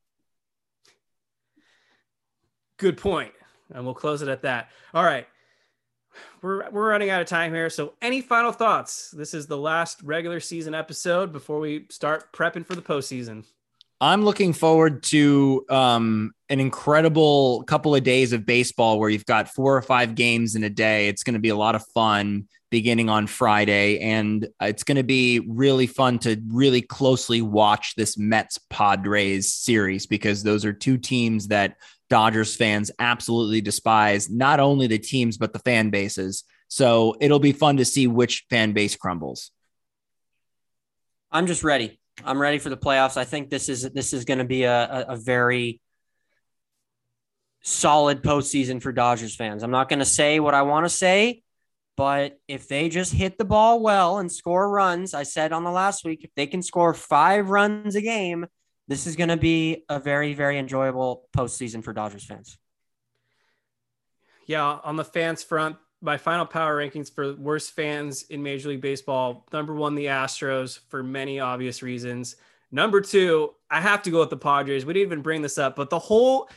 Good 2.79 2.97
point. 2.97 3.33
And 3.71 3.85
we'll 3.85 3.95
close 3.95 4.23
it 4.23 4.29
at 4.29 4.43
that. 4.43 4.71
All 4.95 5.05
right 5.05 5.27
we're 6.41 6.71
we're 6.71 6.89
running 6.89 7.11
out 7.11 7.21
of 7.21 7.27
time 7.27 7.53
here. 7.53 7.69
So, 7.69 7.95
any 8.01 8.21
final 8.21 8.53
thoughts? 8.53 9.11
This 9.11 9.35
is 9.35 9.47
the 9.47 9.59
last 9.59 10.03
regular 10.03 10.41
season 10.41 10.75
episode 10.75 11.33
before 11.33 11.61
we 11.61 11.87
start 11.91 12.33
prepping 12.33 12.65
for 12.65 12.75
the 12.75 12.83
postseason. 12.83 13.45
I'm 14.01 14.24
looking 14.24 14.52
forward 14.52 15.02
to 15.05 15.64
um, 15.70 16.32
an 16.51 16.60
incredible 16.60 17.64
couple 17.64 17.94
of 17.94 18.02
days 18.02 18.35
of 18.35 18.44
baseball 18.44 19.01
where 19.01 19.09
you've 19.09 19.24
got 19.24 19.48
four 19.48 19.74
or 19.74 19.81
five 19.81 20.14
games 20.14 20.55
in 20.55 20.64
a 20.64 20.70
day. 20.70 21.09
It's 21.09 21.23
going 21.23 21.35
to 21.35 21.40
be 21.40 21.48
a 21.48 21.56
lot 21.56 21.74
of 21.74 21.86
fun 21.94 22.47
beginning 22.70 23.09
on 23.09 23.27
Friday, 23.27 24.01
and 24.01 24.47
it's 24.60 24.82
going 24.82 24.97
to 24.97 25.05
be 25.05 25.40
really 25.48 25.86
fun 25.86 26.18
to 26.18 26.36
really 26.48 26.82
closely 26.82 27.40
watch 27.40 27.94
this 27.97 28.18
Mets 28.18 28.59
Padres 28.68 29.55
series 29.55 30.06
because 30.06 30.43
those 30.43 30.66
are 30.66 30.74
two 30.74 30.98
teams 30.98 31.48
that 31.48 31.77
Dodgers 32.10 32.55
fans 32.55 32.90
absolutely 32.98 33.62
despise 33.62 34.28
not 34.28 34.60
only 34.60 34.86
the 34.86 34.98
teams, 34.98 35.39
but 35.39 35.55
the 35.55 35.59
fan 35.60 35.89
bases. 35.89 36.44
So 36.68 37.16
it'll 37.20 37.39
be 37.39 37.52
fun 37.52 37.78
to 37.78 37.85
see 37.85 38.06
which 38.06 38.44
fan 38.51 38.73
base 38.73 38.94
crumbles. 38.94 39.52
I'm 41.32 41.47
just 41.47 41.64
ready. 41.64 41.98
I'm 42.24 42.40
ready 42.40 42.59
for 42.59 42.70
the 42.70 42.76
playoffs. 42.76 43.16
I 43.16 43.24
think 43.24 43.51
this 43.51 43.68
is 43.68 43.82
this 43.90 44.12
is 44.12 44.24
going 44.24 44.38
to 44.38 44.44
be 44.44 44.64
a, 44.64 44.84
a, 44.84 45.01
a 45.10 45.16
very 45.16 45.80
solid 47.62 48.22
postseason 48.22 48.80
for 48.80 48.93
Dodgers 48.93 49.34
fans. 49.34 49.62
I'm 49.62 49.70
not 49.70 49.88
going 49.88 49.98
to 49.98 50.05
say 50.05 50.40
what 50.40 50.55
I 50.55 50.62
want 50.62 50.86
to 50.86 50.90
say, 50.90 51.43
but 51.97 52.38
if 52.47 52.68
they 52.68 52.88
just 52.88 53.12
hit 53.12 53.38
the 53.38 53.44
ball 53.44 53.80
well 53.80 54.18
and 54.18 54.30
score 54.30 54.68
runs, 54.68 55.14
I 55.14 55.24
said 55.24 55.52
on 55.52 55.64
the 55.64 55.70
last 55.70 56.05
week, 56.05 56.24
if 56.24 56.30
they 56.36 56.47
can 56.47 56.62
score 56.62 56.94
five 56.94 57.51
runs 57.51 57.97
a 57.97 58.02
game, 58.02 58.47
this 58.88 59.06
is 59.06 59.16
going 59.16 59.30
to 59.30 59.36
be 59.36 59.84
a 59.88 59.98
very, 59.98 60.32
very 60.34 60.59
enjoyable 60.59 61.28
postseason 61.36 61.82
for 61.82 61.93
Dodgers 61.93 62.24
fans. 62.24 62.56
Yeah, 64.47 64.78
on 64.84 64.94
the 64.94 65.05
fans 65.05 65.43
front, 65.43 65.76
my 66.01 66.16
final 66.16 66.47
power 66.47 66.77
rankings 66.77 67.12
for 67.12 67.35
worst 67.35 67.73
fans 67.73 68.24
in 68.24 68.43
Major 68.43 68.68
League 68.68 68.81
Baseball 68.81 69.47
number 69.52 69.74
one, 69.74 69.94
the 69.94 70.06
Astros, 70.06 70.81
for 70.89 71.02
many 71.02 71.40
obvious 71.40 71.82
reasons. 71.82 72.36
Number 72.70 73.01
two, 73.01 73.55
I 73.70 73.81
have 73.81 74.02
to 74.02 74.10
go 74.10 74.20
with 74.20 74.31
the 74.31 74.36
Padres. 74.36 74.85
We 74.85 74.93
didn't 74.93 75.06
even 75.06 75.23
bring 75.23 75.43
this 75.43 75.59
up, 75.59 75.77
but 75.77 75.90
the 75.90 75.98
whole 75.98 76.51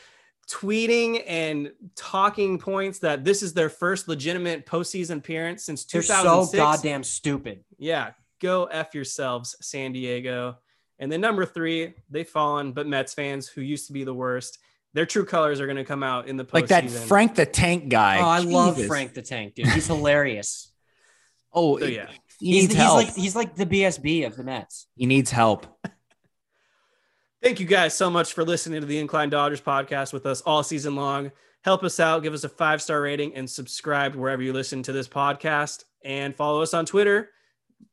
tweeting 0.49 1.23
and 1.27 1.71
talking 1.95 2.57
points 2.57 2.99
that 2.99 3.23
this 3.23 3.43
is 3.43 3.53
their 3.53 3.69
first 3.69 4.07
legitimate 4.07 4.65
postseason 4.65 5.17
appearance 5.17 5.63
since 5.63 5.85
2006. 5.85 6.51
They're 6.51 6.59
so 6.59 6.65
goddamn 6.65 7.03
stupid. 7.03 7.63
Yeah, 7.77 8.11
go 8.39 8.65
F 8.65 8.95
yourselves, 8.95 9.55
San 9.61 9.93
Diego. 9.93 10.57
And 10.97 11.11
then 11.11 11.21
number 11.21 11.45
three, 11.45 11.93
they've 12.09 12.27
fallen, 12.27 12.73
but 12.73 12.87
Mets 12.87 13.13
fans 13.13 13.47
who 13.47 13.61
used 13.61 13.87
to 13.87 13.93
be 13.93 14.03
the 14.03 14.13
worst, 14.13 14.59
their 14.93 15.05
true 15.05 15.25
colors 15.25 15.59
are 15.59 15.65
going 15.65 15.77
to 15.77 15.85
come 15.85 16.03
out 16.03 16.27
in 16.27 16.37
the 16.37 16.45
postseason. 16.45 16.53
Like 16.53 16.67
that 16.67 16.89
Frank 16.89 17.35
the 17.35 17.45
Tank 17.45 17.89
guy. 17.89 18.19
Oh, 18.19 18.25
I 18.25 18.39
Jesus. 18.39 18.53
love 18.53 18.85
Frank 18.85 19.13
the 19.13 19.21
Tank, 19.21 19.55
dude. 19.55 19.67
He's 19.67 19.87
hilarious. 19.87 20.71
oh, 21.53 21.79
so, 21.79 21.85
yeah. 21.85 22.07
He 22.39 22.61
he's, 22.61 22.71
he's 22.71 22.77
like 22.77 23.15
he's 23.15 23.35
like 23.35 23.55
the 23.55 23.65
BSB 23.65 24.25
of 24.25 24.35
the 24.35 24.43
Mets. 24.43 24.87
He 24.95 25.05
needs 25.05 25.31
help. 25.31 25.67
Thank 27.43 27.59
you 27.59 27.65
guys 27.65 27.95
so 27.95 28.09
much 28.09 28.33
for 28.33 28.43
listening 28.43 28.81
to 28.81 28.87
the 28.87 28.99
Incline 28.99 29.29
Dodgers 29.29 29.61
podcast 29.61 30.11
with 30.11 30.25
us 30.25 30.41
all 30.41 30.61
season 30.63 30.95
long. 30.95 31.31
Help 31.63 31.83
us 31.83 31.99
out, 31.99 32.23
give 32.23 32.33
us 32.33 32.43
a 32.43 32.49
five 32.49 32.81
star 32.81 33.01
rating, 33.01 33.35
and 33.35 33.49
subscribe 33.49 34.15
wherever 34.15 34.41
you 34.41 34.53
listen 34.53 34.83
to 34.83 34.91
this 34.91 35.07
podcast. 35.07 35.83
And 36.03 36.35
follow 36.35 36.61
us 36.61 36.73
on 36.73 36.85
Twitter 36.85 37.29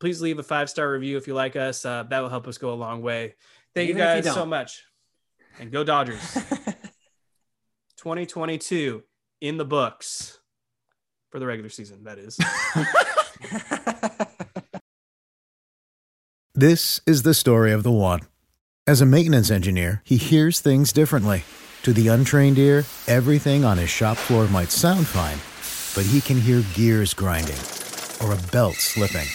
please 0.01 0.21
leave 0.21 0.39
a 0.39 0.43
five 0.43 0.71
star 0.71 0.91
review 0.91 1.17
if 1.17 1.27
you 1.27 1.35
like 1.35 1.57
us. 1.57 1.85
Uh, 1.85 2.05
that 2.05 2.21
will 2.21 2.29
help 2.29 2.47
us 2.47 2.59
go 2.59 2.73
a 2.73 2.75
long 2.75 3.03
way. 3.03 3.35
Thank 3.75 3.91
Even 3.91 4.01
you 4.01 4.05
guys 4.05 4.27
you 4.27 4.33
so 4.33 4.47
much. 4.47 4.85
And 5.59 5.71
go 5.73 5.85
Dodgers. 5.85 6.35
2022 7.97 9.03
in 9.41 9.57
the 9.57 9.65
books 9.65 10.39
for 11.31 11.39
the 11.39 11.47
regular 11.47 11.71
season, 11.71 12.05
that 12.05 12.19
is. 12.19 12.39
this 16.55 17.01
is 17.07 17.23
the 17.23 17.35
story 17.35 17.73
of 17.73 17.83
the 17.83 17.91
one. 17.91 18.21
As 18.87 19.01
a 19.01 19.07
maintenance 19.07 19.51
engineer, 19.51 20.03
he 20.05 20.17
hears 20.17 20.61
things 20.61 20.93
differently. 20.93 21.43
To 21.83 21.93
the 21.93 22.09
untrained 22.09 22.59
ear, 22.59 22.85
everything 23.07 23.65
on 23.65 23.79
his 23.79 23.91
shop 23.91 24.17
floor 24.17 24.47
might 24.49 24.71
sound 24.71 25.07
fine, 25.07 25.39
but 25.95 26.09
he 26.09 26.21
can 26.21 26.41
hear 26.41 26.63
gears 26.75 27.15
grinding 27.15 27.59
or 28.23 28.33
a 28.33 28.43
belt 28.53 28.75
slipping. 28.75 29.27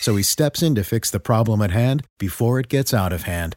So 0.00 0.16
he 0.16 0.22
steps 0.22 0.62
in 0.62 0.74
to 0.76 0.84
fix 0.84 1.10
the 1.10 1.20
problem 1.20 1.60
at 1.60 1.72
hand 1.72 2.06
before 2.18 2.58
it 2.58 2.68
gets 2.68 2.94
out 2.94 3.12
of 3.12 3.22
hand. 3.22 3.56